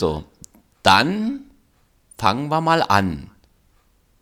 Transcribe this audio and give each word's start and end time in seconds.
So, 0.00 0.24
dann 0.82 1.40
fangen 2.16 2.48
wir 2.48 2.62
mal 2.62 2.82
an. 2.82 3.30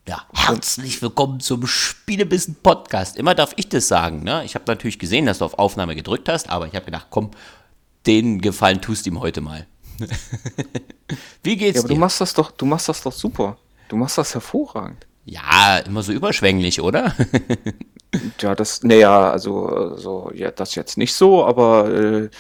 Ja, 0.09 0.27
herzlich 0.35 1.01
willkommen 1.03 1.39
zum 1.39 1.69
Spielebissen 1.69 2.57
Podcast. 2.57 3.17
Immer 3.17 3.37
darf 3.37 3.53
ich 3.55 3.69
das 3.69 3.87
sagen, 3.87 4.25
ne? 4.25 4.43
Ich 4.45 4.57
habe 4.57 4.65
natürlich 4.67 4.99
gesehen, 4.99 5.25
dass 5.27 5.39
du 5.39 5.45
auf 5.45 5.57
Aufnahme 5.57 5.95
gedrückt 5.95 6.29
hast, 6.29 6.49
aber 6.51 6.67
ich 6.67 6.75
habe 6.75 6.87
gedacht, 6.87 7.07
komm, 7.11 7.31
den 8.07 8.41
Gefallen 8.41 8.81
tust 8.81 9.07
ihm 9.07 9.21
heute 9.21 9.41
mal. 9.41 9.69
Wie 11.45 11.57
geht's 11.57 11.77
Ja, 11.77 11.83
aber 11.83 11.91
dir? 11.91 11.95
du 11.95 12.01
machst 12.01 12.21
das 12.21 12.35
doch, 12.35 12.51
du 12.51 12.67
machst 12.67 12.89
das 12.89 13.01
doch 13.05 13.13
super. 13.13 13.57
Du 13.87 13.95
machst 13.95 14.19
das 14.19 14.35
hervorragend. 14.35 15.07
ja, 15.27 15.79
immer 15.79 16.03
so 16.03 16.11
überschwänglich, 16.11 16.81
oder? 16.81 17.15
Ja, 18.41 18.55
das, 18.55 18.83
naja, 18.83 19.31
also, 19.33 19.95
so, 19.99 20.33
ja, 20.35 20.51
das 20.51 20.75
jetzt 20.75 20.97
nicht 20.97 21.13
so, 21.13 21.45
aber 21.45 21.91
äh, 21.91 22.31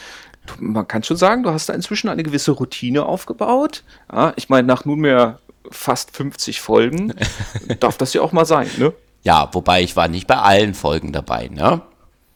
man 0.60 0.86
kann 0.86 1.02
schon 1.02 1.16
sagen, 1.16 1.42
du 1.42 1.50
hast 1.50 1.68
da 1.68 1.74
inzwischen 1.74 2.08
eine 2.08 2.22
gewisse 2.22 2.52
Routine 2.52 3.06
aufgebaut. 3.06 3.84
Ja, 4.12 4.32
ich 4.36 4.48
meine, 4.48 4.66
nach 4.66 4.84
nunmehr 4.84 5.38
fast 5.70 6.16
50 6.16 6.60
Folgen 6.60 7.14
darf 7.80 7.98
das 7.98 8.14
ja 8.14 8.22
auch 8.22 8.32
mal 8.32 8.46
sein, 8.46 8.68
ne? 8.78 8.92
ja, 9.22 9.48
wobei 9.52 9.82
ich 9.82 9.96
war 9.96 10.08
nicht 10.08 10.26
bei 10.26 10.36
allen 10.36 10.74
Folgen 10.74 11.12
dabei, 11.12 11.48
ne? 11.48 11.82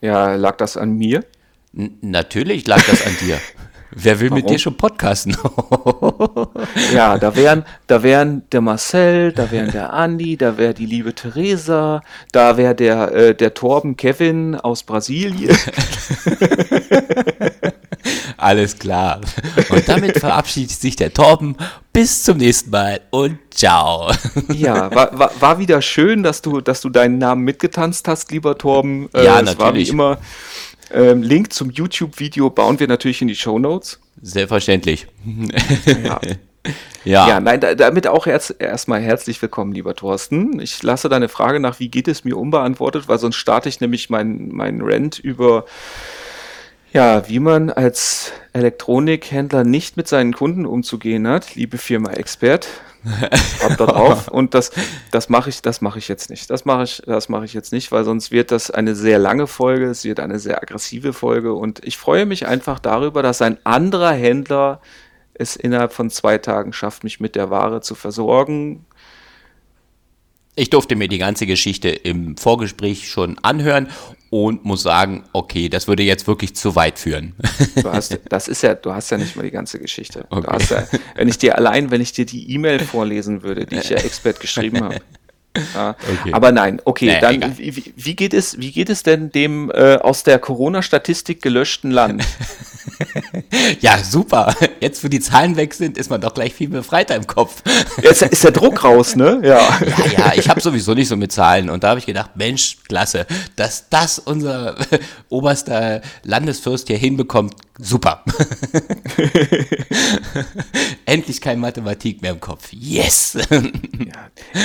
Ja, 0.01 0.35
lag 0.35 0.57
das 0.57 0.77
an 0.77 0.97
mir? 0.97 1.25
N 1.75 1.97
natürlich 2.03 2.67
lag 2.67 2.85
das 2.85 3.07
an 3.07 3.17
dir. 3.21 3.39
Wer 3.95 4.21
will 4.21 4.31
mit 4.31 4.45
Warum? 4.45 4.55
dir 4.55 4.59
schon 4.59 4.77
podcasten? 4.77 5.37
Ja, 6.95 7.19
da 7.19 7.37
wären, 7.37 7.65
da 7.87 8.03
wären 8.03 8.43
der 8.51 8.61
Marcel, 8.61 9.33
da 9.33 9.51
wären 9.51 9.71
der 9.71 9.93
Andi, 9.93 10.37
da 10.37 10.57
wäre 10.57 10.75
die 10.75 10.87
liebe 10.87 11.15
Theresa, 11.15 12.03
da 12.33 12.57
wäre 12.57 12.75
der, 12.75 13.13
äh, 13.13 13.35
der 13.35 13.55
Torben 13.55 13.97
Kevin 13.97 14.55
aus 14.55 14.83
Brasilien. 14.83 15.57
Alles 18.43 18.79
klar. 18.79 19.21
Und 19.71 19.89
damit 19.89 20.19
verabschiedet 20.19 20.73
sich 20.73 20.97
der 20.97 21.15
Torben. 21.15 21.57
Bis 21.93 22.25
zum 22.25 22.39
nächsten 22.39 22.71
Mal 22.71 23.01
und 23.11 23.39
ciao. 23.51 24.11
Ja, 24.53 24.93
war, 24.95 25.17
war, 25.19 25.31
war 25.41 25.59
wieder 25.59 25.83
schön, 25.83 26.23
dass 26.23 26.41
du, 26.41 26.61
dass 26.63 26.81
du 26.81 26.89
deinen 26.89 27.19
Namen 27.19 27.45
mitgetanzt 27.45 28.09
hast, 28.09 28.31
lieber 28.33 28.57
Torben. 28.57 29.11
Äh, 29.15 29.25
Ja, 29.27 29.41
es 29.41 29.47
War 29.59 29.75
wie 29.75 29.81
natürlich. 29.81 29.91
immer. 29.91 30.19
Ähm, 30.91 31.23
Link 31.23 31.53
zum 31.53 31.71
YouTube-Video 31.71 32.49
bauen 32.51 32.81
wir 32.81 32.89
natürlich 32.89 33.21
in 33.23 33.29
die 33.29 33.37
Show 33.37 33.59
Notes. 33.59 34.01
Selbstverständlich. 34.23 35.07
Ja. 36.05 36.21
Ja. 37.05 37.27
ja, 37.27 37.41
nein, 37.41 37.59
da, 37.61 37.75
damit 37.75 38.07
auch 38.07 38.29
erst, 38.29 38.55
erstmal 38.61 39.01
herzlich 39.01 39.43
willkommen, 39.43 39.73
lieber 39.73 39.97
Thorsten. 39.97 40.61
Ich 40.61 40.81
lasse 40.85 41.09
deine 41.09 41.29
Frage 41.29 41.59
nach, 41.59 41.81
wie 41.81 41.89
geht 41.89 42.07
es 42.07 42.23
mir, 42.23 42.37
unbeantwortet, 42.39 43.09
weil 43.09 43.19
sonst 43.19 43.35
starte 43.35 43.69
ich 43.69 43.81
nämlich 43.81 44.09
meinen 44.11 44.55
mein 44.55 44.81
Rant 44.81 45.19
über, 45.19 45.65
ja, 46.93 47.29
wie 47.29 47.39
man 47.39 47.71
als 47.71 48.33
Elektronikhändler 48.53 49.65
nicht 49.65 49.97
mit 49.97 50.09
seinen 50.09 50.35
Kunden 50.35 50.67
umzugehen 50.67 51.27
hat, 51.27 51.55
liebe 51.55 51.79
Firma 51.79 52.11
Expert. 52.13 52.69
Habt 53.63 53.81
da 53.81 53.87
drauf. 53.87 54.29
Und 54.29 54.55
das, 54.55 54.71
das 55.11 55.29
mache 55.29 55.51
ich, 55.51 55.61
das 55.63 55.81
mache 55.81 55.99
ich 55.99 56.07
jetzt 56.07 56.31
nicht. 56.31 56.51
Das 56.51 56.65
mache 56.65 56.85
ich, 56.85 57.03
das 57.05 57.29
mache 57.29 57.45
ich 57.45 57.53
jetzt 57.53 57.73
nicht, 57.73 57.91
weil 57.91 58.05
sonst 58.05 58.31
wird 58.31 58.53
das 58.53 58.71
eine 58.71 58.95
sehr 58.95 59.19
lange 59.19 59.47
Folge, 59.49 59.87
es 59.87 60.05
wird 60.05 60.21
eine 60.21 60.39
sehr 60.39 60.63
aggressive 60.63 61.13
Folge. 61.13 61.55
Und 61.55 61.81
ich 61.85 61.97
freue 61.97 62.27
mich 62.27 62.47
einfach 62.47 62.79
darüber, 62.79 63.23
dass 63.23 63.43
ein 63.43 63.59
anderer 63.65 64.13
Händler 64.13 64.81
es 65.35 65.57
innerhalb 65.57 65.93
von 65.93 66.11
zwei 66.11 66.39
Tagen 66.39 66.73
schafft, 66.73 67.03
mich 67.03 67.19
mit 67.19 67.35
der 67.35 67.51
Ware 67.51 67.81
zu 67.81 67.95
versorgen. 67.95 68.85
Ich 70.55 70.71
durfte 70.71 70.95
mir 70.95 71.09
die 71.09 71.19
ganze 71.19 71.47
Geschichte 71.47 71.89
im 71.89 72.37
Vorgespräch 72.37 73.09
schon 73.09 73.39
anhören 73.39 73.89
und 74.33 74.65
muss 74.65 74.83
sagen, 74.83 75.25
okay, 75.35 75.69
das 75.69 75.89
würde 75.89 76.03
jetzt 76.03 76.27
wirklich 76.27 76.57
zu 76.57 76.75
weit 76.75 76.99
führen. 76.99 77.35
Du 77.77 77.93
hast, 77.93 78.19
das 78.31 78.49
ist 78.49 78.63
ja, 78.63 78.75
du 78.75 78.95
hast 78.95 79.11
ja 79.11 79.19
nicht 79.19 79.37
mal 79.37 79.43
die 79.43 79.51
ganze 79.51 79.79
Geschichte. 79.79 80.25
Du 80.31 80.39
Okay. 80.39 80.47
hast 80.51 80.71
ja, 80.71 80.87
wenn 81.17 81.29
ich 81.29 81.37
dir 81.37 81.59
allein, 81.59 81.91
wenn 81.91 82.01
ich 82.01 82.13
dir 82.13 82.25
die 82.25 82.51
E-Mail 82.55 82.79
vorlesen 82.81 83.43
würde, 83.43 83.67
die 83.67 83.77
ich 83.77 83.91
ja 83.91 83.99
Expert 83.99 84.41
geschrieben 84.41 84.83
habe. 84.83 84.97
Ja, 85.75 85.97
Okay. 86.21 86.33
Aber 86.33 86.51
nein, 86.51 86.81
okay, 86.87 87.09
Naja, 87.09 87.21
dann 87.21 87.59
wie- 87.59 87.93
wie 87.95 88.17
geht 88.17 88.33
es, 88.33 88.59
wie 88.59 88.73
geht 88.73 88.89
es 88.89 89.03
denn 89.03 89.31
dem 89.33 89.71
äh, 89.71 89.97
aus 89.97 90.23
der 90.23 90.39
Corona-Statistik 90.39 91.43
gelöschten 91.43 91.91
Land? 91.91 92.25
ja, 93.81 93.99
super. 94.03 94.55
Jetzt, 94.81 95.03
wo 95.05 95.09
die 95.09 95.21
Zahlen 95.21 95.57
weg 95.57 95.75
sind, 95.75 95.99
ist 95.99 96.11
man 96.11 96.21
doch 96.21 96.35
gleich 96.35 96.55
viel 96.55 96.69
befreiter 96.69 97.17
im 97.17 97.27
Kopf. 97.27 97.63
Jetzt 98.03 98.23
ist 98.23 98.45
der 98.45 98.51
Druck 98.51 98.85
raus, 98.85 99.17
ne? 99.17 99.41
Ja. 99.43 99.53
Ja, 99.53 100.07
ja, 100.17 100.33
ich 100.35 100.49
habe 100.49 100.61
sowieso 100.61 100.95
nicht 100.95 101.09
so 101.09 101.17
mit 101.17 101.33
Zahlen 101.33 101.71
und 101.71 101.85
da 101.85 101.91
habe 101.91 102.01
ich 102.01 102.07
gedacht, 102.07 102.31
Mensch, 102.35 102.79
klasse, 102.89 103.27
dass 103.57 103.89
das 103.89 104.19
unser 104.19 104.77
oberster 105.29 106.01
Landesfürst 106.25 106.89
hier 106.89 106.97
hinbekommt, 106.99 107.55
super. 107.79 108.25
Endlich 111.05 111.41
kein 111.41 111.59
Mathematik 111.61 112.23
mehr 112.23 112.33
im 112.33 112.41
Kopf. 112.41 112.69
Yes. 112.73 113.37
Ja, 113.51 113.61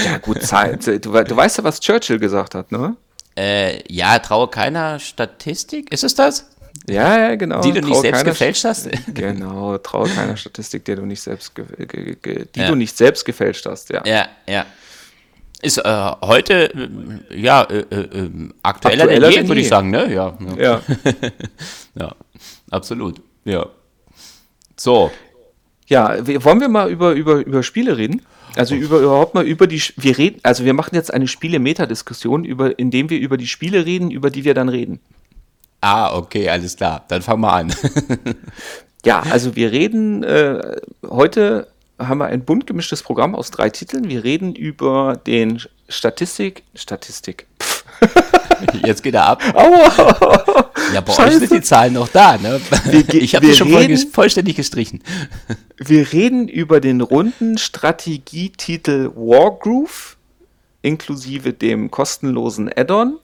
ja 0.05 0.17
gut, 0.19 0.41
Zahlen. 0.43 0.79
Du, 0.79 0.97
du 0.99 1.35
weißt 1.35 1.57
ja, 1.57 1.63
was 1.63 1.79
Churchill 1.79 2.19
gesagt 2.19 2.55
hat, 2.55 2.71
ne? 2.71 2.95
äh, 3.37 3.83
ja, 3.91 4.17
traue 4.19 4.47
keiner 4.47 4.99
Statistik. 4.99 5.91
Ist 5.91 6.03
es 6.03 6.15
das? 6.15 6.49
Ja, 6.89 7.19
ja, 7.19 7.35
genau. 7.35 7.61
Die 7.61 7.73
du 7.73 7.81
nicht 7.81 7.93
Trau 7.93 8.01
selbst 8.01 8.23
gefälscht 8.23 8.63
hast? 8.63 8.89
Genau, 9.13 9.77
traue 9.77 10.07
keiner 10.07 10.37
Statistik, 10.37 10.85
der 10.85 10.95
du 10.95 11.05
nicht 11.05 11.21
selbst 11.21 11.51
die 11.57 12.59
Ja. 12.59 12.67
du 12.67 12.75
nicht 12.75 12.95
selbst 12.95 13.25
gefälscht 13.25 13.65
hast, 13.65 13.89
ja. 13.89 14.01
Ja, 14.05 14.27
ja. 14.47 14.65
Ist 15.61 15.79
äh, 15.79 16.11
heute, 16.21 16.71
äh, 16.73 17.39
ja, 17.39 17.63
äh, 17.63 17.79
äh, 17.79 17.95
äh, 17.99 18.29
aktueller, 18.61 19.03
Aktueller 19.03 19.29
denn 19.31 19.43
je, 19.43 19.47
würde 19.47 19.61
ich 19.61 19.67
sagen, 19.67 19.89
ne? 19.89 20.13
Ja, 20.13 20.37
ja, 20.57 20.57
Ja. 20.57 20.81
ja, 21.99 22.15
absolut. 22.69 23.21
Ja. 23.43 23.65
So, 24.77 25.11
Ja, 25.87 26.15
wollen 26.43 26.61
wir 26.61 26.69
mal 26.69 26.89
über, 26.91 27.13
über, 27.13 27.45
über 27.45 27.63
Spiele 27.63 27.97
reden? 27.97 28.21
Also 28.55 28.75
über 28.75 28.99
überhaupt 28.99 29.33
mal 29.35 29.45
über 29.45 29.67
die 29.67 29.81
wir 29.97 30.17
reden, 30.17 30.39
also 30.43 30.65
wir 30.65 30.73
machen 30.73 30.95
jetzt 30.95 31.13
eine 31.13 31.27
Spiele-Meta-Diskussion, 31.27 32.43
über, 32.43 32.77
indem 32.79 33.09
wir 33.09 33.19
über 33.19 33.37
die 33.37 33.47
Spiele 33.47 33.85
reden, 33.85 34.09
über 34.09 34.29
die 34.29 34.45
wir 34.45 34.53
dann 34.53 34.69
reden. 34.69 34.99
Ah, 35.81 36.15
okay, 36.15 36.49
alles 36.49 36.75
klar. 36.75 37.03
Dann 37.07 37.21
fangen 37.21 37.41
wir 37.41 37.53
an. 37.53 37.73
Ja, 39.05 39.21
also 39.21 39.55
wir 39.55 39.71
reden 39.71 40.23
äh, 40.23 40.75
heute 41.07 41.67
haben 41.97 42.17
wir 42.17 42.25
ein 42.25 42.43
bunt 42.43 42.67
gemischtes 42.67 43.03
Programm 43.03 43.35
aus 43.35 43.51
drei 43.51 43.69
Titeln. 43.69 44.09
Wir 44.09 44.23
reden 44.25 44.53
über 44.53 45.15
den 45.25 45.61
Statistik, 45.87 46.63
Statistik. 46.75 47.45
Pff. 47.61 47.85
Jetzt 48.85 49.03
geht 49.03 49.13
er 49.13 49.25
ab. 49.27 49.41
Aua! 49.53 50.71
Ja, 50.93 50.99
bei 51.01 51.11
euch 51.11 51.15
Scheiße. 51.15 51.39
sind 51.39 51.51
die 51.53 51.61
Zahlen 51.61 51.93
noch 51.93 52.09
da, 52.09 52.37
ne? 52.37 52.59
ge- 53.07 53.19
Ich 53.19 53.33
habe 53.35 53.45
wir 53.45 53.53
die 53.53 53.57
schon 53.57 53.73
reden- 53.73 54.11
vollständig 54.11 54.57
gestrichen. 54.57 55.01
Wir 55.77 56.11
reden 56.11 56.49
über 56.49 56.81
den 56.81 56.99
runden 56.99 57.57
Strategietitel 57.57 59.11
Wargroove, 59.15 60.17
inklusive 60.81 61.53
dem 61.53 61.91
kostenlosen 61.91 62.69
Add-on. 62.75 63.19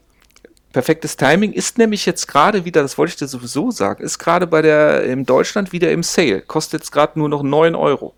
Perfektes 0.73 1.15
Timing 1.17 1.53
ist 1.53 1.77
nämlich 1.77 2.05
jetzt 2.05 2.27
gerade 2.27 2.65
wieder, 2.65 2.81
das 2.81 2.97
wollte 2.97 3.11
ich 3.11 3.15
dir 3.17 3.27
sowieso 3.27 3.69
sagen, 3.71 4.03
ist 4.03 4.17
gerade 4.17 4.47
bei 4.47 4.61
der 4.63 5.03
in 5.03 5.23
Deutschland 5.25 5.71
wieder 5.71 5.91
im 5.91 6.01
Sale. 6.03 6.41
Kostet 6.41 6.81
jetzt 6.81 6.91
gerade 6.91 7.17
nur 7.19 7.29
noch 7.29 7.43
9 7.43 7.75
Euro. 7.75 8.13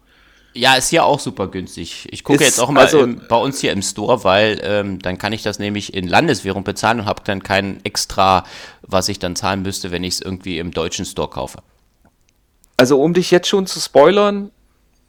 Ja, 0.53 0.75
ist 0.75 0.88
hier 0.89 1.03
auch 1.03 1.19
super 1.19 1.49
günstig. 1.49 2.07
Ich 2.11 2.23
gucke 2.23 2.41
Ist- 2.41 2.45
jetzt 2.51 2.59
auch 2.61 2.71
mal 2.71 2.85
also- 2.85 3.01
im, 3.01 3.21
bei 3.27 3.35
uns 3.35 3.59
hier 3.59 3.73
im 3.73 3.81
Store, 3.81 4.23
weil 4.23 4.61
ähm, 4.63 4.99
dann 4.99 5.17
kann 5.17 5.33
ich 5.33 5.44
das 5.44 5.59
nämlich 5.59 5.94
in 5.94 6.07
Landeswährung 6.07 6.63
bezahlen 6.63 7.01
und 7.01 7.05
habe 7.07 7.21
dann 7.25 7.44
kein 7.44 7.83
extra, 7.83 8.45
was 8.81 9.09
ich 9.09 9.19
dann 9.19 9.35
zahlen 9.35 9.61
müsste, 9.61 9.91
wenn 9.91 10.05
ich 10.05 10.13
es 10.15 10.21
irgendwie 10.21 10.57
im 10.57 10.71
deutschen 10.71 11.03
Store 11.03 11.29
kaufe. 11.29 11.59
Also 12.77 13.01
um 13.01 13.13
dich 13.13 13.31
jetzt 13.31 13.49
schon 13.49 13.67
zu 13.67 13.81
spoilern, 13.81 14.49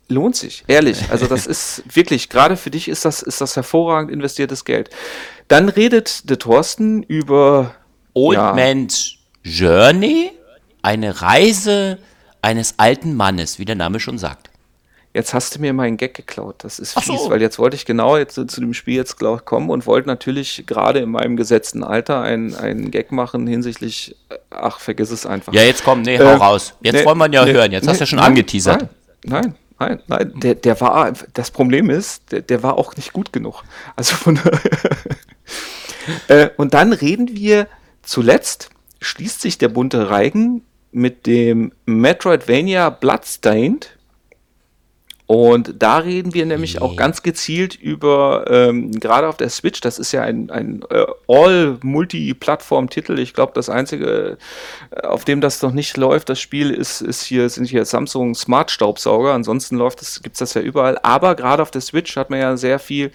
lohnt 0.08 0.34
sich, 0.34 0.64
ehrlich. 0.66 0.98
Also 1.10 1.26
das 1.26 1.46
ist 1.46 1.82
wirklich, 1.94 2.28
gerade 2.28 2.56
für 2.56 2.70
dich 2.70 2.88
ist 2.88 3.04
das, 3.04 3.22
ist 3.22 3.40
das 3.40 3.54
hervorragend 3.54 4.10
investiertes 4.10 4.64
Geld. 4.64 4.90
Dann 5.48 5.68
redet 5.68 6.28
der 6.28 6.38
Thorsten 6.38 7.02
über 7.02 7.74
Old 8.14 8.36
Ja. 8.36 8.52
Man's 8.52 9.14
Journey, 9.44 10.32
eine 10.82 11.22
Reise 11.22 11.98
eines 12.42 12.78
alten 12.78 13.14
Mannes, 13.14 13.58
wie 13.58 13.64
der 13.64 13.76
Name 13.76 14.00
schon 14.00 14.18
sagt. 14.18 14.50
Jetzt 15.14 15.32
hast 15.32 15.54
du 15.54 15.60
mir 15.60 15.72
meinen 15.72 15.96
Gag 15.96 16.12
geklaut. 16.12 16.56
Das 16.58 16.78
ist 16.78 16.92
fies, 16.92 17.06
so. 17.06 17.30
weil 17.30 17.40
jetzt 17.40 17.58
wollte 17.58 17.74
ich 17.74 17.86
genau 17.86 18.18
jetzt 18.18 18.34
zu, 18.34 18.60
dem 18.60 18.74
Spiel 18.74 18.96
jetzt 18.96 19.16
kommen 19.18 19.70
und 19.70 19.86
wollte 19.86 20.08
natürlich 20.08 20.64
gerade 20.66 20.98
in 20.98 21.10
meinem 21.10 21.38
gesetzten 21.38 21.82
Alter 21.82 22.20
einen, 22.20 22.54
einen 22.54 22.90
Gag 22.90 23.12
machen 23.12 23.46
hinsichtlich, 23.46 24.14
äh, 24.28 24.34
ach, 24.50 24.78
vergiss 24.78 25.10
es 25.10 25.24
einfach. 25.24 25.54
Ja, 25.54 25.62
jetzt 25.62 25.84
komm, 25.84 26.02
nee, 26.02 26.18
hau 26.18 26.24
Äh, 26.24 26.34
raus. 26.34 26.74
Jetzt 26.82 26.96
nee, 26.96 27.04
wollen 27.06 27.16
wir 27.16 27.26
ihn 27.26 27.32
ja 27.32 27.44
nee, 27.46 27.52
hören. 27.52 27.72
Jetzt 27.72 27.88
hast 27.88 27.96
du 27.96 28.02
ja 28.02 28.06
schon 28.06 28.18
nein, 28.18 28.26
angeteasert. 28.28 28.88
Nein, 29.24 29.30
nein, 29.32 29.54
nein, 29.78 30.02
nein. 30.06 30.32
Der, 30.36 30.54
der 30.54 30.78
war, 30.82 31.12
das 31.32 31.50
Problem 31.50 31.88
ist, 31.88 32.30
der, 32.30 32.42
der 32.42 32.62
war 32.62 32.76
auch 32.76 32.94
nicht 32.96 33.14
gut 33.14 33.32
genug. 33.32 33.62
Also 33.96 34.16
von 34.16 34.38
äh, 36.28 36.48
Und 36.56 36.74
dann 36.74 36.92
reden 36.92 37.28
wir 37.36 37.68
zuletzt, 38.02 38.70
schließt 39.00 39.40
sich 39.40 39.58
der 39.58 39.68
bunte 39.68 40.10
Reigen 40.10 40.62
mit 40.92 41.26
dem 41.26 41.72
Metroidvania 41.84 42.90
Bloodstained. 42.90 43.95
Und 45.26 45.82
da 45.82 45.98
reden 45.98 46.34
wir 46.34 46.46
nämlich 46.46 46.80
auch 46.80 46.94
ganz 46.94 47.22
gezielt 47.22 47.74
über, 47.74 48.44
ähm, 48.48 48.92
gerade 48.92 49.28
auf 49.28 49.36
der 49.36 49.50
Switch, 49.50 49.80
das 49.80 49.98
ist 49.98 50.12
ja 50.12 50.22
ein, 50.22 50.50
ein 50.50 50.84
äh, 50.88 51.04
All-Multi-Plattform-Titel. 51.26 53.18
Ich 53.18 53.34
glaube, 53.34 53.50
das 53.54 53.68
einzige, 53.68 54.38
äh, 54.92 55.00
auf 55.00 55.24
dem 55.24 55.40
das 55.40 55.60
noch 55.62 55.72
nicht 55.72 55.96
läuft, 55.96 56.28
das 56.28 56.40
Spiel 56.40 56.70
ist, 56.70 57.00
ist 57.00 57.24
hier, 57.24 57.48
sind 57.48 57.64
hier 57.64 57.84
Samsung 57.84 58.36
Smart 58.36 58.70
Staubsauger. 58.70 59.32
Ansonsten 59.32 59.76
läuft 59.76 60.00
das, 60.00 60.22
gibt's 60.22 60.38
das 60.38 60.54
ja 60.54 60.60
überall. 60.60 60.96
Aber 61.02 61.34
gerade 61.34 61.60
auf 61.60 61.72
der 61.72 61.80
Switch 61.80 62.14
hat 62.14 62.30
man 62.30 62.38
ja 62.38 62.56
sehr 62.56 62.78
viel, 62.78 63.10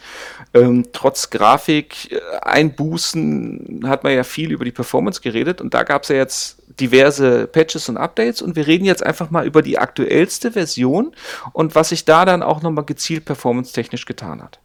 ähm, 0.54 0.88
trotz 0.92 1.30
Grafik, 1.30 2.12
äh, 2.12 2.20
Einbußen, 2.42 3.86
hat 3.86 4.04
man 4.04 4.14
ja 4.14 4.26
viel 4.26 4.52
über 4.52 4.66
die 4.66 4.72
Performance 4.72 5.22
geredet. 5.22 5.62
Und 5.62 5.74
da 5.74 5.84
gab's 5.84 6.10
ja 6.10 6.18
jetzt 6.18 6.61
diverse 6.82 7.48
Patches 7.48 7.88
und 7.88 7.98
Updates 7.98 8.42
und 8.42 8.56
wir 8.56 8.68
reden 8.68 8.86
jetzt 8.86 9.06
einfach 9.06 9.30
mal 9.30 9.46
über 9.46 9.62
die 9.62 9.78
aktuellste 9.78 10.52
Version 10.52 11.14
und 11.54 11.76
was 11.76 11.90
sich 11.90 12.04
da 12.06 12.26
dann 12.26 12.44
auch 12.44 12.62
nochmal 12.62 12.86
gezielt 12.86 13.26
performance-technisch 13.26 14.06
getan 14.06 14.42
hat. 14.42 14.60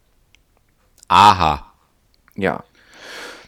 Aha. 1.08 1.72
Ja. 2.34 2.64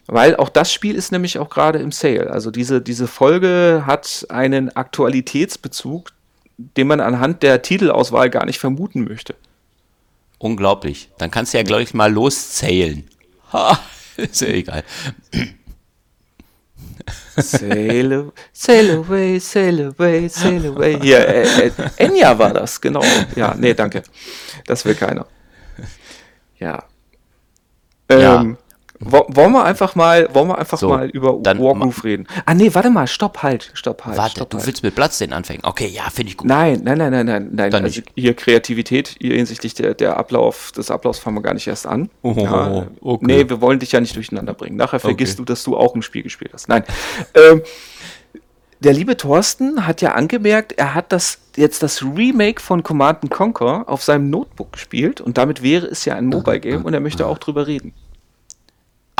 Weil 0.07 0.37
auch 0.37 0.49
das 0.49 0.73
Spiel 0.73 0.95
ist 0.95 1.13
nämlich 1.13 1.39
auch 1.39 1.51
gerade 1.51 1.79
im 1.81 1.93
Sale. 1.93 2.31
Also 2.31 2.51
diese, 2.51 2.81
diese 2.81 3.07
Folge 3.07 3.85
hat 3.87 4.27
einen 4.29 4.75
Aktualitätsbezug, 4.75 6.13
den 6.57 6.87
man 6.87 7.01
anhand 7.01 7.43
der 7.43 7.63
Titelauswahl 7.63 8.31
gar 8.31 8.45
nicht 8.45 8.59
vermuten 8.59 9.05
möchte. 9.05 9.35
Unglaublich. 10.39 11.11
Dann 11.19 11.31
kannst 11.31 11.53
du 11.53 11.59
ja, 11.59 11.65
glaube 11.65 11.83
ich, 11.83 11.95
mal 11.95 12.13
loszählen. 12.13 13.09
Ha, 13.53 13.79
ist 14.17 14.41
ja 14.41 14.49
egal. 14.49 14.85
Sail, 17.37 18.33
sail 18.53 18.91
away, 18.99 19.39
sail 19.39 19.81
away, 19.89 20.29
sail 20.29 20.67
away. 20.67 20.99
Ja, 21.03 21.19
äh, 21.19 21.69
äh, 21.69 21.73
Enya 21.97 22.39
war 22.39 22.53
das, 22.53 22.81
genau. 22.81 23.03
Ja, 23.37 23.55
nee, 23.57 23.75
danke. 23.75 24.03
Das 24.67 24.85
will 24.85 24.95
keiner. 24.95 25.27
Ja. 26.59 26.85
Ähm, 28.09 28.21
ja. 28.21 28.57
Wollen 29.01 29.53
wir 29.53 29.65
einfach 29.65 29.95
mal, 29.95 30.29
wollen 30.35 30.49
wir 30.49 30.59
einfach 30.59 30.79
so, 30.79 30.89
mal 30.89 31.09
über 31.09 31.35
Wargroove 31.45 32.03
reden? 32.03 32.27
Ah 32.47 32.55
nee, 32.55 32.75
warte 32.75 32.91
mal, 32.91 33.07
stopp, 33.07 33.45
halt, 33.45 33.71
stopp, 33.75 34.05
halt. 34.05 34.17
Warte, 34.17 34.33
stopp, 34.33 34.51
du 34.51 34.57
halt. 34.57 34.67
willst 34.67 34.83
mit 34.83 34.97
Platz 34.97 35.19
den 35.19 35.33
anfangen? 35.33 35.61
Okay, 35.63 35.87
ja, 35.87 36.03
finde 36.11 36.31
ich 36.31 36.37
gut. 36.37 36.49
Nein, 36.49 36.81
nein, 36.83 36.99
nein, 36.99 37.13
nein, 37.13 37.27
nein, 37.27 37.49
nein. 37.53 37.71
Dann 37.71 37.85
also 37.85 38.03
hier 38.17 38.35
Kreativität, 38.35 39.15
hier 39.21 39.37
hinsichtlich 39.37 39.75
der, 39.75 39.95
der 39.95 40.17
Ablauf, 40.17 40.73
des 40.73 40.91
Ablaufs 40.91 41.21
fangen 41.21 41.37
wir 41.37 41.43
gar 41.43 41.55
nicht 41.55 41.69
erst 41.69 41.87
an. 41.87 42.11
Oh, 42.23 42.35
ja, 42.37 42.89
okay. 43.01 43.25
Nee, 43.25 43.49
wir 43.49 43.61
wollen 43.61 43.79
dich 43.79 43.93
ja 43.93 44.01
nicht 44.01 44.17
durcheinander 44.17 44.55
bringen. 44.55 44.77
Nachher 44.77 44.99
vergisst 44.99 45.35
okay. 45.35 45.45
du, 45.47 45.53
dass 45.53 45.63
du 45.63 45.77
auch 45.77 45.95
ein 45.95 46.03
Spiel 46.03 46.25
gespielt 46.25 46.51
hast. 46.53 46.69
Nein. 46.69 46.83
ähm, 47.35 47.63
der 48.81 48.93
liebe 48.93 49.17
Thorsten 49.17 49.87
hat 49.87 50.03
ja 50.03 50.13
angemerkt, 50.13 50.73
er 50.73 50.95
hat 50.95 51.13
das 51.13 51.39
jetzt 51.57 51.83
das 51.83 52.03
Remake 52.03 52.61
von 52.61 52.83
Command 52.83 53.29
Conquer 53.31 53.85
auf 53.89 54.03
seinem 54.03 54.31
Notebook 54.31 54.73
gespielt 54.73 55.21
und 55.21 55.37
damit 55.37 55.63
wäre 55.63 55.87
es 55.87 56.05
ja 56.05 56.15
ein 56.15 56.27
Mobile 56.27 56.61
Game 56.61 56.85
und 56.85 56.95
er 56.95 57.01
möchte 57.01 57.27
auch 57.27 57.39
drüber 57.39 57.67
reden. 57.67 57.93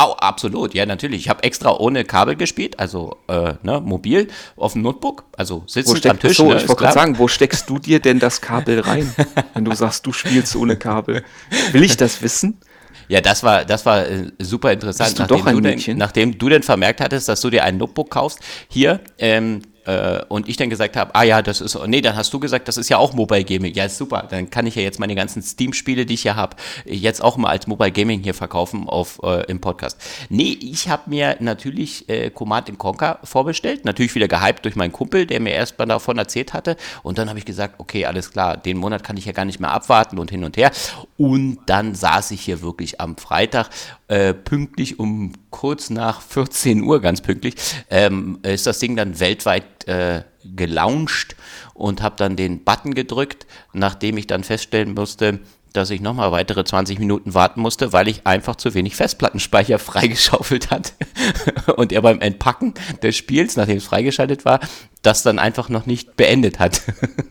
Oh, 0.01 0.13
absolut, 0.13 0.75
ja, 0.75 0.87
natürlich. 0.87 1.23
Ich 1.23 1.29
habe 1.29 1.43
extra 1.43 1.77
ohne 1.77 2.05
Kabel 2.05 2.37
gespielt, 2.37 2.79
also 2.79 3.17
äh, 3.27 3.55
ne, 3.63 3.81
mobil 3.81 4.29
auf 4.57 4.75
dem 4.75 4.83
Notebook, 4.83 5.25
also 5.37 5.65
sitzend 5.67 6.07
am 6.07 6.21
Tisch. 6.21 6.37
So, 6.37 6.49
ne, 6.49 6.59
ich 6.59 6.69
wollte 6.69 6.83
gerade 6.83 6.95
sagen, 6.95 7.19
wo 7.19 7.27
steckst 7.27 7.69
du 7.69 7.81
dir 7.81 7.99
denn 7.99 8.21
das 8.21 8.41
Kabel 8.41 8.79
rein, 8.81 9.13
wenn 9.55 9.65
du 9.65 9.75
sagst, 9.75 10.07
du 10.07 10.13
spielst 10.13 10.55
ohne 10.55 10.77
Kabel? 10.77 11.25
Will 11.73 11.83
ich 11.83 11.97
das 11.97 12.23
wissen? 12.23 12.61
Ja, 13.09 13.21
das 13.21 13.43
war, 13.43 13.65
das 13.65 13.87
war 13.87 14.07
äh, 14.07 14.31
super 14.39 14.71
interessant. 14.71 15.17
Bist 15.17 15.19
du 15.19 15.23
nachdem, 15.23 15.39
doch 15.39 15.47
ein 15.47 15.55
du 15.57 15.61
denn, 15.63 15.99
nachdem 15.99 16.39
du 16.39 16.49
denn 16.49 16.63
vermerkt 16.63 17.01
hattest, 17.01 17.29
dass 17.29 17.41
du 17.41 17.51
dir 17.51 17.65
ein 17.65 17.79
Notebook 17.79 18.11
kaufst, 18.11 18.39
hier, 18.69 19.01
ähm, 19.19 19.63
äh, 19.87 20.23
und 20.29 20.49
ich 20.49 20.57
dann 20.57 20.71
gesagt 20.71 20.97
habe, 20.97 21.15
ah 21.15 21.23
ja, 21.23 21.43
das 21.43 21.61
ist, 21.61 21.79
nee, 21.87 22.01
dann 22.01 22.17
hast 22.17 22.33
du 22.33 22.41
gesagt, 22.41 22.69
das 22.69 22.77
ist 22.77 22.89
ja 22.89 22.99
auch 22.99 23.13
Mobile 23.13 23.45
Gaming. 23.45 23.75
Ja, 23.75 23.89
super. 23.89 24.27
Dann 24.29 24.51
kann 24.51 24.67
ich 24.67 24.75
ja 24.75 24.83
jetzt 24.83 25.01
meine 25.01 25.15
ganzen 25.15 25.43
Steam-Spiele, 25.43 26.07
die 26.07 26.15
ich 26.15 26.23
hier 26.23 26.37
habe, 26.37 26.57
jetzt 26.85 27.23
auch 27.23 27.37
mal 27.37 27.51
als 27.51 27.67
Mobile 27.67 27.93
Gaming 27.93 28.23
hier 28.23 28.35
verkaufen 28.35 28.89
auf, 28.89 29.21
äh, 29.23 29.45
im 29.51 29.61
Podcast. 29.61 30.01
Nee, 30.29 30.59
ich 30.61 30.89
habe 30.89 31.11
mir 31.11 31.37
natürlich 31.41 32.09
äh, 32.09 32.31
Command 32.31 32.77
Conquer 32.79 33.19
vorbestellt. 33.25 33.85
Natürlich 33.85 34.15
wieder 34.15 34.29
gehypt 34.29 34.65
durch 34.65 34.77
meinen 34.77 34.93
Kumpel, 34.93 35.27
der 35.27 35.41
mir 35.41 35.53
erst 35.53 35.79
mal 35.79 35.87
davon 35.87 36.19
erzählt 36.19 36.53
hatte. 36.53 36.77
Und 37.03 37.19
dann 37.19 37.29
habe 37.29 37.39
ich 37.39 37.45
gesagt, 37.45 37.75
okay, 37.79 38.07
alles 38.07 38.31
klar, 38.31 38.57
den 38.57 38.77
Monat 38.79 39.05
kann 39.05 39.17
ich 39.17 39.25
ja 39.25 39.33
gar 39.33 39.45
nicht 39.45 39.61
mehr 39.61 39.71
abwarten 39.71 40.19
und 40.19 40.31
hin 40.31 40.45
und 40.45 40.57
her. 40.57 40.71
Und 41.17 41.59
dann 41.67 41.95
saß 41.95 42.31
ich 42.33 42.41
hier 42.41 42.63
wirklich 42.63 43.01
am 43.01 43.17
Freitag 43.17 43.71
äh, 44.09 44.35
pünktlich 44.35 44.99
um 44.99 45.33
kurz 45.51 45.91
nach 45.91 46.23
14 46.23 46.83
Uhr, 46.83 47.01
ganz 47.01 47.21
pünktlich, 47.21 47.55
ähm, 47.91 48.39
ist 48.43 48.67
das 48.67 48.79
Ding 48.79 48.97
dann 48.97 49.21
weltweit 49.21 49.87
äh, 49.87 50.23
gelauncht 50.45 51.37
und 51.75 52.03
habe 52.03 52.17
dann 52.17 52.37
den 52.37 52.65
Button 52.65 52.95
gedrückt, 52.95 53.47
nachdem 53.73 54.17
ich 54.17 54.27
dann 54.27 54.45
feststellen 54.45 54.95
musste, 54.95 55.41
dass 55.73 55.91
ich 55.91 56.01
nochmal 56.01 56.33
weitere 56.33 56.65
20 56.65 56.99
Minuten 56.99 57.35
warten 57.35 57.61
musste, 57.61 57.93
weil 57.93 58.09
ich 58.09 58.27
einfach 58.27 58.57
zu 58.57 58.75
wenig 58.75 58.97
Festplattenspeicher 58.97 59.79
freigeschaufelt 59.79 60.71
hat. 60.71 60.95
und 61.77 61.93
er 61.93 62.03
beim 62.03 62.21
Entpacken 62.21 62.75
des 63.03 63.17
Spiels, 63.17 63.57
nachdem 63.57 63.79
es 63.79 63.85
freigeschaltet 63.85 64.45
war, 64.45 64.61
das 65.03 65.23
dann 65.23 65.39
einfach 65.39 65.69
noch 65.69 65.87
nicht 65.87 66.17
beendet 66.17 66.59
hat. 66.59 66.83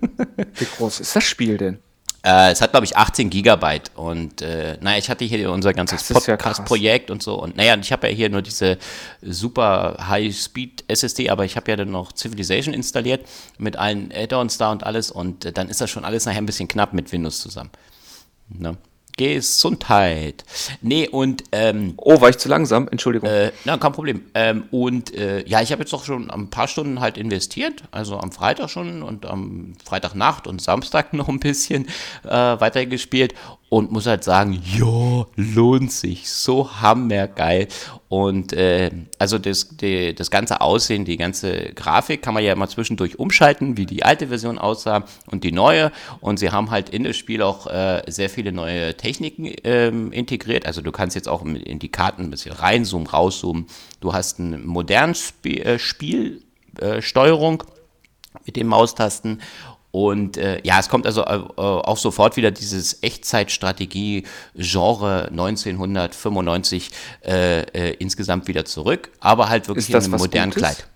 Wie 0.56 0.66
groß 0.78 1.00
ist 1.00 1.16
das 1.16 1.24
Spiel 1.24 1.58
denn? 1.58 1.80
Äh, 2.24 2.52
es 2.52 2.62
hat, 2.62 2.72
glaube 2.72 2.86
ich, 2.86 2.98
18 2.98 3.30
Gigabyte. 3.30 3.92
Und 3.96 4.42
äh, 4.42 4.78
naja, 4.82 4.98
ich 4.98 5.10
hatte 5.10 5.26
hier 5.26 5.52
unser 5.52 5.74
ganzes 5.74 6.08
Podcast-Projekt 6.08 7.10
ja 7.10 7.14
und 7.14 7.24
so. 7.24 7.42
Und 7.42 7.56
naja, 7.56 7.78
ich 7.78 7.92
habe 7.92 8.08
ja 8.08 8.14
hier 8.14 8.30
nur 8.30 8.42
diese 8.42 8.78
super 9.22 9.98
High-Speed-SSD, 10.08 11.30
aber 11.30 11.46
ich 11.46 11.56
habe 11.56 11.70
ja 11.72 11.78
dann 11.78 11.92
noch 11.92 12.14
Civilization 12.16 12.74
installiert 12.74 13.28
mit 13.58 13.78
allen 13.78 14.12
Add-ons 14.12 14.58
da 14.58 14.72
und 14.72 14.84
alles. 14.84 15.12
Und 15.12 15.46
äh, 15.46 15.52
dann 15.54 15.70
ist 15.70 15.82
das 15.82 15.90
schon 15.90 16.06
alles 16.06 16.26
nachher 16.26 16.40
ein 16.40 16.46
bisschen 16.46 16.68
knapp 16.68 16.94
mit 16.94 17.12
Windows 17.12 17.42
zusammen. 17.42 17.70
Ne? 18.50 18.78
Gesundheit. 19.18 20.46
Nee, 20.82 21.08
und. 21.08 21.44
Ähm, 21.52 21.94
oh, 21.98 22.22
war 22.22 22.30
ich 22.30 22.38
zu 22.38 22.50
langsam? 22.50 22.88
Entschuldigung. 22.88 23.30
Äh, 23.30 23.52
na, 23.66 23.78
kein 23.78 23.92
Problem. 23.92 24.24
Ähm, 24.34 24.64
und 24.72 25.14
äh, 25.14 25.46
ja, 25.48 25.62
ich 25.62 25.72
habe 25.72 25.82
jetzt 25.82 25.92
doch 25.94 26.06
schon 26.06 26.30
ein 26.30 26.50
paar 26.50 26.68
Stunden 26.68 27.00
halt 27.00 27.18
investiert. 27.18 27.84
Also 27.92 28.20
am 28.20 28.32
Freitag 28.32 28.70
schon 28.70 29.04
und 29.04 29.26
am 29.26 29.74
Freitagnacht 29.84 30.48
und 30.48 30.62
Samstag 30.62 31.14
noch 31.14 31.28
ein 31.28 31.40
bisschen 31.40 31.88
äh, 32.24 32.30
weitergespielt 32.30 33.34
und 33.70 33.92
muss 33.92 34.06
halt 34.06 34.24
sagen, 34.24 34.62
ja, 34.78 35.26
lohnt 35.36 35.92
sich, 35.92 36.30
so 36.30 36.80
hammergeil. 36.80 37.68
Und 38.08 38.54
äh, 38.54 38.92
also 39.20 39.38
das, 39.38 39.76
die, 39.76 40.16
das 40.16 40.32
ganze 40.32 40.62
Aussehen, 40.62 41.04
die 41.04 41.18
ganze 41.18 41.74
Grafik 41.74 42.22
kann 42.22 42.34
man 42.34 42.44
ja 42.44 42.54
immer 42.54 42.70
zwischendurch 42.70 43.20
umschalten, 43.20 43.76
wie 43.76 43.86
die 43.86 44.04
alte 44.04 44.28
Version 44.28 44.58
aussah 44.58 45.04
und 45.30 45.44
die 45.44 45.52
neue. 45.52 45.92
Und 46.22 46.40
sie 46.40 46.52
haben 46.52 46.72
halt 46.72 46.90
in 46.90 47.04
das 47.04 47.18
Spiel 47.18 47.42
auch 47.42 47.68
äh, 47.68 48.04
sehr 48.08 48.30
viele 48.30 48.54
neue 48.54 48.96
Techniken 48.96 49.52
ähm, 49.66 50.14
integriert. 50.14 50.66
Also 50.66 50.82
du 50.82 50.94
kannst 50.94 51.16
jetzt 51.16 51.28
auch 51.28 51.44
in 51.44 51.80
die 51.80 51.92
Karten 51.92 52.24
ein 52.24 52.32
bisschen 52.32 52.54
reinzoomen, 52.54 53.08
rauszoomen. 53.08 53.66
Du 54.00 54.14
hast 54.14 54.40
eine 54.40 54.60
moderne 54.60 55.12
Sp 55.12 55.60
äh, 55.60 55.80
Spielsteuerung 55.80 57.64
mit 58.46 58.56
den 58.56 58.68
Maustasten 58.68 59.42
und 59.92 60.38
äh, 60.38 60.62
ja, 60.64 60.80
es 60.80 60.88
kommt 60.90 61.06
also 61.06 61.24
äh, 61.24 61.44
auch 61.58 61.98
sofort 61.98 62.38
wieder 62.38 62.52
dieses 62.52 63.02
Echtzeitstrategie-Genre 63.02 65.30
1995 65.32 66.92
äh, 67.26 67.62
äh, 67.62 67.96
insgesamt 68.00 68.48
wieder 68.48 68.64
zurück, 68.66 69.10
aber 69.20 69.50
halt 69.50 69.68
wirklich 69.68 69.88
das 69.88 70.06
in 70.08 70.14
einem 70.14 70.22
modernen? 70.22 70.52
Kleid. 70.52 70.88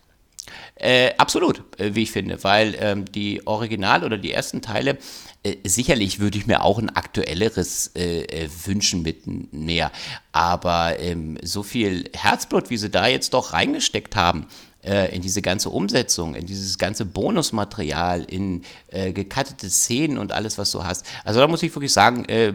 Äh, 0.76 1.12
absolut, 1.18 1.64
äh, 1.80 1.94
wie 1.94 2.04
ich 2.04 2.12
finde, 2.12 2.42
weil 2.44 2.76
ähm, 2.80 3.06
die 3.06 3.46
Original- 3.46 4.04
oder 4.04 4.18
die 4.18 4.32
ersten 4.32 4.64
Teile, 4.64 4.98
äh, 5.44 5.58
sicherlich 5.64 6.20
würde 6.20 6.40
ich 6.40 6.48
mir 6.48 6.64
auch 6.64 6.80
ein 6.80 6.90
aktuelleres 6.90 7.92
äh, 7.96 8.50
wünschen 8.66 9.04
mit 9.04 9.28
näher, 9.54 9.92
aber 10.32 11.00
ähm, 11.00 11.38
so 11.44 11.62
viel 11.62 12.10
Herzblut, 12.14 12.72
wie 12.72 12.78
sie 12.78 12.90
da 12.90 13.06
jetzt 13.08 13.36
doch 13.36 13.54
reingesteckt 13.54 14.16
haben, 14.16 14.48
äh, 14.84 15.16
in 15.16 15.22
diese 15.22 15.42
ganze 15.42 15.70
Umsetzung, 15.70 16.36
in 16.36 16.46
dieses 16.46 16.78
ganze 16.78 17.06
Bonusmaterial, 17.06 18.24
in 18.24 18.64
äh, 18.88 19.14
gekattete 19.14 19.70
Szenen 19.70 20.18
und 20.18 20.32
alles, 20.32 20.58
was 20.58 20.72
du 20.72 20.84
hast. 20.84 21.06
Also 21.24 21.40
da 21.40 21.48
muss 21.48 21.64
ich 21.64 21.76
wirklich 21.76 21.94
sagen, 21.94 22.26
äh, 22.26 22.54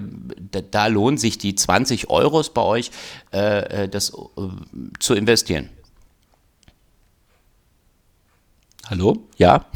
da, 0.50 0.60
da 0.60 0.86
lohnen 0.86 1.18
sich 1.18 1.38
die 1.38 1.54
20 1.54 2.10
Euros 2.10 2.52
bei 2.52 2.62
euch, 2.62 2.90
äh, 3.32 3.84
äh 3.84 3.88
das 3.88 4.10
äh, 4.10 4.42
zu 4.98 5.14
investieren. 5.14 5.70
Hallo? 8.88 9.26
Ja? 9.36 9.66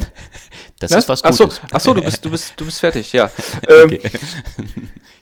Das 0.78 0.92
ja? 0.92 0.98
ist 0.98 1.08
was 1.08 1.22
Gutes. 1.22 1.40
Achso, 1.40 1.60
Ach 1.72 1.80
so, 1.80 1.94
du, 1.94 2.02
bist, 2.02 2.24
du, 2.24 2.30
bist, 2.30 2.54
du 2.56 2.64
bist 2.64 2.80
fertig, 2.80 3.12
ja. 3.12 3.30
okay. 3.62 4.00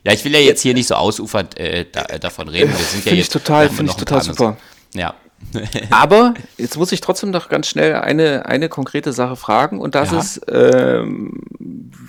Ja, 0.05 0.13
ich 0.13 0.25
will 0.25 0.33
ja 0.33 0.39
jetzt 0.39 0.63
hier 0.63 0.73
nicht 0.73 0.87
so 0.87 0.95
ausufernd 0.95 1.59
äh, 1.59 1.85
da, 1.91 2.05
davon 2.05 2.49
reden. 2.49 2.71
Wir 2.71 2.85
sind 2.85 3.05
ja 3.05 3.13
jetzt, 3.13 3.27
ich 3.27 3.29
total, 3.31 3.69
finde 3.69 3.91
ich 3.91 3.97
total 3.97 4.23
super. 4.23 4.57
Ja, 4.95 5.15
Aber 5.91 6.35
jetzt 6.57 6.77
muss 6.77 6.93
ich 6.93 7.01
trotzdem 7.01 7.31
noch 7.31 7.49
ganz 7.49 7.69
schnell 7.69 7.95
eine, 7.97 8.47
eine 8.47 8.69
konkrete 8.69 9.13
Sache 9.13 9.37
fragen 9.37 9.81
und 9.81 9.95
das 9.95 10.13
ja. 10.13 10.19
ist, 10.19 10.41
ähm, 10.51 11.43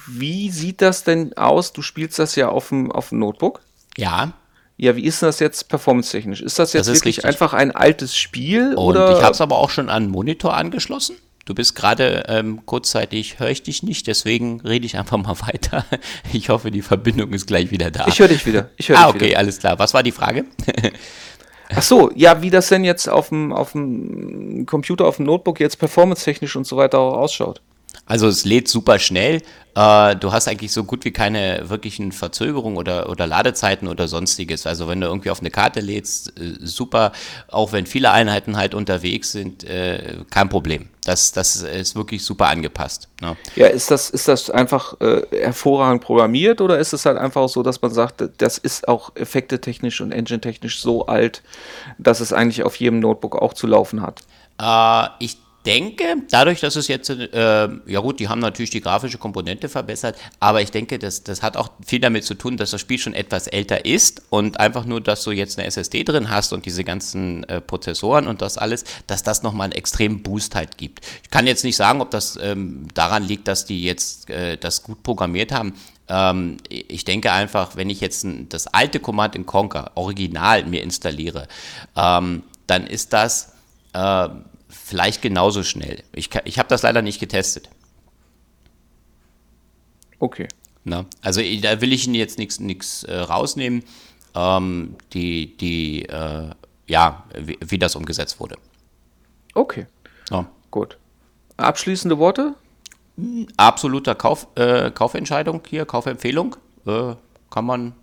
wie 0.07 0.49
sieht 0.49 0.81
das 0.81 1.03
denn 1.03 1.37
aus? 1.37 1.73
Du 1.73 1.81
spielst 1.81 2.19
das 2.19 2.35
ja 2.35 2.49
auf 2.49 2.69
dem, 2.69 2.91
auf 2.91 3.09
dem 3.09 3.19
Notebook. 3.19 3.61
Ja. 3.97 4.33
Ja, 4.77 4.95
wie 4.95 5.03
ist 5.03 5.21
das 5.21 5.39
jetzt 5.39 5.67
performance-technisch? 5.67 6.41
Ist 6.41 6.57
das 6.57 6.73
jetzt 6.73 6.87
das 6.87 6.95
wirklich 6.95 7.17
richtig. 7.17 7.25
einfach 7.25 7.53
ein 7.53 7.71
altes 7.71 8.15
Spiel? 8.15 8.75
Und 8.75 8.95
oder? 8.95 9.17
ich 9.17 9.21
habe 9.21 9.33
es 9.33 9.41
aber 9.41 9.57
auch 9.57 9.69
schon 9.69 9.89
an 9.89 10.03
einen 10.03 10.11
Monitor 10.11 10.55
angeschlossen 10.55 11.17
Du 11.49 11.55
bist 11.55 11.73
gerade 11.73 12.25
ähm, 12.27 12.63
kurzzeitig, 12.67 13.39
höre 13.39 13.49
ich 13.49 13.63
dich 13.63 13.81
nicht, 13.81 14.05
deswegen 14.05 14.61
rede 14.61 14.85
ich 14.85 14.99
einfach 14.99 15.17
mal 15.17 15.35
weiter. 15.47 15.83
Ich 16.31 16.49
hoffe, 16.49 16.69
die 16.69 16.83
Verbindung 16.83 17.33
ist 17.33 17.47
gleich 17.47 17.71
wieder 17.71 17.89
da. 17.89 18.05
Ich 18.07 18.19
höre 18.19 18.27
dich 18.27 18.45
wieder. 18.45 18.69
Ich 18.77 18.89
hör 18.89 18.99
ah, 18.99 19.07
dich 19.07 19.15
okay, 19.15 19.27
wieder. 19.29 19.39
alles 19.39 19.57
klar. 19.57 19.79
Was 19.79 19.95
war 19.95 20.03
die 20.03 20.11
Frage? 20.11 20.45
Ach 21.75 21.83
so, 21.83 22.11
ja, 22.15 22.41
wie 22.41 22.49
das 22.49 22.69
denn 22.69 22.83
jetzt 22.83 23.07
auf 23.07 23.29
dem, 23.29 23.53
auf 23.53 23.73
dem 23.73 24.65
Computer, 24.65 25.05
auf 25.05 25.17
dem 25.17 25.25
Notebook 25.25 25.59
jetzt 25.59 25.77
performance-technisch 25.77 26.55
und 26.55 26.65
so 26.65 26.77
weiter 26.77 26.99
auch 26.99 27.13
ausschaut. 27.13 27.61
Also 28.09 28.27
es 28.27 28.43
lädt 28.43 28.67
super 28.67 28.97
schnell. 28.97 29.43
Äh, 29.75 30.15
du 30.15 30.31
hast 30.31 30.47
eigentlich 30.47 30.71
so 30.71 30.83
gut 30.83 31.05
wie 31.05 31.11
keine 31.11 31.69
wirklichen 31.69 32.11
Verzögerungen 32.11 32.75
oder, 32.75 33.07
oder 33.07 33.27
Ladezeiten 33.27 33.87
oder 33.87 34.07
sonstiges. 34.07 34.65
Also 34.65 34.87
wenn 34.87 34.99
du 34.99 35.05
irgendwie 35.05 35.29
auf 35.29 35.41
eine 35.41 35.51
Karte 35.51 35.79
lädst, 35.79 36.29
äh, 36.39 36.55
super. 36.59 37.11
Auch 37.49 37.71
wenn 37.71 37.85
viele 37.85 38.09
Einheiten 38.09 38.57
halt 38.57 38.73
unterwegs 38.73 39.31
sind, 39.31 39.63
äh, 39.63 40.17
kein 40.31 40.49
Problem. 40.49 40.89
Das, 41.05 41.33
das 41.33 41.57
ist 41.61 41.95
wirklich 41.95 42.25
super 42.25 42.47
angepasst. 42.47 43.09
Ne? 43.21 43.37
Ja, 43.55 43.67
ist 43.67 43.91
das, 43.91 44.09
ist 44.09 44.27
das 44.27 44.49
einfach 44.49 44.99
äh, 45.01 45.21
hervorragend 45.31 46.03
programmiert 46.03 46.61
oder 46.61 46.79
ist 46.79 46.93
es 46.93 47.05
halt 47.05 47.19
einfach 47.19 47.47
so, 47.47 47.61
dass 47.61 47.79
man 47.83 47.91
sagt, 47.91 48.23
das 48.39 48.57
ist 48.57 48.87
auch 48.87 49.15
effektetechnisch 49.15 50.01
und 50.01 50.11
engine-technisch 50.11 50.81
so 50.81 51.05
alt, 51.05 51.43
dass 51.99 52.21
es 52.21 52.33
eigentlich 52.33 52.63
auf 52.63 52.75
jedem 52.77 53.01
Notebook 53.01 53.35
auch 53.35 53.53
zu 53.53 53.67
laufen 53.67 54.01
hat? 54.01 54.21
Ich 55.19 55.37
denke, 55.65 56.03
dadurch, 56.31 56.61
dass 56.61 56.75
es 56.75 56.87
jetzt, 56.87 57.09
äh, 57.09 57.69
ja 57.85 57.99
gut, 57.99 58.19
die 58.19 58.29
haben 58.29 58.39
natürlich 58.39 58.69
die 58.69 58.81
grafische 58.81 59.17
Komponente 59.17 59.67
verbessert, 59.67 60.17
aber 60.39 60.61
ich 60.61 60.71
denke, 60.71 60.99
das, 60.99 61.23
das 61.23 61.41
hat 61.41 61.57
auch 61.57 61.69
viel 61.85 61.99
damit 61.99 62.23
zu 62.23 62.33
tun, 62.33 62.57
dass 62.57 62.71
das 62.71 62.81
Spiel 62.81 62.97
schon 62.97 63.13
etwas 63.13 63.47
älter 63.47 63.85
ist 63.85 64.21
und 64.29 64.59
einfach 64.59 64.85
nur, 64.85 65.01
dass 65.01 65.23
du 65.23 65.31
jetzt 65.31 65.59
eine 65.59 65.67
SSD 65.67 66.03
drin 66.03 66.29
hast 66.29 66.53
und 66.53 66.65
diese 66.65 66.83
ganzen 66.83 67.43
äh, 67.45 67.61
Prozessoren 67.61 68.27
und 68.27 68.41
das 68.41 68.57
alles, 68.57 68.85
dass 69.07 69.23
das 69.23 69.43
nochmal 69.43 69.65
einen 69.65 69.73
extremen 69.73 70.23
Boost 70.23 70.55
halt 70.55 70.77
gibt. 70.77 71.05
Ich 71.23 71.29
kann 71.29 71.45
jetzt 71.45 71.63
nicht 71.63 71.75
sagen, 71.75 72.01
ob 72.01 72.11
das 72.11 72.39
ähm, 72.41 72.87
daran 72.93 73.23
liegt, 73.23 73.47
dass 73.47 73.65
die 73.65 73.83
jetzt 73.83 74.29
äh, 74.29 74.57
das 74.57 74.83
gut 74.83 75.03
programmiert 75.03 75.51
haben. 75.51 75.73
Ähm, 76.07 76.57
ich 76.69 77.05
denke 77.05 77.31
einfach, 77.31 77.75
wenn 77.75 77.89
ich 77.89 78.01
jetzt 78.01 78.25
das 78.49 78.67
alte 78.67 78.99
Command 78.99 79.35
in 79.35 79.45
Conquer 79.45 79.91
Original 79.95 80.65
mir 80.65 80.81
installiere, 80.81 81.47
ähm, 81.95 82.43
dann 82.65 82.87
ist 82.87 83.13
das 83.13 83.53
äh, 83.93 84.29
vielleicht 84.69 85.21
genauso 85.21 85.63
schnell. 85.63 86.03
Ich, 86.13 86.29
ich 86.45 86.59
habe 86.59 86.69
das 86.69 86.83
leider 86.83 87.01
nicht 87.01 87.19
getestet. 87.19 87.69
Okay. 90.19 90.47
Na, 90.83 91.05
also 91.21 91.41
da 91.61 91.81
will 91.81 91.91
ich 91.91 92.05
Ihnen 92.05 92.15
jetzt 92.15 92.39
nichts 92.39 93.03
äh, 93.03 93.15
rausnehmen, 93.15 93.83
ähm, 94.35 94.95
die, 95.13 95.57
die, 95.57 96.05
äh, 96.05 96.49
ja, 96.87 97.25
wie, 97.37 97.57
wie, 97.61 97.77
das 97.77 97.95
umgesetzt 97.95 98.39
wurde. 98.39 98.55
Okay. 99.53 99.87
Ja. 100.29 100.45
Gut. 100.71 100.97
Abschließende 101.57 102.17
Worte? 102.17 102.55
Absoluter 103.57 104.15
Kauf, 104.15 104.47
äh, 104.55 104.91
Kaufentscheidung 104.91 105.61
hier, 105.67 105.85
Kaufempfehlung. 105.85 106.55
Äh, 106.85 107.15
kann 107.49 107.65
man 107.65 107.93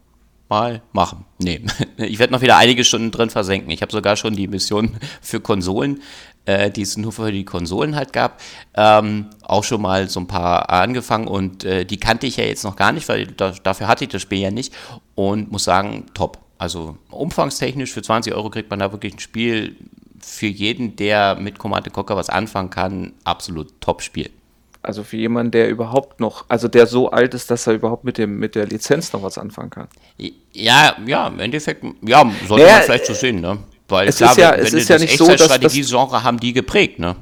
mal 0.49 0.83
machen. 0.93 1.25
Nee, 1.39 1.63
ich 1.97 2.19
werde 2.19 2.33
noch 2.33 2.43
wieder 2.43 2.57
einige 2.57 2.85
Stunden 2.85 3.11
drin 3.11 3.31
versenken. 3.31 3.71
Ich 3.71 3.83
habe 3.83 3.93
sogar 3.93 4.17
schon 4.17 4.35
die 4.35 4.49
Mission 4.49 4.97
für 5.21 5.41
Konsolen 5.41 6.01
äh, 6.47 6.71
die 6.71 6.83
es 6.83 6.97
nur 6.97 7.13
für 7.13 7.31
die 7.31 7.45
Konsolen 7.45 7.95
halt 7.95 8.13
gab, 8.13 8.41
ähm, 8.75 9.27
auch 9.43 9.65
schon 9.65 9.83
mal 9.83 10.09
so 10.09 10.21
ein 10.21 10.27
paar 10.27 10.71
angefangen 10.71 11.27
und 11.29 11.65
äh, 11.65 11.85
die 11.85 11.99
kannte 11.99 12.27
ich 12.27 12.37
ja 12.37 12.45
jetzt 12.45 12.65
noch 12.65 12.77
gar 12.77 12.93
nicht, 12.93 13.09
weil 13.09 13.27
da, 13.27 13.51
dafür 13.63 13.89
hatte 13.89 14.05
ich 14.05 14.11
das 14.11 14.23
Spiel 14.23 14.39
ja 14.39 14.51
nicht 14.51 14.73
und 15.15 15.51
muss 15.53 15.65
sagen, 15.65 16.07
top. 16.15 16.39
Also 16.59 16.97
umfangstechnisch 17.11 17.93
für 17.93 18.01
20 18.01 18.35
Euro 18.35 18.49
kriegt 18.49 18.71
man 18.71 18.79
da 18.79 18.91
wirklich 18.91 19.15
ein 19.15 19.19
Spiel 19.19 19.77
für 20.21 20.47
jeden, 20.47 20.97
der 20.97 21.35
mit 21.35 21.59
Command 21.59 21.93
Conquer 21.93 22.17
was 22.17 22.31
anfangen 22.31 22.71
kann, 22.71 23.13
absolut 23.25 23.79
Top-Spiel. 23.83 24.31
Also 24.87 25.03
für 25.03 25.17
jemanden, 25.17 25.51
der 25.51 25.69
überhaupt 25.69 26.21
noch, 26.21 26.45
also 26.49 26.69
der 26.69 26.87
so 26.87 27.11
alt 27.11 27.35
ist, 27.35 27.51
dass 27.51 27.67
er 27.67 27.75
überhaupt 27.75 28.05
mit 28.05 28.19
dem 28.19 28.39
mit 28.39 28.55
der 28.55 28.67
Lizenz 28.67 29.13
noch 29.13 29.23
was 29.23 29.37
anfangen 29.37 29.71
kann. 29.71 29.89
Ja, 30.53 30.97
ja, 31.05 31.27
im 31.27 31.41
Endeffekt, 31.41 31.85
ja, 32.03 32.25
sollte 32.47 32.65
naja, 32.65 32.77
man 32.77 32.83
vielleicht 32.85 33.07
so 33.07 33.15
sehen, 33.15 33.41
ne? 33.41 33.59
Weil 33.89 34.09
es 34.09 34.19
klar, 34.19 34.31
ist 34.31 34.39
ja, 34.39 34.53
wenn, 34.53 34.61
es 34.61 34.73
ist 34.73 34.89
ja 34.89 34.99
nicht 34.99 35.19
so, 35.19 35.27
dass 35.27 35.45
Strategiegenre 35.45 36.23
haben 36.23 36.39
die 36.39 36.53
geprägt, 36.53 37.01
ne? 37.01 37.17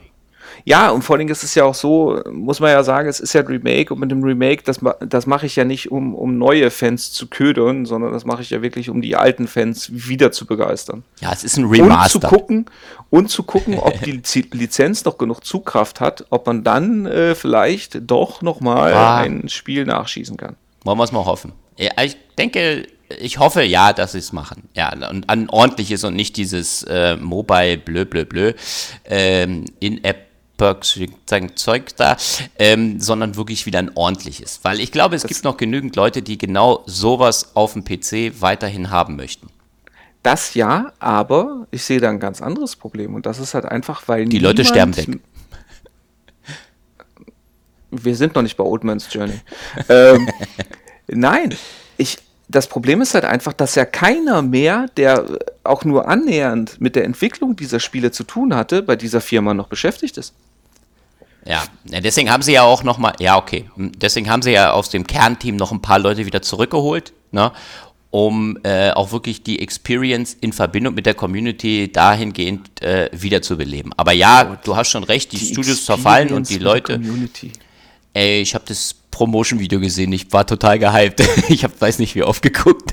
Ja, 0.67 0.91
und 0.91 1.03
vor 1.03 1.17
allem 1.17 1.29
ist 1.29 1.45
es 1.45 1.55
ja 1.55 1.65
auch 1.65 1.75
so, 1.75 2.21
muss 2.31 2.59
man 2.59 2.71
ja 2.71 2.83
sagen, 2.83 3.07
es 3.07 3.21
ist 3.21 3.35
ja 3.35 3.43
ein 3.43 3.47
Remake 3.47 3.93
und 3.93 4.01
mit 4.01 4.11
dem 4.11 4.25
Remake, 4.25 4.63
das, 4.65 4.81
das 5.07 5.27
mache 5.27 5.45
ich 5.45 5.57
ja 5.57 5.65
nicht, 5.65 5.91
um, 5.91 6.15
um 6.15 6.39
neue 6.39 6.71
Fans 6.71 7.13
zu 7.13 7.27
ködern, 7.27 7.85
sondern 7.85 8.13
das 8.13 8.25
mache 8.25 8.41
ich 8.41 8.49
ja 8.49 8.63
wirklich, 8.63 8.89
um 8.89 9.03
die 9.03 9.15
alten 9.15 9.47
Fans 9.47 9.91
wieder 9.93 10.33
zu 10.33 10.47
begeistern. 10.47 11.05
Ja, 11.21 11.33
es 11.33 11.45
ist 11.45 11.59
ein 11.59 11.67
Remaster. 11.67 12.17
Und 12.17 12.23
zu 12.23 12.29
gucken, 12.29 12.67
und 13.11 13.31
zu 13.31 13.43
gucken 13.43 13.79
ob 13.79 14.01
die 14.03 14.23
Lizenz 14.53 15.05
noch 15.05 15.19
genug 15.19 15.45
Zugkraft 15.45 16.01
hat, 16.01 16.25
ob 16.31 16.47
man 16.47 16.65
dann 16.65 17.05
äh, 17.05 17.35
vielleicht 17.35 18.11
doch 18.11 18.41
nochmal 18.41 18.95
ah. 18.95 19.19
ein 19.19 19.51
Spiel 19.51 19.85
nachschießen 19.85 20.39
kann. 20.39 20.57
Wollen 20.85 20.99
wir 20.99 21.05
es 21.05 21.13
mal 21.13 21.27
hoffen. 21.27 21.53
Ja, 21.77 21.91
ich 22.03 22.17
denke, 22.39 22.87
ich 23.19 23.39
hoffe 23.39 23.63
ja, 23.63 23.93
dass 23.93 24.13
sie 24.13 24.19
es 24.19 24.33
machen. 24.33 24.69
Ja, 24.75 24.93
und 25.11 25.29
ein 25.29 25.51
ordentliches 25.51 26.05
und 26.05 26.15
nicht 26.15 26.37
dieses 26.37 26.85
äh, 26.85 27.17
Mobile 27.17 27.77
blö 27.77 28.05
blö 28.05 28.25
blö 28.25 28.53
ähm, 29.05 29.67
in-App 29.81 30.34
Perks, 30.57 30.99
Zeug 31.57 31.97
da, 31.97 32.17
ähm, 32.59 33.01
sondern 33.01 33.37
wirklich 33.37 33.67
wieder 33.67 33.81
ein 33.81 33.91
ordentliches. 33.95 34.61
Weil 34.63 34.81
ich 34.81 34.93
glaube, 34.93 35.17
es 35.17 35.23
das 35.23 35.29
gibt 35.29 35.45
noch 35.45 35.57
genügend 35.57 35.97
Leute, 35.97 36.23
die 36.23 36.39
genau 36.39 36.83
sowas 36.87 37.55
auf 37.55 37.73
dem 37.73 37.85
PC 37.85 38.41
weiterhin 38.41 38.91
haben 38.91 39.17
möchten. 39.17 39.49
Das 40.23 40.55
ja, 40.55 40.93
aber 41.01 41.67
ich 41.71 41.85
sehe 41.85 42.01
da 42.01 42.09
ein 42.09 42.19
ganz 42.19 42.41
anderes 42.41 42.77
Problem 42.77 43.15
und 43.15 43.27
das 43.27 43.39
ist 43.39 43.53
halt 43.53 43.67
einfach, 43.67 44.09
weil 44.09 44.25
die 44.25 44.39
Leute 44.39 44.65
sterben 44.65 44.97
weg. 44.97 45.21
Wir 47.91 48.17
sind 48.17 48.35
noch 48.35 48.43
nicht 48.43 48.57
bei 48.57 48.65
Old 48.65 48.85
Man's 48.85 49.07
Journey. 49.13 49.41
ähm, 49.89 50.29
nein, 51.09 51.55
ich, 51.99 52.19
das 52.49 52.67
Problem 52.67 53.01
ist 53.01 53.15
halt 53.15 53.25
einfach, 53.25 53.53
dass 53.53 53.75
ja 53.75 53.85
keiner 53.85 54.43
mehr, 54.43 54.87
der 54.97 55.25
auch 55.63 55.85
nur 55.85 56.09
annähernd 56.09 56.81
mit 56.81 56.97
der 56.97 57.05
Entwicklung 57.05 57.57
dieser 57.57 57.81
Spiele 57.81 58.11
zu 58.11 58.25
tun 58.25 58.55
hatte, 58.55 58.83
bei 58.83 58.97
dieser 58.97 59.21
Firma 59.21 59.55
noch 59.55 59.69
beschäftigt 59.69 60.19
ist. 60.19 60.35
Ja, 61.47 61.63
deswegen 61.85 62.31
haben 62.31 62.43
sie 62.43 62.53
ja 62.53 62.63
auch 62.63 62.85
noch 62.85 62.97
mal, 62.97 63.13
ja 63.19 63.37
okay, 63.37 63.69
deswegen 63.77 64.31
haben 64.31 64.41
sie 64.41 64.53
ja 64.53 64.73
aus 64.73 64.89
dem 64.89 65.07
Kernteam 65.07 65.57
noch 65.57 65.73
ein 65.73 65.83
paar 65.83 65.99
Leute 65.99 66.25
wieder 66.25 66.41
zurückgeholt, 66.41 67.13
ne, 67.33 67.53
um 68.11 68.59
äh, 68.63 68.93
auch 68.93 69.13
wirklich 69.13 69.43
die 69.43 69.61
Experience 69.61 70.37
in 70.41 70.53
Verbindung 70.53 70.95
mit 70.95 71.05
der 71.05 71.15
Community 71.15 71.93
dahingehend 71.93 72.81
äh, 72.83 73.11
wiederzubeleben. 73.13 73.93
Aber 73.97 74.13
ja, 74.13 74.57
du 74.65 74.77
hast 74.77 74.89
schon 74.89 75.05
recht, 75.05 75.33
die, 75.33 75.37
die 75.37 75.47
Studios 75.47 75.79
Experience 75.79 75.85
zerfallen 75.87 76.33
und 76.33 76.49
die 76.49 76.59
Leute. 76.59 77.01
Ey, 78.15 78.41
ich 78.41 78.55
habe 78.55 78.65
das 78.67 78.95
Promotion-Video 79.15 79.79
gesehen. 79.79 80.13
Ich 80.13 80.33
war 80.33 80.45
total 80.47 80.79
gehypt. 80.79 81.23
Ich 81.49 81.63
hab, 81.63 81.81
weiß 81.81 82.01
nicht, 82.01 82.17
wie 82.17 82.25
oft 82.25 82.43
geguckt. 82.43 82.93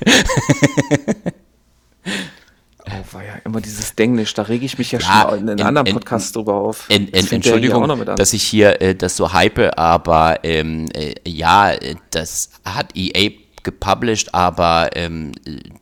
Oh, 2.85 3.13
war 3.13 3.23
ja 3.23 3.35
immer 3.43 3.61
dieses 3.61 3.95
Denglisch, 3.95 4.33
da 4.33 4.43
rege 4.43 4.65
ich 4.65 4.77
mich 4.77 4.91
ja, 4.91 4.99
ja 4.99 5.29
schon 5.29 5.39
in 5.39 5.49
einem 5.49 5.67
anderen 5.67 5.93
Podcast 5.93 6.35
drüber 6.35 6.55
auf. 6.55 6.85
En, 6.89 7.11
en, 7.13 7.31
Entschuldigung, 7.31 8.05
dass 8.15 8.33
ich 8.33 8.43
hier 8.43 8.81
äh, 8.81 8.95
das 8.95 9.15
so 9.15 9.33
hype, 9.33 9.77
aber 9.77 10.43
ähm, 10.43 10.89
äh, 10.93 11.15
ja, 11.27 11.71
das 12.11 12.49
hat 12.65 12.95
EA 12.95 13.31
gepublished, 13.63 14.33
aber 14.33 14.89
ähm, 14.95 15.31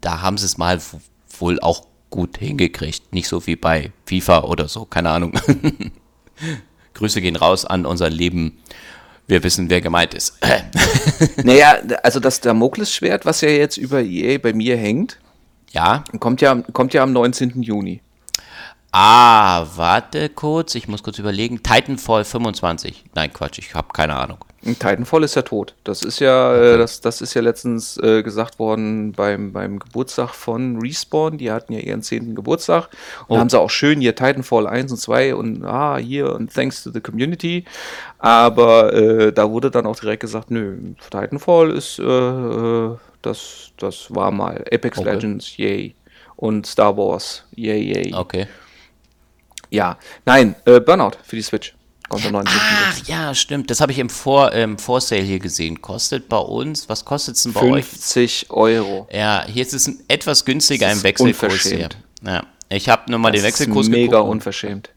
da 0.01 0.21
haben 0.21 0.37
sie 0.37 0.45
es 0.45 0.57
mal 0.57 0.79
wohl 1.39 1.59
auch 1.59 1.85
gut 2.09 2.37
hingekriegt. 2.37 3.13
Nicht 3.13 3.27
so 3.27 3.45
wie 3.45 3.55
bei 3.55 3.91
FIFA 4.05 4.43
oder 4.43 4.67
so, 4.67 4.85
keine 4.85 5.09
Ahnung. 5.09 5.33
Grüße 6.93 7.21
gehen 7.21 7.35
raus 7.35 7.65
an 7.65 7.85
unser 7.85 8.09
lieben 8.09 8.59
wir 9.29 9.43
wissen, 9.43 9.69
wer 9.69 9.79
gemeint 9.79 10.13
ist. 10.13 10.37
naja, 11.43 11.77
also 12.03 12.19
das 12.19 12.41
Damoklesschwert, 12.41 13.25
was 13.25 13.41
ja 13.41 13.49
jetzt 13.49 13.77
über 13.77 14.01
EA 14.01 14.39
bei 14.39 14.53
mir 14.53 14.75
hängt, 14.75 15.19
ja. 15.71 16.03
kommt 16.19 16.41
ja, 16.41 16.55
kommt 16.73 16.93
ja 16.93 17.03
am 17.03 17.13
19. 17.13 17.61
Juni. 17.61 18.01
Ah, 18.91 19.67
warte 19.75 20.29
kurz, 20.29 20.73
ich 20.73 20.87
muss 20.87 21.03
kurz 21.03 21.19
überlegen. 21.19 21.61
Titanfall 21.61 22.23
25. 22.23 23.05
Nein, 23.13 23.31
Quatsch, 23.31 23.59
ich 23.59 23.75
habe 23.75 23.89
keine 23.93 24.15
Ahnung. 24.15 24.39
Titanfall 24.63 25.23
ist 25.23 25.35
ja 25.35 25.43
tot. 25.43 25.75
Das 25.83 26.01
ist 26.01 26.19
ja, 26.19 26.53
äh, 26.53 26.57
okay. 26.57 26.73
äh, 26.73 26.77
das, 26.79 26.99
das 26.99 27.21
ist 27.21 27.33
ja 27.33 27.41
letztens 27.41 27.97
äh, 27.97 28.23
gesagt 28.23 28.59
worden 28.59 29.13
beim, 29.13 29.53
beim 29.53 29.79
Geburtstag 29.79 30.31
von 30.31 30.79
Respawn. 30.81 31.37
Die 31.37 31.51
hatten 31.51 31.73
ja 31.73 31.79
ihren 31.79 32.01
10. 32.01 32.35
Geburtstag. 32.35 32.89
Und 33.27 33.37
oh. 33.37 33.39
haben 33.39 33.49
sie 33.49 33.59
auch 33.59 33.69
schön 33.69 34.01
hier 34.01 34.15
Titanfall 34.15 34.67
1 34.67 34.91
und 34.91 34.97
2 34.97 35.35
und 35.35 35.63
ah, 35.63 35.97
hier 35.97 36.33
und 36.33 36.53
thanks 36.53 36.83
to 36.83 36.91
the 36.91 36.99
community. 36.99 37.65
Aber 38.17 38.93
äh, 38.93 39.31
da 39.31 39.49
wurde 39.49 39.71
dann 39.71 39.85
auch 39.85 39.97
direkt 39.97 40.21
gesagt, 40.21 40.51
nö, 40.51 40.77
Titanfall 41.09 41.71
ist, 41.71 41.99
äh, 41.99 42.03
äh, 42.03 42.97
das, 43.21 43.71
das 43.77 44.13
war 44.13 44.31
mal. 44.31 44.65
Apex 44.71 44.97
okay. 44.97 45.13
Legends, 45.13 45.57
yay. 45.57 45.95
Und 46.35 46.65
Star 46.65 46.95
Wars, 46.97 47.43
yay, 47.55 47.81
yay. 47.81 48.13
Okay. 48.13 48.47
Ja, 49.69 49.97
nein, 50.25 50.55
Burnout 50.65 51.11
für 51.23 51.35
die 51.35 51.41
Switch. 51.41 51.75
Kommt 52.09 52.25
am 52.25 52.31
19. 52.31 52.53
Ach 52.59 53.07
ja, 53.07 53.35
stimmt. 53.35 53.69
Das 53.69 53.81
habe 53.81 53.91
ich 53.91 53.99
im 53.99 54.09
Vor 54.09 54.51
ähm, 54.53 54.79
Vorsale 54.79 55.21
hier 55.21 55.37
gesehen. 55.37 55.79
Kostet 55.79 56.27
bei 56.27 56.39
uns, 56.39 56.89
was 56.89 57.05
kostet 57.05 57.35
es 57.35 57.43
denn 57.43 57.53
bei 57.53 57.59
50 57.59 57.71
euch? 57.71 57.85
50 57.85 58.49
Euro. 58.49 59.07
Ja, 59.13 59.45
hier 59.47 59.61
ist 59.61 59.73
es 59.73 59.91
etwas 60.07 60.43
günstiger 60.43 60.91
im 60.91 61.03
Wechselkurs 61.03 61.61
hier. 61.61 61.89
Ja. 62.23 62.43
Ich 62.69 62.89
habe 62.89 63.09
nur 63.11 63.19
mal 63.19 63.31
das 63.31 63.41
den 63.41 63.47
Wechselkurs 63.47 63.85
ist 63.85 63.91
mega 63.91 64.17
geguckt. 64.17 64.31
unverschämt. 64.31 64.89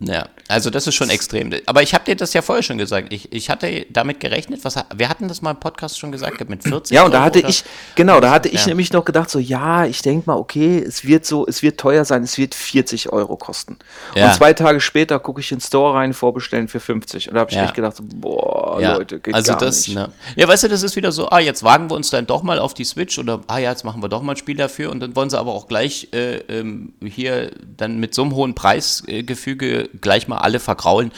Ja, 0.00 0.28
Also 0.48 0.70
das 0.70 0.86
ist 0.86 0.94
schon 0.94 1.10
extrem. 1.10 1.52
Aber 1.66 1.82
ich 1.82 1.94
habe 1.94 2.04
dir 2.04 2.16
das 2.16 2.32
ja 2.32 2.40
vorher 2.40 2.62
schon 2.62 2.78
gesagt. 2.78 3.12
Ich, 3.12 3.32
ich 3.32 3.50
hatte 3.50 3.86
damit 3.90 4.18
gerechnet, 4.18 4.64
was 4.64 4.76
wir 4.94 5.08
hatten 5.08 5.28
das 5.28 5.42
mal 5.42 5.50
im 5.50 5.60
Podcast 5.60 5.98
schon 5.98 6.10
gesagt, 6.10 6.48
mit 6.48 6.62
40 6.64 6.94
Ja, 6.94 7.04
und 7.04 7.12
da 7.12 7.22
hatte 7.22 7.40
ich, 7.40 7.64
genau, 7.94 8.20
da 8.20 8.30
hatte 8.30 8.48
ich 8.48 8.62
ja. 8.62 8.68
nämlich 8.68 8.92
noch 8.92 9.04
gedacht, 9.04 9.28
so 9.28 9.38
ja, 9.38 9.84
ich 9.84 10.00
denke 10.00 10.30
mal, 10.30 10.36
okay, 10.36 10.78
es 10.78 11.04
wird 11.04 11.26
so, 11.26 11.46
es 11.46 11.62
wird 11.62 11.78
teuer 11.78 12.04
sein, 12.04 12.22
es 12.22 12.38
wird 12.38 12.54
40 12.54 13.12
Euro 13.12 13.36
kosten. 13.36 13.78
Ja. 14.14 14.28
Und 14.28 14.34
zwei 14.34 14.54
Tage 14.54 14.80
später 14.80 15.18
gucke 15.18 15.40
ich 15.40 15.52
in 15.52 15.58
den 15.58 15.64
Store 15.64 15.94
rein, 15.94 16.14
vorbestellen 16.14 16.68
für 16.68 16.80
50. 16.80 17.28
Und 17.28 17.34
da 17.34 17.40
habe 17.40 17.50
ich 17.50 17.56
ja. 17.56 17.64
echt 17.64 17.74
gedacht, 17.74 17.96
so, 17.96 18.04
boah, 18.06 18.80
Leute, 18.80 19.20
geht 19.20 19.34
also 19.34 19.52
gar 19.52 19.60
das, 19.60 19.86
nicht. 19.86 19.96
Ne? 19.96 20.10
Ja, 20.36 20.48
weißt 20.48 20.64
du, 20.64 20.68
das 20.68 20.82
ist 20.82 20.96
wieder 20.96 21.12
so, 21.12 21.28
ah, 21.28 21.40
jetzt 21.40 21.62
wagen 21.62 21.90
wir 21.90 21.94
uns 21.94 22.10
dann 22.10 22.26
doch 22.26 22.42
mal 22.42 22.58
auf 22.58 22.72
die 22.72 22.84
Switch 22.84 23.18
oder 23.18 23.40
ah 23.48 23.58
ja, 23.58 23.70
jetzt 23.70 23.84
machen 23.84 24.02
wir 24.02 24.08
doch 24.08 24.22
mal 24.22 24.32
ein 24.32 24.36
Spiel 24.36 24.56
dafür 24.56 24.90
und 24.90 25.00
dann 25.00 25.14
wollen 25.14 25.28
sie 25.28 25.38
aber 25.38 25.52
auch 25.52 25.68
gleich 25.68 26.08
äh, 26.12 26.36
ähm, 26.48 26.94
hier 27.04 27.50
dann 27.76 27.98
mit 27.98 28.14
so 28.14 28.22
einem 28.22 28.34
hohen 28.34 28.54
Preisgefüge 28.54 29.90
gleich 30.00 30.26
mal 30.28 30.37
alle 30.42 30.60
vergraulen 30.60 31.12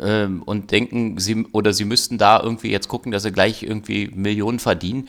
ähm, 0.00 0.42
und 0.42 0.70
denken, 0.70 1.18
sie 1.18 1.46
oder 1.52 1.72
sie 1.72 1.84
müssten 1.84 2.18
da 2.18 2.40
irgendwie 2.42 2.70
jetzt 2.70 2.88
gucken, 2.88 3.12
dass 3.12 3.22
sie 3.22 3.32
gleich 3.32 3.62
irgendwie 3.62 4.10
Millionen 4.14 4.58
verdienen. 4.58 5.08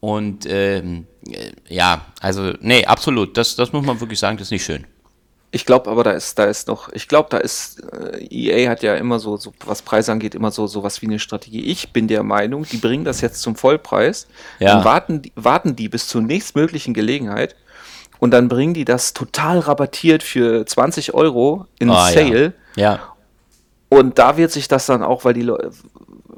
Und 0.00 0.46
ähm, 0.46 1.06
äh, 1.28 1.52
ja, 1.68 2.02
also, 2.20 2.52
nee, 2.60 2.84
absolut, 2.84 3.36
das, 3.36 3.56
das 3.56 3.72
muss 3.72 3.84
man 3.84 4.00
wirklich 4.00 4.18
sagen, 4.18 4.36
das 4.36 4.48
ist 4.48 4.52
nicht 4.52 4.64
schön. 4.64 4.86
Ich 5.52 5.64
glaube 5.64 5.90
aber, 5.90 6.04
da 6.04 6.10
ist, 6.10 6.38
da 6.38 6.44
ist 6.44 6.68
noch, 6.68 6.92
ich 6.92 7.08
glaube, 7.08 7.28
da 7.30 7.38
ist, 7.38 7.82
äh, 7.92 8.26
EA 8.30 8.68
hat 8.68 8.82
ja 8.82 8.94
immer 8.96 9.18
so, 9.18 9.36
so, 9.36 9.54
was 9.64 9.80
Preis 9.80 10.08
angeht, 10.08 10.34
immer 10.34 10.50
so, 10.50 10.66
so 10.66 10.82
was 10.82 11.00
wie 11.00 11.06
eine 11.06 11.18
Strategie. 11.18 11.64
Ich 11.64 11.92
bin 11.92 12.08
der 12.08 12.22
Meinung, 12.24 12.66
die 12.70 12.76
bringen 12.76 13.04
das 13.04 13.20
jetzt 13.20 13.40
zum 13.40 13.56
Vollpreis, 13.56 14.26
ja. 14.58 14.74
dann 14.74 14.84
warten, 14.84 15.22
warten 15.34 15.74
die 15.74 15.88
bis 15.88 16.08
zur 16.08 16.20
nächstmöglichen 16.20 16.94
Gelegenheit 16.94 17.56
und 18.18 18.32
dann 18.32 18.48
bringen 18.48 18.74
die 18.74 18.84
das 18.84 19.14
total 19.14 19.60
rabattiert 19.60 20.22
für 20.22 20.66
20 20.66 21.14
Euro 21.14 21.66
in 21.78 21.90
oh, 21.90 21.94
Sale. 21.94 22.44
Ja. 22.44 22.52
Ja. 22.76 23.00
Und 23.88 24.18
da 24.18 24.36
wird 24.36 24.50
sich 24.50 24.68
das 24.68 24.86
dann 24.86 25.02
auch, 25.02 25.24
weil 25.24 25.34
die 25.34 25.42
Leute, 25.42 25.70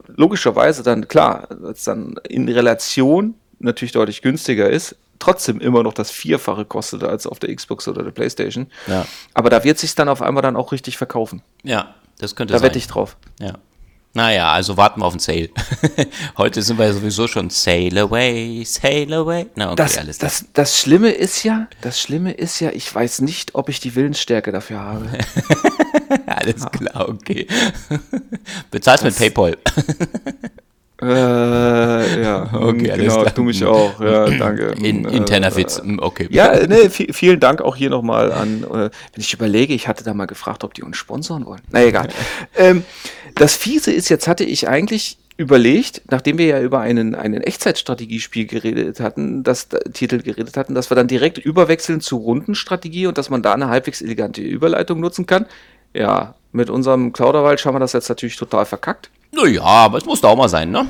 logischerweise 0.07 0.83
dann, 0.83 1.09
klar, 1.09 1.49
es 1.71 1.85
dann 1.85 2.17
in 2.29 2.49
Relation 2.49 3.35
natürlich 3.59 3.93
deutlich 3.93 4.23
günstiger 4.23 4.69
ist, 4.69 4.97
trotzdem 5.19 5.61
immer 5.61 5.83
noch 5.83 5.95
das 5.95 6.11
Vierfache 6.11 6.65
kostet 6.65 7.03
als 7.05 7.27
auf 7.27 7.39
der 7.39 7.55
Xbox 7.55 7.89
oder 7.89 8.03
der 8.03 8.11
Playstation. 8.11 8.69
Ja. 8.87 9.07
Aber 9.35 9.51
da 9.51 9.65
wird 9.65 9.79
sich 9.79 9.95
dann 9.95 10.09
auf 10.09 10.23
einmal 10.23 10.43
dann 10.43 10.57
auch 10.57 10.73
richtig 10.73 10.97
verkaufen. 10.97 11.43
Ja, 11.63 11.95
das 12.19 12.37
könnte 12.37 12.53
da 12.53 12.59
sein. 12.59 12.67
Da 12.67 12.71
wette 12.71 12.79
ich 12.79 12.87
drauf. 12.87 13.17
Ja. 13.41 13.55
Naja, 14.15 14.53
also 14.53 14.77
warten 14.77 15.01
wir 15.01 15.07
auf 15.07 15.13
den 15.13 15.21
Sale. 15.21 15.51
Heute 16.39 16.63
sind 16.63 16.79
wir 16.79 16.87
ja 16.87 16.93
sowieso 16.93 17.29
schon 17.29 17.51
Sail 17.51 17.97
away, 17.99 18.65
sail 18.65 19.13
away. 19.13 19.47
Na, 19.55 19.67
okay, 19.67 19.77
das, 19.77 19.99
alles 19.99 20.19
das, 20.19 20.45
das 20.55 20.79
Schlimme 20.79 21.11
ist 21.11 21.45
ja, 21.45 21.69
das 21.83 22.01
Schlimme 22.01 22.33
ist 22.33 22.59
ja, 22.61 22.71
ich 22.71 22.93
weiß 22.93 23.21
nicht, 23.21 23.55
ob 23.55 23.69
ich 23.69 23.81
die 23.81 23.95
Willensstärke 23.95 24.51
dafür 24.51 24.81
habe. 24.81 25.09
alles 26.27 26.67
klar, 26.73 27.09
okay. 27.09 27.47
Bezahlst 28.71 29.05
mit 29.05 29.17
PayPal. 29.17 29.57
Äh, 31.01 32.23
ja, 32.23 32.53
okay, 32.55 32.93
genau, 32.97 33.25
du 33.27 33.45
mich 33.45 33.65
auch, 33.65 34.01
ja, 34.01 34.29
danke. 34.31 34.75
In, 34.83 35.05
interner 35.05 35.55
Witz, 35.55 35.79
äh, 35.79 35.97
okay. 35.99 36.27
Ja, 36.29 36.67
ne, 36.67 36.91
vielen 36.91 37.39
Dank 37.39 37.63
auch 37.63 37.77
hier 37.77 37.89
nochmal 37.89 38.33
an, 38.33 38.65
äh, 38.65 38.67
wenn 38.67 38.91
ich 39.19 39.33
überlege, 39.33 39.75
ich 39.75 39.87
hatte 39.87 40.03
da 40.03 40.13
mal 40.13 40.27
gefragt, 40.27 40.65
ob 40.65 40.75
die 40.75 40.83
uns 40.83 40.97
sponsoren 40.97 41.47
wollen. 41.47 41.61
Na 41.71 41.85
egal. 41.85 42.09
ähm, 42.57 42.83
das 43.39 43.57
Fiese 43.57 43.93
ist, 43.93 44.09
jetzt 44.09 44.29
hatte 44.29 44.45
ich 44.45 44.69
eigentlich 44.69 45.19
überlegt, 45.37 46.03
nachdem 46.11 46.37
wir 46.37 46.47
ja 46.47 46.61
über 46.61 46.81
einen, 46.81 47.15
einen 47.15 47.41
Echtzeitstrategiespiel 47.41 48.47
geredet 48.47 48.99
hatten, 48.99 49.45
das 49.45 49.69
Titel 49.93 50.21
geredet 50.21 50.57
hatten, 50.57 50.75
dass 50.75 50.91
wir 50.91 50.97
dann 50.97 51.07
direkt 51.07 51.39
überwechseln 51.39 52.01
zu 52.01 52.17
Rundenstrategie 52.17 53.07
und 53.07 53.17
dass 53.19 53.31
man 53.31 53.43
da 53.43 53.55
eine 53.55 53.69
halbwegs 53.69 54.03
elegante 54.03 54.43
Überleitung 54.43 54.99
nutzen 54.99 55.27
kann. 55.27 55.47
Ja, 55.95 56.35
mit 56.53 56.71
unserem 56.71 57.13
Klauderwald 57.13 57.65
haben 57.65 57.77
wir 57.77 57.81
das 57.81 57.93
jetzt 57.93 58.09
natürlich 58.09 58.37
total 58.37 58.67
verkackt. 58.67 59.11
Naja, 59.31 59.63
aber 59.63 59.99
es 59.99 60.07
muss 60.07 60.21
da 60.21 60.29
auch 60.29 60.37
mal 60.37 60.49
sein, 60.49 60.71
ne? 60.71 60.87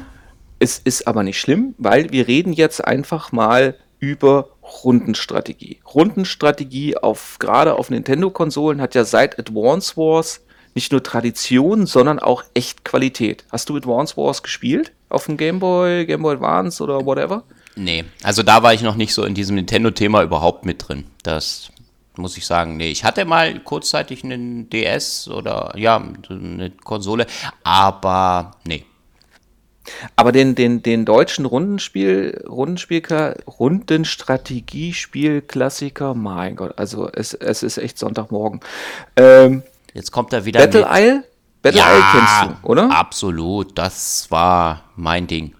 Es 0.59 0.79
ist 0.79 1.07
aber 1.07 1.23
nicht 1.23 1.39
schlimm, 1.39 1.75
weil 1.79 2.11
wir 2.11 2.27
reden 2.27 2.53
jetzt 2.53 2.85
einfach 2.85 3.33
mal 3.33 3.77
über 4.01 4.49
Rundenstrategie. 4.85 5.81
Rundenstrategie 5.95 6.97
auf 6.97 7.37
gerade 7.39 7.75
auf 7.75 7.91
Nintendo-Konsolen 7.91 8.81
hat 8.81 8.95
ja 8.95 9.05
seit 9.05 9.39
Advance 9.39 9.97
Wars 9.97 10.41
nicht 10.75 10.93
nur 10.93 11.03
Tradition, 11.03 11.87
sondern 11.87 12.19
auch 12.19 12.45
echt 12.55 12.85
Qualität. 12.85 13.45
Hast 13.51 13.69
du 13.69 13.77
Advance 13.77 14.17
Wars 14.17 14.43
gespielt? 14.43 14.93
Auf 15.09 15.27
dem 15.27 15.37
Game 15.37 15.59
Boy, 15.59 16.07
Game 16.07 16.23
Boy 16.23 16.35
Advance 16.35 16.83
oder 16.83 17.05
whatever? 17.05 17.43
Nee, 17.77 18.05
also 18.23 18.43
da 18.43 18.63
war 18.63 18.75
ich 18.75 18.83
noch 18.83 18.97
nicht 18.97 19.15
so 19.15 19.25
in 19.25 19.35
diesem 19.35 19.57
Nintendo-Thema 19.57 20.23
überhaupt 20.23 20.67
mit 20.67 20.89
drin. 20.89 21.05
Das 21.23 21.71
muss 22.17 22.37
ich 22.37 22.45
sagen. 22.45 22.77
Nee, 22.77 22.91
ich 22.91 23.05
hatte 23.05 23.25
mal 23.25 23.59
kurzzeitig 23.61 24.25
einen 24.25 24.69
DS 24.69 25.29
oder 25.29 25.73
ja, 25.77 26.03
eine 26.29 26.71
Konsole, 26.71 27.27
aber 27.63 28.57
nee. 28.67 28.85
Aber 30.17 30.33
den, 30.33 30.55
den, 30.55 30.83
den 30.83 31.07
deutschen 31.07 31.47
Rundenspiel, 31.47 32.45
Rundenspiel, 32.47 33.03
Rundenstrategiespiel-Klassiker, 33.47 36.15
mein 36.15 36.57
Gott, 36.57 36.75
also 36.77 37.09
es, 37.11 37.33
es 37.33 37.63
ist 37.63 37.79
echt 37.79 37.97
Sonntagmorgen. 37.99 38.61
Ähm, 39.17 39.63
Jetzt 39.99 40.13
kommt 40.13 40.33
er 40.33 40.45
wieder. 40.45 40.61
Battle 40.61 40.83
mit. 40.83 40.91
Isle? 40.93 41.25
Battle 41.61 41.81
ja, 41.81 41.93
Isle 41.93 42.05
kennst 42.13 42.63
du, 42.63 42.69
oder? 42.69 42.91
Absolut, 42.93 43.77
das 43.77 44.31
war 44.31 44.85
mein 44.95 45.27
Ding. 45.27 45.57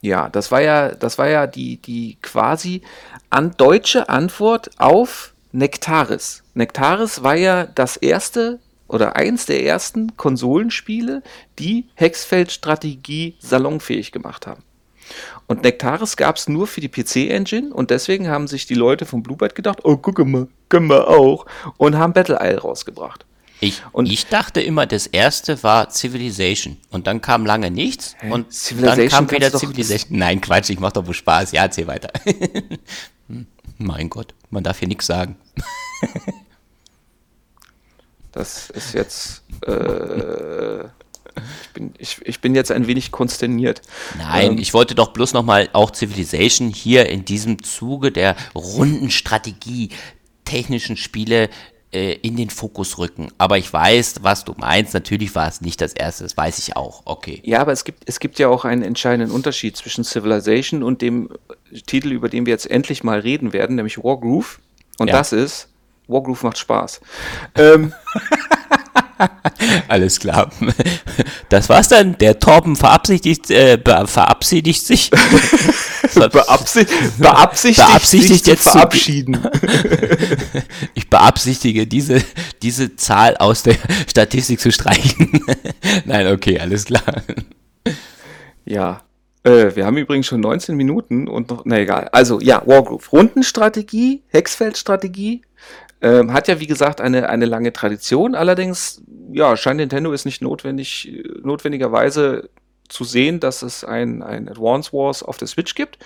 Ja, 0.00 0.28
das 0.28 0.50
war 0.50 0.60
ja, 0.60 0.88
das 0.96 1.16
war 1.16 1.28
ja 1.28 1.46
die, 1.46 1.76
die 1.76 2.18
quasi 2.20 2.82
an 3.30 3.54
deutsche 3.56 4.08
Antwort 4.08 4.70
auf 4.78 5.32
Nektaris. 5.52 6.42
Nektaris 6.54 7.22
war 7.22 7.36
ja 7.36 7.66
das 7.66 7.96
erste 7.96 8.58
oder 8.88 9.14
eins 9.14 9.46
der 9.46 9.62
ersten 9.62 10.16
Konsolenspiele, 10.16 11.22
die 11.60 11.86
Hexfeld-Strategie 11.94 13.36
salonfähig 13.38 14.10
gemacht 14.10 14.48
haben. 14.48 14.64
Und 15.46 15.62
Nektaris 15.62 16.16
gab 16.16 16.34
es 16.34 16.48
nur 16.48 16.66
für 16.66 16.80
die 16.80 16.88
PC-Engine 16.88 17.72
und 17.72 17.90
deswegen 17.90 18.26
haben 18.26 18.48
sich 18.48 18.66
die 18.66 18.74
Leute 18.74 19.06
von 19.06 19.22
Bluebird 19.22 19.54
gedacht, 19.54 19.84
oh, 19.84 19.96
guck 19.96 20.18
mal, 20.26 20.48
können 20.68 20.88
wir 20.88 21.06
auch. 21.06 21.46
Und 21.76 21.96
haben 21.96 22.12
Battle 22.12 22.40
Isle 22.42 22.58
rausgebracht. 22.58 23.24
Ich, 23.60 23.82
und 23.92 24.06
ich 24.06 24.26
dachte 24.26 24.60
immer, 24.60 24.86
das 24.86 25.06
erste 25.06 25.62
war 25.62 25.90
Civilization 25.90 26.76
und 26.90 27.06
dann 27.06 27.20
kam 27.20 27.44
lange 27.44 27.70
nichts 27.70 28.14
Hä? 28.20 28.30
und 28.30 28.46
dann 28.80 29.08
kam 29.08 29.30
wieder 29.30 29.50
Civilization. 29.50 30.18
Nein, 30.18 30.40
Quatsch, 30.40 30.70
ich 30.70 30.78
mach 30.78 30.92
doch 30.92 31.06
wohl 31.06 31.14
Spaß. 31.14 31.52
Ja, 31.52 31.62
erzähl 31.62 31.86
weiter. 31.86 32.12
Hm. 33.30 33.46
Mein 33.76 34.08
Gott, 34.08 34.32
man 34.48 34.64
darf 34.64 34.78
hier 34.78 34.88
nichts 34.88 35.04
sagen. 35.04 35.36
das 38.32 38.70
ist 38.70 38.94
jetzt. 38.94 39.42
Äh, 39.66 40.84
ich, 40.84 41.68
bin, 41.74 41.94
ich, 41.98 42.18
ich 42.24 42.40
bin 42.40 42.54
jetzt 42.54 42.72
ein 42.72 42.86
wenig 42.86 43.12
konsterniert. 43.12 43.82
Nein, 44.16 44.52
ähm, 44.52 44.58
ich 44.58 44.72
wollte 44.72 44.94
doch 44.94 45.12
bloß 45.12 45.34
nochmal 45.34 45.68
auch 45.74 45.94
Civilization 45.94 46.70
hier 46.70 47.10
in 47.10 47.26
diesem 47.26 47.62
Zuge 47.62 48.10
der 48.10 48.34
runden 48.54 49.10
Strategie 49.10 49.90
technischen 50.44 50.96
Spiele 50.96 51.50
äh, 51.92 52.14
in 52.14 52.36
den 52.36 52.50
Fokus 52.50 52.98
rücken. 52.98 53.28
Aber 53.38 53.58
ich 53.58 53.72
weiß, 53.72 54.16
was 54.22 54.44
du 54.44 54.54
meinst. 54.56 54.94
Natürlich 54.94 55.34
war 55.34 55.48
es 55.48 55.60
nicht 55.60 55.80
das 55.80 55.92
erste, 55.92 56.24
das 56.24 56.36
weiß 56.36 56.58
ich 56.58 56.76
auch. 56.76 57.02
Okay. 57.04 57.40
Ja, 57.44 57.60
aber 57.60 57.72
es 57.72 57.84
gibt, 57.84 58.02
es 58.06 58.20
gibt 58.20 58.38
ja 58.38 58.48
auch 58.48 58.64
einen 58.64 58.82
entscheidenden 58.82 59.30
Unterschied 59.30 59.76
zwischen 59.76 60.04
Civilization 60.04 60.82
und 60.82 61.02
dem 61.02 61.30
Titel, 61.86 62.12
über 62.12 62.28
den 62.28 62.46
wir 62.46 62.52
jetzt 62.52 62.70
endlich 62.70 63.04
mal 63.04 63.20
reden 63.20 63.52
werden, 63.52 63.76
nämlich 63.76 63.98
Wargroove. 63.98 64.60
Und 64.98 65.08
ja. 65.08 65.16
das 65.16 65.32
ist, 65.32 65.68
Wargroove 66.08 66.42
macht 66.42 66.58
Spaß. 66.58 67.00
ähm, 67.54 67.94
Alles 69.88 70.20
klar. 70.20 70.50
Das 71.48 71.68
war's 71.68 71.88
dann. 71.88 72.16
Der 72.18 72.38
Torben 72.38 72.76
verabsichtigt, 72.76 73.50
äh, 73.50 73.78
verabsichtigt 74.06 74.84
sich. 74.84 75.10
beabsichtigt, 76.14 77.18
beabsichtigt, 77.18 77.88
beabsichtigt 77.88 78.46
jetzt 78.46 78.64
zu 78.64 78.70
verabschieden. 78.70 79.38
ich 80.94 81.08
beabsichtige, 81.08 81.86
diese, 81.86 82.22
diese 82.62 82.96
Zahl 82.96 83.36
aus 83.36 83.62
der 83.62 83.76
Statistik 84.08 84.60
zu 84.60 84.72
streichen. 84.72 85.44
Nein, 86.04 86.28
okay, 86.28 86.58
alles 86.58 86.84
klar. 86.84 87.22
Ja, 88.64 89.02
äh, 89.44 89.74
wir 89.74 89.86
haben 89.86 89.96
übrigens 89.96 90.26
schon 90.26 90.40
19 90.40 90.76
Minuten 90.76 91.28
und 91.28 91.50
noch, 91.50 91.62
na 91.64 91.78
egal. 91.78 92.08
Also 92.12 92.40
ja, 92.40 92.62
Wargroove. 92.66 93.12
Rundenstrategie, 93.12 94.22
Hexfeldstrategie. 94.28 95.42
Ähm, 96.00 96.32
hat 96.32 96.48
ja, 96.48 96.60
wie 96.60 96.66
gesagt, 96.66 97.00
eine, 97.00 97.28
eine 97.28 97.46
lange 97.46 97.72
Tradition. 97.72 98.34
Allerdings, 98.34 99.02
ja, 99.32 99.56
scheint 99.56 99.78
Nintendo 99.78 100.12
es 100.12 100.24
nicht 100.24 100.42
notwendig, 100.42 101.24
notwendigerweise 101.42 102.50
zu 102.88 103.04
sehen, 103.04 103.40
dass 103.40 103.62
es 103.62 103.84
ein, 103.84 104.22
ein 104.22 104.48
Advance 104.48 104.92
Wars 104.92 105.22
auf 105.22 105.36
der 105.36 105.48
Switch 105.48 105.74
gibt. 105.74 105.98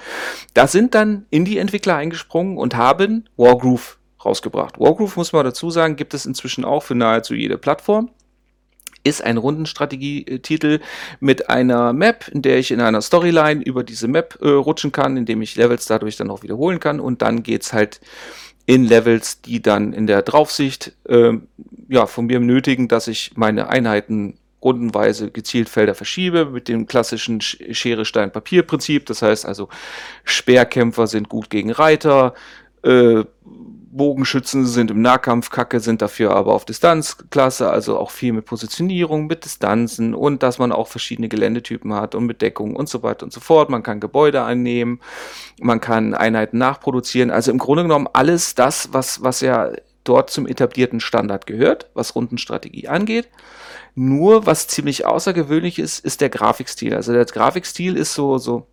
Da 0.55 0.67
sind 0.67 0.95
dann 0.95 1.27
Indie-Entwickler 1.31 1.97
eingesprungen 1.97 2.57
und 2.57 2.75
haben 2.75 3.29
Wargroove 3.37 3.99
rausgebracht. 4.25 4.81
Wargroove, 4.81 5.17
muss 5.17 5.33
man 5.33 5.45
dazu 5.45 5.71
sagen, 5.71 5.97
gibt 5.97 6.15
es 6.15 6.27
inzwischen 6.27 6.65
auch 6.65 6.83
für 6.83 6.95
nahezu 6.95 7.35
jede 7.35 7.59
Plattform 7.59 8.11
ist 9.05 9.23
ein 9.23 9.37
Rundenstrategietitel 9.37 10.81
mit 11.21 11.51
einer 11.51 11.93
Map, 11.93 12.29
in 12.29 12.43
der 12.43 12.59
ich 12.59 12.71
in 12.71 12.81
einer 12.81 13.03
Storyline 13.03 13.63
über 13.63 13.83
diese 13.83 14.09
Map 14.09 14.39
äh, 14.41 14.49
rutschen 14.49 14.93
kann, 14.93 15.17
indem 15.17 15.43
ich 15.43 15.57
Levels 15.57 15.87
dadurch 15.87 16.17
dann 16.17 16.31
auch 16.31 16.43
wiederholen 16.43 16.81
kann 16.81 17.01
und 17.01 17.23
dann 17.23 17.43
geht's 17.43 17.73
halt 17.73 18.01
in 18.67 18.85
Levels, 18.85 19.41
die 19.43 19.61
dann 19.61 19.93
in 19.93 20.07
der 20.07 20.23
Draufsicht 20.23 20.93
äh, 21.09 21.33
ja, 21.89 22.07
von 22.07 22.27
mir 22.27 22.41
nötigen, 22.41 22.89
dass 22.89 23.09
ich 23.09 23.33
meine 23.35 23.69
Einheiten 23.69 24.39
rundenweise 24.63 25.31
gezielt 25.31 25.69
Felder 25.69 25.95
verschiebe 25.95 26.47
mit 26.47 26.69
dem 26.69 26.87
klassischen 26.87 27.41
Schere 27.41 28.05
Stein 28.05 28.31
Papier 28.31 28.63
Prinzip. 28.63 29.07
Das 29.07 29.23
heißt 29.23 29.45
also 29.45 29.69
Speerkämpfer 30.25 31.07
sind 31.07 31.29
gut 31.29 31.51
gegen 31.51 31.73
Reiter, 31.73 32.35
äh, 32.83 33.25
Bogenschützen 33.93 34.67
sind 34.67 34.91
im 34.91 35.03
Nahkampf 35.03 35.51
kacke, 35.51 35.79
sind 35.79 36.01
dafür 36.01 36.35
aber 36.35 36.55
auf 36.55 36.65
Distanz 36.65 37.19
klasse, 37.31 37.71
also 37.71 37.99
auch 37.99 38.11
viel 38.11 38.33
mit 38.33 38.47
Positionierung, 38.47 39.27
mit 39.27 39.45
Distanzen 39.45 40.15
und 40.15 40.43
dass 40.43 40.59
man 40.59 40.73
auch 40.73 40.89
verschiedene 40.89 41.29
Geländetypen 41.29 41.93
hat 41.93 42.15
und 42.15 42.25
mit 42.25 42.41
Deckung 42.41 42.75
und 42.75 42.89
so 42.89 43.03
weiter 43.03 43.25
und 43.25 43.35
so 43.35 43.41
fort. 43.41 43.69
Man 43.69 43.83
kann 43.83 44.01
Gebäude 44.01 44.45
einnehmen, 44.45 45.01
man 45.61 45.81
kann 45.81 46.15
Einheiten 46.15 46.57
nachproduzieren. 46.57 47.31
Also 47.31 47.51
im 47.51 47.59
Grunde 47.59 47.83
genommen 47.83 48.09
alles 48.11 48.55
das, 48.55 48.89
was, 48.93 49.23
was 49.23 49.43
ja 49.43 49.71
dort 50.05 50.31
zum 50.31 50.47
etablierten 50.47 51.01
Standard 51.01 51.47
gehört, 51.47 51.91
was 51.93 52.15
Rundenstrategie 52.15 52.89
angeht. 52.89 53.29
Nur 53.95 54.47
was 54.47 54.69
ziemlich 54.69 55.05
außergewöhnlich 55.05 55.79
ist, 55.79 56.03
ist 56.03 56.23
der 56.23 56.31
Grafikstil. 56.31 56.95
Also 56.95 57.13
der 57.13 57.27
Grafikstil 57.27 57.99
ist 57.99 58.15
so, 58.15 58.39
so 58.39 58.67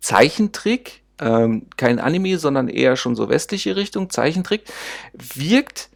Zeichentrick, 0.00 1.01
ähm, 1.22 1.66
kein 1.76 1.98
Anime, 1.98 2.38
sondern 2.38 2.68
eher 2.68 2.96
schon 2.96 3.14
so 3.14 3.28
westliche 3.28 3.76
Richtung, 3.76 4.10
Zeichentrick, 4.10 4.64
wirkt, 5.14 5.88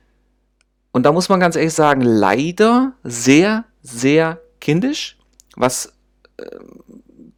und 0.93 1.03
da 1.03 1.13
muss 1.13 1.29
man 1.29 1.41
ganz 1.41 1.57
ehrlich 1.57 1.75
sagen, 1.75 2.01
leider 2.01 2.95
sehr, 3.05 3.67
sehr 3.83 4.41
kindisch, 4.61 5.19
was 5.55 5.93
äh, 6.39 6.47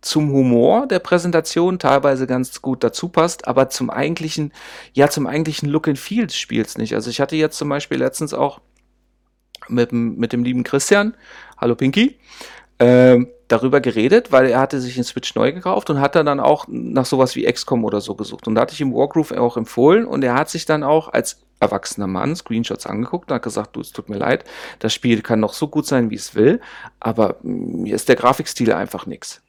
zum 0.00 0.30
Humor 0.30 0.86
der 0.86 1.00
Präsentation 1.00 1.80
teilweise 1.80 2.28
ganz 2.28 2.62
gut 2.62 2.84
dazu 2.84 3.08
passt, 3.08 3.48
aber 3.48 3.68
zum 3.68 3.90
eigentlichen, 3.90 4.52
ja, 4.92 5.08
zum 5.08 5.26
eigentlichen 5.26 5.68
Look 5.68 5.88
and 5.88 5.98
Feel 5.98 6.28
des 6.28 6.36
Spiels 6.36 6.78
nicht. 6.78 6.94
Also 6.94 7.10
ich 7.10 7.20
hatte 7.20 7.34
jetzt 7.34 7.58
zum 7.58 7.68
Beispiel 7.68 7.98
letztens 7.98 8.32
auch 8.32 8.60
mit, 9.66 9.92
mit 9.92 10.32
dem 10.32 10.44
lieben 10.44 10.62
Christian, 10.62 11.14
hallo 11.56 11.74
Pinky, 11.74 12.16
äh, 12.78 13.18
darüber 13.48 13.80
geredet, 13.80 14.30
weil 14.30 14.46
er 14.46 14.60
hatte 14.60 14.80
sich 14.80 14.96
einen 14.96 15.04
Switch 15.04 15.34
neu 15.34 15.52
gekauft 15.52 15.90
und 15.90 16.00
hat 16.00 16.14
dann 16.14 16.40
auch 16.40 16.66
nach 16.68 17.06
sowas 17.06 17.34
wie 17.34 17.50
XCOM 17.50 17.84
oder 17.84 18.00
so 18.00 18.14
gesucht. 18.14 18.46
Und 18.46 18.54
da 18.54 18.60
hatte 18.60 18.74
ich 18.74 18.80
ihm 18.80 18.94
Wargroove 18.94 19.32
auch 19.32 19.56
empfohlen 19.56 20.04
und 20.04 20.22
er 20.22 20.34
hat 20.34 20.50
sich 20.50 20.66
dann 20.66 20.82
auch 20.84 21.08
als 21.08 21.40
erwachsener 21.60 22.06
Mann 22.06 22.36
Screenshots 22.36 22.86
angeguckt 22.86 23.30
und 23.30 23.34
hat 23.34 23.42
gesagt, 23.42 23.74
du, 23.74 23.80
es 23.80 23.92
tut 23.92 24.08
mir 24.08 24.18
leid, 24.18 24.44
das 24.78 24.94
Spiel 24.94 25.22
kann 25.22 25.40
noch 25.40 25.54
so 25.54 25.68
gut 25.68 25.86
sein, 25.86 26.10
wie 26.10 26.14
es 26.14 26.34
will, 26.34 26.60
aber 27.00 27.36
mir 27.42 27.94
ist 27.94 28.08
der 28.08 28.16
Grafikstil 28.16 28.72
einfach 28.72 29.06
nix. 29.06 29.42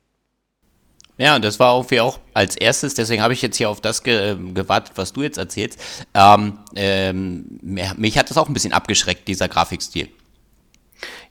Ja, 1.18 1.36
und 1.36 1.44
das 1.44 1.60
war 1.60 1.72
auch, 1.72 1.92
wie 1.92 2.00
auch 2.00 2.18
als 2.34 2.56
erstes, 2.56 2.94
deswegen 2.94 3.22
habe 3.22 3.34
ich 3.34 3.42
jetzt 3.42 3.58
hier 3.58 3.70
auf 3.70 3.82
das 3.82 4.04
ge 4.04 4.38
gewartet, 4.54 4.94
was 4.96 5.12
du 5.12 5.22
jetzt 5.22 5.38
erzählst. 5.38 5.78
Ähm, 6.14 6.60
ähm, 6.76 7.60
mich 7.62 8.18
hat 8.18 8.30
das 8.30 8.38
auch 8.38 8.48
ein 8.48 8.54
bisschen 8.54 8.72
abgeschreckt, 8.72 9.28
dieser 9.28 9.50
Grafikstil. 9.50 10.08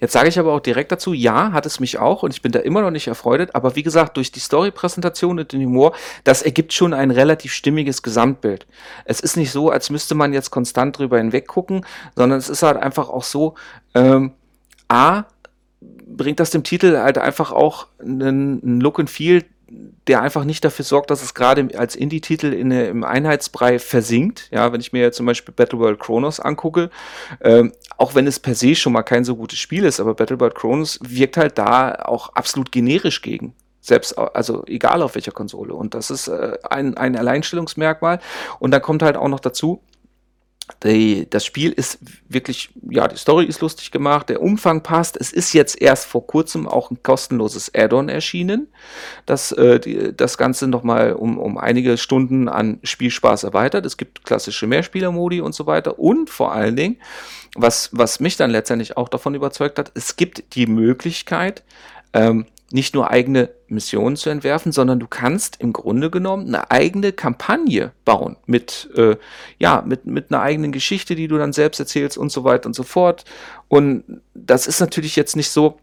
Jetzt 0.00 0.12
sage 0.12 0.28
ich 0.28 0.38
aber 0.38 0.52
auch 0.52 0.60
direkt 0.60 0.92
dazu, 0.92 1.12
ja, 1.12 1.52
hat 1.52 1.66
es 1.66 1.80
mich 1.80 1.98
auch 1.98 2.22
und 2.22 2.32
ich 2.32 2.42
bin 2.42 2.52
da 2.52 2.60
immer 2.60 2.82
noch 2.82 2.90
nicht 2.90 3.08
erfreut, 3.08 3.54
aber 3.54 3.76
wie 3.76 3.82
gesagt, 3.82 4.16
durch 4.16 4.32
die 4.32 4.40
Story-Präsentation 4.40 5.38
und 5.38 5.52
den 5.52 5.64
Humor, 5.64 5.94
das 6.24 6.42
ergibt 6.42 6.72
schon 6.72 6.94
ein 6.94 7.10
relativ 7.10 7.52
stimmiges 7.52 8.02
Gesamtbild. 8.02 8.66
Es 9.04 9.20
ist 9.20 9.36
nicht 9.36 9.50
so, 9.50 9.70
als 9.70 9.90
müsste 9.90 10.14
man 10.14 10.32
jetzt 10.32 10.50
konstant 10.50 10.98
drüber 10.98 11.18
hinweg 11.18 11.46
gucken, 11.46 11.84
sondern 12.16 12.38
es 12.38 12.48
ist 12.48 12.62
halt 12.62 12.76
einfach 12.76 13.08
auch 13.08 13.24
so, 13.24 13.54
ähm, 13.94 14.32
A, 14.88 15.24
bringt 15.80 16.40
das 16.40 16.50
dem 16.50 16.64
Titel 16.64 16.96
halt 16.96 17.18
einfach 17.18 17.52
auch 17.52 17.86
einen, 18.00 18.80
Look 18.80 18.98
and 18.98 19.10
Feel, 19.10 19.44
der 19.68 20.22
einfach 20.22 20.44
nicht 20.44 20.64
dafür 20.64 20.84
sorgt, 20.84 21.10
dass 21.10 21.22
es 21.22 21.34
gerade 21.34 21.68
als 21.76 21.94
Indie-Titel 21.94 22.52
in, 22.52 22.70
im 22.70 23.04
Einheitsbrei 23.04 23.78
versinkt. 23.78 24.48
Ja, 24.50 24.72
wenn 24.72 24.80
ich 24.80 24.92
mir 24.92 25.12
zum 25.12 25.26
Beispiel 25.26 25.54
Battle 25.54 25.78
World 25.78 26.00
Chronos 26.00 26.40
angucke, 26.40 26.90
ähm, 27.40 27.72
auch 27.96 28.14
wenn 28.14 28.26
es 28.26 28.40
per 28.40 28.54
se 28.54 28.74
schon 28.74 28.92
mal 28.92 29.02
kein 29.02 29.24
so 29.24 29.36
gutes 29.36 29.58
Spiel 29.58 29.84
ist, 29.84 30.00
aber 30.00 30.14
Battle 30.14 30.40
World 30.40 30.54
Chronos 30.54 30.98
wirkt 31.02 31.36
halt 31.36 31.58
da 31.58 31.94
auch 31.94 32.30
absolut 32.34 32.72
generisch 32.72 33.22
gegen. 33.22 33.54
Selbst, 33.80 34.18
also 34.18 34.64
egal 34.66 35.02
auf 35.02 35.14
welcher 35.14 35.32
Konsole. 35.32 35.74
Und 35.74 35.94
das 35.94 36.10
ist 36.10 36.28
äh, 36.28 36.58
ein, 36.68 36.96
ein 36.96 37.16
Alleinstellungsmerkmal. 37.16 38.20
Und 38.58 38.70
dann 38.70 38.82
kommt 38.82 39.02
halt 39.02 39.16
auch 39.16 39.28
noch 39.28 39.40
dazu, 39.40 39.82
die, 40.82 41.28
das 41.28 41.44
Spiel 41.44 41.72
ist 41.72 41.98
wirklich, 42.28 42.70
ja, 42.88 43.08
die 43.08 43.16
Story 43.16 43.46
ist 43.46 43.60
lustig 43.60 43.90
gemacht, 43.90 44.28
der 44.28 44.42
Umfang 44.42 44.82
passt. 44.82 45.16
Es 45.18 45.32
ist 45.32 45.52
jetzt 45.52 45.80
erst 45.80 46.06
vor 46.06 46.26
kurzem 46.26 46.68
auch 46.68 46.90
ein 46.90 47.02
kostenloses 47.02 47.74
Add-on 47.74 48.08
erschienen, 48.08 48.68
das 49.26 49.52
äh, 49.52 49.80
die, 49.80 50.16
das 50.16 50.38
Ganze 50.38 50.68
nochmal 50.68 51.14
um, 51.14 51.38
um 51.38 51.58
einige 51.58 51.96
Stunden 51.96 52.48
an 52.48 52.78
Spielspaß 52.82 53.44
erweitert. 53.44 53.86
Es 53.86 53.96
gibt 53.96 54.24
klassische 54.24 54.66
Mehrspielermodi 54.66 55.40
und 55.40 55.54
so 55.54 55.66
weiter. 55.66 55.98
Und 55.98 56.30
vor 56.30 56.52
allen 56.52 56.76
Dingen, 56.76 56.96
was, 57.54 57.90
was 57.92 58.20
mich 58.20 58.36
dann 58.36 58.50
letztendlich 58.50 58.96
auch 58.96 59.08
davon 59.08 59.34
überzeugt 59.34 59.78
hat, 59.78 59.90
es 59.94 60.16
gibt 60.16 60.54
die 60.54 60.66
Möglichkeit, 60.66 61.62
ähm, 62.12 62.46
nicht 62.70 62.94
nur 62.94 63.10
eigene 63.10 63.50
Missionen 63.68 64.16
zu 64.16 64.28
entwerfen, 64.28 64.72
sondern 64.72 65.00
du 65.00 65.06
kannst 65.06 65.56
im 65.60 65.72
Grunde 65.72 66.10
genommen 66.10 66.48
eine 66.48 66.70
eigene 66.70 67.12
Kampagne 67.12 67.92
bauen 68.04 68.36
mit, 68.46 68.90
äh, 68.94 69.16
ja, 69.58 69.82
mit, 69.86 70.04
mit 70.04 70.30
einer 70.30 70.42
eigenen 70.42 70.72
Geschichte, 70.72 71.14
die 71.14 71.28
du 71.28 71.38
dann 71.38 71.52
selbst 71.52 71.80
erzählst 71.80 72.18
und 72.18 72.30
so 72.30 72.44
weiter 72.44 72.66
und 72.66 72.74
so 72.74 72.82
fort. 72.82 73.24
Und 73.68 74.04
das 74.34 74.66
ist 74.66 74.80
natürlich 74.80 75.16
jetzt 75.16 75.34
nicht 75.34 75.50
so, 75.50 75.78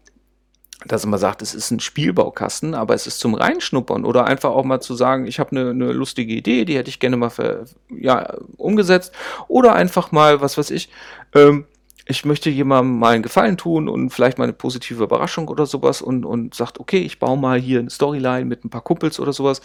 dass 0.84 1.04
man 1.06 1.18
sagt, 1.18 1.42
es 1.42 1.54
ist 1.54 1.72
ein 1.72 1.80
Spielbaukasten, 1.80 2.74
aber 2.74 2.94
es 2.94 3.06
ist 3.06 3.18
zum 3.18 3.34
Reinschnuppern 3.34 4.04
oder 4.04 4.26
einfach 4.26 4.50
auch 4.50 4.64
mal 4.64 4.80
zu 4.80 4.94
sagen, 4.94 5.26
ich 5.26 5.40
habe 5.40 5.52
eine, 5.52 5.70
eine 5.70 5.92
lustige 5.92 6.34
Idee, 6.34 6.64
die 6.64 6.76
hätte 6.76 6.90
ich 6.90 7.00
gerne 7.00 7.16
mal 7.16 7.30
für, 7.30 7.64
ja, 7.90 8.36
umgesetzt 8.56 9.12
oder 9.48 9.74
einfach 9.74 10.12
mal, 10.12 10.40
was 10.40 10.56
weiß 10.58 10.70
ich, 10.70 10.88
ähm, 11.34 11.64
ich 12.08 12.24
möchte 12.24 12.50
jemandem 12.50 12.98
mal 12.98 13.14
einen 13.14 13.22
Gefallen 13.24 13.56
tun 13.56 13.88
und 13.88 14.10
vielleicht 14.10 14.38
mal 14.38 14.44
eine 14.44 14.52
positive 14.52 15.02
Überraschung 15.02 15.48
oder 15.48 15.66
sowas 15.66 16.00
und, 16.00 16.24
und 16.24 16.54
sagt, 16.54 16.78
okay, 16.78 16.98
ich 16.98 17.18
baue 17.18 17.36
mal 17.36 17.58
hier 17.58 17.80
eine 17.80 17.90
Storyline 17.90 18.44
mit 18.44 18.64
ein 18.64 18.70
paar 18.70 18.82
Kumpels 18.82 19.18
oder 19.18 19.32
sowas, 19.32 19.60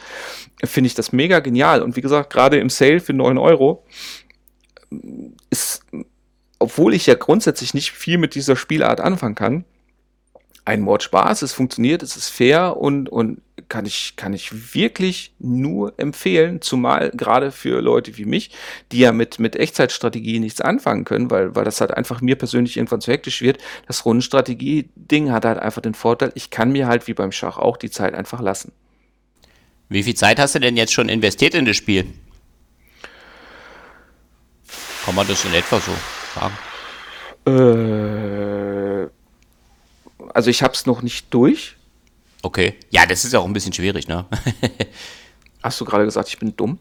finde 0.63 0.88
ich 0.88 0.95
das 0.95 1.12
mega 1.12 1.39
genial. 1.39 1.84
Und 1.84 1.95
wie 1.95 2.01
gesagt, 2.01 2.34
gerade 2.34 2.58
im 2.58 2.69
Sale 2.69 2.99
für 2.99 3.13
9 3.13 3.38
Euro 3.38 3.86
ist, 5.51 5.86
obwohl 6.58 6.95
ich 6.95 7.06
ja 7.06 7.13
grundsätzlich 7.13 7.75
nicht 7.75 7.91
viel 7.91 8.17
mit 8.17 8.34
dieser 8.34 8.56
Spielart 8.56 9.01
anfangen 9.01 9.36
kann, 9.36 9.65
ein 10.65 10.82
Mord 10.82 11.04
Spaß, 11.04 11.41
es 11.41 11.54
funktioniert, 11.54 12.04
es 12.04 12.15
ist 12.15 12.30
fair 12.30 12.78
und, 12.78 13.10
und 13.10 13.41
kann 13.67 13.86
ich, 13.86 14.15
kann 14.15 14.34
ich 14.34 14.76
wirklich 14.76 15.34
nur 15.39 15.93
empfehlen, 15.97 16.62
zumal 16.62 17.10
gerade 17.12 17.52
für 17.52 17.82
Leute 17.82 18.17
wie 18.17 18.26
mich, 18.26 18.52
die 18.91 19.00
ja 19.00 19.12
mit, 19.12 19.39
mit 19.39 19.56
Echtzeitstrategie 19.56 20.39
nichts 20.39 20.62
anfangen 20.62 21.06
können, 21.06 21.32
weil, 21.32 21.56
weil 21.56 21.63
das 21.63 21.82
halt 21.82 21.91
einfach 21.91 22.21
mir 22.21 22.36
persönlich 22.36 22.78
irgendwann 22.78 23.02
zu 23.02 23.12
hektisch 23.12 23.41
wird. 23.41 23.60
Das 23.88 24.06
Rundenstrategie-Ding 24.06 25.32
hat 25.32 25.45
halt 25.45 25.58
einfach 25.58 25.82
den 25.82 25.93
Vorteil, 25.93 26.32
ich 26.36 26.50
kann 26.50 26.71
mir 26.71 26.88
halt 26.88 27.08
wie 27.08 27.13
beim 27.13 27.32
Schach 27.32 27.58
auch 27.58 27.78
die 27.78 27.89
Zeit 27.89 28.13
einfach 28.13 28.41
lassen. 28.41 28.74
Wie 29.89 30.04
viel 30.04 30.15
Zeit 30.15 30.39
hast 30.39 30.56
du 30.56 30.60
denn 30.60 30.78
jetzt 30.78 30.93
schon 30.93 31.10
investiert 31.10 31.56
in 31.56 31.65
das 31.65 31.78
Spiel? 31.78 32.06
Kann 35.06 35.15
man 35.15 35.28
das 35.28 35.43
in 35.45 35.54
etwa 35.54 35.80
so 35.80 35.91
sagen? 36.36 36.58
Äh, 37.47 38.61
also 40.34 40.50
ich 40.50 40.63
habe 40.63 40.74
es 40.74 40.86
noch 40.86 41.02
nicht 41.02 41.34
durch. 41.34 41.76
Okay. 42.41 42.76
Ja, 42.89 43.06
das 43.06 43.24
ist 43.24 43.34
ja 43.34 43.39
auch 43.39 43.46
ein 43.46 43.54
bisschen 43.54 43.74
schwierig, 43.74 44.08
ne? 44.08 44.26
Hast 45.63 45.80
du 45.80 45.86
gerade 45.86 46.06
gesagt, 46.06 46.28
ich 46.28 46.39
bin 46.39 46.56
dumm? 46.56 46.80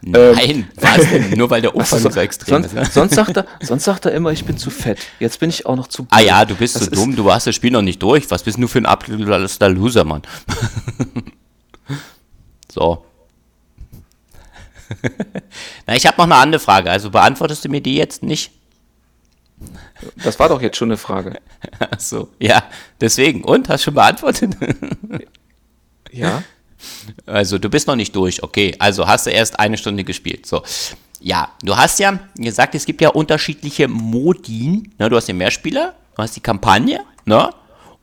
Nein, 0.00 0.70
ähm? 0.80 1.30
Nur 1.36 1.50
weil 1.50 1.60
der 1.60 1.74
Umfang 1.76 1.98
so, 1.98 2.08
so 2.08 2.18
extrem 2.18 2.62
sonst, 2.62 2.66
ist. 2.66 2.74
Ne? 2.74 2.86
Sonst, 2.86 3.14
sagt 3.14 3.36
er, 3.36 3.46
sonst 3.60 3.84
sagt 3.84 4.06
er 4.06 4.12
immer, 4.12 4.30
ich 4.32 4.44
bin 4.46 4.56
zu 4.56 4.70
fett. 4.70 4.98
Jetzt 5.20 5.38
bin 5.38 5.50
ich 5.50 5.66
auch 5.66 5.76
noch 5.76 5.86
zu 5.86 6.04
blöd. 6.04 6.12
Ah 6.12 6.20
ja, 6.20 6.44
du 6.46 6.54
bist 6.54 6.76
das 6.76 6.84
zu 6.84 6.90
dumm, 6.90 7.14
du 7.14 7.30
hast 7.30 7.46
das 7.46 7.54
Spiel 7.54 7.70
noch 7.70 7.82
nicht 7.82 8.02
durch. 8.02 8.30
Was 8.30 8.42
bist 8.42 8.58
du 8.58 8.66
für 8.68 8.78
ein 8.78 8.86
absoluter 8.86 9.68
Loser, 9.68 10.04
Mann? 10.04 10.22
so. 12.72 13.04
Na, 15.86 15.94
ich 15.94 16.06
habe 16.06 16.16
noch 16.16 16.24
eine 16.24 16.36
andere 16.36 16.60
Frage. 16.60 16.90
Also 16.90 17.10
beantwortest 17.10 17.66
du 17.66 17.68
mir 17.68 17.82
die 17.82 17.96
jetzt 17.96 18.22
nicht? 18.22 18.50
Das 20.22 20.38
war 20.38 20.48
doch 20.48 20.60
jetzt 20.60 20.76
schon 20.76 20.88
eine 20.88 20.96
Frage. 20.96 21.40
Ach 21.78 22.00
so, 22.00 22.28
ja, 22.38 22.64
deswegen. 23.00 23.44
Und, 23.44 23.68
hast 23.68 23.82
du 23.82 23.84
schon 23.86 23.94
beantwortet? 23.94 24.56
ja. 26.10 26.42
Also, 27.26 27.58
du 27.58 27.68
bist 27.68 27.86
noch 27.86 27.96
nicht 27.96 28.14
durch, 28.16 28.42
okay. 28.42 28.74
Also 28.78 29.06
hast 29.06 29.26
du 29.26 29.30
erst 29.30 29.58
eine 29.58 29.76
Stunde 29.78 30.04
gespielt. 30.04 30.46
So. 30.46 30.62
Ja, 31.20 31.52
du 31.62 31.76
hast 31.76 32.00
ja 32.00 32.18
gesagt, 32.36 32.74
es 32.74 32.84
gibt 32.84 33.00
ja 33.00 33.10
unterschiedliche 33.10 33.86
Modi. 33.86 34.90
Ne? 34.98 35.08
Du 35.08 35.16
hast 35.16 35.28
den 35.28 35.36
Mehrspieler, 35.36 35.94
du 36.16 36.22
hast 36.22 36.34
die 36.34 36.40
Kampagne, 36.40 37.00
ne? 37.24 37.50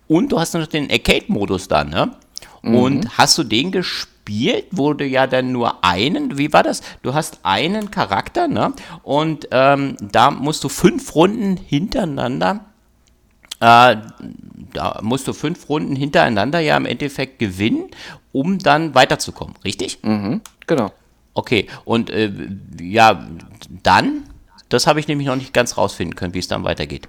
Und 0.07 0.31
du 0.31 0.39
hast 0.39 0.53
noch 0.53 0.65
den 0.65 0.89
Arcade-Modus 0.89 1.67
da, 1.67 1.83
ne? 1.83 2.15
Mhm. 2.61 2.75
Und 2.75 3.17
hast 3.17 3.37
du 3.37 3.43
den 3.43 3.71
gespielt? 3.71 4.18
Gespielt, 4.29 4.67
wo 4.71 4.93
du 4.93 5.05
ja 5.05 5.27
dann 5.27 5.51
nur 5.51 5.83
einen, 5.83 6.37
wie 6.37 6.53
war 6.53 6.63
das? 6.63 6.81
Du 7.01 7.13
hast 7.13 7.39
einen 7.43 7.91
Charakter, 7.91 8.47
ne? 8.47 8.73
Und 9.03 9.47
ähm, 9.51 9.97
da 9.99 10.31
musst 10.31 10.63
du 10.63 10.69
fünf 10.69 11.15
Runden 11.15 11.57
hintereinander, 11.57 12.65
äh, 13.59 13.97
da 14.73 14.99
musst 15.01 15.27
du 15.27 15.33
fünf 15.33 15.67
Runden 15.67 15.95
hintereinander 15.95 16.59
ja 16.59 16.77
im 16.77 16.85
Endeffekt 16.85 17.39
gewinnen, 17.39 17.89
um 18.31 18.59
dann 18.59 18.93
weiterzukommen, 18.93 19.55
richtig? 19.65 19.99
Mhm, 20.03 20.41
genau. 20.67 20.91
Okay, 21.33 21.67
und 21.85 22.09
äh, 22.09 22.31
ja, 22.79 23.27
dann, 23.83 24.23
das 24.69 24.85
habe 24.85 24.99
ich 24.99 25.07
nämlich 25.07 25.27
noch 25.27 25.35
nicht 25.35 25.53
ganz 25.53 25.77
rausfinden 25.77 26.15
können, 26.15 26.33
wie 26.33 26.39
es 26.39 26.47
dann 26.47 26.63
weitergeht. 26.63 27.07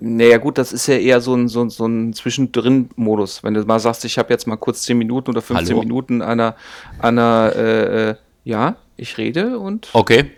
Naja 0.00 0.38
gut, 0.38 0.58
das 0.58 0.72
ist 0.72 0.86
ja 0.86 0.94
eher 0.94 1.20
so 1.20 1.34
ein, 1.34 1.48
so, 1.48 1.68
so 1.68 1.86
ein 1.86 2.12
Zwischendrin-Modus. 2.12 3.42
Wenn 3.42 3.54
du 3.54 3.62
mal 3.64 3.80
sagst, 3.80 4.04
ich 4.04 4.16
habe 4.16 4.32
jetzt 4.32 4.46
mal 4.46 4.56
kurz 4.56 4.82
10 4.82 4.96
Minuten 4.96 5.30
oder 5.30 5.42
15 5.42 5.68
Hallo? 5.68 5.80
Minuten 5.80 6.22
einer, 6.22 6.54
einer 7.00 7.52
äh, 7.56 8.10
äh, 8.10 8.14
ja, 8.44 8.76
ich 8.96 9.18
rede 9.18 9.58
und 9.58 9.88
Okay. 9.92 10.30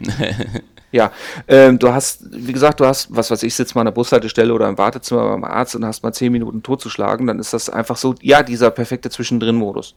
ja, 0.92 1.12
ähm, 1.46 1.79
du 1.79 1.92
hast, 1.92 2.25
wie 2.33 2.53
gesagt, 2.53 2.81
du 2.81 2.87
hast, 2.87 3.14
was 3.14 3.31
weiß 3.31 3.42
ich, 3.42 3.55
sitzt 3.55 3.75
mal 3.75 3.83
an 3.83 3.87
der 3.87 3.92
Bushaltestelle 3.92 4.53
oder 4.55 4.66
im 4.66 4.79
Wartezimmer 4.79 5.29
beim 5.29 5.44
Arzt 5.44 5.77
und 5.77 5.85
hast 5.85 6.03
mal 6.03 6.12
10 6.12 6.33
Minuten 6.33 6.62
totzuschlagen, 6.62 7.27
dann 7.27 7.38
ist 7.38 7.53
das 7.53 7.68
einfach 7.68 7.96
so, 7.96 8.14
ja, 8.23 8.42
dieser 8.42 8.70
perfekte 8.70 9.11
Zwischendrin-Modus. 9.11 9.94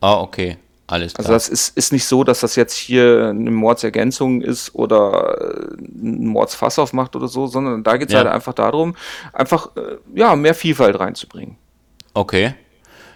Ah, 0.00 0.20
okay. 0.20 0.58
Alles 0.92 1.14
klar. 1.14 1.24
Also 1.24 1.32
das 1.32 1.48
ist, 1.48 1.74
ist 1.74 1.90
nicht 1.90 2.04
so, 2.04 2.22
dass 2.22 2.40
das 2.40 2.54
jetzt 2.54 2.74
hier 2.74 3.28
eine 3.30 3.50
Mordsergänzung 3.50 4.42
ist 4.42 4.74
oder 4.74 5.38
äh, 5.40 5.80
ein 5.80 6.26
Mordsfass 6.26 6.78
aufmacht 6.78 7.16
oder 7.16 7.28
so, 7.28 7.46
sondern 7.46 7.82
da 7.82 7.96
geht 7.96 8.08
es 8.08 8.12
Ja. 8.12 8.18
halt 8.18 8.28
einfach 8.28 8.52
darum, 8.52 8.94
einfach 9.32 9.74
äh, 9.76 9.96
ja, 10.14 10.36
mehr 10.36 10.54
Vielfalt 10.54 11.00
reinzubringen. 11.00 11.56
Okay. 12.12 12.52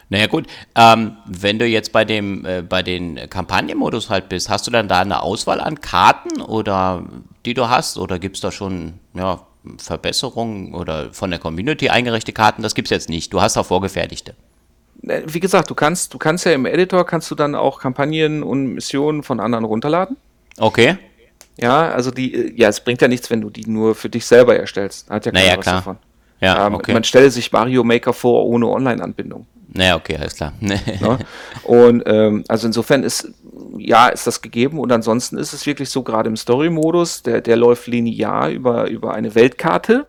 Naja 0.08 0.26
gut, 0.26 0.46
ähm, 0.74 1.18
wenn 1.26 1.58
du 1.58 1.66
jetzt 1.66 1.92
bei 1.92 2.06
dem 2.06 2.46
äh, 2.46 2.62
bei 2.62 2.82
den 2.82 3.28
Kampagnenmodus 3.28 4.08
halt 4.08 4.30
bist, 4.30 4.48
hast 4.48 4.66
du 4.66 4.70
dann 4.70 4.88
da 4.88 5.00
eine 5.00 5.22
Auswahl 5.22 5.60
an 5.60 5.78
Karten 5.82 6.40
oder 6.40 7.04
die 7.44 7.52
du 7.52 7.68
hast 7.68 7.98
oder 7.98 8.18
gibt 8.18 8.36
es 8.36 8.40
da 8.40 8.50
schon 8.50 8.94
ja, 9.12 9.40
Verbesserungen 9.76 10.72
oder 10.74 11.12
von 11.12 11.28
der 11.30 11.40
Community 11.40 11.90
eingereichte 11.90 12.32
Karten? 12.32 12.62
Das 12.62 12.74
gibt's 12.74 12.90
jetzt 12.90 13.10
nicht. 13.10 13.34
Du 13.34 13.42
hast 13.42 13.58
auch 13.58 13.66
vorgefertigte. 13.66 14.34
Äh, 15.02 15.22
Wie 15.26 15.40
gesagt, 15.40 15.70
du 15.70 15.74
kannst, 15.74 16.14
du 16.14 16.18
kannst 16.18 16.44
ja 16.44 16.52
im 16.52 16.66
Editor 16.66 17.04
kannst 17.06 17.30
du 17.30 17.34
dann 17.34 17.54
auch 17.54 17.80
Kampagnen 17.80 18.42
und 18.42 18.74
Missionen 18.74 19.22
von 19.22 19.40
anderen 19.40 19.64
runterladen. 19.64 20.16
Okay. 20.58 20.96
Ja, 21.58 21.90
also 21.90 22.10
die, 22.10 22.34
äh, 22.34 22.52
ja, 22.54 22.68
es 22.68 22.80
bringt 22.80 23.00
ja 23.02 23.08
nichts, 23.08 23.30
wenn 23.30 23.40
du 23.40 23.50
die 23.50 23.66
nur 23.68 23.94
für 23.94 24.08
dich 24.08 24.26
selber 24.26 24.56
erstellst. 24.56 25.08
Hat 25.10 25.26
ja 25.26 25.32
keiner 25.32 25.44
Naja, 25.44 25.56
was 25.58 25.64
klar. 25.64 25.74
davon. 25.76 25.96
Ja, 26.40 26.66
Ähm, 26.66 26.74
okay. 26.74 26.92
Man 26.92 27.04
stelle 27.04 27.30
sich 27.30 27.50
Mario 27.52 27.82
Maker 27.82 28.12
vor 28.12 28.44
ohne 28.46 28.66
Online-Anbindung. 28.68 29.46
Naja, 29.72 29.96
okay, 29.96 30.16
alles 30.16 30.34
klar. 30.36 30.52
Ne? 30.60 30.78
Und 31.64 32.02
ähm, 32.06 32.44
also 32.48 32.66
insofern 32.66 33.02
ist, 33.02 33.30
ja, 33.78 34.08
ist 34.08 34.26
das 34.26 34.42
gegeben 34.42 34.78
und 34.78 34.92
ansonsten 34.92 35.38
ist 35.38 35.52
es 35.52 35.66
wirklich 35.66 35.88
so, 35.90 36.02
gerade 36.02 36.28
im 36.28 36.36
Story-Modus, 36.36 37.22
der, 37.22 37.40
der 37.40 37.56
läuft 37.56 37.86
linear 37.86 38.50
über, 38.50 38.88
über 38.88 39.14
eine 39.14 39.34
Weltkarte. 39.34 40.06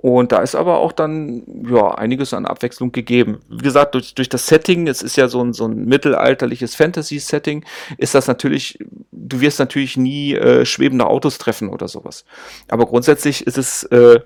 Und 0.00 0.30
da 0.30 0.42
ist 0.42 0.54
aber 0.54 0.78
auch 0.78 0.92
dann 0.92 1.42
ja 1.68 1.92
einiges 1.96 2.32
an 2.32 2.46
Abwechslung 2.46 2.92
gegeben. 2.92 3.40
Wie 3.48 3.64
gesagt, 3.64 3.96
durch, 3.96 4.14
durch 4.14 4.28
das 4.28 4.46
Setting, 4.46 4.86
es 4.86 5.02
ist 5.02 5.16
ja 5.16 5.26
so 5.26 5.42
ein, 5.42 5.52
so 5.52 5.66
ein 5.66 5.86
mittelalterliches 5.86 6.76
Fantasy-Setting, 6.76 7.64
ist 7.96 8.14
das 8.14 8.28
natürlich, 8.28 8.78
du 9.10 9.40
wirst 9.40 9.58
natürlich 9.58 9.96
nie 9.96 10.34
äh, 10.34 10.64
schwebende 10.64 11.08
Autos 11.08 11.38
treffen 11.38 11.68
oder 11.68 11.88
sowas. 11.88 12.24
Aber 12.68 12.86
grundsätzlich 12.86 13.44
ist 13.44 13.58
es 13.58 13.82
äh, 13.84 14.20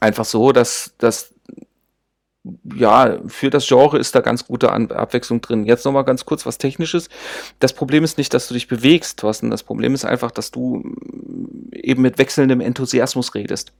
einfach 0.00 0.24
so, 0.24 0.50
dass, 0.50 0.92
dass 0.98 1.32
ja, 2.74 3.20
für 3.28 3.50
das 3.50 3.68
Genre 3.68 3.98
ist 3.98 4.16
da 4.16 4.20
ganz 4.20 4.44
gute 4.44 4.72
An 4.72 4.90
Abwechslung 4.90 5.40
drin. 5.40 5.66
Jetzt 5.66 5.84
nochmal 5.84 6.04
ganz 6.04 6.24
kurz 6.24 6.46
was 6.46 6.58
Technisches. 6.58 7.08
Das 7.60 7.72
Problem 7.72 8.02
ist 8.02 8.18
nicht, 8.18 8.34
dass 8.34 8.48
du 8.48 8.54
dich 8.54 8.66
bewegst, 8.66 9.20
Thorsten. 9.20 9.50
Das 9.50 9.62
Problem 9.62 9.94
ist 9.94 10.04
einfach, 10.04 10.32
dass 10.32 10.50
du 10.50 10.78
mm, 10.78 11.70
eben 11.74 12.02
mit 12.02 12.18
wechselndem 12.18 12.60
Enthusiasmus 12.60 13.34
redest. 13.36 13.72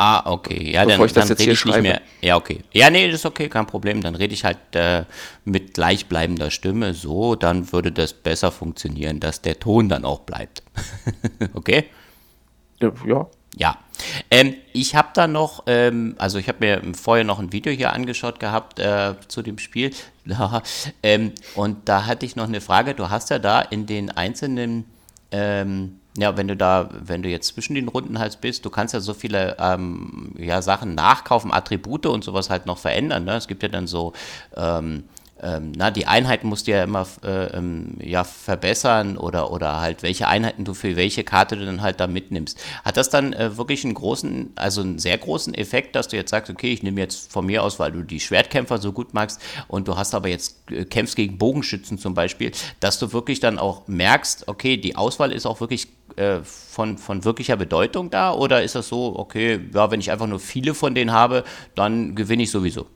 Ah, 0.00 0.30
okay. 0.30 0.70
Ja, 0.72 0.84
Bevor 0.84 0.98
dann, 0.98 1.06
ich 1.06 1.12
das 1.12 1.24
dann 1.24 1.28
jetzt 1.30 1.40
rede 1.40 1.44
hier 1.44 1.52
ich 1.54 1.64
nicht 1.64 1.74
schreibe. 1.74 1.82
mehr. 1.88 2.00
Ja, 2.20 2.36
okay. 2.36 2.62
Ja, 2.72 2.88
nee, 2.88 3.06
das 3.08 3.16
ist 3.16 3.26
okay, 3.26 3.48
kein 3.48 3.66
Problem. 3.66 4.00
Dann 4.00 4.14
rede 4.14 4.32
ich 4.32 4.44
halt 4.44 4.58
äh, 4.74 5.04
mit 5.44 5.74
gleichbleibender 5.74 6.52
Stimme 6.52 6.94
so, 6.94 7.34
dann 7.34 7.72
würde 7.72 7.90
das 7.90 8.12
besser 8.12 8.52
funktionieren, 8.52 9.18
dass 9.18 9.42
der 9.42 9.58
Ton 9.58 9.88
dann 9.88 10.04
auch 10.04 10.20
bleibt. 10.20 10.62
okay? 11.54 11.86
Ja. 12.80 13.26
Ja. 13.56 13.76
Ähm, 14.30 14.54
ich 14.72 14.94
habe 14.94 15.08
da 15.14 15.26
noch, 15.26 15.64
ähm, 15.66 16.14
also 16.18 16.38
ich 16.38 16.46
habe 16.46 16.58
mir 16.60 16.94
vorher 16.94 17.24
noch 17.24 17.40
ein 17.40 17.52
Video 17.52 17.72
hier 17.72 17.92
angeschaut 17.92 18.38
gehabt 18.38 18.78
äh, 18.78 19.14
zu 19.26 19.42
dem 19.42 19.58
Spiel. 19.58 19.90
ähm, 21.02 21.32
und 21.56 21.88
da 21.88 22.06
hatte 22.06 22.24
ich 22.24 22.36
noch 22.36 22.46
eine 22.46 22.60
Frage. 22.60 22.94
Du 22.94 23.10
hast 23.10 23.30
ja 23.30 23.40
da 23.40 23.60
in 23.60 23.86
den 23.86 24.12
einzelnen, 24.12 24.84
ähm, 25.32 25.98
ja, 26.20 26.36
wenn 26.36 26.48
du 26.48 26.56
da, 26.56 26.88
wenn 26.92 27.22
du 27.22 27.28
jetzt 27.28 27.48
zwischen 27.48 27.74
den 27.74 27.88
Runden 27.88 28.18
halt 28.18 28.40
bist, 28.40 28.64
du 28.64 28.70
kannst 28.70 28.94
ja 28.94 29.00
so 29.00 29.14
viele 29.14 29.56
ähm, 29.58 30.34
ja, 30.38 30.62
Sachen 30.62 30.94
nachkaufen, 30.94 31.52
Attribute 31.52 32.06
und 32.06 32.24
sowas 32.24 32.50
halt 32.50 32.66
noch 32.66 32.78
verändern. 32.78 33.24
Ne? 33.24 33.36
Es 33.36 33.48
gibt 33.48 33.62
ja 33.62 33.68
dann 33.68 33.86
so, 33.86 34.12
ähm, 34.56 35.04
ähm, 35.40 35.72
na, 35.76 35.90
die 35.90 36.06
Einheiten 36.06 36.48
musst 36.48 36.66
du 36.66 36.72
ja 36.72 36.82
immer 36.82 37.06
äh, 37.22 37.56
ähm, 37.56 37.96
ja, 38.00 38.24
verbessern 38.24 39.16
oder, 39.16 39.52
oder 39.52 39.80
halt 39.80 40.02
welche 40.02 40.26
Einheiten 40.26 40.64
du 40.64 40.74
für 40.74 40.96
welche 40.96 41.22
Karte 41.22 41.56
du 41.56 41.64
dann 41.64 41.80
halt 41.80 42.00
da 42.00 42.06
mitnimmst. 42.06 42.60
Hat 42.84 42.96
das 42.96 43.08
dann 43.08 43.32
äh, 43.32 43.56
wirklich 43.56 43.84
einen 43.84 43.94
großen, 43.94 44.52
also 44.56 44.80
einen 44.80 44.98
sehr 44.98 45.16
großen 45.16 45.54
Effekt, 45.54 45.94
dass 45.94 46.08
du 46.08 46.16
jetzt 46.16 46.30
sagst, 46.30 46.50
okay, 46.50 46.72
ich 46.72 46.82
nehme 46.82 47.00
jetzt 47.00 47.30
von 47.30 47.46
mir 47.46 47.62
aus, 47.62 47.78
weil 47.78 47.92
du 47.92 48.02
die 48.02 48.20
Schwertkämpfer 48.20 48.78
so 48.78 48.92
gut 48.92 49.14
magst 49.14 49.40
und 49.68 49.86
du 49.86 49.96
hast 49.96 50.14
aber 50.14 50.28
jetzt 50.28 50.70
äh, 50.72 50.84
kämpfst 50.84 51.14
gegen 51.14 51.38
Bogenschützen 51.38 51.98
zum 51.98 52.14
Beispiel, 52.14 52.50
dass 52.80 52.98
du 52.98 53.12
wirklich 53.12 53.38
dann 53.38 53.58
auch 53.58 53.86
merkst, 53.86 54.48
okay, 54.48 54.76
die 54.76 54.96
Auswahl 54.96 55.30
ist 55.30 55.46
auch 55.46 55.60
wirklich 55.60 55.86
äh, 56.18 56.40
von, 56.42 56.98
von 56.98 57.24
wirklicher 57.24 57.56
Bedeutung 57.56 58.10
da 58.10 58.32
oder 58.32 58.62
ist 58.62 58.74
das 58.74 58.88
so, 58.88 59.14
okay, 59.16 59.60
ja, 59.72 59.90
wenn 59.90 60.00
ich 60.00 60.10
einfach 60.10 60.26
nur 60.26 60.40
viele 60.40 60.74
von 60.74 60.94
denen 60.94 61.12
habe, 61.12 61.44
dann 61.74 62.14
gewinne 62.14 62.42
ich 62.42 62.50
sowieso? 62.50 62.86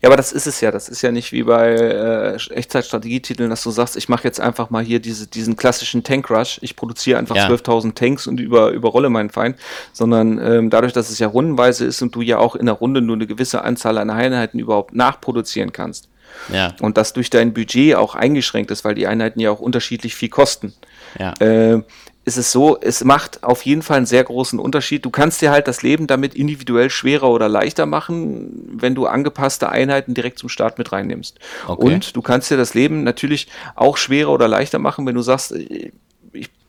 Ja, 0.00 0.08
aber 0.08 0.16
das 0.16 0.32
ist 0.32 0.46
es 0.46 0.60
ja. 0.60 0.70
Das 0.70 0.88
ist 0.88 1.02
ja 1.02 1.10
nicht 1.12 1.32
wie 1.32 1.42
bei 1.42 1.74
äh, 1.74 2.34
Echtzeitstrategietiteln, 2.54 3.50
dass 3.50 3.62
du 3.62 3.70
sagst, 3.70 3.96
ich 3.96 4.08
mache 4.08 4.24
jetzt 4.24 4.40
einfach 4.40 4.70
mal 4.70 4.82
hier 4.82 5.00
diese, 5.00 5.26
diesen 5.26 5.56
klassischen 5.56 6.02
Tank-Rush. 6.02 6.58
Ich 6.62 6.76
produziere 6.76 7.18
einfach 7.18 7.36
Ja. 7.36 7.48
12.000 7.48 7.94
Tanks 7.94 8.26
und 8.26 8.40
über, 8.40 8.70
überrolle 8.70 9.10
meinen 9.10 9.30
Feind. 9.30 9.56
Sondern 9.92 10.38
ähm, 10.38 10.70
dadurch, 10.70 10.92
dass 10.92 11.10
es 11.10 11.18
ja 11.18 11.26
rundenweise 11.26 11.84
ist 11.84 12.00
und 12.02 12.14
du 12.14 12.22
ja 12.22 12.38
auch 12.38 12.54
in 12.56 12.66
der 12.66 12.76
Runde 12.76 13.00
nur 13.00 13.16
eine 13.16 13.26
gewisse 13.26 13.62
Anzahl 13.62 13.98
an 13.98 14.10
Einheiten 14.10 14.58
überhaupt 14.58 14.94
nachproduzieren 14.94 15.72
kannst. 15.72 16.08
Ja, 16.52 16.74
Und 16.80 16.96
das 16.96 17.12
durch 17.12 17.28
dein 17.28 17.52
Budget 17.52 17.94
auch 17.94 18.14
eingeschränkt 18.14 18.70
ist, 18.70 18.84
weil 18.84 18.94
die 18.94 19.06
Einheiten 19.06 19.38
ja 19.40 19.50
auch 19.50 19.60
unterschiedlich 19.60 20.14
viel 20.14 20.30
kosten. 20.30 20.72
ja. 21.18 21.34
äh, 21.40 21.82
ist 22.24 22.36
es 22.36 22.52
so, 22.52 22.78
es 22.80 23.02
macht 23.02 23.42
auf 23.42 23.62
jeden 23.62 23.82
Fall 23.82 23.96
einen 23.96 24.06
sehr 24.06 24.22
großen 24.22 24.58
Unterschied. 24.58 25.04
Du 25.04 25.10
kannst 25.10 25.42
dir 25.42 25.50
halt 25.50 25.66
das 25.66 25.82
Leben 25.82 26.06
damit 26.06 26.34
individuell 26.34 26.88
schwerer 26.88 27.30
oder 27.30 27.48
leichter 27.48 27.84
machen, 27.84 28.70
wenn 28.80 28.94
du 28.94 29.06
angepasste 29.06 29.68
Einheiten 29.68 30.14
direkt 30.14 30.38
zum 30.38 30.48
Start 30.48 30.78
mit 30.78 30.92
reinnimmst. 30.92 31.38
Okay. 31.66 31.84
Und 31.84 32.14
du 32.14 32.22
kannst 32.22 32.50
dir 32.50 32.56
das 32.56 32.74
Leben 32.74 33.02
natürlich 33.02 33.48
auch 33.74 33.96
schwerer 33.96 34.30
oder 34.30 34.46
leichter 34.46 34.78
machen, 34.78 35.04
wenn 35.06 35.16
du 35.16 35.22
sagst, 35.22 35.52
äh, 35.52 35.90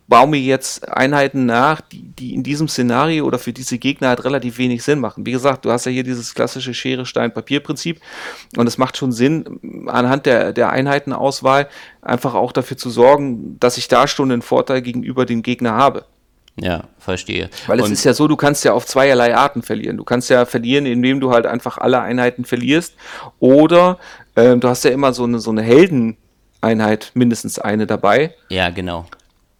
baue 0.07 0.27
mir 0.27 0.39
jetzt 0.39 0.87
Einheiten 0.89 1.45
nach, 1.45 1.81
die, 1.81 2.03
die 2.03 2.33
in 2.33 2.43
diesem 2.43 2.67
Szenario 2.67 3.25
oder 3.25 3.39
für 3.39 3.53
diese 3.53 3.77
Gegner 3.77 4.09
halt 4.09 4.23
relativ 4.25 4.57
wenig 4.57 4.83
Sinn 4.83 4.99
machen. 4.99 5.25
Wie 5.25 5.31
gesagt, 5.31 5.63
du 5.65 5.71
hast 5.71 5.85
ja 5.85 5.91
hier 5.91 6.03
dieses 6.03 6.35
klassische 6.35 6.73
Schere, 6.73 7.05
Stein, 7.05 7.33
Papier-Prinzip 7.33 8.01
und 8.57 8.67
es 8.67 8.77
macht 8.77 8.97
schon 8.97 9.11
Sinn, 9.11 9.87
anhand 9.87 10.25
der, 10.25 10.51
der 10.53 10.71
Einheitenauswahl 10.71 11.67
einfach 12.01 12.33
auch 12.33 12.51
dafür 12.51 12.77
zu 12.77 12.89
sorgen, 12.89 13.57
dass 13.59 13.77
ich 13.77 13.87
da 13.87 14.07
schon 14.07 14.31
einen 14.31 14.41
Vorteil 14.41 14.81
gegenüber 14.81 15.25
dem 15.25 15.41
Gegner 15.41 15.73
habe. 15.73 16.05
Ja, 16.59 16.83
verstehe. 16.99 17.49
Weil 17.65 17.79
es 17.79 17.85
Und- 17.85 17.93
ist 17.93 18.03
ja 18.03 18.13
so, 18.13 18.27
du 18.27 18.35
kannst 18.35 18.63
ja 18.63 18.73
auf 18.73 18.85
zweierlei 18.85 19.35
Arten 19.35 19.63
verlieren. 19.63 19.97
Du 19.97 20.03
kannst 20.03 20.29
ja 20.29 20.45
verlieren, 20.45 20.85
indem 20.85 21.19
du 21.19 21.31
halt 21.31 21.47
einfach 21.47 21.79
alle 21.79 21.99
Einheiten 22.01 22.45
verlierst. 22.45 22.93
Oder 23.39 23.97
ähm, 24.35 24.59
du 24.59 24.67
hast 24.67 24.83
ja 24.83 24.91
immer 24.91 25.13
so 25.13 25.23
eine, 25.23 25.39
so 25.39 25.49
eine 25.49 25.63
Heldeneinheit, 25.63 27.11
mindestens 27.15 27.57
eine 27.57 27.87
dabei. 27.87 28.35
ja, 28.49 28.69
genau. 28.69 29.05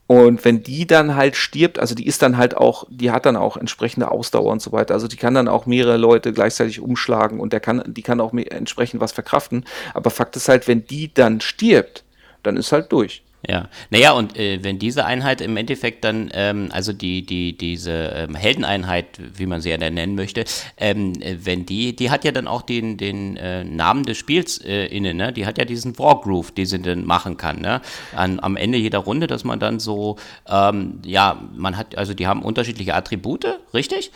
Und 0.06 0.44
wenn 0.44 0.63
die 0.63 0.86
dann 0.86 1.16
halt 1.16 1.36
stirbt, 1.36 1.80
also 1.80 1.96
die 1.96 2.06
ist 2.06 2.22
dann 2.22 2.38
halt 2.38 2.58
auch, 2.58 2.86
die 2.89 3.12
hat 3.12 3.26
dann 3.26 3.38
auch 3.38 3.56
entsprechende 3.56 4.12
Ausdauer 4.12 4.52
und 4.52 4.62
so 4.62 4.72
weiter. 4.72 4.94
Also 4.94 5.08
die 5.08 5.16
kann 5.16 5.34
dann 5.34 5.48
auch 5.48 5.66
mehrere 5.66 5.98
Leute 5.98 6.34
gleichzeitig 6.34 6.82
umschlagen 6.82 7.39
und 7.39 7.54
der 7.54 7.62
kann, 7.62 7.84
die 7.88 8.02
kann 8.02 8.20
auch 8.20 8.34
entsprechend 8.34 9.00
was 9.00 9.13
verkraften. 9.13 9.66
Aber 9.94 10.10
Fakt 10.10 10.36
ist 10.36 10.50
halt, 10.50 10.68
wenn 10.68 10.86
die 10.86 11.13
dann 11.13 11.39
stirbt, 11.39 12.04
dann 12.44 12.58
ist 12.58 12.72
halt 12.72 12.92
durch. 12.92 13.24
Ja, 13.45 13.67
naja, 13.89 14.13
und 14.13 14.38
äh, 14.38 14.63
wenn 14.63 14.79
diese 14.79 15.03
Einheit 15.03 15.41
im 15.41 15.58
Endeffekt 15.58 16.06
dann, 16.06 16.32
ähm, 16.34 16.69
also 16.71 16.93
die, 16.93 17.25
die, 17.25 17.58
diese 17.58 17.91
ähm, 17.91 18.36
Heldeneinheit, 18.36 19.19
wie 19.19 19.45
man 19.45 19.60
sie 19.60 19.69
ja 19.69 19.77
dann 19.77 19.95
nennen 19.95 20.15
möchte, 20.15 20.45
ähm, 20.77 21.12
äh, 21.19 21.36
wenn 21.43 21.65
die, 21.65 21.93
die 21.93 22.10
hat 22.10 22.23
ja 22.23 22.32
dann 22.32 22.47
auch 22.47 22.62
den, 22.62 22.95
den 22.95 23.36
äh, 23.36 23.65
Namen 23.65 24.03
des 24.03 24.17
Spiels 24.17 24.60
äh, 24.60 24.86
inne, 24.86 25.13
ne? 25.13 25.34
Die 25.34 25.45
hat 25.45 25.58
ja 25.58 25.65
diesen 25.65 25.99
Wargroove, 25.99 26.51
den 26.51 26.65
sie 26.65 26.79
dann 26.79 27.03
machen 27.03 27.36
kann, 27.36 27.60
ne? 27.60 27.82
An, 28.15 28.39
am 28.39 28.56
Ende 28.56 28.77
jeder 28.77 28.99
Runde, 28.99 29.27
dass 29.27 29.43
man 29.43 29.60
dann 29.60 29.82
so, 29.82 30.15
ähm, 30.47 31.01
ja, 31.03 31.41
man 31.53 31.75
hat, 31.75 31.97
also 31.97 32.13
die 32.13 32.27
haben 32.27 32.43
unterschiedliche 32.43 32.95
Attribute, 32.95 33.60
richtig? 33.73 34.12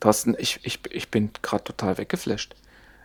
Thorsten, 0.00 0.34
ich, 0.40 0.58
ich, 0.64 0.80
ich 0.90 1.08
bin 1.08 1.30
gerade 1.42 1.62
total 1.62 1.98
weggeflasht. 1.98 2.56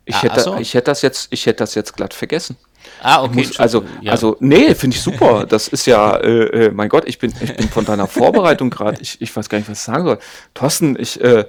Ich, 0.05 0.15
Ah, 0.15 0.21
hätte, 0.23 0.39
so. 0.39 0.57
ich, 0.57 0.73
hätte 0.73 0.85
das 0.85 1.03
jetzt, 1.03 1.27
ich 1.31 1.45
hätte 1.45 1.57
das 1.59 1.75
jetzt 1.75 1.95
glatt 1.95 2.13
vergessen. 2.15 2.57
Ah, 3.02 3.23
okay. 3.23 3.36
Muss, 3.38 3.60
also, 3.60 3.84
ja. 4.02 4.12
also, 4.12 4.38
nee, 4.39 4.73
finde 4.76 4.95
ich 4.95 5.02
super. 5.02 5.45
Das 5.47 5.67
ist 5.67 5.86
ja, 5.86 6.15
äh, 6.17 6.65
äh, 6.65 6.71
mein 6.71 6.89
Gott, 6.89 7.04
ich 7.08 7.19
bin, 7.19 7.34
ich 7.39 7.56
bin 7.56 7.69
von 7.69 7.86
deiner 7.86 8.08
Vorbereitung 8.08 8.69
gerade, 8.69 9.02
ich, 9.02 9.21
ich 9.21 9.36
weiß 9.36 9.50
gar 9.50 9.58
nicht, 9.58 9.69
was 9.69 9.80
ich 9.80 9.84
sagen 9.84 10.06
soll. 10.06 10.19
Thorsten, 10.54 10.97
ich, 11.00 11.19
äh, 11.21 11.45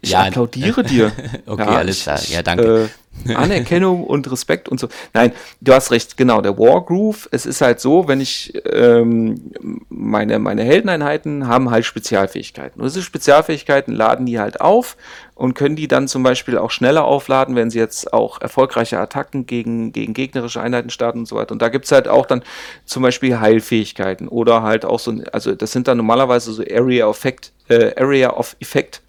ich 0.00 0.10
Ja. 0.10 0.22
applaudiere 0.24 0.82
dir. 0.82 1.12
Okay, 1.46 1.62
Ja, 1.62 1.76
alles 1.78 2.02
klar. 2.02 2.20
Ja, 2.28 2.42
danke. 2.42 2.88
Äh, 3.26 3.34
Anerkennung 3.34 4.02
und 4.04 4.30
Respekt 4.30 4.68
und 4.68 4.80
so. 4.80 4.88
Nein, 5.12 5.32
du 5.60 5.72
hast 5.72 5.90
recht, 5.92 6.16
genau, 6.16 6.40
der 6.40 6.58
Wargroove, 6.58 7.28
es 7.30 7.46
ist 7.46 7.60
halt 7.60 7.78
so, 7.80 8.08
wenn 8.08 8.20
ich 8.20 8.52
ähm, 8.72 9.52
meine, 9.88 10.38
meine 10.38 10.64
Heldeneinheiten 10.64 11.46
haben 11.46 11.70
halt 11.70 11.84
Spezialfähigkeiten. 11.84 12.80
Und 12.80 12.88
diese 12.88 13.02
Spezialfähigkeiten 13.02 13.94
laden 13.94 14.26
die 14.26 14.40
halt 14.40 14.60
auf 14.60 14.96
und 15.34 15.54
können 15.54 15.76
die 15.76 15.88
dann 15.88 16.06
zum 16.06 16.22
Beispiel 16.22 16.56
auch 16.58 16.70
schneller 16.70 17.04
aufladen, 17.04 17.56
wenn 17.56 17.70
sie 17.70 17.78
jetzt 17.78 18.12
auch 18.12 18.40
erfolgreiche 18.40 18.98
Attacken 18.98 19.46
gegen, 19.46 19.92
gegen 19.92 20.14
gegnerische 20.14 20.60
Einheiten 20.60 20.90
starten 20.90 21.20
und 21.20 21.26
so 21.26 21.36
weiter. 21.36 21.52
Und 21.52 21.62
da 21.62 21.68
gibt's 21.68 21.90
halt 21.90 22.06
auch 22.06 22.26
dann 22.26 22.42
zum 22.84 23.02
Beispiel 23.02 23.40
Heilfähigkeiten 23.40 24.28
oder 24.28 24.62
halt 24.62 24.84
auch 24.84 25.00
so, 25.00 25.12
also 25.32 25.54
das 25.54 25.72
sind 25.72 25.88
dann 25.88 25.96
normalerweise 25.96 26.52
so 26.52 26.62
Area 26.62 27.06
of 27.06 27.16
Effect, 27.18 27.52
äh, 27.68 27.92
Area 28.00 28.30
of 28.30 28.56
Effect 28.60 29.02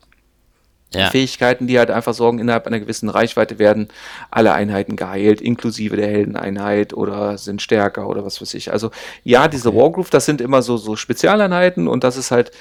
ja. 0.94 1.10
Fähigkeiten, 1.10 1.68
die 1.68 1.78
halt 1.78 1.92
einfach 1.92 2.14
sorgen, 2.14 2.40
innerhalb 2.40 2.66
einer 2.68 2.80
gewissen 2.80 3.10
Reichweite 3.10 3.60
werden 3.60 3.90
alle 4.32 4.54
Einheiten 4.54 4.96
geheilt, 4.96 5.42
inklusive 5.42 5.96
der 5.96 6.08
Heldeneinheit 6.08 6.94
oder 6.94 7.38
sind 7.38 7.62
stärker 7.62 8.08
oder 8.08 8.26
was 8.26 8.42
weiß 8.42 8.54
ich. 8.54 8.72
Also 8.72 8.92
ja, 9.24 9.48
diese 9.48 9.70
okay. 9.70 9.78
Wargroove, 9.78 10.10
das 10.10 10.26
sind 10.26 10.42
immer 10.42 10.62
so, 10.62 10.78
so 10.78 10.96
Spezialeinheiten 10.96 11.88
und 11.88 12.04
das 12.04 12.18
ist 12.18 12.32
halt, 12.32 12.52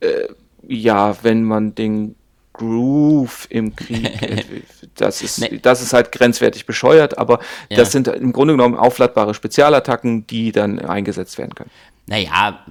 äh, 0.00 0.26
ja, 0.66 1.16
wenn 1.22 1.44
man 1.44 1.74
den 1.74 2.15
Groove 2.56 3.46
im 3.50 3.76
Krieg, 3.76 4.64
das 4.94 5.22
ist, 5.22 5.40
nee. 5.40 5.58
das 5.60 5.82
ist 5.82 5.92
halt 5.92 6.12
grenzwertig 6.12 6.66
bescheuert, 6.66 7.18
aber 7.18 7.40
ja. 7.68 7.76
das 7.76 7.92
sind 7.92 8.08
im 8.08 8.32
Grunde 8.32 8.54
genommen 8.54 8.76
aufladbare 8.76 9.34
Spezialattacken, 9.34 10.26
die 10.26 10.52
dann 10.52 10.78
eingesetzt 10.78 11.38
werden 11.38 11.54
können. 11.54 11.70
Naja, 12.08 12.64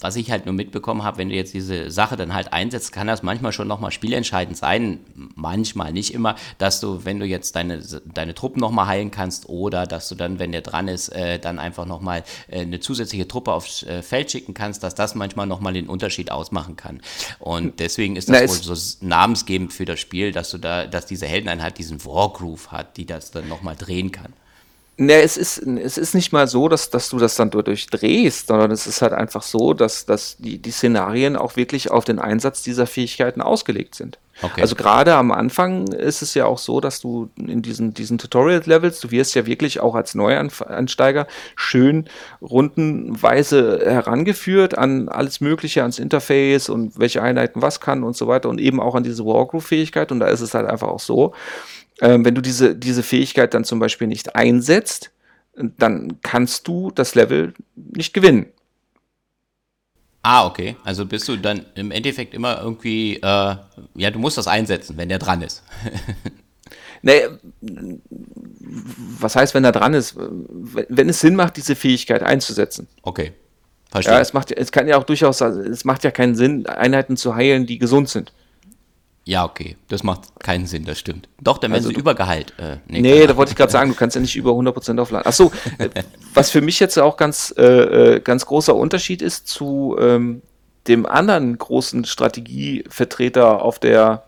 was 0.00 0.16
ich 0.16 0.30
halt 0.30 0.44
nur 0.44 0.54
mitbekommen 0.54 1.02
habe, 1.02 1.16
wenn 1.16 1.30
du 1.30 1.34
jetzt 1.34 1.54
diese 1.54 1.90
Sache 1.90 2.16
dann 2.16 2.34
halt 2.34 2.52
einsetzt, 2.52 2.92
kann 2.92 3.06
das 3.06 3.22
manchmal 3.22 3.52
schon 3.52 3.66
nochmal 3.66 3.90
spielentscheidend 3.90 4.54
sein. 4.54 5.00
Manchmal, 5.34 5.94
nicht 5.94 6.12
immer, 6.12 6.36
dass 6.58 6.80
du, 6.80 7.02
wenn 7.06 7.18
du 7.18 7.24
jetzt 7.24 7.56
deine, 7.56 7.82
deine 8.12 8.34
Truppen 8.34 8.60
nochmal 8.60 8.88
heilen 8.88 9.10
kannst 9.10 9.48
oder 9.48 9.86
dass 9.86 10.10
du 10.10 10.14
dann, 10.14 10.38
wenn 10.38 10.52
der 10.52 10.60
dran 10.60 10.88
ist, 10.88 11.08
äh, 11.08 11.38
dann 11.38 11.58
einfach 11.58 11.86
nochmal 11.86 12.22
äh, 12.48 12.60
eine 12.60 12.80
zusätzliche 12.80 13.26
Truppe 13.26 13.54
aufs 13.54 13.82
äh, 13.82 14.02
Feld 14.02 14.30
schicken 14.30 14.52
kannst, 14.52 14.82
dass 14.82 14.94
das 14.94 15.14
manchmal 15.14 15.46
nochmal 15.46 15.72
den 15.72 15.88
Unterschied 15.88 16.30
ausmachen 16.30 16.76
kann. 16.76 17.00
Und 17.38 17.80
deswegen 17.80 18.16
ist 18.16 18.28
das 18.28 18.42
Na, 18.42 18.48
wohl 18.48 18.76
so 18.76 18.96
namensgebend 19.00 19.72
für 19.72 19.86
das 19.86 20.00
Spiel, 20.00 20.32
dass 20.32 20.50
du 20.50 20.58
da, 20.58 20.86
dass 20.86 21.06
diese 21.06 21.26
Heldeneinheit 21.26 21.78
diesen 21.78 22.04
Wargroove 22.04 22.70
hat, 22.70 22.98
die 22.98 23.06
das 23.06 23.30
dann 23.30 23.48
nochmal 23.48 23.74
drehen 23.74 24.12
kann. 24.12 24.34
Ne, 24.98 25.22
es 25.22 25.38
ist, 25.38 25.58
es 25.58 25.96
ist 25.96 26.14
nicht 26.14 26.32
mal 26.32 26.46
so, 26.46 26.68
dass, 26.68 26.90
dass 26.90 27.08
du 27.08 27.18
das 27.18 27.34
dann 27.34 27.50
durchdrehst, 27.50 28.48
sondern 28.48 28.70
es 28.70 28.86
ist 28.86 29.00
halt 29.00 29.14
einfach 29.14 29.42
so, 29.42 29.72
dass, 29.72 30.04
dass 30.04 30.36
die, 30.36 30.58
die 30.58 30.70
Szenarien 30.70 31.34
auch 31.34 31.56
wirklich 31.56 31.90
auf 31.90 32.04
den 32.04 32.18
Einsatz 32.18 32.62
dieser 32.62 32.86
Fähigkeiten 32.86 33.40
ausgelegt 33.40 33.94
sind. 33.94 34.18
Okay. 34.42 34.60
Also 34.60 34.74
gerade 34.76 35.14
am 35.14 35.32
Anfang 35.32 35.86
ist 35.88 36.20
es 36.20 36.34
ja 36.34 36.44
auch 36.44 36.58
so, 36.58 36.80
dass 36.80 37.00
du 37.00 37.30
in 37.36 37.62
diesen, 37.62 37.94
diesen 37.94 38.18
Tutorial-Levels, 38.18 39.00
du 39.00 39.10
wirst 39.10 39.34
ja 39.34 39.46
wirklich 39.46 39.80
auch 39.80 39.94
als 39.94 40.14
Neuansteiger 40.14 41.26
schön 41.56 42.06
rundenweise 42.42 43.80
herangeführt 43.84 44.76
an 44.76 45.08
alles 45.08 45.40
Mögliche, 45.40 45.82
ans 45.82 45.98
Interface 45.98 46.68
und 46.68 46.98
welche 46.98 47.22
Einheiten 47.22 47.62
was 47.62 47.80
kann 47.80 48.02
und 48.02 48.16
so 48.16 48.26
weiter 48.26 48.48
und 48.48 48.60
eben 48.60 48.80
auch 48.80 48.94
an 48.94 49.04
diese 49.04 49.24
Wargroove-Fähigkeit. 49.24 50.12
Und 50.12 50.20
da 50.20 50.26
ist 50.26 50.40
es 50.40 50.54
halt 50.54 50.68
einfach 50.68 50.88
auch 50.88 51.00
so, 51.00 51.32
ähm, 52.00 52.24
wenn 52.24 52.34
du 52.34 52.40
diese, 52.40 52.74
diese 52.74 53.02
Fähigkeit 53.02 53.54
dann 53.54 53.64
zum 53.64 53.78
Beispiel 53.78 54.06
nicht 54.06 54.34
einsetzt, 54.34 55.10
dann 55.54 56.20
kannst 56.22 56.66
du 56.66 56.90
das 56.90 57.14
Level 57.14 57.54
nicht 57.74 58.14
gewinnen. 58.14 58.46
Ah, 60.22 60.46
okay. 60.46 60.76
Also 60.84 61.04
bist 61.04 61.28
du 61.28 61.36
dann 61.36 61.66
im 61.74 61.90
Endeffekt 61.90 62.32
immer 62.32 62.60
irgendwie, 62.62 63.16
äh, 63.16 63.20
ja, 63.20 64.10
du 64.10 64.18
musst 64.18 64.38
das 64.38 64.46
einsetzen, 64.46 64.96
wenn 64.96 65.08
der 65.08 65.18
dran 65.18 65.42
ist. 65.42 65.64
nee, 67.02 67.22
was 69.18 69.34
heißt, 69.34 69.54
wenn 69.54 69.64
er 69.64 69.72
dran 69.72 69.94
ist? 69.94 70.14
Wenn 70.16 71.08
es 71.08 71.20
Sinn 71.20 71.34
macht, 71.34 71.56
diese 71.56 71.74
Fähigkeit 71.74 72.22
einzusetzen. 72.22 72.86
Okay. 73.02 73.32
Verstehe. 73.90 74.14
Ja, 74.14 74.20
es 74.20 74.32
macht, 74.32 74.52
es 74.52 74.72
kann 74.72 74.88
ja 74.88 74.96
auch 74.96 75.04
durchaus, 75.04 75.40
es 75.40 75.84
macht 75.84 76.04
ja 76.04 76.10
keinen 76.10 76.34
Sinn, 76.34 76.66
Einheiten 76.66 77.16
zu 77.16 77.34
heilen, 77.34 77.66
die 77.66 77.78
gesund 77.78 78.08
sind. 78.08 78.32
Ja, 79.24 79.44
okay. 79.44 79.76
Das 79.88 80.02
macht 80.02 80.40
keinen 80.40 80.66
Sinn, 80.66 80.84
das 80.84 80.98
stimmt. 80.98 81.28
Doch, 81.40 81.58
dann 81.58 81.70
werden 81.70 81.84
also 81.84 81.90
sie 81.90 82.00
übergeheilt. 82.00 82.54
Äh, 82.58 82.78
nee, 82.88 83.00
nee 83.00 83.26
da 83.26 83.36
wollte 83.36 83.50
ich 83.50 83.56
gerade 83.56 83.70
sagen, 83.70 83.90
du 83.90 83.96
kannst 83.96 84.16
ja 84.16 84.20
nicht 84.20 84.34
über 84.34 84.50
100% 84.50 85.00
aufladen. 85.00 85.26
Achso, 85.26 85.52
äh, 85.78 85.88
was 86.34 86.50
für 86.50 86.60
mich 86.60 86.80
jetzt 86.80 86.98
auch 86.98 87.16
ganz, 87.16 87.54
äh, 87.56 87.62
äh, 88.16 88.20
ganz 88.20 88.46
großer 88.46 88.74
Unterschied 88.74 89.22
ist 89.22 89.46
zu 89.46 89.96
ähm, 90.00 90.42
dem 90.88 91.06
anderen 91.06 91.56
großen 91.56 92.04
Strategievertreter 92.04 93.62
auf 93.62 93.78
der, 93.78 94.24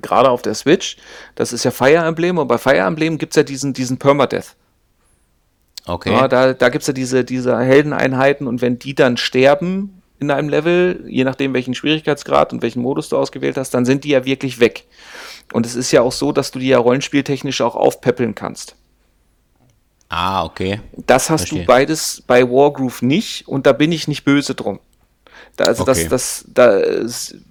gerade 0.00 0.30
auf 0.30 0.40
der 0.40 0.54
Switch, 0.54 0.96
das 1.34 1.52
ist 1.52 1.64
ja 1.64 1.70
Fire 1.70 2.06
Emblem 2.06 2.38
und 2.38 2.48
bei 2.48 2.56
Fire 2.56 2.78
Emblem 2.78 3.18
gibt 3.18 3.34
es 3.34 3.36
ja 3.36 3.42
diesen, 3.42 3.74
diesen 3.74 3.98
Permadeath. 3.98 4.56
Okay. 5.86 6.12
Ja, 6.12 6.28
da 6.28 6.54
da 6.54 6.68
gibt 6.68 6.82
es 6.82 6.86
ja 6.86 6.92
diese, 6.92 7.24
diese 7.24 7.58
Heldeneinheiten 7.58 8.46
und 8.46 8.62
wenn 8.62 8.78
die 8.78 8.94
dann 8.94 9.16
sterben, 9.16 9.99
in 10.20 10.30
einem 10.30 10.48
Level, 10.48 11.04
je 11.08 11.24
nachdem 11.24 11.54
welchen 11.54 11.74
Schwierigkeitsgrad 11.74 12.52
und 12.52 12.62
welchen 12.62 12.82
Modus 12.82 13.08
du 13.08 13.16
ausgewählt 13.16 13.56
hast, 13.56 13.72
dann 13.72 13.84
sind 13.84 14.04
die 14.04 14.10
ja 14.10 14.24
wirklich 14.24 14.60
weg. 14.60 14.86
Und 15.52 15.66
es 15.66 15.74
ist 15.74 15.90
ja 15.92 16.02
auch 16.02 16.12
so, 16.12 16.30
dass 16.30 16.50
du 16.50 16.58
die 16.58 16.68
ja 16.68 16.78
rollenspieltechnisch 16.78 17.60
auch 17.62 17.74
aufpäppeln 17.74 18.34
kannst. 18.34 18.76
Ah, 20.10 20.44
okay. 20.44 20.80
Das 21.06 21.30
hast 21.30 21.42
Verstehe. 21.42 21.60
du 21.60 21.66
beides 21.66 22.22
bei 22.26 22.42
Wargroove 22.42 23.02
nicht 23.02 23.48
und 23.48 23.66
da 23.66 23.72
bin 23.72 23.92
ich 23.92 24.08
nicht 24.08 24.24
böse 24.24 24.54
drum. 24.54 24.80
Da, 25.56 25.64
also 25.64 25.82
okay. 25.82 26.06
das, 26.08 26.44
das, 26.44 26.44
da, 26.48 26.80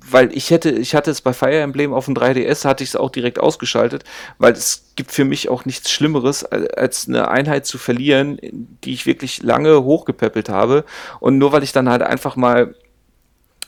weil 0.10 0.36
ich 0.36 0.50
hätte, 0.50 0.72
ich 0.72 0.96
hatte 0.96 1.12
es 1.12 1.22
bei 1.22 1.34
Fire 1.34 1.60
Emblem 1.60 1.94
auf 1.94 2.06
dem 2.06 2.16
3DS, 2.16 2.66
hatte 2.66 2.84
ich 2.84 2.92
es 2.92 2.96
auch 2.96 3.10
direkt 3.10 3.40
ausgeschaltet, 3.40 4.04
weil 4.38 4.54
es 4.54 4.86
gibt 4.96 5.12
für 5.12 5.26
mich 5.26 5.50
auch 5.50 5.66
nichts 5.66 5.92
Schlimmeres, 5.92 6.44
als 6.46 7.08
eine 7.08 7.30
Einheit 7.30 7.66
zu 7.66 7.78
verlieren, 7.78 8.40
die 8.84 8.94
ich 8.94 9.06
wirklich 9.06 9.44
lange 9.44 9.84
hochgepäppelt 9.84 10.50
habe. 10.50 10.86
Und 11.20 11.38
nur 11.38 11.52
weil 11.52 11.64
ich 11.64 11.72
dann 11.72 11.90
halt 11.90 12.02
einfach 12.02 12.36
mal 12.36 12.76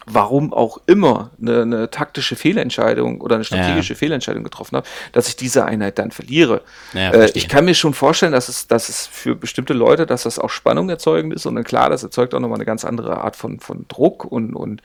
warum 0.06 0.54
auch 0.54 0.80
immer 0.88 1.32
eine, 1.40 1.62
eine 1.62 1.90
taktische 1.92 2.36
Fehlentscheidung 2.36 3.22
oder 3.22 3.36
eine 3.36 3.44
strategische 3.44 3.94
ja. 3.94 4.00
Fehlentscheidung 4.00 4.44
getroffen 4.44 4.78
habe, 4.78 4.88
dass 5.12 5.28
ich 5.28 5.36
diese 5.36 5.66
Einheit 5.66 6.00
dann 6.00 6.12
verliere. 6.12 6.62
Ja, 6.94 7.12
äh, 7.12 7.32
ich 7.34 7.48
kann 7.48 7.66
mir 7.66 7.76
schon 7.76 7.94
vorstellen, 7.94 8.32
dass 8.32 8.50
es, 8.50 8.68
dass 8.68 8.90
es 8.90 9.08
für 9.08 9.36
bestimmte 9.36 9.74
Leute, 9.74 10.06
dass 10.06 10.24
das 10.24 10.40
auch 10.40 10.50
Spannung 10.50 10.90
erzeugend 10.90 11.34
ist 11.34 11.46
und 11.46 11.56
dann 11.56 11.64
klar, 11.64 11.90
das 11.90 12.04
erzeugt 12.04 12.34
auch 12.34 12.40
nochmal 12.40 12.58
eine 12.58 12.66
ganz 12.66 12.86
andere 12.86 13.22
Art 13.22 13.36
von, 13.36 13.60
von 13.60 13.86
Druck 13.88 14.26
und, 14.26 14.56
und 14.56 14.82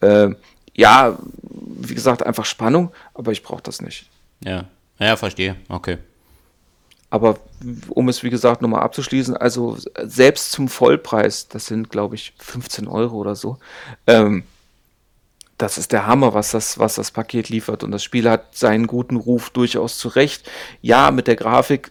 äh, 0.00 0.30
ja, 0.74 1.18
wie 1.42 1.94
gesagt, 1.94 2.24
einfach 2.24 2.44
Spannung, 2.44 2.92
aber 3.14 3.32
ich 3.32 3.42
brauche 3.42 3.62
das 3.62 3.80
nicht. 3.80 4.08
Ja, 4.42 4.64
ja, 4.98 5.16
verstehe, 5.16 5.56
okay. 5.68 5.98
Aber 7.10 7.38
um 7.90 8.08
es 8.08 8.24
wie 8.24 8.30
gesagt 8.30 8.60
nochmal 8.60 8.82
abzuschließen, 8.82 9.36
also 9.36 9.78
selbst 10.02 10.50
zum 10.50 10.66
Vollpreis, 10.68 11.46
das 11.46 11.66
sind 11.66 11.90
glaube 11.90 12.16
ich 12.16 12.32
15 12.38 12.88
Euro 12.88 13.16
oder 13.16 13.36
so, 13.36 13.58
ähm, 14.08 14.42
das 15.64 15.78
ist 15.78 15.92
der 15.92 16.06
Hammer, 16.06 16.34
was 16.34 16.50
das, 16.50 16.78
was 16.78 16.96
das 16.96 17.10
Paket 17.10 17.48
liefert. 17.48 17.82
Und 17.84 17.90
das 17.90 18.04
Spiel 18.04 18.28
hat 18.28 18.54
seinen 18.54 18.86
guten 18.86 19.16
Ruf 19.16 19.48
durchaus 19.48 19.96
zurecht. 19.96 20.46
Ja, 20.82 21.10
mit 21.10 21.26
der 21.26 21.36
Grafik 21.36 21.90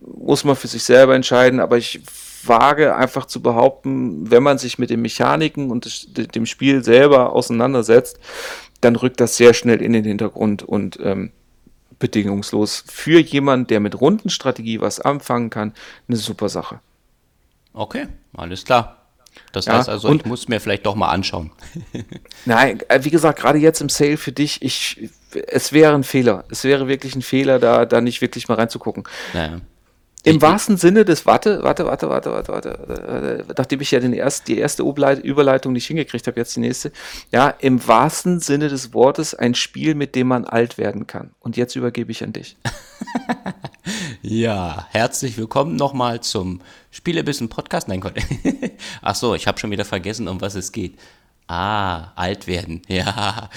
muss 0.00 0.42
man 0.42 0.56
für 0.56 0.66
sich 0.66 0.82
selber 0.82 1.14
entscheiden, 1.14 1.60
aber 1.60 1.78
ich 1.78 2.00
wage 2.44 2.96
einfach 2.96 3.26
zu 3.26 3.40
behaupten, 3.40 4.28
wenn 4.28 4.42
man 4.42 4.58
sich 4.58 4.80
mit 4.80 4.90
den 4.90 5.02
Mechaniken 5.02 5.70
und 5.70 6.34
dem 6.34 6.46
Spiel 6.46 6.82
selber 6.82 7.32
auseinandersetzt, 7.32 8.18
dann 8.80 8.96
rückt 8.96 9.20
das 9.20 9.36
sehr 9.36 9.54
schnell 9.54 9.82
in 9.82 9.92
den 9.92 10.04
Hintergrund 10.04 10.64
und 10.64 10.98
ähm, 11.00 11.30
bedingungslos 12.00 12.82
für 12.88 13.20
jemanden, 13.20 13.68
der 13.68 13.78
mit 13.78 14.00
Rundenstrategie 14.00 14.80
was 14.80 14.98
anfangen 14.98 15.50
kann, 15.50 15.74
eine 16.08 16.16
super 16.16 16.48
Sache. 16.48 16.80
Okay, 17.72 18.08
alles 18.36 18.64
klar. 18.64 18.95
Das 19.52 19.66
heißt 19.66 19.88
also, 19.88 20.08
und, 20.08 20.22
ich 20.22 20.26
muss 20.26 20.48
mir 20.48 20.60
vielleicht 20.60 20.86
doch 20.86 20.94
mal 20.94 21.08
anschauen. 21.08 21.50
Nein, 22.44 22.80
äh, 22.88 23.00
wie 23.02 23.10
gesagt, 23.10 23.38
gerade 23.38 23.58
jetzt 23.58 23.80
im 23.80 23.88
Sale 23.88 24.16
für 24.16 24.32
dich, 24.32 24.62
ich, 24.62 25.08
es 25.48 25.72
wäre 25.72 25.94
ein 25.94 26.04
Fehler. 26.04 26.44
Es 26.50 26.64
wäre 26.64 26.88
wirklich 26.88 27.14
ein 27.14 27.22
Fehler, 27.22 27.58
da, 27.58 27.86
da 27.86 28.00
nicht 28.00 28.20
wirklich 28.20 28.48
mal 28.48 28.54
reinzugucken. 28.54 29.04
Naja. 29.34 29.60
Im 30.26 30.42
wahrsten 30.42 30.76
Sinne 30.76 31.04
des, 31.04 31.24
warte, 31.24 31.62
warte, 31.62 31.86
warte, 31.86 32.08
warte, 32.08 32.32
warte, 32.32 32.48
warte, 32.48 33.44
nachdem 33.56 33.80
ich 33.80 33.92
ja 33.92 34.00
den 34.00 34.12
erst, 34.12 34.48
die 34.48 34.58
erste 34.58 34.82
Überleitung 34.82 35.72
nicht 35.72 35.86
hingekriegt 35.86 36.26
habe, 36.26 36.40
jetzt 36.40 36.56
die 36.56 36.60
nächste. 36.60 36.90
Ja, 37.30 37.50
im 37.60 37.86
wahrsten 37.86 38.40
Sinne 38.40 38.68
des 38.68 38.92
Wortes 38.92 39.36
ein 39.36 39.54
Spiel, 39.54 39.94
mit 39.94 40.16
dem 40.16 40.26
man 40.26 40.44
alt 40.44 40.78
werden 40.78 41.06
kann. 41.06 41.30
Und 41.38 41.56
jetzt 41.56 41.76
übergebe 41.76 42.10
ich 42.10 42.24
an 42.24 42.32
dich. 42.32 42.56
ja, 44.22 44.86
herzlich 44.90 45.36
willkommen 45.38 45.76
nochmal 45.76 46.20
zum 46.20 46.60
Spielebissen 46.90 47.48
Podcast. 47.48 47.88
Nein, 47.88 48.00
Gott. 48.00 48.14
Ach 49.02 49.14
so, 49.14 49.34
ich 49.34 49.46
habe 49.46 49.58
schon 49.58 49.70
wieder 49.70 49.84
vergessen, 49.84 50.28
um 50.28 50.40
was 50.40 50.54
es 50.54 50.72
geht. 50.72 50.98
Ah, 51.46 52.12
alt 52.16 52.46
werden. 52.46 52.82
Ja, 52.88 53.48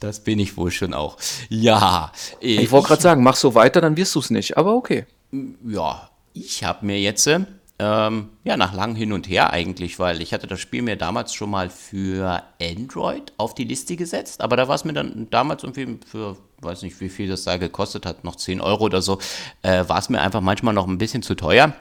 das 0.00 0.20
bin 0.20 0.38
ich 0.38 0.56
wohl 0.56 0.70
schon 0.70 0.94
auch. 0.94 1.18
Ja. 1.48 2.12
Ich, 2.40 2.60
ich 2.60 2.70
wollte 2.70 2.88
gerade 2.88 3.02
sagen, 3.02 3.22
mach 3.22 3.36
so 3.36 3.54
weiter, 3.54 3.80
dann 3.80 3.96
wirst 3.96 4.14
du 4.14 4.20
es 4.20 4.30
nicht, 4.30 4.56
aber 4.56 4.74
okay. 4.74 5.04
Ja, 5.66 6.10
ich 6.32 6.64
habe 6.64 6.86
mir 6.86 6.98
jetzt, 7.00 7.26
ähm, 7.26 8.28
ja, 8.44 8.56
nach 8.56 8.72
langem 8.72 8.96
Hin 8.96 9.12
und 9.12 9.28
Her 9.28 9.52
eigentlich, 9.52 9.98
weil 9.98 10.22
ich 10.22 10.32
hatte 10.32 10.46
das 10.46 10.60
Spiel 10.60 10.82
mir 10.82 10.96
damals 10.96 11.34
schon 11.34 11.50
mal 11.50 11.68
für 11.68 12.42
Android 12.62 13.32
auf 13.36 13.54
die 13.54 13.64
Liste 13.64 13.96
gesetzt, 13.96 14.40
aber 14.40 14.56
da 14.56 14.68
war 14.68 14.76
es 14.76 14.84
mir 14.84 14.92
dann 14.92 15.28
damals 15.30 15.64
irgendwie 15.64 15.98
für, 16.06 16.36
weiß 16.64 16.82
nicht, 16.82 17.00
wie 17.00 17.08
viel 17.08 17.28
das 17.28 17.44
da 17.44 17.56
gekostet 17.56 18.06
hat, 18.06 18.24
noch 18.24 18.36
10 18.36 18.60
Euro 18.60 18.84
oder 18.84 19.02
so, 19.02 19.18
äh, 19.62 19.84
war 19.88 19.98
es 19.98 20.08
mir 20.08 20.20
einfach 20.20 20.40
manchmal 20.40 20.74
noch 20.74 20.86
ein 20.86 20.98
bisschen 20.98 21.22
zu 21.22 21.34
teuer. 21.34 21.74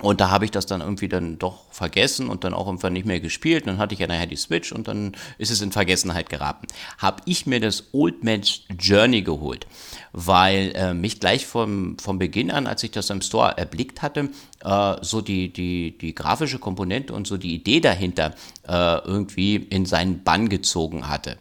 Und 0.00 0.20
da 0.20 0.28
habe 0.28 0.44
ich 0.44 0.50
das 0.50 0.66
dann 0.66 0.80
irgendwie 0.80 1.06
dann 1.06 1.38
doch 1.38 1.70
vergessen 1.70 2.28
und 2.28 2.42
dann 2.42 2.52
auch 2.52 2.66
irgendwann 2.66 2.94
nicht 2.94 3.06
mehr 3.06 3.20
gespielt. 3.20 3.68
dann 3.68 3.78
hatte 3.78 3.94
ich 3.94 4.00
ja 4.00 4.08
nachher 4.08 4.26
die 4.26 4.34
Switch 4.34 4.72
und 4.72 4.88
dann 4.88 5.12
ist 5.38 5.52
es 5.52 5.62
in 5.62 5.70
Vergessenheit 5.70 6.28
geraten. 6.28 6.66
Habe 6.98 7.22
ich 7.26 7.46
mir 7.46 7.60
das 7.60 7.84
Old 7.92 8.24
Man's 8.24 8.62
Journey 8.76 9.22
geholt, 9.22 9.68
weil 10.12 10.72
äh, 10.74 10.94
mich 10.94 11.20
gleich 11.20 11.46
vom, 11.46 11.96
vom 11.98 12.18
Beginn 12.18 12.50
an, 12.50 12.66
als 12.66 12.82
ich 12.82 12.90
das 12.90 13.08
im 13.10 13.22
Store 13.22 13.56
erblickt 13.56 14.02
hatte, 14.02 14.30
äh, 14.64 14.96
so 15.00 15.20
die, 15.20 15.52
die, 15.52 15.96
die 15.96 16.12
grafische 16.12 16.58
Komponente 16.58 17.14
und 17.14 17.28
so 17.28 17.36
die 17.36 17.54
Idee 17.54 17.78
dahinter 17.78 18.34
äh, 18.66 18.98
irgendwie 19.06 19.54
in 19.54 19.86
seinen 19.86 20.24
Bann 20.24 20.48
gezogen 20.48 21.06
hatte. 21.06 21.38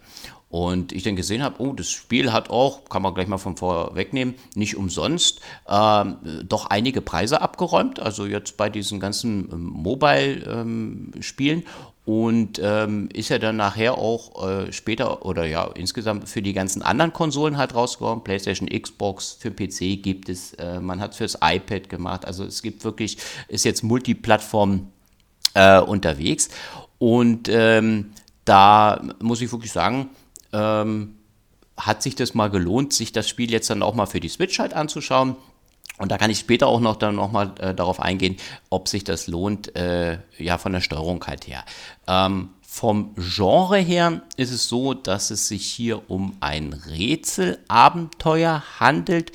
Und 0.54 0.92
ich 0.92 1.02
dann 1.02 1.16
gesehen 1.16 1.42
habe, 1.42 1.56
oh, 1.64 1.74
das 1.74 1.90
Spiel 1.90 2.32
hat 2.32 2.52
auch, 2.52 2.86
kann 2.86 3.02
man 3.02 3.16
gleich 3.16 3.28
mal 3.28 3.40
von 3.40 3.58
vorwegnehmen, 3.58 4.36
nicht 4.54 4.76
umsonst 4.76 5.42
ähm, 5.68 6.18
doch 6.48 6.68
einige 6.68 7.02
Preise 7.02 7.42
abgeräumt. 7.42 8.00
Also 8.00 8.28
jetzt 8.28 8.56
bei 8.56 8.70
diesen 8.70 9.00
ganzen 9.00 9.50
ähm, 9.52 9.64
Mobile-Spielen. 9.64 11.60
Ähm, 11.62 11.66
und 12.06 12.62
ähm, 12.64 13.10
ist 13.12 13.30
ja 13.30 13.40
dann 13.40 13.56
nachher 13.56 13.98
auch 13.98 14.48
äh, 14.48 14.72
später 14.72 15.26
oder 15.26 15.48
ja 15.48 15.72
insgesamt 15.74 16.30
für 16.30 16.44
die 16.44 16.54
ganzen 16.54 16.84
anderen 16.84 17.14
Konsolen 17.14 17.58
halt 17.58 17.74
rausgekommen. 17.74 18.24
PlayStation, 18.24 18.70
Xbox, 18.70 19.32
für 19.40 19.50
PC 19.50 20.04
gibt 20.04 20.30
es, 20.30 20.54
äh, 20.54 20.80
man 20.80 21.02
hat 21.02 21.14
es 21.14 21.18
fürs 21.18 21.40
iPad 21.42 21.90
gemacht. 21.90 22.26
Also 22.26 22.44
es 22.44 22.62
gibt 22.62 22.84
wirklich, 22.84 23.18
ist 23.48 23.66
jetzt 23.66 23.82
Multiplattform 23.82 24.92
äh, 25.56 25.80
unterwegs. 25.80 26.50
Und 27.00 27.50
ähm, 27.50 28.12
da 28.46 29.02
muss 29.20 29.42
ich 29.42 29.52
wirklich 29.52 29.72
sagen, 29.72 30.12
ähm, 30.54 31.16
hat 31.78 32.04
sich 32.04 32.16
das 32.16 32.34
mal 32.34 32.50
gelohnt, 32.50 32.94
sich 32.94 33.12
das 33.12 33.28
Spiel 33.28 33.52
jetzt 33.52 33.70
dann 33.70 33.84
auch 33.84 33.96
mal 33.96 34.06
für 34.06 34.20
die 34.20 34.30
Switch 34.30 34.60
halt 34.60 34.74
anzuschauen. 34.74 35.36
Und 35.98 36.12
da 36.12 36.18
kann 36.18 36.32
ich 36.32 36.40
später 36.40 36.68
auch 36.68 36.80
noch 36.80 36.96
dann 36.96 37.16
nochmal 37.16 37.54
äh, 37.60 37.74
darauf 37.74 38.00
eingehen, 38.00 38.38
ob 38.70 38.88
sich 38.88 39.04
das 39.04 39.28
lohnt, 39.28 39.76
äh, 39.76 40.18
ja, 40.38 40.58
von 40.58 40.74
der 40.74 40.82
Steuerung 40.82 41.24
halt 41.26 41.48
her. 41.48 41.64
Ähm, 42.08 42.50
vom 42.62 43.14
Genre 43.16 43.78
her 43.78 44.24
ist 44.36 44.52
es 44.52 44.68
so, 44.68 44.96
dass 44.96 45.30
es 45.30 45.48
sich 45.48 45.66
hier 45.66 46.10
um 46.10 46.36
ein 46.40 46.74
Rätselabenteuer 46.74 48.64
handelt, 48.80 49.32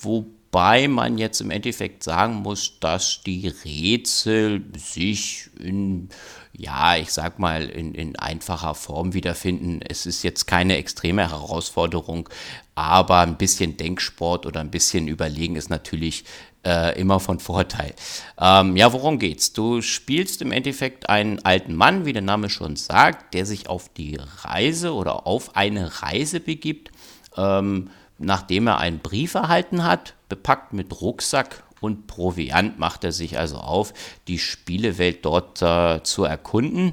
wobei 0.00 0.86
man 0.86 1.18
jetzt 1.18 1.40
im 1.40 1.50
Endeffekt 1.50 2.04
sagen 2.04 2.36
muss, 2.36 2.78
dass 2.78 3.22
die 3.26 3.48
Rätsel 3.48 4.64
sich 4.76 5.50
in 5.58 6.10
ja, 6.58 6.96
ich 6.96 7.12
sag 7.12 7.38
mal, 7.38 7.68
in, 7.68 7.94
in 7.94 8.16
einfacher 8.16 8.74
Form 8.74 9.12
wiederfinden. 9.14 9.80
Es 9.86 10.06
ist 10.06 10.22
jetzt 10.22 10.46
keine 10.46 10.76
extreme 10.76 11.30
Herausforderung, 11.30 12.28
aber 12.74 13.20
ein 13.20 13.36
bisschen 13.36 13.76
Denksport 13.76 14.46
oder 14.46 14.60
ein 14.60 14.70
bisschen 14.70 15.08
Überlegen 15.08 15.56
ist 15.56 15.70
natürlich 15.70 16.24
äh, 16.64 16.98
immer 16.98 17.20
von 17.20 17.40
Vorteil. 17.40 17.94
Ähm, 18.40 18.76
ja, 18.76 18.92
worum 18.92 19.18
geht's? 19.18 19.52
Du 19.52 19.82
spielst 19.82 20.42
im 20.42 20.52
Endeffekt 20.52 21.08
einen 21.08 21.44
alten 21.44 21.74
Mann, 21.74 22.06
wie 22.06 22.12
der 22.12 22.22
Name 22.22 22.48
schon 22.48 22.76
sagt, 22.76 23.34
der 23.34 23.46
sich 23.46 23.68
auf 23.68 23.88
die 23.90 24.18
Reise 24.42 24.94
oder 24.94 25.26
auf 25.26 25.56
eine 25.56 26.02
Reise 26.02 26.40
begibt, 26.40 26.90
ähm, 27.36 27.90
nachdem 28.18 28.66
er 28.66 28.78
einen 28.78 29.00
Brief 29.00 29.34
erhalten 29.34 29.84
hat, 29.84 30.14
bepackt 30.28 30.72
mit 30.72 31.00
Rucksack 31.00 31.62
und 31.86 32.06
Proviant 32.06 32.78
macht 32.78 33.04
er 33.04 33.12
sich 33.12 33.38
also 33.38 33.56
auf, 33.56 33.94
die 34.28 34.38
Spielewelt 34.38 35.24
dort 35.24 35.62
äh, 35.62 36.02
zu 36.02 36.24
erkunden. 36.24 36.92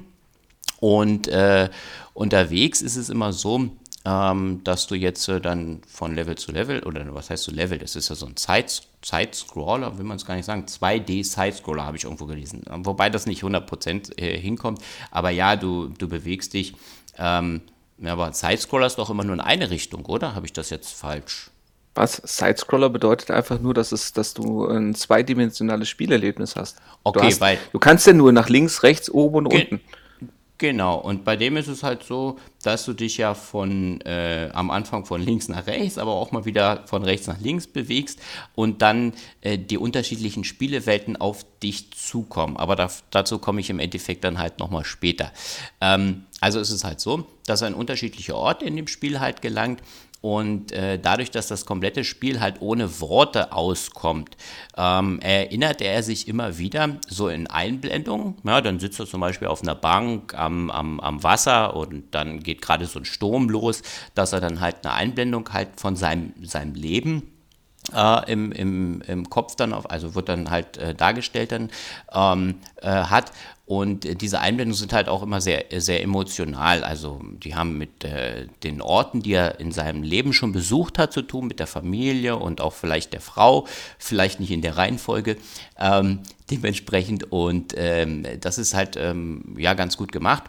Und 0.79 1.27
äh, 1.27 1.69
unterwegs 2.13 2.81
ist 2.81 2.95
es 2.95 3.09
immer 3.09 3.33
so, 3.33 3.69
ähm, 4.05 4.61
dass 4.63 4.87
du 4.87 4.95
jetzt 4.95 5.27
äh, 5.29 5.39
dann 5.39 5.81
von 5.87 6.13
Level 6.13 6.35
zu 6.35 6.51
Level, 6.51 6.83
oder 6.83 7.05
was 7.13 7.29
heißt 7.29 7.43
so 7.43 7.51
Level, 7.51 7.77
das 7.77 7.95
ist 7.95 8.09
ja 8.09 8.15
so 8.15 8.25
ein 8.25 8.35
Zeit, 8.35 8.83
Zeitscroller, 9.01 9.97
will 9.97 10.05
man 10.05 10.17
es 10.17 10.25
gar 10.25 10.35
nicht 10.35 10.45
sagen, 10.45 10.65
2D-Sidescroller 10.65 11.83
habe 11.83 11.97
ich 11.97 12.03
irgendwo 12.03 12.25
gelesen, 12.25 12.63
wobei 12.67 13.09
das 13.09 13.25
nicht 13.25 13.43
100% 13.43 14.19
äh, 14.19 14.37
hinkommt, 14.37 14.81
aber 15.09 15.29
ja, 15.29 15.55
du, 15.55 15.87
du 15.87 16.09
bewegst 16.09 16.53
dich, 16.53 16.73
ähm, 17.17 17.61
ja, 17.99 18.11
aber 18.11 18.33
Sidescroller 18.33 18.87
ist 18.87 18.97
doch 18.97 19.09
immer 19.09 19.23
nur 19.23 19.35
in 19.35 19.41
eine 19.41 19.69
Richtung, 19.69 20.05
oder? 20.05 20.35
Habe 20.35 20.45
ich 20.45 20.53
das 20.53 20.69
jetzt 20.69 20.91
falsch? 20.91 21.52
Was? 21.95 22.21
Sidescroller 22.23 22.89
bedeutet 22.89 23.29
einfach 23.29 23.59
nur, 23.59 23.73
dass, 23.73 23.91
es, 23.91 24.13
dass 24.13 24.33
du 24.33 24.67
ein 24.67 24.95
zweidimensionales 24.95 25.89
Spielerlebnis 25.89 26.55
hast. 26.55 26.77
Okay, 27.03 27.19
du, 27.19 27.25
hast, 27.25 27.41
weil. 27.41 27.59
Du 27.71 27.79
kannst 27.79 28.07
ja 28.07 28.13
nur 28.13 28.31
nach 28.31 28.49
links, 28.49 28.83
rechts, 28.83 29.09
oben 29.09 29.37
und 29.37 29.49
ge 29.49 29.61
unten. 29.61 29.81
Genau, 30.59 30.95
und 30.97 31.25
bei 31.25 31.35
dem 31.35 31.57
ist 31.57 31.67
es 31.67 31.83
halt 31.83 32.03
so, 32.03 32.37
dass 32.61 32.85
du 32.85 32.93
dich 32.93 33.17
ja 33.17 33.33
von 33.33 33.99
äh, 34.01 34.49
am 34.53 34.71
Anfang 34.71 35.03
von 35.03 35.19
links 35.19 35.49
nach 35.49 35.67
rechts, 35.67 35.97
aber 35.97 36.13
auch 36.13 36.31
mal 36.31 36.45
wieder 36.45 36.83
von 36.85 37.03
rechts 37.03 37.27
nach 37.27 37.39
links 37.41 37.67
bewegst 37.67 38.19
und 38.55 38.81
dann 38.81 39.13
äh, 39.41 39.57
die 39.57 39.77
unterschiedlichen 39.77 40.45
Spielewelten 40.45 41.17
auf 41.17 41.45
dich 41.61 41.91
zukommen. 41.91 42.55
Aber 42.55 42.77
da, 42.77 42.89
dazu 43.09 43.39
komme 43.39 43.59
ich 43.59 43.69
im 43.71 43.79
Endeffekt 43.79 44.23
dann 44.23 44.39
halt 44.39 44.59
nochmal 44.59 44.85
später. 44.85 45.33
Ähm, 45.81 46.27
also 46.39 46.61
ist 46.61 46.69
es 46.69 46.85
halt 46.85 47.01
so, 47.01 47.25
dass 47.45 47.61
ein 47.61 47.73
unterschiedlicher 47.73 48.35
Ort 48.35 48.63
in 48.63 48.77
dem 48.77 48.87
Spiel 48.87 49.19
halt 49.19 49.41
gelangt 49.41 49.81
und 50.23 50.71
äh, 50.71 50.97
dadurch, 50.97 51.31
dass 51.31 51.49
das 51.49 51.65
komplette 51.65 52.05
Spiel 52.05 52.39
halt 52.39 52.61
ohne 52.61 53.01
Worte 53.01 53.51
auskommt, 53.51 54.37
ähm, 54.77 55.19
erinnert 55.19 55.81
er 55.81 56.01
sich 56.01 56.29
immer 56.29 56.57
wieder 56.57 56.95
so 57.09 57.27
in 57.27 57.47
Einblendungen. 57.47 58.35
Ja, 58.45 58.61
dann 58.61 58.79
sitzt 58.79 59.01
er 59.01 59.05
zum 59.05 59.19
Beispiel 59.19 59.49
auf 59.49 59.61
einer 59.63 59.75
Bank 59.75 60.33
am, 60.33 60.71
am, 60.71 61.01
am 61.01 61.23
Wasser 61.23 61.75
und 61.75 62.15
dann 62.15 62.39
geht 62.39 62.61
gerade 62.61 62.85
so 62.85 62.99
ein 62.99 63.05
Sturm 63.05 63.49
los, 63.49 63.81
dass 64.15 64.31
er 64.31 64.39
dann 64.39 64.61
halt 64.61 64.85
eine 64.85 64.93
Einblendung 64.93 65.49
halt 65.51 65.77
von 65.77 65.97
seinem, 65.97 66.33
seinem 66.41 66.73
Leben 66.73 67.32
äh, 67.93 68.31
im, 68.31 68.51
im, 68.51 69.01
im 69.01 69.29
Kopf 69.29 69.55
dann 69.55 69.73
auf, 69.73 69.89
also 69.89 70.15
wird 70.15 70.29
dann 70.29 70.49
halt 70.49 70.77
äh, 70.77 70.95
dargestellt 70.95 71.51
dann 71.51 71.69
ähm, 72.13 72.55
äh, 72.81 72.87
hat 72.87 73.31
und 73.65 74.21
diese 74.21 74.41
Einblendungen 74.41 74.77
sind 74.77 74.91
halt 74.91 75.07
auch 75.07 75.23
immer 75.23 75.39
sehr, 75.39 75.65
sehr 75.77 76.03
emotional. 76.03 76.83
Also 76.83 77.21
die 77.23 77.55
haben 77.55 77.77
mit 77.77 78.03
äh, 78.03 78.47
den 78.61 78.81
Orten, 78.81 79.21
die 79.21 79.33
er 79.33 79.59
in 79.61 79.71
seinem 79.71 80.03
Leben 80.03 80.33
schon 80.33 80.51
besucht 80.51 80.99
hat, 80.99 81.13
zu 81.13 81.21
tun, 81.21 81.47
mit 81.47 81.59
der 81.59 81.67
Familie 81.67 82.35
und 82.35 82.59
auch 82.59 82.73
vielleicht 82.73 83.13
der 83.13 83.21
Frau, 83.21 83.65
vielleicht 83.97 84.41
nicht 84.41 84.51
in 84.51 84.61
der 84.61 84.75
Reihenfolge 84.75 85.37
ähm, 85.79 86.19
dementsprechend. 86.51 87.31
Und 87.31 87.73
ähm, 87.77 88.25
das 88.41 88.57
ist 88.57 88.73
halt 88.73 88.97
ähm, 88.97 89.55
ja 89.57 89.75
ganz 89.75 89.95
gut 89.95 90.11
gemacht 90.11 90.43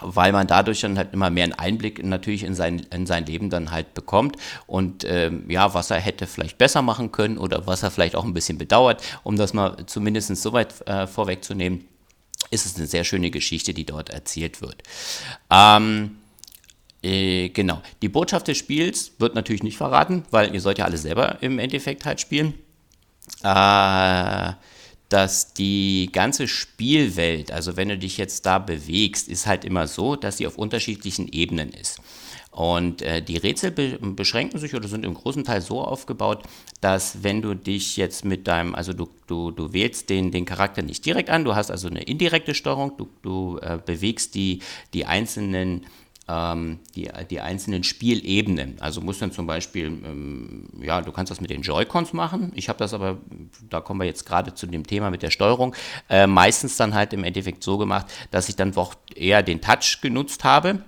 weil 0.00 0.32
man 0.32 0.46
dadurch 0.46 0.80
dann 0.80 0.98
halt 0.98 1.12
immer 1.12 1.30
mehr 1.30 1.44
einen 1.44 1.52
Einblick 1.52 2.04
natürlich 2.04 2.42
in 2.42 2.54
sein, 2.54 2.86
in 2.90 3.06
sein 3.06 3.26
Leben 3.26 3.50
dann 3.50 3.70
halt 3.70 3.94
bekommt 3.94 4.36
und 4.66 5.04
ähm, 5.04 5.48
ja, 5.48 5.74
was 5.74 5.90
er 5.90 6.00
hätte 6.00 6.26
vielleicht 6.26 6.58
besser 6.58 6.82
machen 6.82 7.12
können 7.12 7.38
oder 7.38 7.66
was 7.66 7.82
er 7.82 7.90
vielleicht 7.90 8.16
auch 8.16 8.24
ein 8.24 8.34
bisschen 8.34 8.58
bedauert, 8.58 9.02
um 9.22 9.36
das 9.36 9.54
mal 9.54 9.76
zumindest 9.86 10.36
so 10.36 10.52
weit 10.52 10.86
äh, 10.86 11.06
vorwegzunehmen 11.06 11.84
ist 12.50 12.66
es 12.66 12.76
eine 12.76 12.86
sehr 12.86 13.04
schöne 13.04 13.30
Geschichte, 13.30 13.74
die 13.74 13.84
dort 13.84 14.10
erzählt 14.10 14.60
wird. 14.62 14.82
Ähm, 15.50 16.18
äh, 17.02 17.48
genau. 17.50 17.82
Die 18.02 18.08
Botschaft 18.08 18.48
des 18.48 18.58
Spiels 18.58 19.12
wird 19.18 19.34
natürlich 19.34 19.62
nicht 19.62 19.76
verraten, 19.76 20.24
weil 20.30 20.54
ihr 20.54 20.60
sollt 20.60 20.78
ja 20.78 20.84
alle 20.84 20.98
selber 20.98 21.38
im 21.40 21.58
Endeffekt 21.58 22.04
halt 22.04 22.20
spielen. 22.20 22.54
Äh, 23.42 24.52
dass 25.08 25.54
die 25.54 26.10
ganze 26.12 26.48
Spielwelt, 26.48 27.52
also 27.52 27.76
wenn 27.76 27.88
du 27.88 27.98
dich 27.98 28.18
jetzt 28.18 28.44
da 28.44 28.58
bewegst, 28.58 29.28
ist 29.28 29.46
halt 29.46 29.64
immer 29.64 29.86
so, 29.86 30.16
dass 30.16 30.38
sie 30.38 30.46
auf 30.46 30.58
unterschiedlichen 30.58 31.28
Ebenen 31.28 31.70
ist. 31.70 32.00
Und 32.50 33.02
äh, 33.02 33.20
die 33.20 33.36
Rätsel 33.36 33.70
be 33.70 33.98
beschränken 34.00 34.58
sich 34.58 34.74
oder 34.74 34.88
sind 34.88 35.04
im 35.04 35.12
großen 35.12 35.44
Teil 35.44 35.60
so 35.60 35.82
aufgebaut, 35.82 36.42
dass 36.80 37.22
wenn 37.22 37.42
du 37.42 37.54
dich 37.54 37.98
jetzt 37.98 38.24
mit 38.24 38.46
deinem, 38.48 38.74
also 38.74 38.94
du, 38.94 39.08
du, 39.26 39.50
du 39.50 39.74
wählst 39.74 40.08
den, 40.08 40.30
den 40.32 40.46
Charakter 40.46 40.80
nicht 40.80 41.04
direkt 41.04 41.28
an, 41.28 41.44
du 41.44 41.54
hast 41.54 41.70
also 41.70 41.88
eine 41.88 42.02
indirekte 42.02 42.54
Steuerung, 42.54 42.96
du, 42.96 43.08
du 43.20 43.58
äh, 43.58 43.78
bewegst 43.84 44.34
die, 44.34 44.60
die 44.94 45.04
einzelnen 45.04 45.84
die, 46.28 47.08
die 47.30 47.40
einzelnen 47.40 47.84
Spielebenen. 47.84 48.78
Also 48.80 49.00
musst 49.00 49.22
dann 49.22 49.30
zum 49.30 49.46
Beispiel, 49.46 49.86
ähm, 49.86 50.68
ja, 50.80 51.00
du 51.00 51.12
kannst 51.12 51.30
das 51.30 51.40
mit 51.40 51.50
den 51.50 51.62
Joy-Cons 51.62 52.12
machen. 52.14 52.50
Ich 52.56 52.68
habe 52.68 52.80
das 52.80 52.94
aber, 52.94 53.18
da 53.70 53.80
kommen 53.80 54.00
wir 54.00 54.06
jetzt 54.06 54.26
gerade 54.26 54.52
zu 54.52 54.66
dem 54.66 54.84
Thema 54.84 55.10
mit 55.10 55.22
der 55.22 55.30
Steuerung, 55.30 55.76
äh, 56.10 56.26
meistens 56.26 56.76
dann 56.76 56.94
halt 56.94 57.12
im 57.12 57.22
Endeffekt 57.22 57.62
so 57.62 57.78
gemacht, 57.78 58.06
dass 58.32 58.48
ich 58.48 58.56
dann 58.56 58.72
doch 58.72 58.96
eher 59.14 59.44
den 59.44 59.60
Touch 59.60 60.00
genutzt 60.02 60.42
habe 60.42 60.80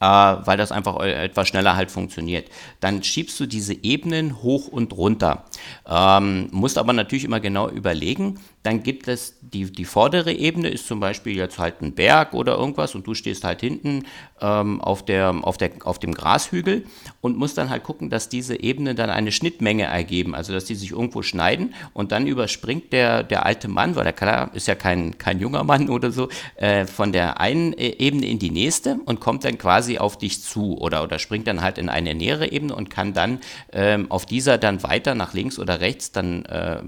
äh, 0.00 0.04
weil 0.04 0.56
das 0.56 0.72
einfach 0.72 1.00
etwas 1.00 1.48
schneller 1.48 1.76
halt 1.76 1.90
funktioniert. 1.90 2.50
Dann 2.80 3.02
schiebst 3.02 3.38
du 3.40 3.46
diese 3.46 3.72
Ebenen 3.72 4.42
hoch 4.42 4.68
und 4.68 4.92
runter. 4.92 5.44
Ähm, 5.86 6.48
musst 6.52 6.78
aber 6.78 6.92
natürlich 6.92 7.24
immer 7.24 7.40
genau 7.40 7.68
überlegen. 7.68 8.38
Dann 8.66 8.82
gibt 8.82 9.08
es 9.08 9.36
die, 9.40 9.70
die 9.70 9.84
vordere 9.84 10.32
Ebene, 10.32 10.68
ist 10.68 10.86
zum 10.86 11.00
Beispiel 11.00 11.36
jetzt 11.36 11.58
halt 11.58 11.80
ein 11.82 11.94
Berg 11.94 12.34
oder 12.34 12.56
irgendwas 12.58 12.94
und 12.94 13.06
du 13.06 13.14
stehst 13.14 13.44
halt 13.44 13.60
hinten 13.60 14.04
ähm, 14.40 14.80
auf, 14.80 15.04
der, 15.04 15.34
auf, 15.42 15.56
der, 15.56 15.70
auf 15.84 15.98
dem 15.98 16.12
Grashügel 16.12 16.84
und 17.20 17.38
musst 17.38 17.56
dann 17.56 17.70
halt 17.70 17.84
gucken, 17.84 18.10
dass 18.10 18.28
diese 18.28 18.60
Ebenen 18.60 18.96
dann 18.96 19.08
eine 19.08 19.32
Schnittmenge 19.32 19.84
ergeben, 19.84 20.34
also 20.34 20.52
dass 20.52 20.64
die 20.64 20.74
sich 20.74 20.90
irgendwo 20.90 21.22
schneiden 21.22 21.74
und 21.94 22.12
dann 22.12 22.26
überspringt 22.26 22.92
der, 22.92 23.22
der 23.22 23.46
alte 23.46 23.68
Mann, 23.68 23.94
weil 23.94 24.04
der 24.04 24.12
klar 24.12 24.50
ist 24.52 24.66
ja 24.66 24.74
kein, 24.74 25.16
kein 25.16 25.38
junger 25.38 25.64
Mann 25.64 25.88
oder 25.88 26.10
so, 26.10 26.28
äh, 26.56 26.86
von 26.86 27.12
der 27.12 27.40
einen 27.40 27.72
e-, 27.72 27.96
Ebene 27.98 28.26
in 28.26 28.38
die 28.38 28.50
nächste 28.50 28.98
und 29.04 29.20
kommt 29.20 29.44
dann 29.44 29.58
quasi 29.58 29.86
quasi 29.86 29.98
auf 29.98 30.18
dich 30.18 30.42
zu 30.42 30.78
oder, 30.78 31.02
oder 31.02 31.18
springt 31.18 31.46
dann 31.46 31.60
halt 31.60 31.78
in 31.78 31.88
eine 31.88 32.14
nähere 32.14 32.50
Ebene 32.50 32.74
und 32.74 32.90
kann 32.90 33.12
dann 33.12 33.40
ähm, 33.72 34.10
auf 34.10 34.26
dieser 34.26 34.58
dann 34.58 34.82
weiter 34.82 35.14
nach 35.14 35.34
links 35.34 35.58
oder 35.58 35.80
rechts 35.80 36.12
dann 36.12 36.44
äh, 36.46 36.82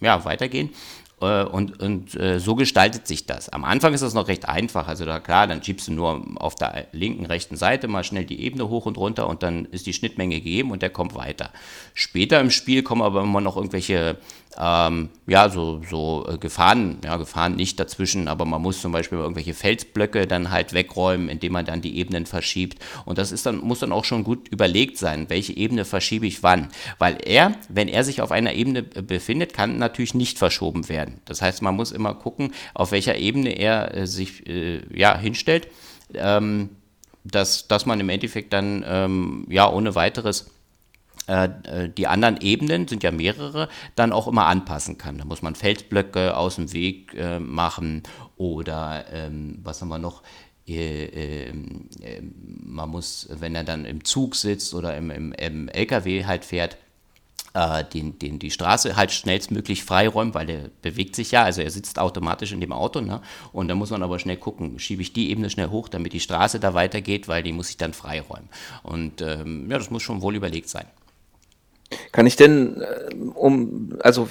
ja, 0.00 0.24
weitergehen. 0.24 0.70
Äh, 1.20 1.44
und, 1.44 1.80
und 1.80 2.18
äh, 2.18 2.40
so 2.40 2.54
gestaltet 2.54 3.06
sich 3.06 3.26
das. 3.26 3.48
Am 3.48 3.64
Anfang 3.64 3.92
ist 3.94 4.02
das 4.02 4.14
noch 4.14 4.28
recht 4.28 4.48
einfach. 4.48 4.88
Also 4.88 5.04
da 5.04 5.20
klar, 5.20 5.46
dann 5.46 5.62
schiebst 5.62 5.88
du 5.88 5.92
nur 5.92 6.24
auf 6.36 6.54
der 6.54 6.86
linken, 6.92 7.26
rechten 7.26 7.56
Seite 7.56 7.88
mal 7.88 8.04
schnell 8.04 8.24
die 8.24 8.42
Ebene 8.42 8.68
hoch 8.68 8.86
und 8.86 8.96
runter 8.96 9.28
und 9.28 9.42
dann 9.42 9.66
ist 9.66 9.86
die 9.86 9.92
Schnittmenge 9.92 10.36
gegeben 10.36 10.70
und 10.70 10.82
der 10.82 10.90
kommt 10.90 11.14
weiter. 11.14 11.50
Später 11.94 12.40
im 12.40 12.50
Spiel 12.50 12.82
kommen 12.82 13.02
aber 13.02 13.22
immer 13.22 13.40
noch 13.40 13.56
irgendwelche 13.56 14.16
ähm, 14.58 15.10
ja, 15.26 15.48
so, 15.48 15.80
so 15.88 16.26
äh, 16.28 16.38
Gefahren, 16.38 16.98
ja, 17.04 17.16
Gefahren 17.16 17.54
nicht 17.54 17.78
dazwischen, 17.78 18.26
aber 18.26 18.44
man 18.44 18.60
muss 18.60 18.80
zum 18.80 18.92
Beispiel 18.92 19.18
irgendwelche 19.18 19.54
Felsblöcke 19.54 20.26
dann 20.26 20.50
halt 20.50 20.72
wegräumen, 20.72 21.28
indem 21.28 21.52
man 21.52 21.64
dann 21.64 21.82
die 21.82 21.96
Ebenen 21.98 22.26
verschiebt. 22.26 22.78
Und 23.04 23.18
das 23.18 23.30
ist 23.32 23.46
dann, 23.46 23.58
muss 23.58 23.78
dann 23.78 23.92
auch 23.92 24.04
schon 24.04 24.24
gut 24.24 24.48
überlegt 24.48 24.98
sein, 24.98 25.26
welche 25.28 25.56
Ebene 25.56 25.84
verschiebe 25.84 26.26
ich 26.26 26.42
wann. 26.42 26.68
Weil 26.98 27.18
er, 27.24 27.54
wenn 27.68 27.88
er 27.88 28.02
sich 28.02 28.22
auf 28.22 28.32
einer 28.32 28.54
Ebene 28.54 28.82
befindet, 28.82 29.54
kann 29.54 29.78
natürlich 29.78 30.14
nicht 30.14 30.38
verschoben 30.38 30.88
werden. 30.88 31.20
Das 31.26 31.42
heißt, 31.42 31.62
man 31.62 31.76
muss 31.76 31.92
immer 31.92 32.14
gucken, 32.14 32.52
auf 32.74 32.90
welcher 32.92 33.16
Ebene 33.16 33.50
er 33.50 33.94
äh, 33.94 34.06
sich 34.06 34.46
äh, 34.48 34.80
ja, 34.92 35.16
hinstellt, 35.16 35.68
ähm, 36.14 36.70
dass, 37.22 37.68
dass 37.68 37.86
man 37.86 38.00
im 38.00 38.08
Endeffekt 38.08 38.52
dann 38.52 38.84
ähm, 38.86 39.46
ja 39.48 39.70
ohne 39.70 39.94
weiteres 39.94 40.50
äh, 41.30 41.88
die 41.88 42.06
anderen 42.06 42.40
Ebenen, 42.40 42.88
sind 42.88 43.02
ja 43.02 43.10
mehrere, 43.10 43.68
dann 43.94 44.12
auch 44.12 44.26
immer 44.26 44.46
anpassen 44.46 44.98
kann. 44.98 45.18
Da 45.18 45.24
muss 45.24 45.42
man 45.42 45.54
Felsblöcke 45.54 46.36
aus 46.36 46.56
dem 46.56 46.72
Weg 46.72 47.14
äh, 47.14 47.38
machen 47.38 48.02
oder 48.36 49.04
ähm, 49.12 49.58
was 49.62 49.80
haben 49.80 49.88
wir 49.88 49.98
noch? 49.98 50.22
Äh, 50.68 51.48
äh, 51.48 51.52
man 52.62 52.90
muss, 52.90 53.28
wenn 53.30 53.54
er 53.54 53.64
dann 53.64 53.84
im 53.84 54.04
Zug 54.04 54.36
sitzt 54.36 54.74
oder 54.74 54.96
im, 54.96 55.10
im, 55.10 55.32
im 55.32 55.68
LKW 55.68 56.24
halt 56.26 56.44
fährt, 56.44 56.76
äh, 57.54 57.84
den, 57.84 58.18
den, 58.18 58.38
die 58.38 58.50
Straße 58.50 58.96
halt 58.96 59.10
schnellstmöglich 59.10 59.84
freiräumen, 59.84 60.34
weil 60.34 60.48
er 60.48 60.70
bewegt 60.82 61.16
sich 61.16 61.32
ja, 61.32 61.42
also 61.42 61.62
er 61.62 61.70
sitzt 61.70 61.98
automatisch 61.98 62.52
in 62.52 62.60
dem 62.60 62.72
Auto, 62.72 63.00
ne? 63.00 63.20
Und 63.52 63.68
da 63.68 63.74
muss 63.74 63.90
man 63.90 64.02
aber 64.02 64.18
schnell 64.18 64.36
gucken, 64.36 64.78
schiebe 64.78 65.02
ich 65.02 65.12
die 65.12 65.30
Ebene 65.30 65.50
schnell 65.50 65.68
hoch, 65.68 65.88
damit 65.88 66.12
die 66.12 66.20
Straße 66.20 66.60
da 66.60 66.74
weitergeht, 66.74 67.28
weil 67.28 67.42
die 67.42 67.52
muss 67.52 67.70
ich 67.70 67.76
dann 67.76 67.92
freiräumen. 67.92 68.48
Und 68.82 69.20
ähm, 69.22 69.70
ja, 69.70 69.78
das 69.78 69.90
muss 69.90 70.02
schon 70.02 70.22
wohl 70.22 70.36
überlegt 70.36 70.68
sein. 70.68 70.86
Kann 72.12 72.26
ich 72.26 72.36
denn, 72.36 72.80
äh, 72.80 73.14
um, 73.34 73.96
also 74.00 74.28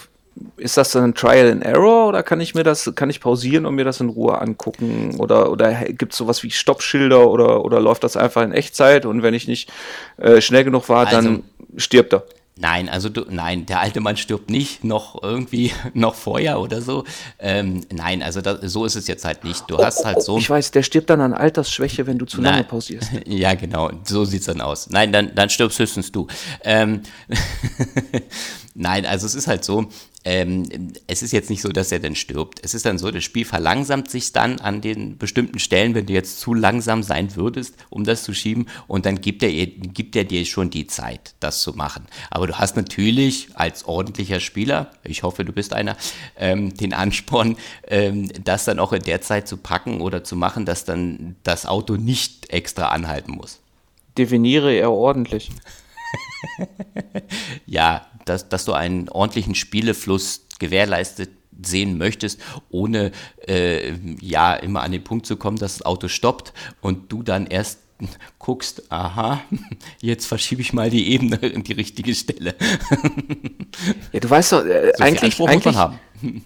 ist 0.57 0.78
das 0.78 0.91
dann 0.91 1.03
ein 1.03 1.16
Trial 1.16 1.51
and 1.51 1.64
Error 1.64 2.07
oder 2.07 2.24
kann 2.24 2.39
ich 2.39 2.55
mir 2.55 2.64
das, 2.64 2.91
kann 2.95 3.10
ich 3.10 3.20
pausieren 3.20 3.66
und 3.66 3.76
mir 3.76 3.86
das 3.86 3.99
in 3.99 4.10
Ruhe 4.10 4.39
angucken? 4.39 5.16
Oder, 5.18 5.51
oder 5.51 5.74
gibt 5.86 6.14
es 6.14 6.18
sowas 6.18 6.43
wie 6.43 6.51
Stoppschilder 6.51 7.28
oder, 7.28 7.66
oder 7.66 7.80
läuft 7.80 8.03
das 8.03 8.16
einfach 8.18 8.43
in 8.43 8.51
Echtzeit 8.51 9.05
und 9.05 9.24
wenn 9.24 9.34
ich 9.34 9.47
nicht 9.47 9.72
äh, 10.18 10.41
schnell 10.41 10.64
genug 10.64 10.88
war, 10.89 11.07
also, 11.07 11.16
dann 11.22 11.43
stirbt 11.76 12.14
er? 12.14 12.24
Nein, 12.62 12.89
also 12.89 13.07
du, 13.07 13.26
nein, 13.30 13.66
der 13.66 13.80
alte 13.80 14.01
Mann 14.01 14.18
stirbt 14.18 14.49
nicht 14.49 14.84
noch 14.84 15.24
irgendwie 15.24 15.72
noch 15.93 16.14
vorher 16.14 16.60
oder 16.60 16.82
so. 16.82 17.05
Ähm, 17.39 17.86
nein, 17.89 18.22
also 18.22 18.41
das, 18.41 18.60
so 18.74 18.84
ist 18.84 18.97
es 18.97 19.07
jetzt 19.07 19.24
halt 19.24 19.45
nicht. 19.45 19.64
Du 19.70 19.78
oh, 19.78 19.84
hast 19.84 20.03
halt 20.03 20.22
so. 20.22 20.38
Ich 20.38 20.49
weiß, 20.49 20.72
der 20.72 20.84
stirbt 20.84 21.10
dann 21.10 21.22
an 21.22 21.34
Altersschwäche, 21.34 22.05
wenn 22.05 22.18
du 22.18 22.26
zu 22.26 22.41
nein, 22.41 22.53
lange 22.53 22.64
pausierst. 22.66 23.12
Ja, 23.26 23.53
genau, 23.53 23.91
so 24.03 24.26
sieht 24.26 24.41
es 24.41 24.47
dann 24.47 24.60
aus. 24.60 24.89
Nein, 24.89 25.14
dann, 25.14 25.34
dann 25.36 25.49
stirbst 25.49 25.80
höchstens 25.80 26.12
du. 26.12 26.28
Ähm, 26.64 27.03
nein, 28.74 29.05
also 29.05 29.26
es 29.26 29.36
ist 29.36 29.47
halt 29.47 29.64
so, 29.64 29.88
ähm, 30.26 30.93
es 31.07 31.22
ist 31.22 31.32
jetzt 31.32 31.49
nicht 31.49 31.61
so, 31.61 31.70
dass 31.70 31.91
er 31.91 31.99
dann 31.99 32.15
stirbt. 32.15 32.59
Es 32.63 32.74
ist 32.74 32.86
dann 32.86 32.97
so, 32.97 33.09
das 33.09 33.24
Spiel 33.24 33.45
verlangsamt 33.45 34.09
sich 34.09 34.34
dann 34.34 34.59
an 34.59 34.82
den 34.82 35.17
bestimmten 35.17 35.59
Stellen, 35.59 35.95
wenn 35.95 36.07
du 36.07 36.13
jetzt 36.13 36.39
zu 36.39 36.53
langsam 36.53 37.03
sein 37.03 37.36
würdest, 37.36 37.76
um 37.89 38.03
das 38.03 38.24
zu 38.24 38.34
schieben, 38.34 38.67
und 38.88 39.05
dann 39.05 39.22
gibt 39.22 39.43
er, 39.43 39.65
gibt 39.65 40.15
er 40.15 40.26
dir 40.26 40.45
schon 40.45 40.70
die 40.70 40.88
Zeit, 40.88 41.36
das 41.39 41.61
zu 41.61 41.74
machen. 41.74 42.05
Aber 42.30 42.47
du 42.47 42.59
hast 42.59 42.76
natürlich 42.76 43.49
als 43.53 43.86
ordentlicher 43.86 44.39
Spieler, 44.39 44.91
ich 45.03 45.24
hoffe, 45.24 45.45
du 45.45 45.53
bist 45.53 45.74
einer, 45.74 45.95
ähm, 46.38 46.76
den 46.76 46.93
Ansporn, 46.93 47.55
ähm, 47.88 48.30
das 48.43 48.65
dann 48.65 48.80
auch 48.80 48.91
in 48.91 49.03
der 49.03 49.22
Zeit 49.22 49.47
zu 49.47 49.57
packen 49.57 50.01
oder 50.01 50.24
zu 50.24 50.36
machen, 50.36 50.65
dass 50.65 50.84
dann 50.84 51.38
das 51.43 51.65
Auto 51.65 51.95
nicht 51.95 52.49
extra 52.51 52.89
anhalten 52.89 53.32
muss. 53.32 53.59
Definiere 54.17 54.74
er 54.74 54.91
ordentlich. 54.91 55.49
ja, 57.65 58.05
dass, 58.30 58.47
dass 58.47 58.65
du 58.65 58.73
einen 58.73 59.09
ordentlichen 59.09 59.55
Spielefluss 59.55 60.45
gewährleistet 60.59 61.32
sehen 61.61 61.97
möchtest, 61.97 62.39
ohne 62.69 63.11
äh, 63.47 63.93
ja 64.21 64.53
immer 64.55 64.82
an 64.82 64.91
den 64.91 65.03
Punkt 65.03 65.25
zu 65.25 65.36
kommen, 65.36 65.57
dass 65.57 65.77
das 65.77 65.86
Auto 65.86 66.07
stoppt 66.07 66.53
und 66.82 67.11
du 67.11 67.23
dann 67.23 67.47
erst 67.47 67.80
guckst, 68.38 68.91
aha, 68.91 69.41
jetzt 70.01 70.25
verschiebe 70.25 70.61
ich 70.61 70.71
mal 70.71 70.89
die 70.89 71.11
Ebene 71.11 71.36
in 71.38 71.63
die 71.63 71.73
richtige 71.73 72.15
Stelle. 72.15 72.55
ja, 74.13 74.19
du 74.19 74.30
weißt 74.30 74.53
doch, 74.53 74.65
äh, 74.65 74.93
so 74.95 75.03
eigentlich, 75.03 75.39
eigentlich 75.41 75.75
haben. 75.75 75.99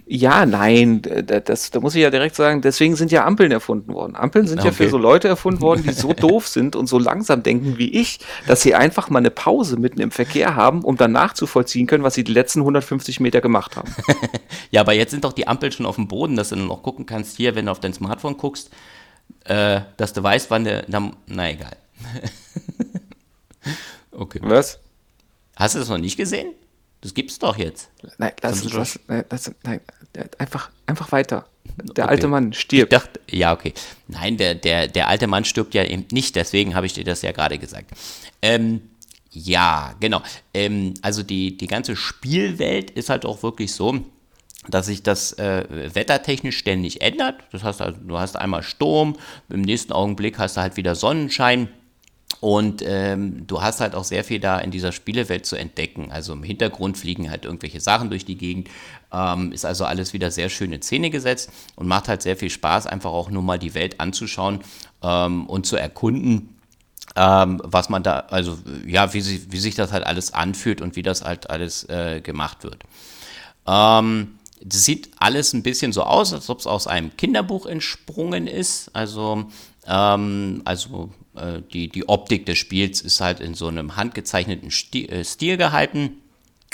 Ja, 0.05 0.45
nein, 0.45 1.01
das, 1.01 1.71
da 1.71 1.79
muss 1.79 1.95
ich 1.95 2.01
ja 2.01 2.09
direkt 2.09 2.35
sagen, 2.35 2.61
deswegen 2.61 2.95
sind 2.95 3.11
ja 3.11 3.25
Ampeln 3.25 3.51
erfunden 3.51 3.93
worden. 3.93 4.15
Ampeln 4.15 4.47
sind 4.47 4.59
okay. 4.59 4.67
ja 4.67 4.73
für 4.73 4.89
so 4.89 4.97
Leute 4.97 5.27
erfunden 5.27 5.61
worden, 5.61 5.83
die 5.83 5.93
so 5.93 6.13
doof 6.13 6.47
sind 6.47 6.75
und 6.75 6.87
so 6.87 6.99
langsam 6.99 7.43
denken 7.43 7.77
wie 7.77 7.89
ich, 7.89 8.19
dass 8.47 8.61
sie 8.61 8.75
einfach 8.75 9.09
mal 9.09 9.19
eine 9.19 9.31
Pause 9.31 9.77
mitten 9.77 9.99
im 10.01 10.11
Verkehr 10.11 10.55
haben, 10.55 10.83
um 10.83 10.97
dann 10.97 11.11
nachzuvollziehen 11.11 11.87
können, 11.87 12.03
was 12.03 12.13
sie 12.13 12.23
die 12.23 12.33
letzten 12.33 12.59
150 12.59 13.19
Meter 13.19 13.41
gemacht 13.41 13.75
haben. 13.75 13.93
ja, 14.71 14.81
aber 14.81 14.93
jetzt 14.93 15.11
sind 15.11 15.23
doch 15.23 15.33
die 15.33 15.47
Ampeln 15.47 15.71
schon 15.71 15.85
auf 15.85 15.95
dem 15.95 16.07
Boden, 16.07 16.35
dass 16.35 16.49
du 16.49 16.55
dann 16.55 16.67
noch 16.67 16.83
gucken 16.83 17.05
kannst, 17.05 17.37
hier, 17.37 17.55
wenn 17.55 17.65
du 17.65 17.71
auf 17.71 17.79
dein 17.79 17.93
Smartphone 17.93 18.37
guckst, 18.37 18.69
äh, 19.45 19.81
dass 19.97 20.13
du 20.13 20.23
weißt, 20.23 20.51
wann 20.51 20.63
der. 20.63 20.85
Na, 20.87 21.11
na 21.27 21.51
egal. 21.51 21.77
okay. 24.11 24.39
Was? 24.41 24.79
Hast 25.55 25.75
du 25.75 25.79
das 25.79 25.89
noch 25.89 25.97
nicht 25.97 26.17
gesehen? 26.17 26.53
Das 27.03 27.13
gibt's 27.13 27.37
doch 27.37 27.57
jetzt. 27.57 27.89
Nein, 28.17 28.31
lass, 28.41 28.63
lass, 28.63 28.97
lass, 29.29 29.51
nein, 29.63 29.81
einfach, 30.37 30.69
einfach 30.85 31.11
weiter. 31.11 31.45
Der 31.65 32.05
okay. 32.05 32.13
alte 32.13 32.27
Mann 32.29 32.53
stirbt. 32.53 32.93
Ich 32.93 32.99
dachte, 32.99 33.19
ja, 33.29 33.51
okay. 33.51 33.73
Nein, 34.07 34.37
der, 34.37 34.55
der, 34.55 34.87
der 34.87 35.09
alte 35.09 35.27
Mann 35.27 35.43
stirbt 35.43 35.73
ja 35.73 35.83
eben 35.83 36.05
nicht, 36.11 36.37
deswegen 36.37 36.75
habe 36.75 36.85
ich 36.85 36.93
dir 36.93 37.03
das 37.03 37.21
ja 37.21 37.33
gerade 37.33 37.59
gesagt. 37.59 37.91
Ähm, 38.41 38.83
ja, 39.31 39.95
genau. 39.99 40.21
Ähm, 40.53 40.93
also 41.01 41.23
die, 41.23 41.57
die 41.57 41.67
ganze 41.67 41.97
Spielwelt 41.97 42.91
ist 42.91 43.09
halt 43.09 43.25
auch 43.25 43.43
wirklich 43.43 43.73
so, 43.73 43.99
dass 44.69 44.85
sich 44.85 45.03
das 45.03 45.33
äh, 45.33 45.65
wettertechnisch 45.93 46.57
ständig 46.57 47.01
ändert. 47.01 47.43
Das 47.51 47.63
heißt 47.63 47.81
also, 47.81 47.99
du 48.01 48.17
hast 48.17 48.37
einmal 48.37 48.63
Sturm, 48.63 49.17
im 49.49 49.61
nächsten 49.61 49.91
Augenblick 49.91 50.39
hast 50.39 50.55
du 50.55 50.61
halt 50.61 50.77
wieder 50.77 50.95
Sonnenschein. 50.95 51.67
Und 52.43 52.83
ähm, 52.85 53.47
du 53.47 53.61
hast 53.61 53.79
halt 53.79 53.95
auch 53.95 54.03
sehr 54.03 54.25
viel 54.25 54.37
da 54.37 54.59
in 54.59 54.69
dieser 54.69 54.91
Spielewelt 54.91 55.45
zu 55.45 55.55
entdecken. 55.55 56.11
Also 56.11 56.33
im 56.33 56.43
Hintergrund 56.43 56.97
fliegen 56.97 57.31
halt 57.31 57.45
irgendwelche 57.45 57.79
Sachen 57.79 58.09
durch 58.09 58.25
die 58.25 58.35
Gegend. 58.35 58.67
Ähm, 59.13 59.53
ist 59.53 59.63
also 59.63 59.85
alles 59.85 60.11
wieder 60.11 60.29
sehr 60.29 60.49
schön 60.49 60.73
in 60.73 60.81
Szene 60.81 61.09
gesetzt 61.09 61.49
und 61.77 61.87
macht 61.87 62.09
halt 62.09 62.21
sehr 62.21 62.35
viel 62.35 62.49
Spaß, 62.49 62.85
einfach 62.85 63.11
auch 63.11 63.29
nur 63.29 63.43
mal 63.43 63.59
die 63.59 63.75
Welt 63.75 64.01
anzuschauen 64.01 64.59
ähm, 65.01 65.45
und 65.45 65.65
zu 65.65 65.77
erkunden, 65.77 66.59
ähm, 67.15 67.61
was 67.63 67.87
man 67.87 68.03
da, 68.03 68.25
also 68.29 68.57
ja, 68.85 69.13
wie, 69.13 69.21
sie, 69.21 69.49
wie 69.49 69.59
sich 69.59 69.75
das 69.75 69.93
halt 69.93 70.05
alles 70.05 70.33
anfühlt 70.33 70.81
und 70.81 70.97
wie 70.97 71.01
das 71.01 71.23
halt 71.23 71.49
alles 71.49 71.87
äh, 71.87 72.19
gemacht 72.19 72.65
wird. 72.65 72.83
Ähm, 73.65 74.37
das 74.61 74.83
sieht 74.83 75.11
alles 75.17 75.53
ein 75.53 75.63
bisschen 75.63 75.93
so 75.93 76.03
aus, 76.03 76.33
als 76.33 76.49
ob 76.49 76.59
es 76.59 76.67
aus 76.67 76.87
einem 76.87 77.15
Kinderbuch 77.15 77.67
entsprungen 77.67 78.47
ist. 78.47 78.93
Also, 78.93 79.45
ähm, 79.87 80.61
also 80.65 81.09
äh, 81.35 81.61
die, 81.73 81.89
die 81.89 82.07
Optik 82.07 82.45
des 82.45 82.57
Spiels 82.57 83.01
ist 83.01 83.21
halt 83.21 83.39
in 83.39 83.53
so 83.53 83.67
einem 83.67 83.95
handgezeichneten 83.95 84.71
Stil, 84.71 85.09
äh, 85.09 85.23
Stil 85.23 85.57
gehalten. 85.57 86.17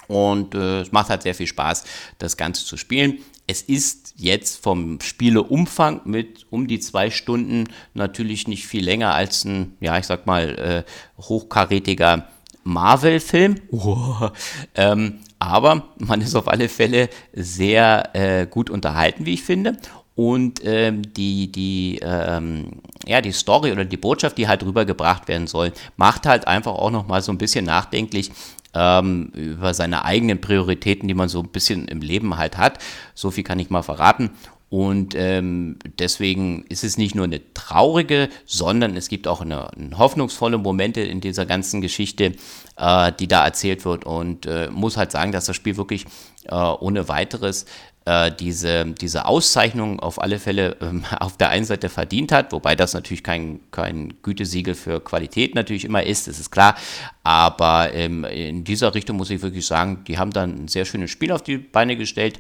Und 0.08 0.56
äh, 0.56 0.82
es 0.82 0.92
macht 0.92 1.10
halt 1.10 1.22
sehr 1.22 1.36
viel 1.36 1.48
Spaß, 1.48 1.84
das 2.18 2.36
Ganze 2.36 2.66
zu 2.66 2.78
spielen. 2.78 3.20
Es 3.46 3.62
ist 3.62 4.14
jetzt 4.18 4.62
vom 4.64 5.00
Spieleumfang 5.02 6.02
mit 6.06 6.48
um 6.50 6.68
die 6.68 6.80
zwei 6.80 7.10
Stunden 7.12 7.66
natürlich 7.94 8.48
nicht 8.48 8.66
viel 8.66 8.84
länger 8.84 9.14
als 9.14 9.46
ein, 9.46 9.76
ja, 9.80 9.98
ich 9.98 10.06
sag 10.08 10.26
mal, 10.26 10.86
äh, 10.88 11.22
hochkarätiger 11.22 12.28
Marvel-Film. 12.64 13.56
Oh. 13.72 14.30
Ähm, 14.76 15.20
aber 15.40 15.90
man 15.98 16.22
ist 16.22 16.36
auf 16.36 16.48
alle 16.48 16.70
Fälle 16.70 17.10
sehr 17.34 18.10
äh, 18.14 18.46
gut 18.46 18.70
unterhalten, 18.70 19.26
wie 19.26 19.36
ich 19.36 19.44
finde. 19.44 19.78
Und 20.20 20.60
ähm, 20.66 21.14
die, 21.14 21.50
die, 21.50 22.02
ähm, 22.04 22.82
ja, 23.08 23.22
die 23.22 23.32
Story 23.32 23.72
oder 23.72 23.86
die 23.86 23.96
Botschaft, 23.96 24.38
die 24.38 24.50
halt 24.50 24.62
rübergebracht 24.64 25.30
werden 25.30 25.48
soll, 25.48 25.72
macht 25.96 26.26
halt 26.26 26.46
einfach 26.46 26.74
auch 26.74 26.92
nochmal 26.92 27.22
so 27.22 27.32
ein 27.32 27.38
bisschen 27.38 27.64
nachdenklich 27.64 28.30
ähm, 28.74 29.32
über 29.34 29.74
seine 29.74 30.04
eigenen 30.04 30.42
Prioritäten, 30.42 31.08
die 31.08 31.14
man 31.14 31.30
so 31.30 31.40
ein 31.40 31.48
bisschen 31.48 31.88
im 31.88 32.02
Leben 32.02 32.38
halt 32.38 32.58
hat. 32.58 32.80
So 33.16 33.32
viel 33.32 33.46
kann 33.46 33.60
ich 33.60 33.70
mal 33.70 33.82
verraten. 33.82 34.32
Und 34.70 35.16
ähm, 35.16 35.78
deswegen 35.98 36.66
ist 36.68 36.84
es 36.84 36.98
nicht 36.98 37.16
nur 37.16 37.24
eine 37.24 37.42
traurige, 37.54 38.28
sondern 38.46 38.98
es 38.98 39.08
gibt 39.08 39.26
auch 39.26 39.40
eine, 39.40 39.72
eine 39.72 39.98
hoffnungsvolle 39.98 40.58
Momente 40.58 41.00
in 41.00 41.22
dieser 41.22 41.46
ganzen 41.46 41.80
Geschichte, 41.80 42.34
äh, 42.76 43.12
die 43.18 43.30
da 43.30 43.46
erzählt 43.46 43.86
wird. 43.86 44.06
Und 44.06 44.46
äh, 44.48 44.70
muss 44.70 44.98
halt 44.98 45.14
sagen, 45.14 45.32
dass 45.32 45.46
das 45.46 45.56
Spiel 45.56 45.78
wirklich 45.78 46.06
äh, 46.46 46.56
ohne 46.56 47.08
weiteres 47.08 47.66
äh, 48.10 48.32
diese, 48.32 48.86
diese 48.86 49.26
Auszeichnung 49.26 50.00
auf 50.00 50.20
alle 50.20 50.40
Fälle 50.40 50.78
ähm, 50.82 51.04
auf 51.20 51.38
der 51.38 51.50
einen 51.50 51.66
Seite 51.66 51.90
verdient 51.90 52.32
hat, 52.32 52.52
wobei 52.52 52.76
das 52.76 52.96
natürlich 52.96 53.24
kein, 53.24 53.60
kein 53.70 54.16
Gütesiegel 54.24 54.74
für 54.74 55.00
Qualität 55.00 55.54
natürlich 55.54 55.86
immer 55.86 56.02
ist, 56.02 56.28
das 56.28 56.40
ist 56.40 56.50
klar. 56.50 56.76
Aber 57.24 57.94
ähm, 57.94 58.24
in 58.26 58.64
dieser 58.64 58.96
Richtung 58.96 59.18
muss 59.18 59.30
ich 59.30 59.44
wirklich 59.44 59.68
sagen, 59.68 60.04
die 60.08 60.18
haben 60.18 60.32
dann 60.32 60.64
ein 60.64 60.68
sehr 60.68 60.86
schönes 60.86 61.12
Spiel 61.12 61.32
auf 61.32 61.44
die 61.44 61.60
Beine 61.60 61.96
gestellt. 61.98 62.40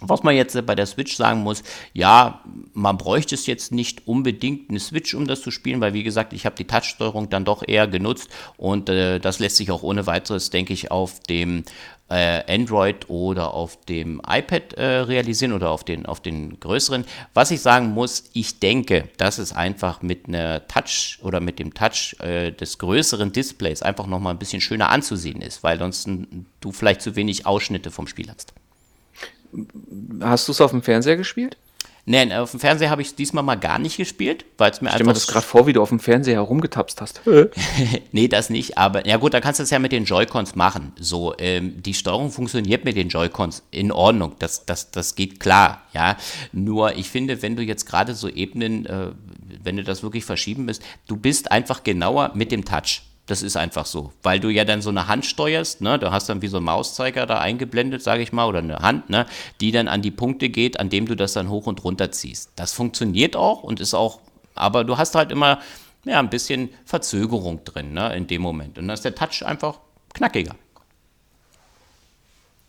Was 0.00 0.22
man 0.22 0.34
jetzt 0.36 0.66
bei 0.66 0.74
der 0.74 0.84
Switch 0.84 1.16
sagen 1.16 1.40
muss, 1.40 1.62
ja, 1.94 2.42
man 2.74 2.98
bräuchte 2.98 3.34
es 3.34 3.46
jetzt 3.46 3.72
nicht 3.72 4.06
unbedingt 4.06 4.68
eine 4.68 4.78
Switch, 4.78 5.14
um 5.14 5.26
das 5.26 5.40
zu 5.40 5.50
spielen, 5.50 5.80
weil 5.80 5.94
wie 5.94 6.02
gesagt, 6.02 6.34
ich 6.34 6.44
habe 6.44 6.54
die 6.54 6.66
Touchsteuerung 6.66 7.30
dann 7.30 7.46
doch 7.46 7.62
eher 7.66 7.88
genutzt 7.88 8.28
und 8.58 8.90
äh, 8.90 9.18
das 9.18 9.38
lässt 9.38 9.56
sich 9.56 9.70
auch 9.70 9.82
ohne 9.82 10.06
weiteres, 10.06 10.50
denke 10.50 10.74
ich, 10.74 10.90
auf 10.90 11.20
dem 11.20 11.60
äh, 11.60 11.62
Android 12.08 13.10
oder 13.10 13.52
auf 13.52 13.84
dem 13.86 14.20
iPad 14.26 14.74
äh, 14.74 14.84
realisieren 14.84 15.52
oder 15.52 15.70
auf 15.70 15.82
den, 15.82 16.06
auf 16.06 16.20
den 16.20 16.60
größeren. 16.60 17.04
Was 17.34 17.50
ich 17.50 17.60
sagen 17.60 17.88
muss, 17.88 18.30
ich 18.32 18.60
denke, 18.60 19.08
dass 19.16 19.38
es 19.38 19.52
einfach 19.52 20.02
mit 20.02 20.28
einer 20.28 20.66
Touch 20.68 21.18
oder 21.22 21.40
mit 21.40 21.58
dem 21.58 21.74
Touch 21.74 22.16
äh, 22.20 22.52
des 22.52 22.78
größeren 22.78 23.32
Displays 23.32 23.82
einfach 23.82 24.06
nochmal 24.06 24.34
ein 24.34 24.38
bisschen 24.38 24.60
schöner 24.60 24.90
anzusehen 24.90 25.42
ist, 25.42 25.64
weil 25.64 25.78
sonst 25.78 26.08
du 26.60 26.72
vielleicht 26.72 27.02
zu 27.02 27.16
wenig 27.16 27.44
Ausschnitte 27.44 27.90
vom 27.90 28.06
Spiel 28.06 28.30
hast. 28.30 28.52
Hast 30.20 30.46
du 30.46 30.52
es 30.52 30.60
auf 30.60 30.70
dem 30.70 30.82
Fernseher 30.82 31.16
gespielt? 31.16 31.56
Nein, 32.08 32.32
auf 32.32 32.52
dem 32.52 32.60
Fernseher 32.60 32.88
habe 32.88 33.02
ich 33.02 33.08
es 33.08 33.14
diesmal 33.16 33.42
mal 33.42 33.56
gar 33.56 33.80
nicht 33.80 33.96
gespielt, 33.96 34.44
weil 34.58 34.70
es 34.70 34.80
mir 34.80 34.90
Stell 34.90 35.00
einfach. 35.00 35.00
Ich 35.00 35.06
mir 35.06 35.12
das 35.14 35.26
gerade 35.26 35.44
vor, 35.44 35.66
wie 35.66 35.72
du 35.72 35.82
auf 35.82 35.88
dem 35.88 35.98
Fernseher 35.98 36.34
herumgetapst 36.34 37.00
hast. 37.00 37.20
nee, 38.12 38.28
das 38.28 38.48
nicht, 38.48 38.78
aber 38.78 39.04
ja 39.08 39.16
gut, 39.16 39.34
da 39.34 39.40
kannst 39.40 39.58
du 39.58 39.64
es 39.64 39.70
ja 39.70 39.80
mit 39.80 39.90
den 39.90 40.04
Joy-Cons 40.04 40.54
machen. 40.54 40.92
So, 41.00 41.34
ähm, 41.38 41.82
die 41.82 41.94
Steuerung 41.94 42.30
funktioniert 42.30 42.84
mit 42.84 42.96
den 42.96 43.08
Joy-Cons 43.08 43.64
in 43.72 43.90
Ordnung, 43.90 44.36
das, 44.38 44.64
das, 44.66 44.92
das 44.92 45.16
geht 45.16 45.40
klar, 45.40 45.82
ja. 45.94 46.16
Nur 46.52 46.96
ich 46.96 47.10
finde, 47.10 47.42
wenn 47.42 47.56
du 47.56 47.62
jetzt 47.64 47.86
gerade 47.86 48.14
so 48.14 48.28
Ebenen, 48.28 48.86
äh, 48.86 49.08
wenn 49.64 49.76
du 49.76 49.82
das 49.82 50.04
wirklich 50.04 50.24
verschieben 50.24 50.66
bist, 50.66 50.82
du 51.08 51.16
bist 51.16 51.50
einfach 51.50 51.82
genauer 51.82 52.30
mit 52.34 52.52
dem 52.52 52.64
Touch. 52.64 53.02
Das 53.26 53.42
ist 53.42 53.56
einfach 53.56 53.86
so, 53.86 54.12
weil 54.22 54.38
du 54.38 54.50
ja 54.50 54.64
dann 54.64 54.80
so 54.80 54.90
eine 54.90 55.08
Hand 55.08 55.26
steuerst, 55.26 55.80
ne? 55.80 55.98
Du 55.98 56.12
hast 56.12 56.28
dann 56.28 56.42
wie 56.42 56.46
so 56.46 56.58
ein 56.58 56.62
Mauszeiger 56.62 57.26
da 57.26 57.38
eingeblendet, 57.40 58.00
sage 58.02 58.22
ich 58.22 58.32
mal, 58.32 58.46
oder 58.46 58.60
eine 58.60 58.78
Hand, 58.78 59.10
ne? 59.10 59.26
Die 59.60 59.72
dann 59.72 59.88
an 59.88 60.00
die 60.00 60.12
Punkte 60.12 60.48
geht, 60.48 60.78
an 60.78 60.90
dem 60.90 61.06
du 61.06 61.16
das 61.16 61.32
dann 61.32 61.48
hoch 61.48 61.66
und 61.66 61.82
runter 61.82 62.12
ziehst. 62.12 62.52
Das 62.54 62.72
funktioniert 62.72 63.34
auch 63.34 63.64
und 63.64 63.80
ist 63.80 63.94
auch, 63.94 64.20
aber 64.54 64.84
du 64.84 64.96
hast 64.96 65.16
halt 65.16 65.32
immer 65.32 65.60
ja, 66.04 66.20
ein 66.20 66.30
bisschen 66.30 66.70
Verzögerung 66.84 67.64
drin, 67.64 67.92
ne? 67.92 68.14
In 68.14 68.28
dem 68.28 68.42
Moment. 68.42 68.78
Und 68.78 68.86
dann 68.86 68.94
ist 68.94 69.04
der 69.04 69.14
Touch 69.14 69.44
einfach 69.44 69.80
knackiger. 70.14 70.54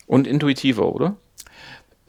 Und 0.08 0.26
intuitiver, 0.26 0.92
oder? 0.92 1.18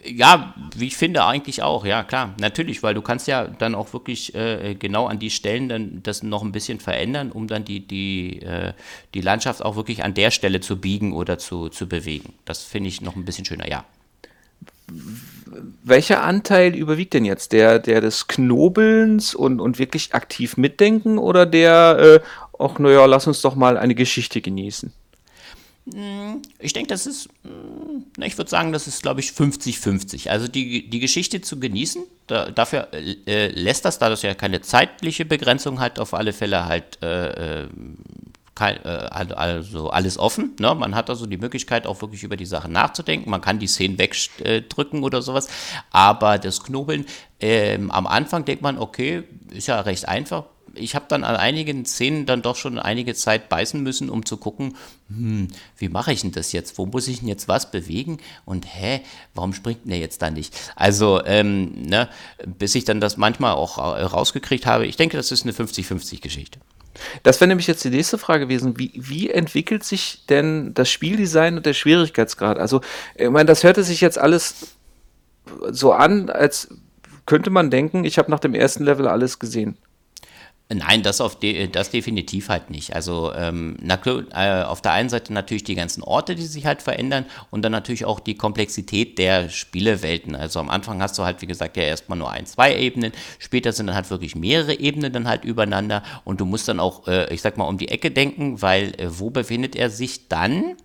Ja, 0.05 0.55
wie 0.77 0.87
ich 0.87 0.97
finde 0.97 1.25
eigentlich 1.25 1.63
auch, 1.63 1.85
ja 1.85 2.05
klar, 2.05 2.35
natürlich, 2.41 2.85
weil 2.85 2.95
du 2.95 3.03
kannst 3.03 3.27
ja 3.27 3.49
dann 3.49 3.75
auch 3.75 3.93
wirklich 3.93 4.33
äh, 4.35 4.77
genau 4.79 5.07
an 5.07 5.19
die 5.19 5.31
Stellen 5.31 5.69
dann 5.69 6.03
das 6.05 6.23
noch 6.23 6.43
ein 6.43 6.53
bisschen 6.53 6.79
verändern, 6.79 7.33
um 7.33 7.49
dann 7.49 7.65
die, 7.65 7.81
die, 7.81 8.41
äh, 8.43 8.75
die 9.15 9.21
Landschaft 9.21 9.61
auch 9.61 9.75
wirklich 9.75 10.05
an 10.05 10.15
der 10.15 10.31
Stelle 10.31 10.61
zu 10.61 10.81
biegen 10.81 11.13
oder 11.13 11.39
zu, 11.39 11.69
zu 11.69 11.89
bewegen. 11.89 12.33
Das 12.45 12.63
finde 12.63 12.89
ich 12.89 13.01
noch 13.01 13.17
ein 13.17 13.25
bisschen 13.25 13.45
schöner, 13.45 13.69
ja. 13.69 13.85
Welcher 15.83 16.23
Anteil 16.23 16.77
überwiegt 16.77 17.15
denn 17.15 17.25
jetzt? 17.25 17.53
Der, 17.53 17.81
der 17.81 18.01
des 18.01 18.29
Knobelns 18.29 19.35
und, 19.35 19.61
und 19.61 19.79
wirklich 19.81 20.15
aktiv 20.15 20.57
mitdenken 20.57 21.19
oder 21.19 21.45
der, 21.45 22.23
äh, 22.23 22.27
ach 22.59 22.79
naja, 22.79 23.05
lass 23.07 23.27
uns 23.27 23.43
doch 23.43 23.57
mal 23.57 23.77
eine 23.77 23.97
Geschichte 23.97 24.41
genießen? 24.41 24.93
Hm, 25.93 26.43
ich 26.59 26.73
denke, 26.73 26.89
das 26.89 27.07
ist, 27.07 27.29
hm, 27.43 28.05
ich 28.23 28.37
würde 28.37 28.51
sagen, 28.51 28.73
das 28.73 28.87
ist, 28.87 29.03
glaube 29.03 29.21
ich, 29.21 29.31
50-50. 29.31 30.29
Also 30.29 30.49
die, 30.49 30.89
die 30.89 31.01
Geschichte 31.01 31.41
zu 31.41 31.59
genießen, 31.59 32.05
da, 32.27 32.51
dafür 32.51 32.89
äh, 32.93 33.49
lässt 33.49 33.85
das, 33.85 33.99
da 33.99 34.09
das 34.09 34.23
ja 34.23 34.35
keine 34.35 34.61
zeitliche 34.61 35.25
Begrenzung 35.25 35.81
hat, 35.81 35.99
auf 35.99 36.15
alle 36.15 36.33
Fälle 36.33 36.67
halt 36.67 37.03
äh, 37.03 37.63
äh 37.63 37.69
kein, 38.59 38.85
äh, 38.85 39.09
also 39.09 39.91
alles 39.91 40.19
offen. 40.19 40.57
Ne? 40.59 40.75
Man 40.75 40.97
hat 40.97 41.09
also 41.11 41.27
die 41.27 41.37
Möglichkeit, 41.37 41.87
auch 41.87 42.03
wirklich 42.03 42.25
über 42.25 42.37
die 42.37 42.45
Sache 42.45 42.69
nachzudenken. 42.69 43.31
Man 43.31 43.41
kann 43.41 43.61
die 43.61 43.69
Szenen 43.69 43.99
wegdrücken 43.99 45.05
oder 45.05 45.23
sowas. 45.23 45.47
Aber 45.93 46.39
das 46.39 46.65
Knobeln, 46.65 47.07
ähm, 47.39 47.93
am 47.93 48.09
Anfang 48.09 48.45
denkt 48.45 48.63
man, 48.63 48.77
okay, 48.77 49.23
ist 49.51 49.69
ja 49.69 49.81
recht 49.81 50.09
einfach 50.09 50.47
ich 50.79 50.95
habe 50.95 51.07
dann 51.09 51.25
an 51.25 51.37
einigen 51.37 51.85
Szenen 51.85 52.27
dann 52.27 52.43
doch 52.43 52.57
schon 52.57 52.79
einige 52.79 53.15
Zeit 53.15 53.49
beißen 53.49 53.83
müssen, 53.83 54.11
um 54.11 54.25
zu 54.25 54.37
gucken, 54.37 54.77
hm, 55.09 55.49
wie 55.77 55.89
mache 55.89 56.13
ich 56.13 56.23
denn 56.23 56.33
das 56.33 56.53
jetzt? 56.53 56.79
Wo 56.79 56.87
muss 56.87 57.09
ich 57.09 57.21
denn 57.21 57.29
jetzt 57.29 57.49
was 57.49 57.71
bewegen? 57.71 58.19
Und 58.45 58.67
hä, 58.67 59.01
warum 59.35 59.53
springt 59.53 59.85
denn 59.85 59.91
der 59.91 59.99
jetzt 59.99 60.23
da 60.23 60.31
nicht? 60.31 60.55
Also, 60.77 61.25
ähm, 61.25 61.83
ne, 61.83 62.09
bis 62.47 62.75
ich 62.75 62.85
dann 62.85 63.01
das 63.01 63.17
manchmal 63.17 63.55
auch 63.55 63.79
rausgekriegt 63.79 64.67
habe, 64.67 64.87
ich 64.87 64.97
denke, 64.97 65.17
das 65.17 65.33
ist 65.33 65.43
eine 65.43 65.53
50-50-Geschichte. 65.53 66.61
Das 67.23 67.41
wäre 67.41 67.49
nämlich 67.49 67.67
jetzt 67.67 67.85
die 67.85 67.91
nächste 67.91 68.19
Frage 68.19 68.47
gewesen. 68.47 68.79
Wie, 68.79 68.93
wie 68.97 69.31
entwickelt 69.31 69.85
sich 69.85 70.27
denn 70.27 70.75
das 70.75 70.91
Spieldesign 70.91 71.57
und 71.57 71.67
der 71.67 71.75
Schwierigkeitsgrad? 71.75 72.59
Also, 72.59 72.81
ich 73.15 73.31
meine, 73.31 73.47
das 73.47 73.65
hörte 73.65 73.85
sich 73.85 74.01
jetzt 74.01 74.19
alles 74.19 74.77
so 75.71 75.93
an, 75.93 76.29
als 76.31 76.69
könnte 77.27 77.51
man 77.51 77.71
denken, 77.71 78.05
ich 78.05 78.19
habe 78.19 78.31
nach 78.31 78.41
dem 78.41 78.55
ersten 78.55 78.85
Level 78.85 79.07
alles 79.07 79.39
gesehen. 79.39 79.77
Nein, 80.71 81.03
das, 81.03 81.23
auf 81.23 81.39
de, 81.39 81.67
das 81.69 81.91
definitiv 81.91 82.51
halt 82.51 82.69
nicht. 82.69 82.95
Also 82.95 83.33
ähm, 83.33 83.79
na, 83.81 83.99
äh, 84.05 84.65
auf 84.65 84.83
der 84.83 84.93
einen 84.93 85.09
Seite 85.09 85.33
natürlich 85.33 85.65
die 85.65 85.75
ganzen 85.75 86.03
Orte, 86.03 86.35
die 86.35 86.45
sich 86.45 86.67
halt 86.67 86.83
verändern 86.83 87.25
und 87.51 87.63
dann 87.63 87.73
natürlich 87.73 88.05
auch 88.05 88.21
die 88.21 88.35
Komplexität 88.35 89.17
der 89.19 89.49
Spielewelten. 89.49 90.35
Also 90.35 90.61
am 90.61 90.69
Anfang 90.69 91.01
hast 91.01 91.17
du 91.19 91.23
halt, 91.23 91.41
wie 91.41 91.47
gesagt, 91.47 91.79
ja 91.79 91.85
erstmal 91.85 92.19
nur 92.19 92.31
ein, 92.31 92.45
zwei 92.45 92.77
Ebenen. 92.77 93.13
Später 93.39 93.73
sind 93.73 93.87
dann 93.87 93.97
halt 93.97 94.11
wirklich 94.11 94.37
mehrere 94.37 94.75
Ebenen 94.79 95.11
dann 95.11 95.27
halt 95.27 95.47
übereinander 95.47 96.03
und 96.25 96.39
du 96.39 96.45
musst 96.45 96.69
dann 96.69 96.81
auch, 96.81 97.09
äh, 97.09 97.33
ich 97.33 97.41
sag 97.41 97.57
mal, 97.57 97.65
um 97.65 97.79
die 97.79 97.89
Ecke 97.89 98.11
denken, 98.11 98.61
weil 98.61 98.93
äh, 99.01 99.09
wo 99.09 99.31
befindet 99.31 99.75
er 99.75 99.89
sich 99.89 100.29
dann? 100.29 100.77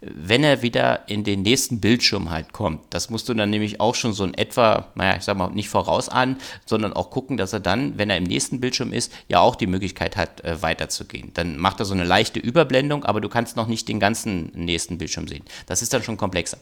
Wenn 0.00 0.44
er 0.44 0.62
wieder 0.62 1.08
in 1.08 1.24
den 1.24 1.42
nächsten 1.42 1.80
Bildschirm 1.80 2.30
halt 2.30 2.52
kommt. 2.52 2.82
Das 2.90 3.10
musst 3.10 3.28
du 3.28 3.34
dann 3.34 3.50
nämlich 3.50 3.80
auch 3.80 3.94
schon 3.94 4.12
so 4.12 4.24
in 4.24 4.34
etwa, 4.34 4.88
naja, 4.94 5.16
ich 5.16 5.24
sag 5.24 5.36
mal, 5.36 5.50
nicht 5.50 5.68
voraus 5.68 6.08
an, 6.08 6.36
sondern 6.66 6.92
auch 6.92 7.10
gucken, 7.10 7.36
dass 7.36 7.52
er 7.52 7.60
dann, 7.60 7.98
wenn 7.98 8.10
er 8.10 8.16
im 8.16 8.24
nächsten 8.24 8.60
Bildschirm 8.60 8.92
ist, 8.92 9.12
ja 9.28 9.40
auch 9.40 9.56
die 9.56 9.66
Möglichkeit 9.66 10.16
hat, 10.16 10.44
äh, 10.44 10.62
weiterzugehen. 10.62 11.32
Dann 11.34 11.56
macht 11.56 11.80
er 11.80 11.86
so 11.86 11.94
eine 11.94 12.04
leichte 12.04 12.40
Überblendung, 12.40 13.04
aber 13.04 13.20
du 13.20 13.28
kannst 13.28 13.56
noch 13.56 13.66
nicht 13.66 13.88
den 13.88 14.00
ganzen 14.00 14.52
nächsten 14.54 14.98
Bildschirm 14.98 15.28
sehen. 15.28 15.44
Das 15.66 15.82
ist 15.82 15.92
dann 15.92 16.02
schon 16.02 16.16
komplexer. 16.16 16.58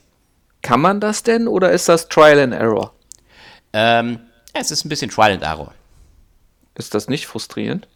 Kann 0.62 0.80
man 0.80 1.00
das 1.00 1.22
denn 1.22 1.48
oder 1.48 1.72
ist 1.72 1.88
das 1.88 2.08
Trial 2.08 2.38
and 2.38 2.52
Error? 2.52 2.92
Ähm, 3.72 4.20
es 4.52 4.70
ist 4.70 4.84
ein 4.84 4.88
bisschen 4.88 5.10
Trial 5.10 5.32
and 5.32 5.42
Error. 5.42 5.72
Ist 6.74 6.94
das 6.94 7.08
nicht 7.08 7.26
frustrierend? 7.26 7.88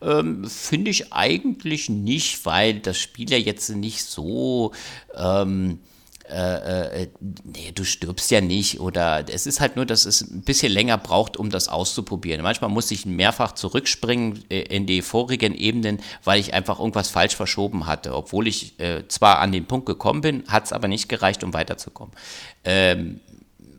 Ähm, 0.00 0.44
Finde 0.44 0.90
ich 0.90 1.12
eigentlich 1.12 1.88
nicht, 1.88 2.44
weil 2.46 2.80
das 2.80 2.98
Spiel 2.98 3.30
ja 3.30 3.38
jetzt 3.38 3.68
nicht 3.70 4.04
so. 4.04 4.72
Ähm, 5.16 5.80
äh, 6.28 7.02
äh, 7.02 7.08
nee, 7.44 7.70
du 7.72 7.84
stirbst 7.84 8.32
ja 8.32 8.40
nicht 8.40 8.80
oder 8.80 9.24
es 9.28 9.46
ist 9.46 9.60
halt 9.60 9.76
nur, 9.76 9.86
dass 9.86 10.06
es 10.06 10.22
ein 10.22 10.42
bisschen 10.42 10.72
länger 10.72 10.98
braucht, 10.98 11.36
um 11.36 11.50
das 11.50 11.68
auszuprobieren. 11.68 12.42
Manchmal 12.42 12.70
muss 12.70 12.90
ich 12.90 13.06
mehrfach 13.06 13.52
zurückspringen 13.52 14.42
äh, 14.50 14.62
in 14.62 14.86
die 14.86 15.02
vorigen 15.02 15.54
Ebenen, 15.54 16.00
weil 16.24 16.40
ich 16.40 16.52
einfach 16.52 16.80
irgendwas 16.80 17.10
falsch 17.10 17.36
verschoben 17.36 17.86
hatte. 17.86 18.12
Obwohl 18.14 18.48
ich 18.48 18.78
äh, 18.80 19.06
zwar 19.06 19.38
an 19.38 19.52
den 19.52 19.66
Punkt 19.66 19.86
gekommen 19.86 20.20
bin, 20.20 20.42
hat 20.48 20.64
es 20.64 20.72
aber 20.72 20.88
nicht 20.88 21.08
gereicht, 21.08 21.44
um 21.44 21.54
weiterzukommen. 21.54 22.12
Ähm, 22.64 23.20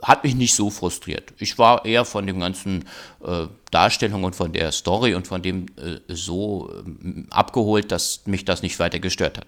hat 0.01 0.23
mich 0.23 0.35
nicht 0.35 0.53
so 0.53 0.69
frustriert. 0.69 1.33
Ich 1.39 1.57
war 1.57 1.85
eher 1.85 2.05
von 2.05 2.27
dem 2.27 2.39
ganzen 2.39 2.85
äh, 3.23 3.47
Darstellung 3.71 4.23
und 4.23 4.35
von 4.35 4.53
der 4.53 4.71
Story 4.71 5.15
und 5.15 5.27
von 5.27 5.41
dem 5.41 5.65
äh, 5.77 5.99
so 6.13 6.71
äh, 6.71 7.23
abgeholt, 7.29 7.91
dass 7.91 8.21
mich 8.25 8.45
das 8.45 8.61
nicht 8.61 8.79
weiter 8.79 8.99
gestört 8.99 9.37
hat. 9.37 9.47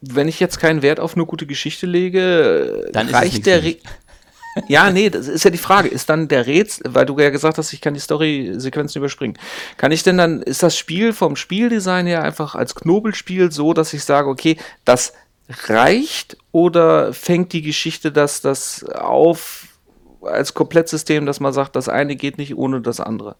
Wenn 0.00 0.28
ich 0.28 0.38
jetzt 0.38 0.58
keinen 0.58 0.82
Wert 0.82 1.00
auf 1.00 1.14
eine 1.14 1.24
gute 1.24 1.46
Geschichte 1.46 1.86
lege, 1.86 2.90
dann 2.92 3.08
reicht 3.08 3.46
der. 3.46 3.62
Ja, 4.68 4.90
nee, 4.90 5.10
das 5.10 5.26
ist 5.26 5.44
ja 5.44 5.50
die 5.50 5.58
Frage. 5.58 5.88
Ist 5.88 6.08
dann 6.08 6.28
der 6.28 6.46
Rätsel, 6.46 6.94
weil 6.94 7.06
du 7.06 7.18
ja 7.18 7.30
gesagt 7.30 7.58
hast, 7.58 7.72
ich 7.72 7.80
kann 7.80 7.94
die 7.94 8.00
Story-Sequenzen 8.00 9.00
überspringen. 9.00 9.36
Kann 9.78 9.90
ich 9.90 10.04
denn 10.04 10.16
dann, 10.16 10.42
ist 10.42 10.62
das 10.62 10.76
Spiel 10.76 11.12
vom 11.12 11.34
Spieldesign 11.34 12.06
her 12.06 12.22
einfach 12.22 12.54
als 12.54 12.74
Knobelspiel 12.74 13.50
so, 13.50 13.72
dass 13.74 13.92
ich 13.94 14.04
sage, 14.04 14.28
okay, 14.28 14.56
das 14.84 15.12
reicht 15.48 16.36
oder 16.52 17.12
fängt 17.12 17.52
die 17.52 17.62
Geschichte 17.62 18.12
das, 18.12 18.40
das 18.40 18.84
auf 18.84 19.68
als 20.22 20.54
Komplettsystem, 20.54 21.26
dass 21.26 21.40
man 21.40 21.52
sagt, 21.52 21.76
das 21.76 21.88
eine 21.88 22.16
geht 22.16 22.38
nicht 22.38 22.56
ohne 22.56 22.80
das 22.80 23.00
andere? 23.00 23.36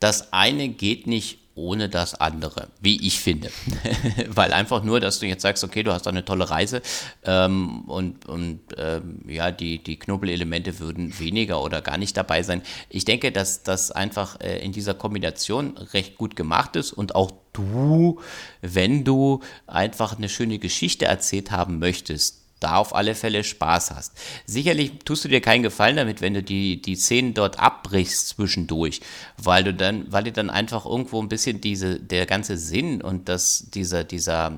Das 0.00 0.32
eine 0.32 0.68
geht 0.68 1.06
nicht 1.08 1.38
ohne 1.58 1.88
das 1.88 2.14
andere, 2.14 2.68
wie 2.80 3.04
ich 3.04 3.18
finde. 3.18 3.50
Weil 4.28 4.52
einfach 4.52 4.84
nur, 4.84 5.00
dass 5.00 5.18
du 5.18 5.26
jetzt 5.26 5.42
sagst, 5.42 5.64
okay, 5.64 5.82
du 5.82 5.92
hast 5.92 6.06
eine 6.06 6.24
tolle 6.24 6.48
Reise 6.48 6.80
ähm, 7.24 7.80
und, 7.88 8.26
und 8.26 8.60
ähm, 8.76 9.24
ja, 9.26 9.50
die, 9.50 9.82
die 9.82 9.98
Knubbelelemente 9.98 10.78
würden 10.78 11.18
weniger 11.18 11.60
oder 11.60 11.82
gar 11.82 11.98
nicht 11.98 12.16
dabei 12.16 12.44
sein. 12.44 12.62
Ich 12.88 13.04
denke, 13.04 13.32
dass 13.32 13.64
das 13.64 13.90
einfach 13.90 14.40
äh, 14.40 14.64
in 14.64 14.70
dieser 14.70 14.94
Kombination 14.94 15.76
recht 15.76 16.16
gut 16.16 16.36
gemacht 16.36 16.76
ist 16.76 16.92
und 16.92 17.16
auch 17.16 17.32
du, 17.58 18.20
wenn 18.62 19.04
du 19.04 19.40
einfach 19.66 20.16
eine 20.16 20.28
schöne 20.28 20.58
Geschichte 20.58 21.04
erzählt 21.04 21.50
haben 21.50 21.78
möchtest, 21.78 22.38
da 22.60 22.76
auf 22.76 22.94
alle 22.94 23.14
Fälle 23.14 23.44
Spaß 23.44 23.92
hast. 23.92 24.12
Sicherlich 24.46 24.92
tust 25.04 25.24
du 25.24 25.28
dir 25.28 25.40
keinen 25.40 25.62
Gefallen 25.62 25.96
damit, 25.96 26.20
wenn 26.20 26.34
du 26.34 26.42
die, 26.42 26.82
die 26.82 26.96
Szenen 26.96 27.34
dort 27.34 27.58
abbrichst 27.58 28.28
zwischendurch, 28.30 29.00
weil 29.36 29.64
du 29.64 29.74
dann, 29.74 30.10
weil 30.10 30.24
dir 30.24 30.32
dann 30.32 30.50
einfach 30.50 30.84
irgendwo 30.84 31.20
ein 31.22 31.28
bisschen 31.28 31.60
diese, 31.60 32.00
der 32.00 32.26
ganze 32.26 32.56
Sinn 32.56 33.00
und 33.00 33.28
das, 33.28 33.66
dieser, 33.72 34.04
dieser 34.04 34.52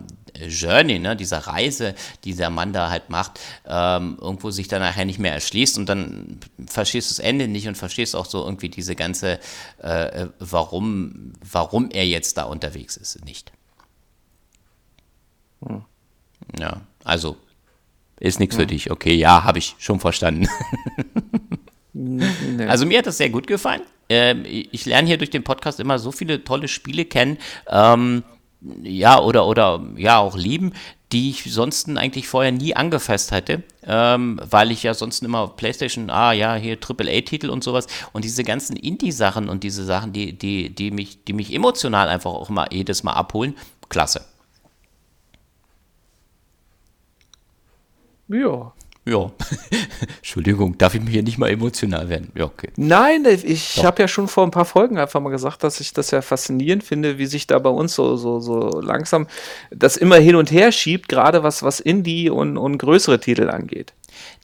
Journey, 0.49 0.99
ne, 0.99 1.17
dieser 1.17 1.39
Reise, 1.39 1.95
die 2.25 2.35
der 2.35 2.51
Mann 2.51 2.73
da 2.73 2.91
halt 2.91 3.11
macht, 3.11 3.41
ähm, 3.67 4.19
irgendwo 4.21 4.51
sich 4.51 4.69
dann 4.69 4.81
nachher 4.81 5.05
nicht 5.05 5.19
mehr 5.19 5.33
erschließt 5.33 5.79
und 5.79 5.89
dann 5.89 6.41
verstehst 6.67 7.11
du 7.11 7.15
das 7.15 7.25
Ende 7.25 7.49
nicht 7.49 7.69
und 7.69 7.77
verstehst 7.77 8.17
auch 8.17 8.27
so 8.27 8.45
irgendwie 8.45 8.69
diese 8.69 8.95
ganze, 8.95 9.39
äh, 9.79 10.27
warum, 10.39 11.33
warum 11.51 11.91
er 11.91 12.07
jetzt 12.07 12.37
da 12.37 12.45
unterwegs 12.45 12.97
ist, 12.97 13.25
nicht. 13.25 13.53
Hm. 15.65 15.85
Ja, 16.59 16.81
also 17.05 17.37
ist 18.19 18.39
nichts 18.39 18.55
ja. 18.57 18.61
für 18.61 18.67
dich. 18.67 18.91
Okay, 18.91 19.15
ja, 19.15 19.45
habe 19.45 19.59
ich 19.59 19.75
schon 19.79 19.99
verstanden. 19.99 20.47
nee. 21.93 22.67
Also 22.67 22.87
mir 22.87 22.99
hat 22.99 23.07
das 23.07 23.17
sehr 23.17 23.31
gut 23.31 23.47
gefallen. 23.47 23.83
Ähm, 24.11 24.45
ich 24.45 24.87
lerne 24.87 25.09
hier 25.09 25.19
durch 25.19 25.31
den 25.31 25.45
Podcast 25.45 25.81
immer 25.81 25.99
so 25.99 26.13
viele 26.13 26.45
tolle 26.45 26.69
Spiele 26.69 27.05
kennen. 27.05 27.39
Ähm, 27.69 28.25
ja, 28.83 29.21
oder, 29.21 29.47
oder 29.47 29.83
ja, 29.97 30.19
auch 30.19 30.37
lieben, 30.37 30.73
die 31.13 31.31
ich 31.31 31.53
sonst 31.53 31.89
eigentlich 31.89 32.29
vorher 32.29 32.53
nie 32.53 32.77
angefasst 32.77 33.33
hätte, 33.33 33.63
ähm, 33.85 34.41
weil 34.45 34.71
ich 34.71 34.83
ja 34.83 34.95
sonst 34.95 35.23
immer 35.23 35.49
PlayStation, 35.49 36.09
ah 36.11 36.33
ja, 36.33 36.55
hier 36.55 36.79
AAA-Titel 36.79 37.51
und 37.51 37.65
sowas 37.65 37.87
und 38.13 38.25
diese 38.25 38.45
ganzen 38.45 38.77
Indie-Sachen 38.77 39.49
und 39.49 39.65
diese 39.65 39.85
Sachen, 39.85 40.13
die, 40.13 40.39
die, 40.39 40.71
die, 40.71 40.91
mich, 40.91 41.25
die 41.25 41.33
mich 41.33 41.53
emotional 41.53 42.09
einfach 42.09 42.31
auch 42.31 42.51
immer 42.51 42.73
jedes 42.73 43.03
Mal 43.03 43.15
abholen, 43.15 43.57
klasse. 43.89 44.25
Ja. 48.29 48.73
Ja. 49.11 49.33
Entschuldigung, 50.19 50.79
darf 50.79 50.95
ich 50.95 51.03
mir 51.03 51.11
hier 51.11 51.25
nicht 51.25 51.37
mal 51.37 51.51
emotional 51.51 52.09
werden? 52.09 52.31
Ja, 52.37 52.45
okay. 52.45 52.71
Nein, 52.77 53.27
ich 53.27 53.85
habe 53.85 54.03
ja 54.03 54.07
schon 54.07 54.29
vor 54.29 54.45
ein 54.45 54.53
paar 54.53 54.65
Folgen 54.65 54.99
einfach 54.99 55.21
mal 55.21 55.31
gesagt, 55.31 55.65
dass 55.65 55.81
ich 55.81 55.93
das 55.93 56.13
ja 56.13 56.23
faszinierend 56.23 56.85
finde, 56.85 57.19
wie 57.19 57.27
sich 57.27 57.49
da 57.49 57.59
bei 57.59 57.71
uns 57.71 57.97
so, 57.97 58.17
so, 58.17 58.39
so 58.39 58.81
langsam 58.81 59.27
das 59.73 59.97
immer 59.97 60.17
hin 60.17 60.37
und 60.37 60.53
her 60.53 60.71
schiebt, 60.71 61.09
gerade 61.09 61.43
was, 61.43 61.65
was 61.65 61.81
Indie 61.81 62.31
und, 62.31 62.57
und 62.57 62.79
größere 62.79 63.19
Titel 63.19 63.51
angeht. 63.51 63.95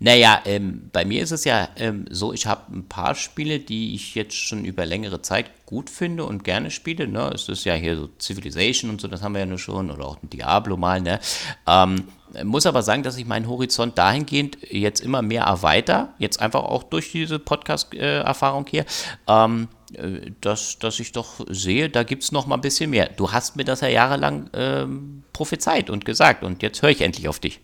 Naja, 0.00 0.40
ähm, 0.44 0.90
bei 0.92 1.04
mir 1.04 1.22
ist 1.22 1.30
es 1.30 1.44
ja 1.44 1.68
ähm, 1.76 2.06
so, 2.10 2.32
ich 2.32 2.46
habe 2.46 2.72
ein 2.74 2.88
paar 2.88 3.14
Spiele, 3.14 3.58
die 3.58 3.94
ich 3.94 4.14
jetzt 4.14 4.34
schon 4.34 4.64
über 4.64 4.86
längere 4.86 5.22
Zeit 5.22 5.50
gut 5.66 5.90
finde 5.90 6.24
und 6.24 6.44
gerne 6.44 6.70
spiele. 6.70 7.08
Ne? 7.08 7.30
Es 7.34 7.48
ist 7.48 7.64
ja 7.64 7.74
hier 7.74 7.96
so 7.96 8.08
Civilization 8.20 8.90
und 8.90 9.00
so, 9.00 9.08
das 9.08 9.22
haben 9.22 9.32
wir 9.32 9.40
ja 9.40 9.46
nur 9.46 9.58
schon, 9.58 9.90
oder 9.90 10.06
auch 10.06 10.22
ein 10.22 10.30
Diablo 10.30 10.76
mal. 10.76 11.00
Ne? 11.00 11.18
Ähm, 11.66 12.04
muss 12.44 12.66
aber 12.66 12.82
sagen, 12.82 13.02
dass 13.02 13.16
ich 13.16 13.26
meinen 13.26 13.48
Horizont 13.48 13.98
dahingehend 13.98 14.58
jetzt 14.70 15.00
immer 15.00 15.22
mehr 15.22 15.44
erweitere, 15.44 16.08
jetzt 16.18 16.40
einfach 16.40 16.62
auch 16.62 16.82
durch 16.82 17.12
diese 17.12 17.38
Podcast-Erfahrung 17.38 18.66
hier, 18.68 18.84
ähm, 19.26 19.68
äh, 19.94 20.30
dass, 20.40 20.78
dass 20.78 21.00
ich 21.00 21.12
doch 21.12 21.40
sehe, 21.48 21.88
da 21.88 22.02
gibt 22.02 22.22
es 22.22 22.32
noch 22.32 22.46
mal 22.46 22.56
ein 22.56 22.60
bisschen 22.60 22.90
mehr. 22.90 23.08
Du 23.08 23.32
hast 23.32 23.56
mir 23.56 23.64
das 23.64 23.80
ja 23.80 23.88
jahrelang 23.88 24.50
ähm, 24.54 25.22
prophezeit 25.32 25.90
und 25.90 26.04
gesagt 26.04 26.42
und 26.42 26.62
jetzt 26.62 26.82
höre 26.82 26.90
ich 26.90 27.00
endlich 27.00 27.28
auf 27.28 27.38
dich. 27.38 27.60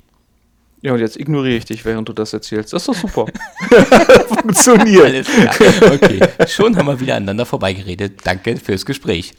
Ja, 0.82 0.92
und 0.92 0.98
jetzt 0.98 1.16
ignoriere 1.16 1.56
ich 1.56 1.64
dich, 1.64 1.84
während 1.84 2.08
du 2.08 2.12
das 2.12 2.32
erzählst. 2.32 2.72
Das 2.72 2.82
ist 2.82 2.88
doch 2.88 2.94
super. 2.94 3.26
Funktioniert. 4.28 5.04
Alles 5.04 5.28
klar. 5.28 5.54
Okay, 5.92 6.20
schon 6.48 6.76
haben 6.76 6.86
wir 6.86 6.98
wieder 6.98 7.14
aneinander 7.14 7.46
vorbeigeredet. 7.46 8.14
Danke 8.24 8.56
fürs 8.56 8.84
Gespräch. 8.84 9.32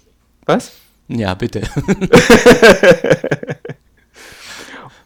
Was? 0.45 0.71
Ja, 1.09 1.33
bitte. 1.33 1.61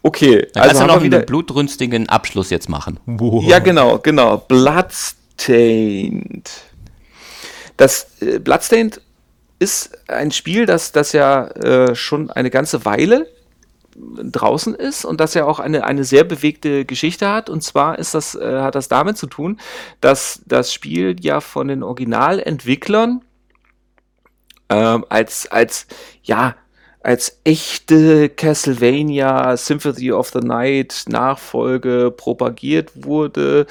okay, 0.02 0.46
Dann 0.52 0.62
also 0.62 0.76
kannst 0.76 0.82
du 0.82 0.86
noch 0.86 1.02
wieder 1.02 1.16
einen 1.18 1.26
blutrünstigen 1.26 2.08
Abschluss 2.08 2.50
jetzt 2.50 2.68
machen. 2.68 3.00
Wow. 3.06 3.42
Ja, 3.44 3.58
genau, 3.58 3.98
genau. 3.98 4.36
Bloodstained. 4.36 6.48
Das 7.76 8.06
äh, 8.20 8.38
Bloodstained 8.38 9.00
ist 9.58 10.08
ein 10.08 10.30
Spiel, 10.30 10.66
das, 10.66 10.92
das 10.92 11.10
ja 11.12 11.48
äh, 11.48 11.96
schon 11.96 12.30
eine 12.30 12.50
ganze 12.50 12.84
Weile 12.84 13.26
draußen 13.98 14.74
ist 14.74 15.04
und 15.04 15.20
dass 15.20 15.34
er 15.34 15.46
auch 15.46 15.60
eine, 15.60 15.84
eine 15.84 16.04
sehr 16.04 16.24
bewegte 16.24 16.84
Geschichte 16.84 17.28
hat. 17.28 17.50
Und 17.50 17.62
zwar 17.62 17.98
ist 17.98 18.14
das, 18.14 18.34
äh, 18.34 18.60
hat 18.60 18.74
das 18.74 18.88
damit 18.88 19.16
zu 19.16 19.26
tun, 19.26 19.58
dass 20.00 20.42
das 20.46 20.72
Spiel 20.72 21.16
ja 21.20 21.40
von 21.40 21.68
den 21.68 21.82
Originalentwicklern 21.82 23.22
ähm, 24.68 25.04
als, 25.08 25.50
als, 25.50 25.86
ja, 26.22 26.56
als 27.00 27.40
echte 27.44 28.28
Castlevania 28.28 29.56
Symphony 29.56 30.12
of 30.12 30.28
the 30.30 30.40
Night 30.40 31.04
Nachfolge 31.08 32.12
propagiert 32.14 32.90
wurde, 33.04 33.66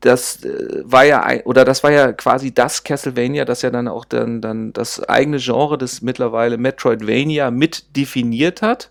das 0.00 0.44
äh, 0.44 0.82
war 0.84 1.04
ja 1.04 1.26
oder 1.44 1.64
das 1.64 1.82
war 1.82 1.90
ja 1.90 2.12
quasi 2.12 2.52
das 2.52 2.84
Castlevania, 2.84 3.44
das 3.44 3.62
ja 3.62 3.70
dann 3.70 3.88
auch 3.88 4.04
dann, 4.04 4.40
dann 4.40 4.72
das 4.72 5.02
eigene 5.02 5.38
Genre 5.38 5.78
des 5.78 6.02
mittlerweile 6.02 6.56
Metroidvania 6.56 7.50
mit 7.50 7.96
definiert 7.96 8.62
hat. 8.62 8.90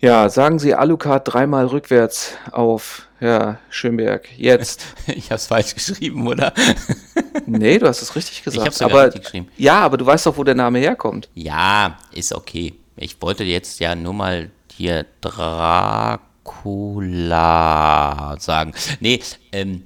Ja, 0.00 0.30
sagen 0.30 0.58
Sie 0.58 0.74
Alucard 0.74 1.32
dreimal 1.32 1.66
rückwärts 1.66 2.38
auf. 2.50 3.06
Ja, 3.20 3.58
Schönberg, 3.68 4.28
jetzt. 4.38 4.86
Ich 5.06 5.30
hab's 5.30 5.48
falsch 5.48 5.74
geschrieben, 5.74 6.26
oder? 6.26 6.54
nee, 7.46 7.78
du 7.78 7.86
hast 7.86 8.00
es 8.00 8.16
richtig 8.16 8.42
gesagt. 8.42 8.62
Ich 8.62 8.66
hab's 8.66 8.80
aber, 8.80 9.06
richtig 9.06 9.24
geschrieben. 9.24 9.48
Ja, 9.58 9.80
aber 9.80 9.98
du 9.98 10.06
weißt 10.06 10.24
doch, 10.24 10.38
wo 10.38 10.44
der 10.44 10.54
Name 10.54 10.78
herkommt. 10.78 11.28
Ja, 11.34 11.98
ist 12.12 12.34
okay. 12.34 12.74
Ich 12.96 13.20
wollte 13.20 13.44
jetzt 13.44 13.78
ja 13.78 13.94
nur 13.94 14.14
mal 14.14 14.50
hier 14.72 15.04
Drak 15.20 16.20
Dracula 16.44 18.36
sagen. 18.38 18.72
Nee, 19.00 19.20
ähm, 19.52 19.84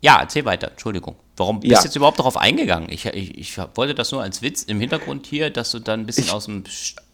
ja, 0.00 0.18
erzähl 0.20 0.44
weiter, 0.44 0.70
Entschuldigung. 0.70 1.16
Warum 1.36 1.60
bist 1.60 1.82
du 1.82 1.86
jetzt 1.86 1.96
überhaupt 1.96 2.20
darauf 2.20 2.36
eingegangen? 2.36 2.88
Ich, 2.90 3.06
ich, 3.06 3.36
ich, 3.36 3.58
wollte 3.74 3.94
das 3.94 4.12
nur 4.12 4.22
als 4.22 4.40
Witz 4.40 4.62
im 4.62 4.78
Hintergrund 4.78 5.26
hier, 5.26 5.50
dass 5.50 5.72
du 5.72 5.80
dann 5.80 6.00
ein 6.00 6.06
bisschen 6.06 6.24
ich, 6.24 6.32
aus 6.32 6.44
dem 6.44 6.62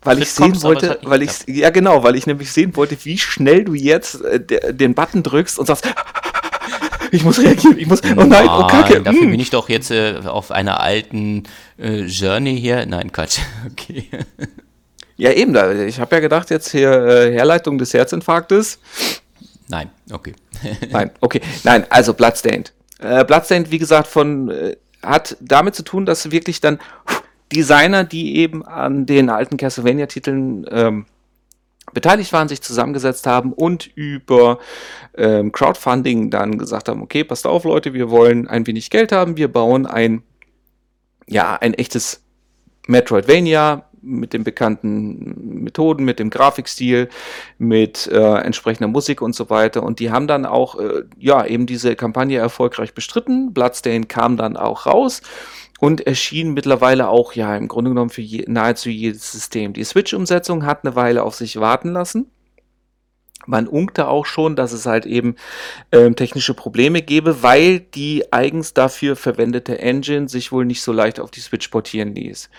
weil 0.03 0.21
ich 0.21 0.31
sehen 0.31 0.51
kommst, 0.51 0.63
wollte, 0.63 0.99
weil 1.03 1.23
ich 1.23 1.31
ja 1.47 1.71
genau, 1.71 2.03
weil 2.03 2.17
ich 2.17 2.27
nämlich 2.27 2.53
sehen 2.53 2.77
wollte, 2.77 3.03
wie 3.05 3.17
schnell 3.17 3.65
du 3.65 3.73
jetzt 3.73 4.21
äh, 4.23 4.75
den 4.75 4.95
Button 4.95 5.23
drückst 5.23 5.59
und 5.59 5.67
sagst, 5.67 5.87
ich 7.13 7.25
muss 7.25 7.39
reagieren, 7.39 7.79
ich 7.79 7.87
muss, 7.87 8.03
oh 8.03 8.25
nein, 8.25 8.47
oh 8.47 8.67
Kacke. 8.67 9.01
Dafür 9.01 9.23
hm. 9.23 9.31
bin 9.31 9.41
ich 9.41 9.49
doch 9.49 9.71
jetzt 9.71 9.91
äh, 9.91 10.21
auf 10.27 10.51
einer 10.51 10.81
alten 10.81 11.45
äh, 11.79 12.01
Journey 12.01 12.61
hier. 12.61 12.85
Nein, 12.85 13.11
Quatsch, 13.11 13.39
okay. 13.71 14.07
Ja, 15.21 15.33
eben, 15.33 15.53
da, 15.53 15.71
ich 15.73 16.01
habe 16.01 16.17
ja 16.17 16.21
gedacht, 16.21 16.49
jetzt 16.49 16.71
hier 16.71 16.91
äh, 16.91 17.31
Herleitung 17.31 17.77
des 17.77 17.93
Herzinfarktes. 17.93 18.79
Nein, 19.69 19.91
okay. 20.11 20.35
Nein, 20.91 21.11
okay. 21.21 21.43
Nein, 21.63 21.85
also 21.91 22.15
Bloodstained. 22.15 22.73
Äh, 23.01 23.23
Bloodstained, 23.27 23.71
wie 23.71 23.77
gesagt, 23.77 24.07
von 24.07 24.49
äh, 24.49 24.77
hat 25.03 25.37
damit 25.43 25.75
zu 25.75 25.83
tun, 25.83 26.07
dass 26.07 26.31
wirklich 26.31 26.63
dann 26.63 26.79
Designer, 27.53 28.05
die 28.05 28.37
eben 28.37 28.65
an 28.65 29.05
den 29.05 29.29
alten 29.29 29.59
Castlevania-Titeln 29.59 30.65
ähm, 30.71 31.05
beteiligt 31.93 32.33
waren, 32.33 32.49
sich 32.49 32.63
zusammengesetzt 32.63 33.27
haben 33.27 33.53
und 33.53 33.91
über 33.95 34.59
ähm, 35.19 35.53
Crowdfunding 35.53 36.31
dann 36.31 36.57
gesagt 36.57 36.89
haben, 36.89 37.03
okay, 37.03 37.25
passt 37.25 37.47
auf 37.47 37.65
Leute, 37.65 37.93
wir 37.93 38.09
wollen 38.09 38.49
ein 38.49 38.67
wenig 38.67 38.89
Geld 38.89 39.13
haben, 39.13 39.37
wir 39.37 39.53
bauen 39.53 39.85
ein, 39.85 40.23
ja, 41.27 41.57
ein 41.57 41.75
echtes 41.75 42.23
Metroidvania 42.87 43.85
mit 44.03 44.33
den 44.33 44.45
bekannten 44.45 45.63
Methoden, 45.63 46.05
mit 46.05 46.19
dem 46.19 46.31
Grafikstil, 46.31 47.09
mit 47.59 48.07
äh, 48.07 48.39
entsprechender 48.39 48.89
Musik 48.89 49.23
und 49.23 49.35
so 49.35 49.51
weiter. 49.51 49.83
Und 49.83 50.01
die 50.01 50.11
haben 50.11 50.27
dann 50.27 50.47
auch, 50.47 50.79
äh, 50.79 51.05
ja, 51.19 51.45
eben 51.45 51.67
diese 51.67 51.97
Kampagne 51.97 52.39
erfolgreich 52.39 52.95
bestritten. 52.95 53.53
Bloodstain 53.53 54.09
kam 54.09 54.37
dann 54.37 54.57
auch 54.57 54.87
raus 54.87 55.23
und 55.79 56.07
erschien 56.07 56.53
mittlerweile 56.53 57.09
auch, 57.09 57.33
ja, 57.35 57.57
im 57.57 57.69
Grunde 57.69 57.91
genommen 57.91 58.11
für 58.11 58.23
je, 58.23 58.45
nahezu 58.47 58.91
jedes 58.91 59.33
System. 59.33 59.73
Die 59.73 59.85
Switch-Umsetzung 59.85 60.67
hat 60.67 60.85
eine 60.85 60.95
Weile 60.95 61.23
auf 61.23 61.35
sich 61.35 61.59
warten 61.61 61.93
lassen 61.93 62.31
man 63.47 63.67
unkte 63.67 64.09
auch 64.09 64.27
schon, 64.27 64.57
dass 64.57 64.73
es 64.73 64.87
halt 64.87 65.07
eben 65.07 65.37
ähm, 65.93 66.17
technische 66.17 66.55
Probleme 66.55 67.03
gäbe, 67.03 67.43
weil 67.43 67.81
die 67.81 68.33
eigens 68.33 68.75
dafür 68.75 69.17
verwendete 69.17 69.79
Engine 69.79 70.29
sich 70.29 70.53
wohl 70.53 70.65
nicht 70.65 70.83
so 70.83 70.93
leicht 70.93 71.21
auf 71.21 71.31
die 71.31 71.41
Switch 71.41 71.69
portieren 71.69 72.15
ließ. 72.15 72.51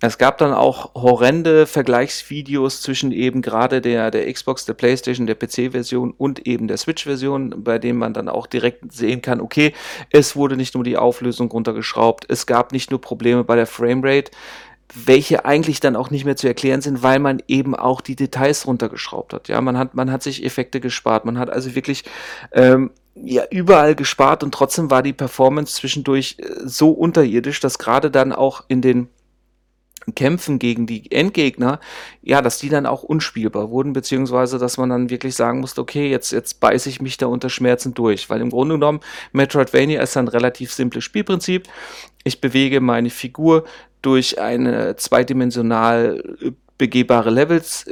Es 0.00 0.18
gab 0.18 0.38
dann 0.38 0.52
auch 0.52 0.94
horrende 0.94 1.66
Vergleichsvideos 1.66 2.82
zwischen 2.82 3.12
eben 3.12 3.42
gerade 3.42 3.80
der, 3.80 4.10
der 4.10 4.32
Xbox, 4.32 4.66
der 4.66 4.74
Playstation, 4.74 5.26
der 5.26 5.36
PC-Version 5.36 6.12
und 6.16 6.46
eben 6.46 6.68
der 6.68 6.76
Switch-Version, 6.76 7.64
bei 7.64 7.78
dem 7.78 7.96
man 7.96 8.12
dann 8.12 8.28
auch 8.28 8.46
direkt 8.46 8.92
sehen 8.92 9.22
kann, 9.22 9.40
okay, 9.40 9.72
es 10.10 10.36
wurde 10.36 10.56
nicht 10.56 10.74
nur 10.74 10.84
die 10.84 10.96
Auflösung 10.96 11.50
runtergeschraubt, 11.50 12.26
es 12.28 12.46
gab 12.46 12.72
nicht 12.72 12.90
nur 12.90 13.00
Probleme 13.00 13.44
bei 13.44 13.56
der 13.56 13.66
Framerate, 13.66 14.30
welche 14.94 15.44
eigentlich 15.44 15.80
dann 15.80 15.96
auch 15.96 16.10
nicht 16.10 16.24
mehr 16.24 16.36
zu 16.36 16.46
erklären 16.46 16.80
sind, 16.80 17.02
weil 17.02 17.18
man 17.18 17.42
eben 17.48 17.74
auch 17.74 18.00
die 18.00 18.16
Details 18.16 18.66
runtergeschraubt 18.66 19.32
hat. 19.32 19.48
Ja, 19.48 19.60
man 19.60 19.76
hat, 19.76 19.94
man 19.94 20.10
hat 20.12 20.22
sich 20.22 20.44
Effekte 20.44 20.80
gespart, 20.80 21.24
man 21.24 21.38
hat 21.38 21.50
also 21.50 21.74
wirklich 21.74 22.04
ähm, 22.52 22.90
ja 23.14 23.44
überall 23.50 23.94
gespart 23.94 24.44
und 24.44 24.52
trotzdem 24.52 24.90
war 24.90 25.02
die 25.02 25.12
Performance 25.12 25.74
zwischendurch 25.74 26.36
äh, 26.38 26.46
so 26.64 26.90
unterirdisch, 26.90 27.60
dass 27.60 27.78
gerade 27.78 28.10
dann 28.10 28.32
auch 28.32 28.64
in 28.68 28.80
den 28.80 29.08
Kämpfen 30.14 30.60
gegen 30.60 30.86
die 30.86 31.10
Endgegner, 31.10 31.80
ja, 32.22 32.40
dass 32.40 32.58
die 32.58 32.68
dann 32.68 32.86
auch 32.86 33.02
unspielbar 33.02 33.70
wurden, 33.70 33.92
beziehungsweise 33.92 34.58
dass 34.58 34.76
man 34.78 34.88
dann 34.88 35.10
wirklich 35.10 35.34
sagen 35.34 35.60
musste, 35.60 35.80
okay, 35.80 36.08
jetzt, 36.08 36.30
jetzt 36.30 36.60
beiße 36.60 36.88
ich 36.88 37.00
mich 37.00 37.16
da 37.16 37.26
unter 37.26 37.50
Schmerzen 37.50 37.92
durch. 37.92 38.30
Weil 38.30 38.40
im 38.40 38.50
Grunde 38.50 38.76
genommen, 38.76 39.00
Metroidvania 39.32 40.00
ist 40.00 40.16
ein 40.16 40.28
relativ 40.28 40.72
simples 40.72 41.02
Spielprinzip. 41.02 41.68
Ich 42.22 42.40
bewege 42.40 42.80
meine 42.80 43.10
Figur 43.10 43.64
durch 44.06 44.40
eine 44.40 44.94
zweidimensional 44.94 46.22
begehbare 46.78 47.30
Levels, 47.30 47.86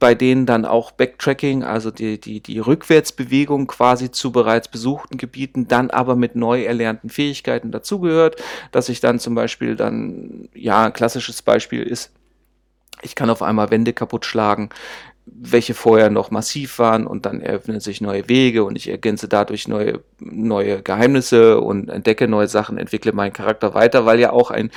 bei 0.00 0.16
denen 0.16 0.46
dann 0.46 0.64
auch 0.64 0.90
Backtracking, 0.90 1.62
also 1.62 1.92
die, 1.92 2.18
die, 2.20 2.40
die 2.40 2.58
Rückwärtsbewegung 2.58 3.68
quasi 3.68 4.10
zu 4.10 4.32
bereits 4.32 4.66
besuchten 4.66 5.16
Gebieten, 5.16 5.68
dann 5.68 5.90
aber 5.90 6.16
mit 6.16 6.34
neu 6.34 6.64
erlernten 6.64 7.08
Fähigkeiten 7.08 7.70
dazugehört, 7.70 8.42
dass 8.72 8.88
ich 8.88 8.98
dann 8.98 9.20
zum 9.20 9.36
Beispiel 9.36 9.76
dann, 9.76 10.48
ja, 10.54 10.86
ein 10.86 10.92
klassisches 10.92 11.40
Beispiel 11.40 11.84
ist, 11.84 12.10
ich 13.02 13.14
kann 13.14 13.30
auf 13.30 13.40
einmal 13.40 13.70
Wände 13.70 13.92
kaputt 13.92 14.26
schlagen, 14.26 14.70
welche 15.26 15.72
vorher 15.72 16.10
noch 16.10 16.30
massiv 16.30 16.78
waren 16.78 17.06
und 17.06 17.24
dann 17.24 17.40
eröffnen 17.40 17.80
sich 17.80 18.02
neue 18.02 18.28
Wege 18.28 18.62
und 18.62 18.76
ich 18.76 18.88
ergänze 18.88 19.26
dadurch 19.26 19.68
neue, 19.68 20.00
neue 20.20 20.82
Geheimnisse 20.82 21.60
und 21.60 21.88
entdecke 21.88 22.28
neue 22.28 22.46
Sachen, 22.46 22.76
entwickle 22.76 23.12
meinen 23.12 23.32
Charakter 23.32 23.72
weiter, 23.72 24.04
weil 24.04 24.20
ja 24.20 24.32
auch 24.32 24.50
ein 24.50 24.70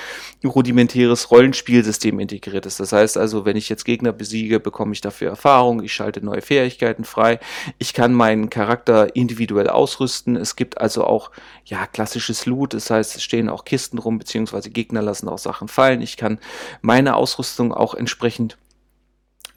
rudimentäres 0.46 1.32
Rollenspielsystem 1.32 2.18
integriert 2.20 2.66
ist. 2.66 2.80
Das 2.80 2.94
heißt 2.94 3.18
also, 3.18 3.44
wenn 3.44 3.58
ich 3.58 3.68
jetzt 3.68 3.84
Gegner 3.84 4.14
besiege, 4.14 4.62
bekomme 4.62 4.94
ich 4.94 5.02
dafür 5.02 5.30
Erfahrung, 5.30 5.84
ich 5.84 5.94
schalte 5.94 6.24
neue 6.24 6.42
Fähigkeiten 6.42 7.04
frei, 7.04 7.40
ich 7.78 7.94
kann 7.94 8.14
meinen 8.14 8.50
Charakter 8.50 9.14
individuell 9.18 9.68
ausrüsten. 9.68 10.38
Es 10.38 10.56
gibt 10.56 10.80
also 10.80 11.04
auch, 11.04 11.30
ja, 11.66 11.86
klassisches 11.88 12.46
Loot, 12.46 12.74
das 12.74 12.90
heißt, 12.90 13.18
es 13.18 13.24
stehen 13.24 13.50
auch 13.50 13.66
Kisten 13.66 13.98
rum, 13.98 14.18
beziehungsweise 14.18 14.70
Gegner 14.70 15.02
lassen 15.02 15.28
auch 15.28 15.40
Sachen 15.40 15.68
fallen. 15.68 16.02
Ich 16.02 16.16
kann 16.16 16.40
meine 16.82 17.18
Ausrüstung 17.18 17.74
auch 17.74 17.94
entsprechend 17.94 18.58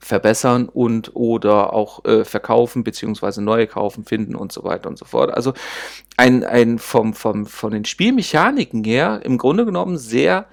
verbessern 0.00 0.68
und 0.68 1.14
oder 1.14 1.72
auch 1.72 2.04
äh, 2.04 2.24
verkaufen 2.24 2.82
beziehungsweise 2.82 3.42
neue 3.42 3.66
kaufen, 3.66 4.04
finden 4.04 4.34
und 4.34 4.50
so 4.50 4.64
weiter 4.64 4.88
und 4.88 4.98
so 4.98 5.04
fort. 5.04 5.32
Also 5.32 5.52
ein, 6.16 6.42
ein 6.42 6.78
vom, 6.78 7.14
vom, 7.14 7.46
von 7.46 7.72
den 7.72 7.84
Spielmechaniken 7.84 8.82
her 8.82 9.20
im 9.22 9.38
Grunde 9.38 9.66
genommen 9.66 9.98
sehr 9.98 10.46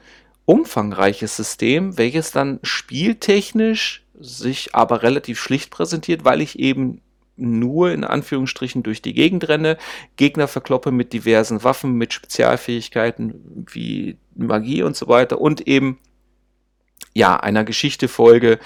umfangreiches 0.46 1.36
System, 1.36 1.98
welches 1.98 2.32
dann 2.32 2.60
spieltechnisch 2.62 4.06
sich 4.20 4.76
aber 4.76 5.04
relativ 5.04 5.40
schlicht 5.40 5.72
präsentiert, 5.72 6.26
weil 6.26 6.42
ich 6.42 6.60
eben 6.60 7.02
nur 7.38 7.92
in 7.92 8.04
Anführungsstrichen 8.04 8.84
durch 8.84 9.02
die 9.02 9.14
Gegend 9.14 9.48
renne, 9.48 9.78
Gegner 10.16 10.48
verkloppe 10.48 10.92
mit 10.92 11.14
diversen 11.14 11.64
Waffen, 11.64 11.94
mit 11.94 12.14
Spezialfähigkeiten 12.14 13.66
wie 13.72 14.18
Magie 14.36 14.84
und 14.84 14.96
so 14.96 15.08
weiter 15.08 15.40
und 15.40 15.68
eben 15.68 16.00
ja 17.14 17.38
einer 17.38 17.64
Geschichte 17.64 18.08
folge, 18.08 18.60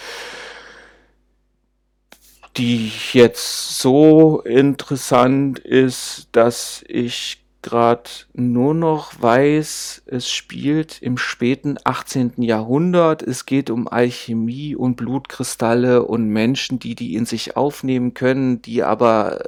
die 2.57 2.91
jetzt 3.13 3.79
so 3.79 4.41
interessant 4.41 5.59
ist, 5.59 6.27
dass 6.31 6.83
ich 6.87 7.41
gerade 7.61 8.09
nur 8.33 8.73
noch 8.73 9.21
weiß, 9.21 10.03
es 10.07 10.29
spielt 10.29 11.01
im 11.01 11.17
späten 11.17 11.77
18. 11.83 12.41
Jahrhundert. 12.41 13.21
Es 13.21 13.45
geht 13.45 13.69
um 13.69 13.87
Alchemie 13.87 14.75
und 14.75 14.95
Blutkristalle 14.95 16.03
und 16.03 16.27
Menschen, 16.27 16.79
die 16.79 16.95
die 16.95 17.15
in 17.15 17.25
sich 17.25 17.55
aufnehmen 17.55 18.13
können, 18.13 18.61
die 18.61 18.83
aber 18.83 19.43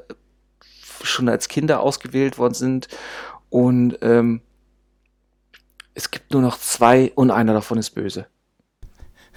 schon 1.02 1.28
als 1.28 1.48
Kinder 1.48 1.82
ausgewählt 1.82 2.38
worden 2.38 2.54
sind. 2.54 2.88
Und 3.50 3.98
ähm, 4.02 4.42
es 5.96 6.12
gibt 6.12 6.32
nur 6.34 6.42
noch 6.42 6.60
zwei 6.60 7.12
und 7.16 7.32
einer 7.32 7.54
davon 7.54 7.78
ist 7.78 7.92
böse. 7.92 8.28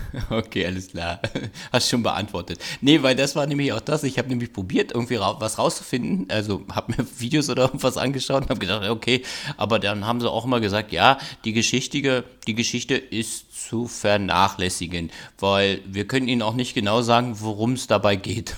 Okay, 0.31 0.67
alles 0.67 0.89
klar. 0.89 1.21
Hast 1.73 1.89
schon 1.89 2.03
beantwortet. 2.03 2.59
Nee, 2.81 3.03
weil 3.03 3.17
das 3.17 3.37
war 3.37 3.47
nämlich 3.47 3.73
auch 3.73 3.81
das. 3.81 4.05
Ich 4.05 4.19
habe 4.19 4.29
nämlich 4.29 4.53
probiert, 4.53 4.93
irgendwie 4.93 5.17
ra 5.17 5.37
was 5.41 5.59
rauszufinden. 5.59 6.31
Also 6.31 6.65
habe 6.73 6.95
mir 6.97 7.07
Videos 7.19 7.49
oder 7.51 7.63
irgendwas 7.65 7.97
angeschaut 7.97 8.43
und 8.43 8.51
habe 8.51 8.61
gedacht, 8.61 8.89
okay. 8.89 9.23
Aber 9.57 9.79
dann 9.79 10.07
haben 10.07 10.21
sie 10.21 10.31
auch 10.31 10.45
immer 10.45 10.61
gesagt, 10.61 10.93
ja, 10.93 11.19
die 11.45 11.53
Geschichte, 11.53 12.25
die 12.47 12.55
Geschichte 12.55 12.95
ist 12.95 13.46
zu 13.57 13.89
vernachlässigen, 13.89 15.11
weil 15.39 15.81
wir 15.87 16.07
können 16.07 16.29
Ihnen 16.29 16.43
auch 16.43 16.55
nicht 16.55 16.75
genau 16.75 17.03
sagen, 17.03 17.37
worum 17.41 17.73
es 17.73 17.87
dabei 17.87 18.17
geht. 18.17 18.55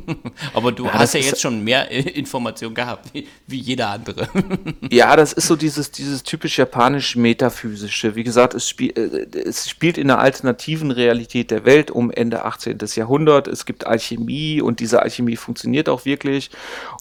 Aber 0.54 0.72
du 0.72 0.86
ja, 0.86 0.94
hast 0.94 1.14
ja 1.14 1.20
jetzt 1.20 1.40
schon 1.40 1.62
mehr 1.62 1.90
Informationen 1.90 2.74
gehabt, 2.74 3.14
wie, 3.14 3.28
wie 3.46 3.58
jeder 3.58 3.90
andere. 3.90 4.28
ja, 4.90 5.14
das 5.16 5.32
ist 5.32 5.46
so 5.46 5.56
dieses, 5.56 5.90
dieses 5.92 6.22
typisch 6.22 6.58
japanisch 6.58 7.16
metaphysische. 7.16 8.16
Wie 8.16 8.24
gesagt, 8.24 8.54
es, 8.54 8.68
spiel, 8.68 8.92
äh, 8.96 9.38
es 9.38 9.68
spielt 9.68 9.96
in 9.96 10.10
einer 10.10 10.20
alternativen 10.20 10.90
Realität 10.90 11.50
der 11.50 11.64
Welt 11.64 11.90
um 11.90 12.10
Ende 12.10 12.44
18. 12.44 12.78
Jahrhundert. 12.94 13.46
Es 13.46 13.64
gibt 13.64 13.86
Alchemie 13.86 14.60
und 14.60 14.80
diese 14.80 15.00
Alchemie 15.02 15.36
funktioniert 15.36 15.88
auch 15.88 16.04
wirklich. 16.04 16.50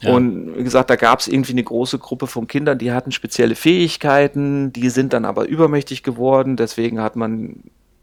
Ja. 0.01 0.13
Und 0.13 0.57
wie 0.57 0.63
gesagt, 0.63 0.89
da 0.89 0.95
gab 0.95 1.19
es 1.19 1.27
irgendwie 1.27 1.53
eine 1.53 1.63
große 1.63 1.97
Gruppe 1.97 2.27
von 2.27 2.47
Kindern, 2.47 2.77
die 2.77 2.91
hatten 2.91 3.11
spezielle 3.11 3.55
Fähigkeiten, 3.55 4.71
die 4.71 4.89
sind 4.89 5.13
dann 5.13 5.25
aber 5.25 5.47
übermächtig 5.47 6.03
geworden. 6.03 6.55
Deswegen 6.55 7.01
hat 7.01 7.15
man 7.15 7.38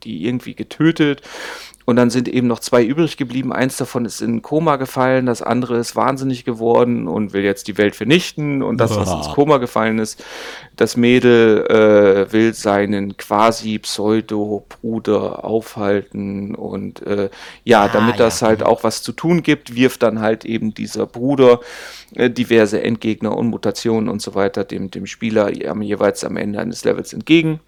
die 0.03 0.24
irgendwie 0.26 0.55
getötet. 0.55 1.22
Und 1.87 1.95
dann 1.95 2.11
sind 2.11 2.26
eben 2.26 2.49
noch 2.49 2.59
zwei 2.59 2.84
übrig 2.84 3.16
geblieben. 3.16 3.53
Eins 3.53 3.76
davon 3.76 4.07
ist 4.07 4.20
in 4.20 4.37
ein 4.37 4.43
Koma 4.43 4.74
gefallen, 4.74 5.24
das 5.26 5.41
andere 5.41 5.76
ist 5.76 5.95
wahnsinnig 5.95 6.45
geworden 6.45 7.07
und 7.07 7.32
will 7.32 7.45
jetzt 7.45 7.68
die 7.68 7.78
Welt 7.78 7.95
vernichten. 7.95 8.61
Und 8.61 8.78
das, 8.78 8.97
was 8.97 9.12
ins 9.12 9.28
Koma 9.28 9.59
gefallen 9.59 10.01
ist, 10.01 10.24
das 10.74 10.97
Mädel 10.97 11.64
äh, 11.68 12.32
will 12.32 12.55
seinen 12.55 13.16
quasi 13.16 13.78
Pseudo-Bruder 13.78 15.45
aufhalten. 15.45 16.57
Und 16.57 17.07
äh, 17.07 17.30
ja, 17.62 17.84
ah, 17.84 17.89
damit 17.89 18.16
ja. 18.16 18.24
das 18.24 18.43
halt 18.43 18.64
auch 18.64 18.82
was 18.82 19.05
zu 19.05 19.12
tun 19.12 19.45
gibt, 19.45 19.76
wirft 19.76 20.03
dann 20.03 20.20
halt 20.20 20.45
eben 20.45 20.74
dieser 20.74 21.07
Bruder 21.07 21.61
äh, 22.16 22.28
diverse 22.28 22.82
Endgegner 22.82 23.37
und 23.37 23.47
Mutationen 23.47 24.09
und 24.09 24.20
so 24.20 24.34
weiter 24.34 24.64
dem, 24.64 24.91
dem 24.91 25.07
Spieler 25.07 25.53
jeweils 25.53 26.24
am 26.24 26.37
Ende 26.37 26.59
eines 26.59 26.84
Levels 26.84 27.12
entgegen. 27.12 27.61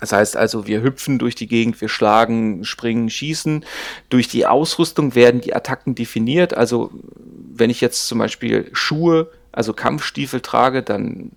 Das 0.00 0.12
heißt 0.12 0.36
also, 0.36 0.66
wir 0.66 0.82
hüpfen 0.82 1.18
durch 1.18 1.34
die 1.34 1.46
Gegend, 1.46 1.80
wir 1.80 1.88
schlagen, 1.88 2.64
springen, 2.64 3.10
schießen. 3.10 3.64
Durch 4.08 4.28
die 4.28 4.46
Ausrüstung 4.46 5.14
werden 5.14 5.40
die 5.40 5.54
Attacken 5.54 5.94
definiert. 5.94 6.54
Also 6.54 6.90
wenn 7.52 7.70
ich 7.70 7.80
jetzt 7.80 8.06
zum 8.06 8.18
Beispiel 8.18 8.70
Schuhe, 8.72 9.30
also 9.52 9.72
Kampfstiefel 9.72 10.40
trage, 10.40 10.82
dann 10.82 11.30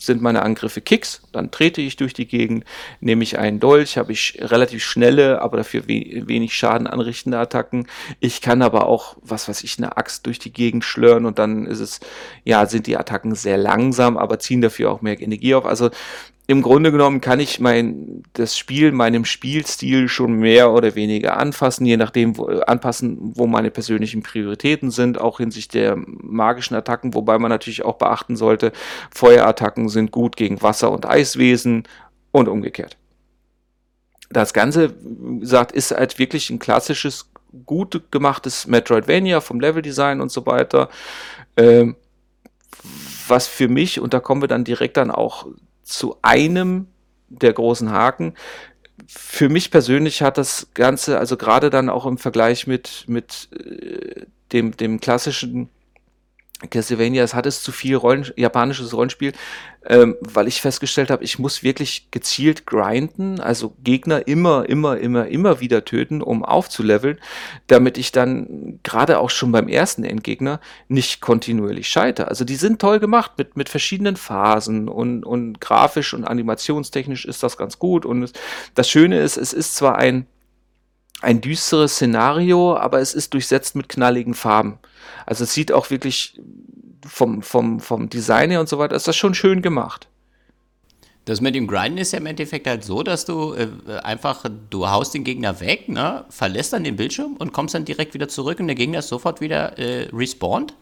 sind 0.00 0.22
meine 0.22 0.42
Angriffe 0.42 0.80
Kicks, 0.80 1.22
dann 1.32 1.50
trete 1.50 1.82
ich 1.82 1.96
durch 1.96 2.14
die 2.14 2.26
Gegend, 2.26 2.64
nehme 3.00 3.22
ich 3.22 3.38
einen 3.38 3.60
Dolch, 3.60 3.98
habe 3.98 4.12
ich 4.12 4.38
relativ 4.40 4.82
schnelle, 4.82 5.42
aber 5.42 5.58
dafür 5.58 5.86
we 5.88 6.26
wenig 6.26 6.54
Schaden 6.54 6.86
anrichtende 6.86 7.38
Attacken. 7.38 7.86
Ich 8.18 8.40
kann 8.40 8.62
aber 8.62 8.86
auch, 8.86 9.16
was 9.20 9.48
weiß 9.48 9.62
ich, 9.62 9.76
eine 9.76 9.98
Axt 9.98 10.24
durch 10.26 10.38
die 10.38 10.52
Gegend 10.52 10.84
schlören 10.84 11.26
und 11.26 11.38
dann 11.38 11.66
ist 11.66 11.80
es, 11.80 12.00
ja, 12.44 12.64
sind 12.64 12.86
die 12.86 12.96
Attacken 12.96 13.34
sehr 13.34 13.58
langsam, 13.58 14.16
aber 14.16 14.38
ziehen 14.38 14.62
dafür 14.62 14.90
auch 14.90 15.02
mehr 15.02 15.20
Energie 15.20 15.54
auf. 15.54 15.66
Also 15.66 15.90
im 16.50 16.62
Grunde 16.62 16.90
genommen 16.90 17.20
kann 17.20 17.38
ich 17.38 17.60
mein, 17.60 18.24
das 18.32 18.58
Spiel 18.58 18.90
meinem 18.90 19.24
Spielstil 19.24 20.08
schon 20.08 20.32
mehr 20.32 20.72
oder 20.72 20.96
weniger 20.96 21.36
anfassen, 21.36 21.86
je 21.86 21.96
nachdem 21.96 22.36
wo, 22.36 22.46
anpassen, 22.46 23.36
wo 23.36 23.46
meine 23.46 23.70
persönlichen 23.70 24.24
Prioritäten 24.24 24.90
sind, 24.90 25.20
auch 25.20 25.38
hinsichtlich 25.38 25.84
der 25.84 25.94
magischen 25.96 26.74
Attacken, 26.74 27.14
wobei 27.14 27.38
man 27.38 27.50
natürlich 27.50 27.84
auch 27.84 27.98
beachten 27.98 28.34
sollte, 28.34 28.72
Feuerattacken 29.12 29.88
sind 29.88 30.10
gut 30.10 30.36
gegen 30.36 30.60
Wasser- 30.60 30.90
und 30.90 31.06
Eiswesen 31.06 31.84
und 32.32 32.48
umgekehrt. 32.48 32.96
Das 34.28 34.52
Ganze, 34.52 34.96
wie 35.00 35.44
ist 35.72 35.92
halt 35.92 36.18
wirklich 36.18 36.50
ein 36.50 36.58
klassisches, 36.58 37.30
gut 37.64 38.10
gemachtes 38.10 38.66
Metroidvania 38.66 39.40
vom 39.40 39.60
Leveldesign 39.60 40.20
und 40.20 40.32
so 40.32 40.46
weiter. 40.46 40.88
Ähm, 41.56 41.94
was 43.28 43.46
für 43.46 43.68
mich, 43.68 44.00
und 44.00 44.14
da 44.14 44.18
kommen 44.18 44.42
wir 44.42 44.48
dann 44.48 44.64
direkt 44.64 44.96
dann 44.96 45.12
auch 45.12 45.46
zu 45.90 46.16
einem 46.22 46.86
der 47.28 47.52
großen 47.52 47.90
Haken. 47.90 48.34
Für 49.06 49.48
mich 49.48 49.70
persönlich 49.70 50.22
hat 50.22 50.38
das 50.38 50.68
Ganze, 50.74 51.18
also 51.18 51.36
gerade 51.36 51.70
dann 51.70 51.88
auch 51.88 52.06
im 52.06 52.18
Vergleich 52.18 52.66
mit, 52.66 53.04
mit 53.06 53.48
äh, 53.52 54.26
dem, 54.52 54.76
dem 54.76 55.00
klassischen 55.00 55.68
Castlevania, 56.68 57.22
es 57.22 57.34
hat 57.34 57.46
es 57.46 57.62
zu 57.62 57.72
viel 57.72 57.96
Rollen, 57.96 58.30
japanisches 58.36 58.92
Rollenspiel, 58.92 59.32
ähm, 59.86 60.16
weil 60.20 60.46
ich 60.46 60.60
festgestellt 60.60 61.10
habe, 61.10 61.24
ich 61.24 61.38
muss 61.38 61.62
wirklich 61.62 62.10
gezielt 62.10 62.66
grinden, 62.66 63.40
also 63.40 63.74
Gegner 63.82 64.28
immer, 64.28 64.68
immer, 64.68 64.98
immer, 64.98 65.26
immer 65.28 65.60
wieder 65.60 65.84
töten, 65.84 66.20
um 66.20 66.44
aufzuleveln, 66.44 67.18
damit 67.66 67.96
ich 67.96 68.12
dann 68.12 68.78
gerade 68.82 69.18
auch 69.18 69.30
schon 69.30 69.52
beim 69.52 69.68
ersten 69.68 70.04
Endgegner 70.04 70.60
nicht 70.88 71.22
kontinuierlich 71.22 71.88
scheiter. 71.88 72.28
Also 72.28 72.44
die 72.44 72.56
sind 72.56 72.80
toll 72.80 73.00
gemacht 73.00 73.32
mit, 73.38 73.56
mit 73.56 73.70
verschiedenen 73.70 74.16
Phasen 74.16 74.88
und, 74.88 75.24
und 75.24 75.60
grafisch 75.60 76.12
und 76.12 76.24
animationstechnisch 76.24 77.24
ist 77.24 77.42
das 77.42 77.56
ganz 77.56 77.78
gut 77.78 78.04
und 78.04 78.22
es, 78.22 78.32
das 78.74 78.90
Schöne 78.90 79.20
ist, 79.20 79.38
es 79.38 79.52
ist 79.52 79.76
zwar 79.76 79.96
ein 79.96 80.26
ein 81.22 81.42
düsteres 81.42 81.96
Szenario, 81.96 82.76
aber 82.76 83.00
es 83.00 83.12
ist 83.12 83.34
durchsetzt 83.34 83.76
mit 83.76 83.88
knalligen 83.88 84.32
Farben. 84.32 84.78
Also 85.26 85.44
es 85.44 85.54
sieht 85.54 85.72
auch 85.72 85.90
wirklich 85.90 86.40
vom, 87.06 87.42
vom, 87.42 87.80
vom 87.80 88.08
Design 88.08 88.50
her 88.50 88.60
und 88.60 88.68
so 88.68 88.78
weiter, 88.78 88.96
ist 88.96 89.08
das 89.08 89.16
schon 89.16 89.34
schön 89.34 89.62
gemacht. 89.62 90.08
Das 91.26 91.40
mit 91.40 91.54
dem 91.54 91.66
Grinden 91.66 91.98
ist 91.98 92.12
ja 92.12 92.18
im 92.18 92.26
Endeffekt 92.26 92.66
halt 92.66 92.82
so, 92.82 93.02
dass 93.02 93.24
du 93.24 93.54
äh, 93.54 93.68
einfach, 94.02 94.46
du 94.70 94.88
haust 94.88 95.14
den 95.14 95.22
Gegner 95.22 95.60
weg, 95.60 95.88
ne, 95.88 96.24
verlässt 96.30 96.72
dann 96.72 96.82
den 96.82 96.96
Bildschirm 96.96 97.36
und 97.38 97.52
kommst 97.52 97.74
dann 97.74 97.84
direkt 97.84 98.14
wieder 98.14 98.28
zurück 98.28 98.58
und 98.58 98.66
der 98.66 98.76
Gegner 98.76 99.00
ist 99.00 99.08
sofort 99.08 99.40
wieder 99.40 99.78
äh, 99.78 100.08
respawned. 100.12 100.74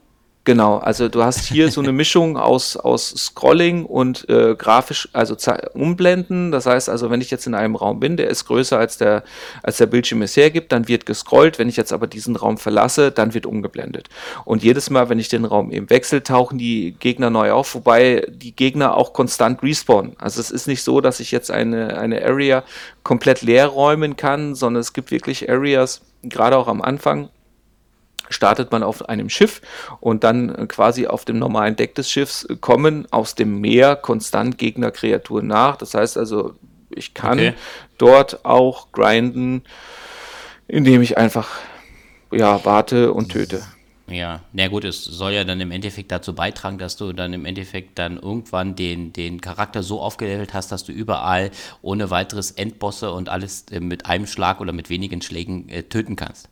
Genau, 0.49 0.79
also 0.79 1.11
du 1.11 1.23
hast 1.23 1.45
hier 1.45 1.71
so 1.71 1.83
eine 1.83 1.93
Mischung 2.03 2.39
aus, 2.39 2.75
aus 2.79 3.11
Scrolling 3.11 3.85
und 3.85 4.27
äh, 4.31 4.55
grafisch, 4.57 5.07
also 5.13 5.37
umblenden. 5.75 6.53
Das 6.53 6.65
heißt 6.65 6.89
also, 6.89 7.11
wenn 7.11 7.21
ich 7.21 7.31
jetzt 7.31 7.47
in 7.47 7.55
einem 7.55 7.77
Raum 7.77 8.01
bin, 8.01 8.17
der 8.17 8.31
ist 8.31 8.47
größer 8.47 8.79
als 8.79 8.97
der, 8.97 9.25
als 9.63 9.77
der 9.77 9.85
Bildschirm 9.85 10.23
es 10.23 10.39
hergibt, 10.39 10.73
dann 10.73 10.89
wird 10.89 11.05
gescrollt. 11.05 11.59
Wenn 11.59 11.69
ich 11.69 11.77
jetzt 11.77 11.93
aber 11.93 12.07
diesen 12.07 12.35
Raum 12.35 12.57
verlasse, 12.57 13.11
dann 13.13 13.35
wird 13.35 13.45
umgeblendet. 13.45 14.09
Und 14.47 14.63
jedes 14.63 14.89
Mal, 14.89 15.11
wenn 15.11 15.19
ich 15.19 15.29
den 15.29 15.45
Raum 15.45 15.71
eben 15.71 15.91
wechsle, 15.91 16.23
tauchen 16.23 16.57
die 16.57 16.97
Gegner 16.99 17.29
neu 17.29 17.53
auf, 17.53 17.75
wobei 17.75 18.27
die 18.31 18.57
Gegner 18.57 18.97
auch 18.97 19.13
konstant 19.13 19.63
respawnen. 19.63 20.17
Also 20.17 20.41
es 20.41 20.51
ist 20.51 20.67
nicht 20.67 20.83
so, 20.83 21.03
dass 21.03 21.21
ich 21.21 21.31
jetzt 21.31 21.51
eine, 21.51 21.99
eine 21.99 22.25
Area 22.25 22.65
komplett 23.03 23.43
leer 23.43 23.67
räumen 23.67 24.17
kann, 24.17 24.55
sondern 24.55 24.81
es 24.81 24.95
gibt 24.95 25.11
wirklich 25.11 25.51
Areas, 25.51 26.01
gerade 26.23 26.57
auch 26.57 26.69
am 26.69 26.81
Anfang, 26.81 27.29
startet 28.31 28.73
man 28.73 28.83
auf 28.83 29.09
einem 29.09 29.29
Schiff 29.29 29.61
und 30.01 30.25
dann 30.25 30.55
äh, 30.55 30.67
quasi 30.67 31.07
auf 31.07 31.25
dem 31.25 31.39
normalen 31.39 31.77
Deck 31.77 31.95
des 31.95 32.11
Schiffs 32.11 32.47
kommen 32.61 33.07
aus 33.11 33.35
dem 33.35 33.61
Meer 33.61 33.97
konstant 33.97 34.59
Gegnerkreaturen 34.59 35.47
nach. 35.47 35.77
Das 35.77 35.95
heißt 35.95 36.17
also, 36.17 36.55
ich 36.91 37.15
kann 37.15 37.39
okay. 37.39 37.55
dort 37.99 38.45
auch 38.45 38.93
grinden, 38.93 39.63
indem 40.67 41.03
ich 41.03 41.19
einfach 41.19 41.49
ja, 42.31 42.65
warte 42.65 43.13
und 43.13 43.31
töte. 43.31 43.63
Ja, 44.11 44.41
na 44.55 44.69
gut, 44.69 44.85
es 44.85 45.05
soll 45.05 45.33
ja 45.33 45.45
dann 45.45 45.61
im 45.61 45.71
Endeffekt 45.71 46.11
dazu 46.11 46.35
beitragen, 46.35 46.79
dass 46.79 46.97
du 46.97 47.13
dann 47.13 47.35
im 47.35 47.45
Endeffekt 47.45 47.99
dann 47.99 48.17
irgendwann 48.17 48.75
den, 48.75 49.13
den 49.13 49.43
Charakter 49.43 49.83
so 49.83 50.01
aufgelevelt 50.01 50.55
hast, 50.55 50.73
dass 50.73 50.85
du 50.85 50.93
überall 50.93 51.51
ohne 51.83 52.09
weiteres 52.09 52.51
Endbosse 52.53 53.13
und 53.13 53.29
alles 53.29 53.67
äh, 53.71 53.81
mit 53.81 54.07
einem 54.07 54.27
Schlag 54.27 54.63
oder 54.63 54.73
mit 54.73 54.89
wenigen 54.89 55.21
Schlägen 55.21 55.69
äh, 55.69 55.83
töten 55.83 56.17
kannst. 56.17 56.49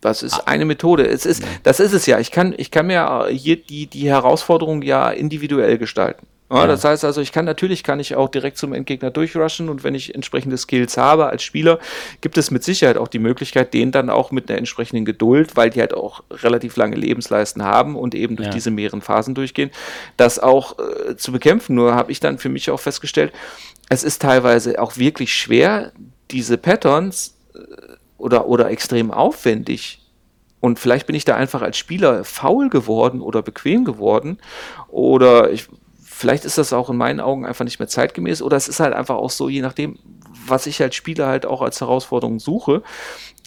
Das 0.00 0.22
ist 0.22 0.34
ah. 0.34 0.42
eine 0.46 0.64
Methode. 0.64 1.06
Es 1.06 1.26
ist, 1.26 1.42
das 1.62 1.80
ist 1.80 1.92
es 1.92 2.06
ja. 2.06 2.18
Ich 2.18 2.30
kann, 2.30 2.54
ich 2.56 2.70
kann 2.70 2.86
mir 2.86 3.26
hier 3.30 3.56
die, 3.56 3.86
die 3.86 4.08
Herausforderung 4.08 4.82
ja 4.82 5.10
individuell 5.10 5.78
gestalten. 5.78 6.26
Ja, 6.50 6.60
ja. 6.60 6.66
Das 6.66 6.84
heißt 6.84 7.04
also, 7.04 7.20
ich 7.20 7.32
kann 7.32 7.44
natürlich 7.44 7.82
kann 7.82 8.00
ich 8.00 8.14
auch 8.14 8.28
direkt 8.28 8.56
zum 8.56 8.72
Endgegner 8.72 9.10
durchrushen 9.10 9.68
und 9.68 9.84
wenn 9.84 9.94
ich 9.94 10.14
entsprechende 10.14 10.56
Skills 10.56 10.96
habe 10.96 11.26
als 11.26 11.42
Spieler, 11.42 11.78
gibt 12.20 12.38
es 12.38 12.50
mit 12.50 12.64
Sicherheit 12.64 12.96
auch 12.96 13.08
die 13.08 13.18
Möglichkeit, 13.18 13.74
den 13.74 13.92
dann 13.92 14.08
auch 14.08 14.30
mit 14.30 14.48
einer 14.48 14.58
entsprechenden 14.58 15.04
Geduld, 15.04 15.56
weil 15.56 15.70
die 15.70 15.80
halt 15.80 15.92
auch 15.92 16.22
relativ 16.30 16.76
lange 16.76 16.96
Lebensleisten 16.96 17.62
haben 17.62 17.96
und 17.96 18.14
eben 18.14 18.36
durch 18.36 18.48
ja. 18.48 18.54
diese 18.54 18.70
mehreren 18.70 19.02
Phasen 19.02 19.34
durchgehen, 19.34 19.70
das 20.16 20.38
auch 20.38 20.78
äh, 20.78 21.16
zu 21.16 21.32
bekämpfen. 21.32 21.74
Nur 21.74 21.94
habe 21.94 22.12
ich 22.12 22.20
dann 22.20 22.38
für 22.38 22.48
mich 22.48 22.70
auch 22.70 22.80
festgestellt, 22.80 23.32
es 23.90 24.02
ist 24.02 24.22
teilweise 24.22 24.80
auch 24.80 24.96
wirklich 24.96 25.34
schwer, 25.34 25.92
diese 26.30 26.56
Patterns 26.56 27.34
äh, 27.54 27.58
oder, 28.18 28.46
oder 28.48 28.70
extrem 28.70 29.10
aufwendig. 29.10 30.00
Und 30.60 30.78
vielleicht 30.78 31.06
bin 31.06 31.14
ich 31.14 31.24
da 31.24 31.36
einfach 31.36 31.62
als 31.62 31.78
Spieler 31.78 32.24
faul 32.24 32.68
geworden 32.68 33.20
oder 33.20 33.42
bequem 33.42 33.84
geworden. 33.84 34.38
Oder 34.88 35.50
ich, 35.52 35.68
vielleicht 36.02 36.44
ist 36.44 36.58
das 36.58 36.72
auch 36.72 36.90
in 36.90 36.96
meinen 36.96 37.20
Augen 37.20 37.46
einfach 37.46 37.64
nicht 37.64 37.78
mehr 37.78 37.88
zeitgemäß. 37.88 38.42
Oder 38.42 38.56
es 38.56 38.68
ist 38.68 38.80
halt 38.80 38.92
einfach 38.92 39.14
auch 39.14 39.30
so, 39.30 39.48
je 39.48 39.62
nachdem, 39.62 39.98
was 40.46 40.66
ich 40.66 40.82
als 40.82 40.96
Spieler 40.96 41.28
halt 41.28 41.46
auch 41.46 41.62
als 41.62 41.80
Herausforderung 41.80 42.40
suche. 42.40 42.82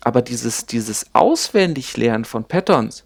Aber 0.01 0.21
dieses, 0.21 0.65
dieses 0.65 1.07
Auswendiglernen 1.13 2.23
von 2.23 2.45
Patterns, 2.45 3.03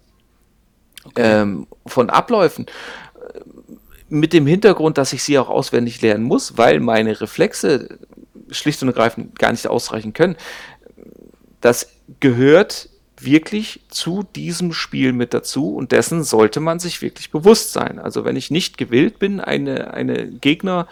okay. 1.04 1.40
ähm, 1.40 1.66
von 1.84 2.08
Abläufen, 2.08 2.66
äh, 2.66 3.40
mit 4.08 4.32
dem 4.32 4.46
Hintergrund, 4.46 4.98
dass 4.98 5.12
ich 5.12 5.24
sie 5.24 5.36
auch 5.36 5.48
auswendig 5.48 6.00
lernen 6.00 6.22
muss, 6.22 6.56
weil 6.56 6.78
meine 6.78 7.20
Reflexe 7.20 7.98
schlicht 8.52 8.80
und 8.82 8.88
ergreifend 8.88 9.36
gar 9.36 9.50
nicht 9.50 9.66
ausreichen 9.66 10.12
können 10.12 10.36
das 11.60 11.88
gehört 12.20 12.88
wirklich 13.18 13.80
zu 13.88 14.24
diesem 14.34 14.72
Spiel 14.72 15.12
mit 15.12 15.32
dazu 15.32 15.74
und 15.74 15.92
dessen 15.92 16.22
sollte 16.22 16.60
man 16.60 16.78
sich 16.78 17.00
wirklich 17.00 17.30
bewusst 17.30 17.72
sein. 17.72 17.98
Also 17.98 18.24
wenn 18.24 18.36
ich 18.36 18.50
nicht 18.50 18.76
gewillt 18.76 19.18
bin, 19.18 19.40
eine, 19.40 19.94
eine 19.94 20.26
Gegner, 20.26 20.86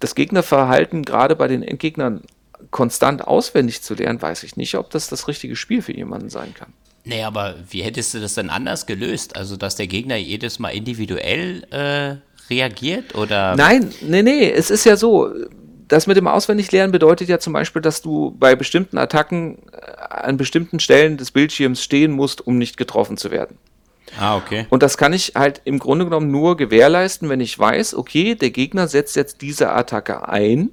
das 0.00 0.14
Gegnerverhalten 0.14 1.02
gerade 1.02 1.34
bei 1.34 1.48
den 1.48 1.62
Endgegnern 1.62 2.22
konstant 2.70 3.26
auswendig 3.26 3.82
zu 3.82 3.94
lernen, 3.94 4.20
weiß 4.20 4.42
ich 4.42 4.56
nicht, 4.56 4.74
ob 4.76 4.90
das 4.90 5.08
das 5.08 5.28
richtige 5.28 5.56
Spiel 5.56 5.82
für 5.82 5.94
jemanden 5.94 6.30
sein 6.30 6.54
kann. 6.54 6.72
Nee, 7.04 7.24
aber 7.24 7.56
wie 7.68 7.82
hättest 7.82 8.14
du 8.14 8.20
das 8.20 8.34
denn 8.34 8.48
anders 8.48 8.86
gelöst? 8.86 9.34
Also, 9.34 9.56
dass 9.56 9.74
der 9.74 9.88
Gegner 9.88 10.16
jedes 10.16 10.60
Mal 10.60 10.70
individuell 10.70 11.64
äh, 11.70 12.16
reagiert 12.48 13.16
oder? 13.16 13.56
Nein, 13.56 13.92
nee, 14.02 14.22
nee, 14.22 14.50
es 14.50 14.70
ist 14.70 14.84
ja 14.84 14.96
so, 14.96 15.32
das 15.92 16.06
mit 16.06 16.16
dem 16.16 16.26
Auswendiglernen 16.26 16.90
bedeutet 16.90 17.28
ja 17.28 17.38
zum 17.38 17.52
Beispiel, 17.52 17.82
dass 17.82 18.00
du 18.00 18.34
bei 18.38 18.56
bestimmten 18.56 18.96
Attacken 18.96 19.58
äh, 19.72 19.92
an 20.08 20.38
bestimmten 20.38 20.80
Stellen 20.80 21.18
des 21.18 21.32
Bildschirms 21.32 21.82
stehen 21.82 22.12
musst, 22.12 22.46
um 22.46 22.56
nicht 22.56 22.78
getroffen 22.78 23.18
zu 23.18 23.30
werden. 23.30 23.58
Ah, 24.18 24.36
okay. 24.36 24.66
Und 24.70 24.82
das 24.82 24.96
kann 24.96 25.12
ich 25.12 25.32
halt 25.34 25.60
im 25.64 25.78
Grunde 25.78 26.06
genommen 26.06 26.30
nur 26.30 26.56
gewährleisten, 26.56 27.28
wenn 27.28 27.40
ich 27.40 27.58
weiß, 27.58 27.94
okay, 27.94 28.34
der 28.34 28.50
Gegner 28.50 28.88
setzt 28.88 29.16
jetzt 29.16 29.42
diese 29.42 29.70
Attacke 29.70 30.26
ein. 30.28 30.70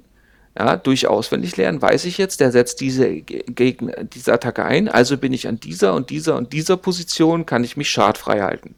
Ja, 0.58 0.76
durch 0.76 1.06
Auswendiglernen 1.06 1.82
weiß 1.82 2.06
ich 2.06 2.16
jetzt, 2.16 2.40
der 2.40 2.50
setzt 2.50 2.80
diese, 2.80 3.10
Gegner, 3.10 4.04
diese 4.04 4.32
Attacke 4.32 4.64
ein, 4.64 4.88
also 4.88 5.16
bin 5.16 5.32
ich 5.32 5.46
an 5.46 5.60
dieser 5.60 5.94
und 5.94 6.10
dieser 6.10 6.36
und 6.36 6.52
dieser 6.54 6.76
Position, 6.76 7.46
kann 7.46 7.62
ich 7.62 7.76
mich 7.76 7.90
schadfrei 7.90 8.40
halten. 8.40 8.74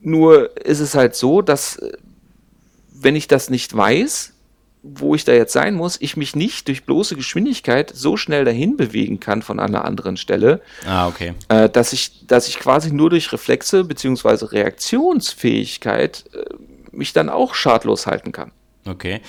Nur 0.00 0.56
ist 0.58 0.80
es 0.80 0.94
halt 0.94 1.14
so, 1.14 1.40
dass 1.40 1.76
äh, 1.76 1.92
wenn 2.92 3.16
ich 3.16 3.28
das 3.28 3.48
nicht 3.48 3.74
weiß, 3.74 4.32
wo 4.82 5.14
ich 5.14 5.24
da 5.24 5.32
jetzt 5.32 5.52
sein 5.52 5.74
muss, 5.74 6.00
ich 6.00 6.16
mich 6.16 6.34
nicht 6.34 6.66
durch 6.68 6.84
bloße 6.84 7.14
Geschwindigkeit 7.14 7.92
so 7.94 8.16
schnell 8.16 8.44
dahin 8.44 8.76
bewegen 8.76 9.20
kann 9.20 9.42
von 9.42 9.60
einer 9.60 9.84
anderen 9.84 10.16
Stelle, 10.16 10.60
ah, 10.86 11.06
okay. 11.06 11.34
äh, 11.48 11.68
dass, 11.68 11.92
ich, 11.92 12.26
dass 12.26 12.48
ich 12.48 12.58
quasi 12.58 12.92
nur 12.92 13.10
durch 13.10 13.32
Reflexe 13.32 13.84
bzw. 13.84 14.46
Reaktionsfähigkeit 14.46 16.24
äh, 16.34 16.44
mich 16.90 17.12
dann 17.12 17.28
auch 17.28 17.54
schadlos 17.54 18.06
halten 18.06 18.32
kann. 18.32 18.52
Okay. 18.84 19.20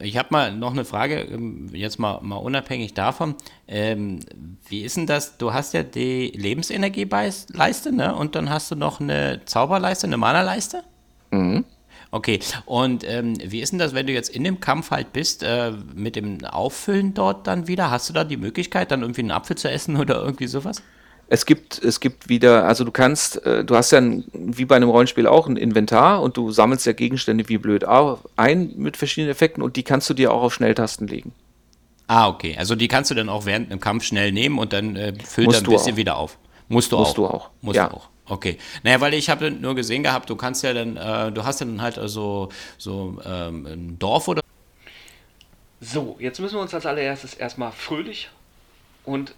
Ich 0.00 0.16
habe 0.16 0.28
mal 0.30 0.52
noch 0.52 0.72
eine 0.72 0.84
Frage, 0.84 1.20
ähm, 1.20 1.68
jetzt 1.72 2.00
mal, 2.00 2.20
mal 2.22 2.36
unabhängig 2.36 2.92
davon. 2.92 3.36
Ähm, 3.68 4.20
wie 4.68 4.82
ist 4.82 4.96
denn 4.96 5.06
das? 5.06 5.38
Du 5.38 5.52
hast 5.52 5.74
ja 5.74 5.84
die 5.84 6.32
Lebensenergieleiste, 6.34 7.92
ne? 7.92 8.16
Und 8.16 8.34
dann 8.34 8.50
hast 8.50 8.72
du 8.72 8.74
noch 8.74 9.00
eine 9.00 9.42
Zauberleiste, 9.44 10.08
eine 10.08 10.16
Mana-Leiste? 10.16 10.82
Mhm. 11.30 11.64
Okay, 12.14 12.38
und 12.64 13.02
ähm, 13.02 13.34
wie 13.44 13.60
ist 13.60 13.72
denn 13.72 13.80
das, 13.80 13.92
wenn 13.92 14.06
du 14.06 14.12
jetzt 14.12 14.28
in 14.28 14.44
dem 14.44 14.60
Kampf 14.60 14.92
halt 14.92 15.12
bist, 15.12 15.42
äh, 15.42 15.72
mit 15.96 16.14
dem 16.14 16.44
Auffüllen 16.44 17.12
dort 17.12 17.48
dann 17.48 17.66
wieder? 17.66 17.90
Hast 17.90 18.08
du 18.08 18.12
da 18.12 18.22
die 18.22 18.36
Möglichkeit, 18.36 18.92
dann 18.92 19.02
irgendwie 19.02 19.22
einen 19.22 19.32
Apfel 19.32 19.56
zu 19.56 19.68
essen 19.68 19.96
oder 20.00 20.22
irgendwie 20.22 20.46
sowas? 20.46 20.80
Es 21.26 21.44
gibt, 21.44 21.82
es 21.82 21.98
gibt 21.98 22.28
wieder, 22.28 22.66
also 22.66 22.84
du 22.84 22.92
kannst, 22.92 23.44
äh, 23.44 23.64
du 23.64 23.74
hast 23.74 23.90
ja 23.90 23.98
ein, 23.98 24.26
wie 24.32 24.64
bei 24.64 24.76
einem 24.76 24.90
Rollenspiel 24.90 25.26
auch 25.26 25.48
ein 25.48 25.56
Inventar 25.56 26.22
und 26.22 26.36
du 26.36 26.52
sammelst 26.52 26.86
ja 26.86 26.92
Gegenstände 26.92 27.48
wie 27.48 27.58
blöd 27.58 27.84
ein 28.36 28.72
mit 28.76 28.96
verschiedenen 28.96 29.32
Effekten 29.32 29.60
und 29.60 29.74
die 29.74 29.82
kannst 29.82 30.08
du 30.08 30.14
dir 30.14 30.32
auch 30.32 30.42
auf 30.42 30.54
Schnelltasten 30.54 31.08
legen. 31.08 31.32
Ah, 32.06 32.28
okay. 32.28 32.54
Also 32.56 32.76
die 32.76 32.86
kannst 32.86 33.10
du 33.10 33.16
dann 33.16 33.28
auch 33.28 33.44
während 33.44 33.72
dem 33.72 33.80
Kampf 33.80 34.04
schnell 34.04 34.30
nehmen 34.30 34.60
und 34.60 34.72
dann 34.72 34.94
äh, 34.94 35.14
füllt 35.24 35.52
er 35.52 35.58
ein 35.58 35.64
bisschen 35.64 35.94
auch. 35.94 35.96
wieder 35.96 36.16
auf. 36.16 36.38
Musst 36.68 36.92
du 36.92 36.96
Musst 36.96 37.10
auch. 37.10 37.14
Du 37.14 37.26
auch. 37.26 37.50
Musst 37.60 37.76
ja. 37.76 37.88
du 37.88 37.96
auch. 37.96 38.13
Okay. 38.26 38.58
Naja, 38.82 39.00
weil 39.00 39.14
ich 39.14 39.28
habe 39.28 39.50
nur 39.50 39.74
gesehen 39.74 40.02
gehabt, 40.02 40.30
du 40.30 40.36
kannst 40.36 40.62
ja 40.62 40.72
dann, 40.72 40.96
äh, 40.96 41.30
du 41.30 41.44
hast 41.44 41.60
ja 41.60 41.66
dann 41.66 41.82
halt 41.82 41.98
also 41.98 42.48
so 42.78 43.20
ähm, 43.24 43.66
ein 43.66 43.98
Dorf 43.98 44.28
oder. 44.28 44.40
So, 45.80 46.16
jetzt 46.18 46.40
müssen 46.40 46.56
wir 46.56 46.62
uns 46.62 46.72
als 46.72 46.86
allererstes 46.86 47.34
erstmal 47.34 47.72
fröhlich 47.72 48.30
und 49.04 49.34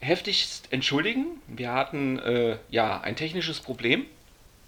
heftigst 0.00 0.68
entschuldigen. 0.70 1.26
Wir 1.46 1.72
hatten 1.72 2.18
äh, 2.18 2.56
ja 2.70 3.00
ein 3.02 3.16
technisches 3.16 3.60
Problem. 3.60 4.06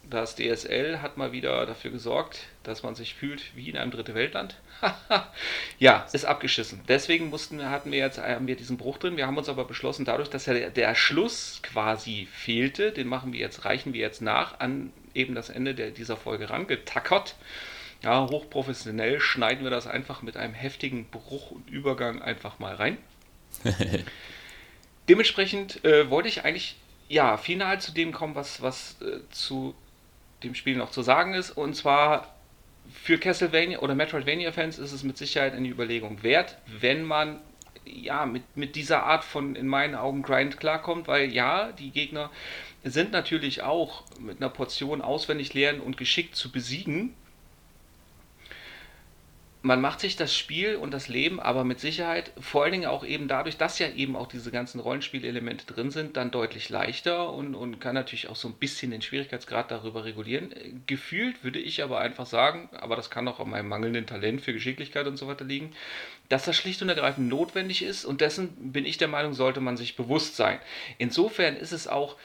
Das 0.08 0.36
DSL 0.36 1.00
hat 1.00 1.16
mal 1.16 1.32
wieder 1.32 1.64
dafür 1.64 1.90
gesorgt, 1.90 2.40
dass 2.62 2.82
man 2.82 2.94
sich 2.94 3.14
fühlt 3.14 3.54
wie 3.56 3.68
in 3.68 3.76
einem 3.76 3.90
dritte 3.90 4.14
Weltland. 4.14 4.56
ja, 5.78 6.06
ist 6.12 6.24
abgeschissen. 6.24 6.80
Deswegen 6.88 7.30
mussten, 7.30 7.64
hatten 7.68 7.92
wir 7.92 7.98
jetzt 7.98 8.18
haben 8.18 8.46
wir 8.46 8.56
diesen 8.56 8.76
Bruch 8.76 8.98
drin. 8.98 9.16
Wir 9.16 9.26
haben 9.26 9.36
uns 9.36 9.48
aber 9.48 9.64
beschlossen, 9.64 10.04
dadurch, 10.04 10.30
dass 10.30 10.46
ja 10.46 10.54
der, 10.54 10.70
der 10.70 10.94
Schluss 10.94 11.60
quasi 11.62 12.28
fehlte, 12.32 12.92
den 12.92 13.08
machen 13.08 13.32
wir 13.32 13.40
jetzt, 13.40 13.64
reichen 13.64 13.92
wir 13.92 14.00
jetzt 14.00 14.22
nach 14.22 14.60
an 14.60 14.92
eben 15.14 15.34
das 15.34 15.48
Ende 15.48 15.74
der, 15.74 15.90
dieser 15.90 16.16
Folge 16.16 16.50
rangetackert. 16.50 17.36
Ja, 18.02 18.26
hochprofessionell 18.28 19.20
schneiden 19.20 19.62
wir 19.62 19.70
das 19.70 19.86
einfach 19.86 20.22
mit 20.22 20.36
einem 20.36 20.54
heftigen 20.54 21.06
Bruch 21.06 21.52
und 21.52 21.70
Übergang 21.70 22.20
einfach 22.20 22.58
mal 22.58 22.74
rein. 22.74 22.98
Dementsprechend 25.08 25.84
äh, 25.84 26.10
wollte 26.10 26.28
ich 26.28 26.44
eigentlich 26.44 26.76
ja 27.08 27.36
final 27.36 27.80
zu 27.80 27.92
dem 27.92 28.12
kommen, 28.12 28.34
was, 28.34 28.62
was 28.62 28.96
äh, 29.02 29.20
zu 29.30 29.74
dem 30.42 30.54
Spiel 30.54 30.76
noch 30.76 30.90
zu 30.90 31.02
sagen 31.02 31.34
ist. 31.34 31.50
Und 31.50 31.74
zwar 31.74 32.31
für 32.90 33.18
Castlevania 33.18 33.80
oder 33.80 33.94
Metroidvania-Fans 33.94 34.78
ist 34.78 34.92
es 34.92 35.02
mit 35.02 35.18
Sicherheit 35.18 35.54
eine 35.54 35.68
Überlegung 35.68 36.22
wert, 36.22 36.58
wenn 36.66 37.04
man 37.04 37.40
ja 37.84 38.26
mit, 38.26 38.56
mit 38.56 38.76
dieser 38.76 39.04
Art 39.04 39.24
von 39.24 39.56
in 39.56 39.66
meinen 39.66 39.94
Augen 39.94 40.22
Grind 40.22 40.58
klarkommt, 40.58 41.08
weil 41.08 41.32
ja, 41.32 41.72
die 41.72 41.90
Gegner 41.90 42.30
sind 42.84 43.12
natürlich 43.12 43.62
auch 43.62 44.04
mit 44.18 44.40
einer 44.40 44.50
Portion 44.50 45.02
auswendig 45.02 45.54
lernen 45.54 45.80
und 45.80 45.96
geschickt 45.96 46.36
zu 46.36 46.50
besiegen. 46.50 47.14
Man 49.62 49.80
macht 49.80 50.00
sich 50.00 50.16
das 50.16 50.36
Spiel 50.36 50.74
und 50.74 50.92
das 50.92 51.06
Leben 51.06 51.38
aber 51.38 51.62
mit 51.62 51.78
Sicherheit, 51.78 52.32
vor 52.40 52.64
allen 52.64 52.72
Dingen 52.72 52.86
auch 52.86 53.04
eben 53.04 53.28
dadurch, 53.28 53.56
dass 53.56 53.78
ja 53.78 53.88
eben 53.88 54.16
auch 54.16 54.26
diese 54.26 54.50
ganzen 54.50 54.80
Rollenspielelemente 54.80 55.66
drin 55.66 55.92
sind, 55.92 56.16
dann 56.16 56.32
deutlich 56.32 56.68
leichter 56.68 57.32
und, 57.32 57.54
und 57.54 57.80
kann 57.80 57.94
natürlich 57.94 58.28
auch 58.28 58.34
so 58.34 58.48
ein 58.48 58.54
bisschen 58.54 58.90
den 58.90 59.02
Schwierigkeitsgrad 59.02 59.70
darüber 59.70 60.04
regulieren. 60.04 60.82
Gefühlt 60.86 61.44
würde 61.44 61.60
ich 61.60 61.82
aber 61.82 62.00
einfach 62.00 62.26
sagen, 62.26 62.68
aber 62.72 62.96
das 62.96 63.08
kann 63.08 63.28
auch 63.28 63.38
an 63.38 63.50
meinem 63.50 63.68
mangelnden 63.68 64.04
Talent 64.04 64.42
für 64.42 64.52
Geschicklichkeit 64.52 65.06
und 65.06 65.16
so 65.16 65.28
weiter 65.28 65.44
liegen, 65.44 65.72
dass 66.28 66.44
das 66.44 66.56
schlicht 66.56 66.82
und 66.82 66.88
ergreifend 66.88 67.28
notwendig 67.28 67.84
ist 67.84 68.04
und 68.04 68.20
dessen 68.20 68.72
bin 68.72 68.84
ich 68.84 68.98
der 68.98 69.08
Meinung, 69.08 69.32
sollte 69.32 69.60
man 69.60 69.76
sich 69.76 69.94
bewusst 69.94 70.34
sein. 70.34 70.58
Insofern 70.98 71.56
ist 71.56 71.72
es 71.72 71.86
auch 71.86 72.16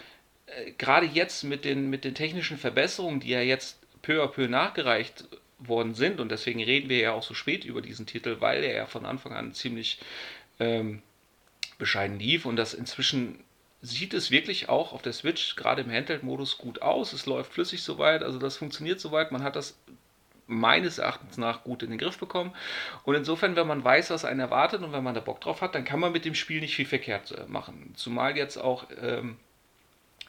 äh, 0.47 0.71
gerade 0.79 1.05
jetzt 1.05 1.43
mit 1.43 1.65
den, 1.65 1.91
mit 1.91 2.03
den 2.03 2.15
technischen 2.15 2.57
Verbesserungen, 2.57 3.19
die 3.19 3.29
ja 3.29 3.41
jetzt 3.41 3.79
peu 4.01 4.23
à 4.23 4.27
peu 4.27 4.47
nachgereicht 4.47 5.25
worden 5.59 5.95
sind. 5.95 6.19
Und 6.19 6.29
deswegen 6.29 6.63
reden 6.63 6.89
wir 6.89 6.99
ja 6.99 7.13
auch 7.13 7.23
so 7.23 7.33
spät 7.33 7.65
über 7.65 7.81
diesen 7.81 8.05
Titel, 8.05 8.37
weil 8.39 8.63
er 8.63 8.75
ja 8.75 8.85
von 8.85 9.05
Anfang 9.05 9.33
an 9.33 9.53
ziemlich 9.53 9.99
ähm, 10.59 11.01
bescheiden 11.77 12.19
lief 12.19 12.45
und 12.45 12.55
das 12.55 12.73
inzwischen 12.73 13.43
sieht 13.81 14.13
es 14.13 14.31
wirklich 14.31 14.69
auch 14.69 14.91
auf 14.91 15.03
der 15.03 15.13
Switch 15.13 15.55
gerade 15.55 15.83
im 15.83 15.91
Handheld-Modus 15.91 16.57
gut 16.57 16.81
aus. 16.81 17.13
Es 17.13 17.25
läuft 17.25 17.53
flüssig 17.53 17.83
soweit, 17.83 18.23
also 18.23 18.39
das 18.39 18.57
funktioniert 18.57 18.99
soweit. 18.99 19.31
Man 19.31 19.43
hat 19.43 19.55
das 19.55 19.77
meines 20.47 20.97
Erachtens 20.97 21.37
nach 21.37 21.63
gut 21.63 21.83
in 21.83 21.89
den 21.89 21.99
Griff 21.99 22.17
bekommen. 22.17 22.53
Und 23.03 23.15
insofern, 23.15 23.55
wenn 23.55 23.67
man 23.67 23.83
weiß, 23.83 24.09
was 24.09 24.25
einen 24.25 24.39
erwartet 24.39 24.81
und 24.81 24.93
wenn 24.93 25.03
man 25.03 25.13
da 25.13 25.19
Bock 25.19 25.41
drauf 25.41 25.61
hat, 25.61 25.75
dann 25.75 25.85
kann 25.85 25.99
man 25.99 26.11
mit 26.11 26.25
dem 26.25 26.35
Spiel 26.35 26.61
nicht 26.61 26.75
viel 26.75 26.85
verkehrt 26.85 27.31
äh, 27.31 27.45
machen. 27.47 27.93
Zumal 27.95 28.37
jetzt 28.37 28.57
auch 28.57 28.85
ähm, 29.01 29.37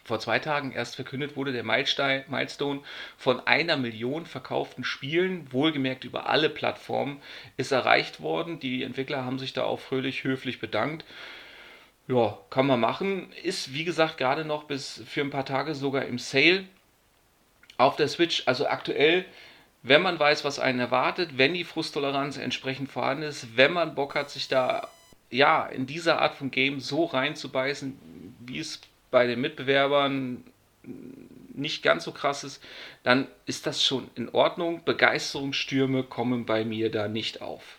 vor 0.09 0.19
zwei 0.19 0.39
Tagen 0.39 0.71
erst 0.71 0.95
verkündet 0.95 1.37
wurde, 1.37 1.53
der 1.53 1.63
Milestone 1.63 2.81
von 3.15 3.39
einer 3.45 3.77
Million 3.77 4.25
verkauften 4.25 4.83
Spielen, 4.83 5.53
wohlgemerkt 5.53 6.03
über 6.03 6.27
alle 6.27 6.49
Plattformen, 6.49 7.21
ist 7.57 7.71
erreicht 7.71 8.19
worden. 8.19 8.59
Die 8.59 8.81
Entwickler 8.81 9.23
haben 9.23 9.37
sich 9.37 9.53
da 9.53 9.63
auch 9.63 9.79
fröhlich 9.79 10.23
höflich 10.23 10.59
bedankt. 10.59 11.05
Ja, 12.07 12.39
kann 12.49 12.65
man 12.65 12.79
machen. 12.79 13.31
Ist, 13.43 13.75
wie 13.75 13.83
gesagt, 13.83 14.17
gerade 14.17 14.45
noch 14.45 14.63
bis 14.63 15.03
für 15.07 15.21
ein 15.21 15.29
paar 15.29 15.45
Tage 15.45 15.75
sogar 15.75 16.05
im 16.05 16.17
Sale 16.17 16.65
auf 17.77 17.95
der 17.95 18.07
Switch. 18.07 18.41
Also 18.47 18.67
aktuell, 18.67 19.25
wenn 19.83 20.01
man 20.01 20.19
weiß, 20.19 20.43
was 20.43 20.57
einen 20.57 20.79
erwartet, 20.79 21.37
wenn 21.37 21.53
die 21.53 21.63
Frusttoleranz 21.63 22.37
entsprechend 22.37 22.89
vorhanden 22.89 23.23
ist, 23.23 23.57
wenn 23.57 23.73
man 23.73 23.93
Bock 23.93 24.15
hat, 24.15 24.31
sich 24.31 24.47
da 24.47 24.89
ja 25.29 25.67
in 25.67 25.85
dieser 25.85 26.19
Art 26.19 26.33
von 26.33 26.49
Game 26.49 26.79
so 26.79 27.05
reinzubeißen, 27.05 28.35
wie 28.39 28.57
es 28.57 28.81
bei 29.11 29.27
den 29.27 29.41
Mitbewerbern 29.41 30.43
nicht 31.53 31.83
ganz 31.83 32.03
so 32.05 32.11
krass 32.11 32.43
ist, 32.43 32.63
dann 33.03 33.27
ist 33.45 33.65
das 33.65 33.83
schon 33.83 34.09
in 34.15 34.29
Ordnung. 34.29 34.83
Begeisterungsstürme 34.85 36.03
kommen 36.03 36.45
bei 36.45 36.63
mir 36.63 36.89
da 36.89 37.07
nicht 37.07 37.41
auf. 37.41 37.78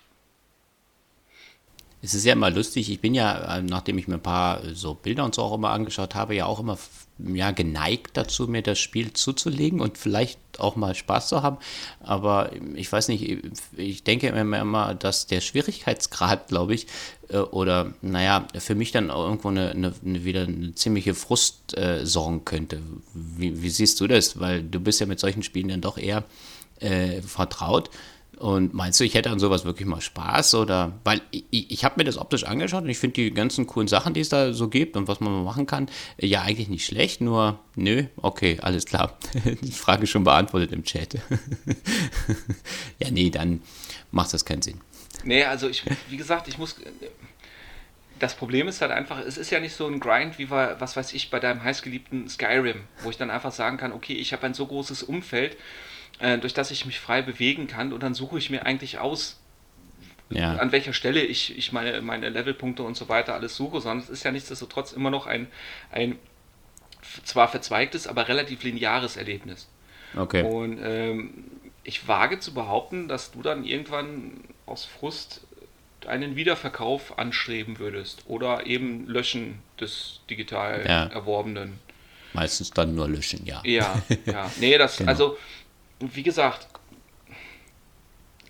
Es 2.03 2.15
ist 2.15 2.25
ja 2.25 2.33
immer 2.33 2.51
lustig, 2.51 2.91
ich 2.91 3.01
bin 3.01 3.15
ja, 3.15 3.59
äh, 3.59 3.63
nachdem 3.63 3.99
ich 3.99 4.09
mir 4.09 4.15
ein 4.15 4.23
paar 4.23 4.63
so 4.75 4.95
Bilder 4.95 5.25
und 5.25 5.35
so 5.35 5.43
auch 5.43 5.55
immer 5.55 5.71
angeschaut 5.71 6.15
habe, 6.15 6.35
ja 6.35 6.47
auch 6.47 6.61
immer 6.61 6.79
ja, 7.19 7.51
geneigt 7.51 8.17
dazu, 8.17 8.47
mir 8.49 8.63
das 8.63 8.79
Spiel 8.79 9.13
zuzulegen 9.13 9.81
und 9.81 9.99
vielleicht 9.99 10.39
auch 10.59 10.77
mal 10.77 10.95
Spaß 10.95 11.29
zu 11.29 11.43
haben. 11.43 11.59
Aber 12.01 12.51
ich 12.75 12.91
weiß 12.91 13.09
nicht, 13.09 13.43
ich 13.77 14.05
denke 14.05 14.29
immer, 14.29 14.61
immer 14.61 14.95
dass 14.95 15.27
der 15.27 15.41
Schwierigkeitsgrad, 15.41 16.49
glaube 16.49 16.75
ich, 16.75 16.87
äh, 17.29 17.39
oder 17.39 17.93
naja, 18.03 18.47
für 18.59 18.75
mich 18.75 18.93
dann 18.93 19.11
auch 19.11 19.25
irgendwo 19.25 19.49
eine, 19.49 19.71
eine 19.71 20.25
wieder 20.25 20.43
eine 20.43 20.75
ziemliche 20.75 21.15
Frust 21.15 21.77
äh, 21.77 22.05
sorgen 22.07 22.45
könnte. 22.45 22.81
Wie, 23.15 23.63
wie, 23.63 23.71
siehst 23.71 24.01
du 24.01 24.07
das? 24.07 24.41
Weil 24.41 24.63
du 24.63 24.81
bist 24.81 25.01
ja 25.01 25.07
mit 25.07 25.21
solchen 25.21 25.43
Spielen 25.43 25.69
dann 25.69 25.81
doch 25.81 25.99
eher 25.99 26.25
äh, 26.81 27.21
vertraut. 27.23 27.91
Und 28.41 28.72
meinst 28.72 28.99
du, 28.99 29.05
ich 29.05 29.12
hätte 29.12 29.28
an 29.28 29.38
sowas 29.38 29.66
wirklich 29.66 29.86
mal 29.86 30.01
Spaß? 30.01 30.55
Oder 30.55 30.99
weil 31.05 31.20
ich, 31.30 31.45
ich 31.51 31.84
habe 31.84 31.97
mir 31.99 32.05
das 32.05 32.16
optisch 32.16 32.45
angeschaut 32.45 32.84
und 32.84 32.88
ich 32.88 32.97
finde 32.97 33.12
die 33.16 33.34
ganzen 33.34 33.66
coolen 33.66 33.86
Sachen, 33.86 34.14
die 34.14 34.20
es 34.20 34.30
da 34.30 34.55
so 34.55 34.68
gibt 34.68 34.97
und 34.97 35.09
was 35.09 35.20
man 35.20 35.45
machen 35.45 35.66
kann, 35.66 35.91
ja 36.18 36.41
eigentlich 36.41 36.70
nicht 36.70 36.86
schlecht, 36.86 37.20
nur 37.20 37.59
nö, 37.76 38.05
okay, 38.16 38.57
alles 38.62 38.86
klar. 38.86 39.18
Die 39.61 39.72
Frage 39.72 40.07
schon 40.07 40.24
beantwortet 40.24 40.72
im 40.72 40.84
Chat. 40.84 41.16
ja, 42.99 43.11
nee, 43.11 43.28
dann 43.28 43.61
macht 44.11 44.32
das 44.32 44.47
keinen 44.47 44.62
Sinn. 44.62 44.80
Nee, 45.22 45.45
also 45.45 45.68
ich, 45.68 45.84
wie 46.09 46.16
gesagt, 46.16 46.49
ich 46.49 46.57
muss. 46.57 46.76
Das 48.18 48.34
Problem 48.34 48.68
ist 48.68 48.80
halt 48.80 48.91
einfach, 48.91 49.18
es 49.18 49.36
ist 49.36 49.51
ja 49.51 49.61
nicht 49.61 49.74
so 49.74 49.86
ein 49.86 50.01
Grind 50.01 50.38
wie 50.38 50.47
bei, 50.47 50.80
was 50.80 50.97
weiß 50.97 51.12
ich, 51.12 51.28
bei 51.28 51.41
deinem 51.41 51.62
heißgeliebten 51.62 52.26
Skyrim, 52.30 52.84
wo 53.03 53.11
ich 53.11 53.18
dann 53.18 53.30
einfach 53.30 53.53
sagen 53.53 53.76
kann, 53.76 53.93
okay, 53.93 54.14
ich 54.14 54.32
habe 54.32 54.47
ein 54.47 54.55
so 54.55 54.66
großes 54.66 55.03
Umfeld 55.03 55.59
äh, 56.21 56.39
durch 56.39 56.55
das 56.55 56.71
ich 56.71 56.87
mich 56.87 57.01
frei 57.01 57.23
bewegen 57.23 57.66
kann 57.66 57.93
und 57.93 58.03
dann 58.03 58.14
suche 58.14 58.39
ich 58.39 58.51
mir 58.51 58.66
eigentlich 58.66 58.99
aus, 58.99 59.41
ja. 60.31 60.57
an 60.57 60.73
welcher 60.73 60.93
Stelle 60.93 61.21
ich, 61.21 61.57
ich 61.57 61.73
meine, 61.73 62.01
meine 62.03 62.29
Levelpunkte 62.29 62.83
und 62.83 62.97
so 62.97 63.09
weiter 63.09 63.35
alles 63.35 63.57
suche, 63.57 63.81
sondern 63.81 63.99
es 64.05 64.09
ist 64.09 64.25
ja 64.25 64.31
nichtsdestotrotz 64.31 64.93
immer 64.93 65.11
noch 65.11 65.27
ein, 65.27 65.49
ein 65.91 66.18
zwar 67.25 67.49
verzweigtes, 67.49 68.07
aber 68.07 68.29
relativ 68.29 68.62
lineares 68.62 69.16
Erlebnis. 69.16 69.68
Okay. 70.16 70.43
Und 70.43 70.79
ähm, 70.83 71.45
ich 71.85 72.07
wage 72.07 72.41
zu 72.41 72.55
behaupten, 72.55 73.09
dass 73.09 73.33
du 73.33 73.43
dann 73.43 73.64
irgendwann 73.64 74.45
aus 74.66 74.85
Frust 74.85 75.43
einen 76.07 76.37
Wiederverkauf 76.37 77.18
anstreben 77.18 77.79
würdest 77.79 78.25
oder 78.27 78.66
eben 78.66 79.07
Löschen 79.07 79.59
des 79.81 80.21
digital 80.29 80.85
ja. 80.87 81.07
Erworbenen. 81.07 81.79
Meistens 82.33 82.71
dann 82.71 82.95
nur 82.95 83.09
löschen, 83.09 83.45
ja. 83.45 83.61
Ja, 83.64 84.01
ja. 84.25 84.51
Nee, 84.61 84.79
das, 84.79 84.99
genau. 84.99 85.11
also 85.11 85.37
wie 86.01 86.23
gesagt, 86.23 86.69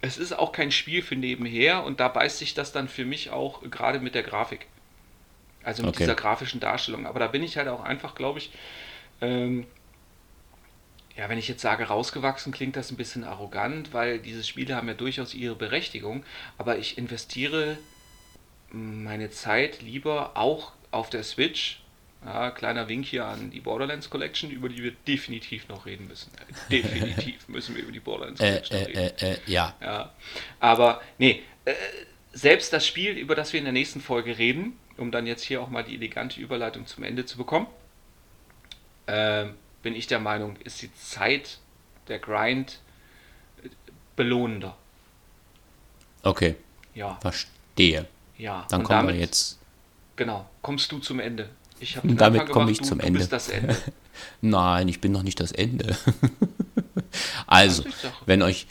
es 0.03 0.17
ist 0.17 0.33
auch 0.33 0.53
kein 0.53 0.73
Spiel 0.73 1.03
für 1.03 1.17
nebenher 1.17 1.85
und 1.85 2.01
da 2.01 2.09
beißt 2.09 2.39
sich 2.39 2.55
das 2.55 2.73
dann 2.73 2.89
für 2.89 3.05
mich 3.05 3.31
auch 3.31 3.63
gerade 3.71 4.01
mit 4.01 4.15
der 4.15 4.23
Grafik. 4.23 4.67
Also 5.63 5.83
mit 5.83 5.91
okay. 5.91 6.05
dieser 6.05 6.15
grafischen 6.15 6.61
Darstellung. 6.61 7.07
Aber 7.07 7.21
da 7.21 7.27
bin 7.27 7.43
ich 7.43 7.59
halt 7.59 7.69
auch 7.69 7.83
einfach, 7.83 8.15
glaube 8.15 8.39
ich, 8.39 8.51
ähm, 9.21 9.67
ja, 11.17 11.29
wenn 11.29 11.39
ich 11.39 11.49
jetzt 11.49 11.61
sage 11.61 11.85
rausgewachsen, 11.85 12.53
klingt 12.53 12.77
das 12.77 12.91
ein 12.91 12.97
bisschen 12.97 13.25
arrogant, 13.25 13.93
weil 13.93 14.21
diese 14.21 14.43
Spiele 14.43 14.75
haben 14.75 14.89
ja 14.89 14.95
durchaus 14.95 15.35
ihre 15.35 15.55
Berechtigung, 15.55 16.25
aber 16.57 16.79
ich 16.79 16.97
investiere 16.97 17.77
meine 18.71 19.31
Zeit 19.31 19.83
lieber 19.83 20.37
auch 20.37 20.73
auf 20.91 21.11
der 21.11 21.25
Switch 21.25 21.83
ja, 22.25 22.51
kleiner 22.51 22.89
Wink 22.89 23.07
hier 23.07 23.25
an 23.25 23.51
die 23.51 23.61
Borderlands 23.61 24.11
Collection, 24.11 24.51
über 24.51 24.69
die 24.69 24.83
wir 24.83 24.93
definitiv 25.07 25.69
noch 25.69 25.87
reden 25.87 26.07
müssen. 26.07 26.31
Äh, 26.35 26.83
definitiv 26.83 27.49
müssen 27.49 27.75
wir 27.75 27.83
über 27.83 27.93
die 27.93 28.01
Borderlands 28.01 28.41
äh, 28.41 28.47
Collection 28.49 28.77
äh, 28.77 28.85
reden. 28.85 29.19
Äh, 29.19 29.37
ja. 29.47 29.75
ja. 29.81 30.13
Aber 30.59 31.01
nee, 31.19 31.43
äh, 31.65 31.75
selbst 32.33 32.73
das 32.73 32.87
Spiel, 32.87 33.13
über 33.13 33.35
das 33.35 33.53
wir 33.53 33.59
in 33.59 33.65
der 33.65 33.73
nächsten 33.73 34.01
Folge 34.01 34.37
reden, 34.37 34.79
um 34.99 35.11
dann 35.11 35.27
jetzt 35.27 35.43
hier 35.43 35.63
auch 35.63 35.71
mal 35.71 35.83
die 35.83 35.95
elegante 35.95 36.41
Überleitung 36.41 36.87
zum 36.87 37.05
Ende 37.05 37.25
zu 37.25 37.39
bekommen, 37.39 37.67
äh, 39.07 39.47
bin 39.83 39.95
ich 39.95 40.07
der 40.07 40.21
Meinung, 40.21 40.57
ist 40.63 40.83
die 40.83 40.95
Zeit 40.95 41.59
der 42.09 42.19
Grind 42.19 42.81
belohnender. 44.15 44.77
Okay. 46.23 46.57
Ja. 46.95 47.19
Verstehe. 47.23 48.07
Ja. 48.37 48.67
Dann 48.69 48.83
kommen 48.83 48.99
damit, 48.99 49.15
wir 49.15 49.21
jetzt. 49.23 49.59
Genau. 50.17 50.49
Kommst 50.61 50.93
du 50.93 50.99
zum 50.99 51.19
Ende? 51.19 51.49
Ich 51.81 51.97
habe 51.97 52.15
damit 52.15 52.51
komme 52.51 52.71
ich 52.71 52.79
du, 52.79 52.85
zum 52.85 52.99
du 52.99 53.07
Ende. 53.07 53.21
Bist 53.21 53.33
das 53.33 53.49
Ende. 53.49 53.77
Nein, 54.41 54.89
ich 54.89 55.01
bin 55.01 55.13
noch 55.13 55.23
nicht 55.23 55.41
das 55.41 55.53
Ende. 55.53 55.97
also, 57.47 57.85
wenn 58.27 58.43
euch 58.43 58.67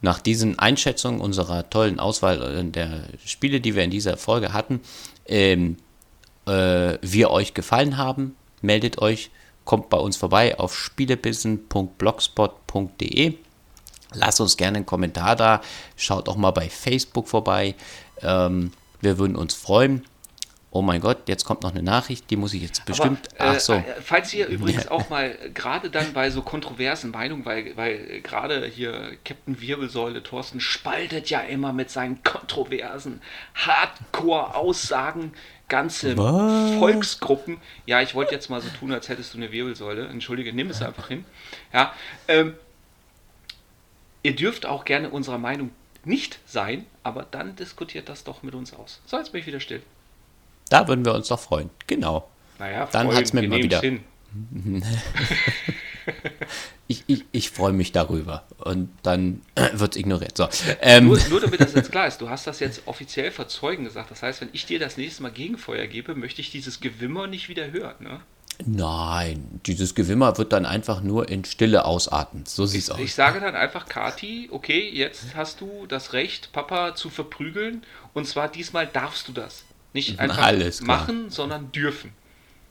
nach 0.00 0.18
diesen 0.18 0.58
Einschätzungen 0.58 1.20
unserer 1.20 1.68
tollen 1.70 2.00
Auswahl 2.00 2.42
äh, 2.42 2.64
der 2.64 3.04
Spiele, 3.24 3.60
die 3.60 3.74
wir 3.74 3.84
in 3.84 3.90
dieser 3.90 4.16
Folge 4.16 4.52
hatten, 4.52 4.80
ähm, 5.26 5.76
äh, 6.46 6.98
wir 7.00 7.30
euch 7.30 7.54
gefallen 7.54 7.96
haben, 7.96 8.36
meldet 8.62 8.98
euch, 8.98 9.30
kommt 9.64 9.90
bei 9.90 9.98
uns 9.98 10.16
vorbei 10.16 10.58
auf 10.58 10.76
spielebissen.blogspot.de. 10.76 13.34
Lasst 14.12 14.40
uns 14.40 14.56
gerne 14.56 14.76
einen 14.76 14.86
Kommentar 14.86 15.36
da, 15.36 15.60
schaut 15.96 16.28
auch 16.28 16.36
mal 16.36 16.52
bei 16.52 16.68
Facebook 16.68 17.28
vorbei. 17.28 17.74
Ähm, 18.20 18.72
wir 19.00 19.18
würden 19.18 19.36
uns 19.36 19.54
freuen 19.54 20.04
oh 20.74 20.82
mein 20.82 21.00
Gott, 21.00 21.28
jetzt 21.28 21.44
kommt 21.44 21.62
noch 21.62 21.70
eine 21.70 21.84
Nachricht, 21.84 22.28
die 22.30 22.36
muss 22.36 22.52
ich 22.52 22.60
jetzt 22.60 22.84
bestimmt. 22.84 23.28
Aber, 23.38 23.52
äh, 23.52 23.56
ach 23.56 23.60
so. 23.60 23.74
Äh, 23.74 23.84
falls 24.02 24.34
ihr 24.34 24.48
übrigens 24.48 24.88
auch 24.88 25.08
mal 25.08 25.38
gerade 25.54 25.88
dann 25.88 26.12
bei 26.12 26.30
so 26.30 26.42
kontroversen 26.42 27.12
Meinungen, 27.12 27.44
weil, 27.44 27.76
weil 27.76 28.20
gerade 28.22 28.66
hier 28.66 29.16
Captain 29.24 29.60
Wirbelsäule 29.60 30.24
Thorsten 30.24 30.58
spaltet 30.60 31.30
ja 31.30 31.40
immer 31.40 31.72
mit 31.72 31.90
seinen 31.90 32.24
kontroversen 32.24 33.22
Hardcore-Aussagen 33.54 35.32
ganze 35.68 36.18
Was? 36.18 36.78
Volksgruppen. 36.80 37.58
Ja, 37.86 38.02
ich 38.02 38.16
wollte 38.16 38.34
jetzt 38.34 38.50
mal 38.50 38.60
so 38.60 38.68
tun, 38.68 38.92
als 38.92 39.08
hättest 39.08 39.32
du 39.32 39.38
eine 39.38 39.52
Wirbelsäule. 39.52 40.08
Entschuldige, 40.08 40.52
nimm 40.52 40.70
es 40.70 40.82
einfach 40.82 41.06
hin. 41.06 41.24
Ja, 41.72 41.92
ähm, 42.26 42.54
ihr 44.24 44.34
dürft 44.34 44.66
auch 44.66 44.84
gerne 44.84 45.08
unserer 45.08 45.38
Meinung 45.38 45.70
nicht 46.04 46.40
sein, 46.46 46.84
aber 47.04 47.24
dann 47.30 47.54
diskutiert 47.54 48.08
das 48.08 48.24
doch 48.24 48.42
mit 48.42 48.56
uns 48.56 48.74
aus. 48.74 49.00
So, 49.06 49.16
jetzt 49.16 49.30
bin 49.30 49.40
ich 49.40 49.46
wieder 49.46 49.60
still. 49.60 49.80
Da 50.74 50.88
würden 50.88 51.04
wir 51.04 51.14
uns 51.14 51.28
doch 51.28 51.38
freuen. 51.38 51.70
Genau. 51.86 52.28
Naja, 52.58 52.88
Dann 52.90 53.14
hat 53.14 53.22
es 53.22 53.32
mir 53.32 53.46
mal 53.46 53.62
wieder. 53.62 53.80
ich, 56.88 57.04
ich, 57.06 57.24
ich 57.30 57.50
freue 57.50 57.72
mich 57.72 57.92
darüber. 57.92 58.42
Und 58.58 58.88
dann 59.04 59.42
wird 59.72 59.94
es 59.94 60.00
ignoriert. 60.00 60.36
So, 60.36 60.48
ähm, 60.80 61.06
nur, 61.06 61.20
nur 61.30 61.40
damit 61.40 61.60
das 61.60 61.74
jetzt 61.74 61.92
klar 61.92 62.08
ist, 62.08 62.20
du 62.20 62.28
hast 62.28 62.48
das 62.48 62.58
jetzt 62.58 62.88
offiziell 62.88 63.30
verzeugen 63.30 63.84
gesagt. 63.84 64.10
Das 64.10 64.24
heißt, 64.24 64.40
wenn 64.40 64.48
ich 64.52 64.66
dir 64.66 64.80
das 64.80 64.96
nächste 64.96 65.22
Mal 65.22 65.30
Gegenfeuer 65.30 65.86
gebe, 65.86 66.16
möchte 66.16 66.40
ich 66.40 66.50
dieses 66.50 66.80
Gewimmer 66.80 67.28
nicht 67.28 67.48
wieder 67.48 67.70
hören. 67.70 67.94
Ne? 68.00 68.20
Nein, 68.66 69.60
dieses 69.66 69.94
Gewimmer 69.94 70.38
wird 70.38 70.52
dann 70.52 70.66
einfach 70.66 71.02
nur 71.02 71.28
in 71.28 71.44
Stille 71.44 71.84
ausatmen. 71.84 72.46
So 72.46 72.66
sieht 72.66 72.82
es 72.82 72.90
aus. 72.90 72.98
Ich 72.98 73.14
sage 73.14 73.38
dann 73.38 73.54
einfach, 73.54 73.86
Kati, 73.86 74.48
okay, 74.50 74.90
jetzt 74.92 75.36
hast 75.36 75.60
du 75.60 75.86
das 75.86 76.14
Recht, 76.14 76.50
Papa 76.50 76.96
zu 76.96 77.10
verprügeln. 77.10 77.84
Und 78.12 78.26
zwar 78.26 78.48
diesmal 78.48 78.88
darfst 78.88 79.28
du 79.28 79.32
das. 79.32 79.62
Nicht 79.94 80.18
einfach 80.20 80.38
Alles 80.38 80.82
klar. 80.82 80.98
machen, 80.98 81.30
sondern 81.30 81.72
dürfen. 81.72 82.12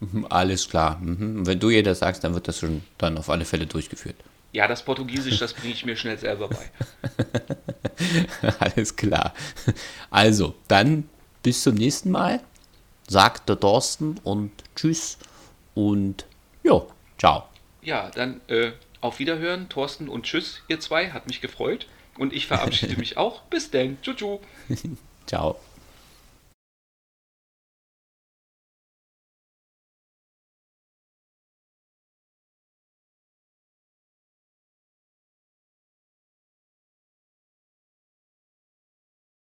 Mhm, 0.02 0.28
Alles 0.30 0.70
klar. 0.70 1.00
Mhm. 1.00 1.48
Wenn 1.48 1.60
du 1.60 1.70
ihr 1.70 1.82
das 1.82 2.00
sagst, 2.00 2.24
dann 2.24 2.34
wird 2.36 2.48
das 2.48 2.60
schon 2.60 2.84
dann 3.00 3.18
auf 3.18 3.30
alle 3.30 3.46
Fälle 3.46 3.66
durchgeführt. 3.66 4.18
Ja, 4.52 4.68
das 4.68 4.86
Portugiesisch, 4.86 5.40
das 5.40 5.54
bringe 5.54 5.74
ich 5.74 5.84
mir 5.84 5.96
schnell 5.96 6.20
selber 6.20 6.48
bei. 6.50 6.70
Alles 8.60 8.96
klar. 8.96 9.34
Also, 10.12 10.54
dann 10.68 11.10
bis 11.42 11.64
zum 11.64 11.76
nächsten 11.76 12.12
Mal. 12.12 12.40
Sagt 13.08 13.50
der 13.50 13.60
Thorsten 13.60 14.18
und 14.24 14.52
tschüss 14.78 15.18
und 15.74 16.26
jo, 16.64 16.90
ciao. 17.18 17.44
Ja, 17.82 18.10
dann 18.16 18.40
äh, 18.48 18.72
auf 19.02 19.20
Wiederhören, 19.20 19.68
Thorsten 19.68 20.08
und 20.08 20.24
tschüss, 20.24 20.62
ihr 20.70 20.80
zwei. 20.80 21.12
Hat 21.12 21.28
mich 21.28 21.42
gefreut. 21.42 21.88
Und 22.18 22.32
ich 22.32 22.48
verabschiede 22.48 22.96
mich 23.00 23.18
auch. 23.18 23.42
Bis 23.44 23.72
denn. 23.72 23.98
Tschu, 24.02 24.14
tschu. 24.14 24.40
Ciao. 25.28 25.60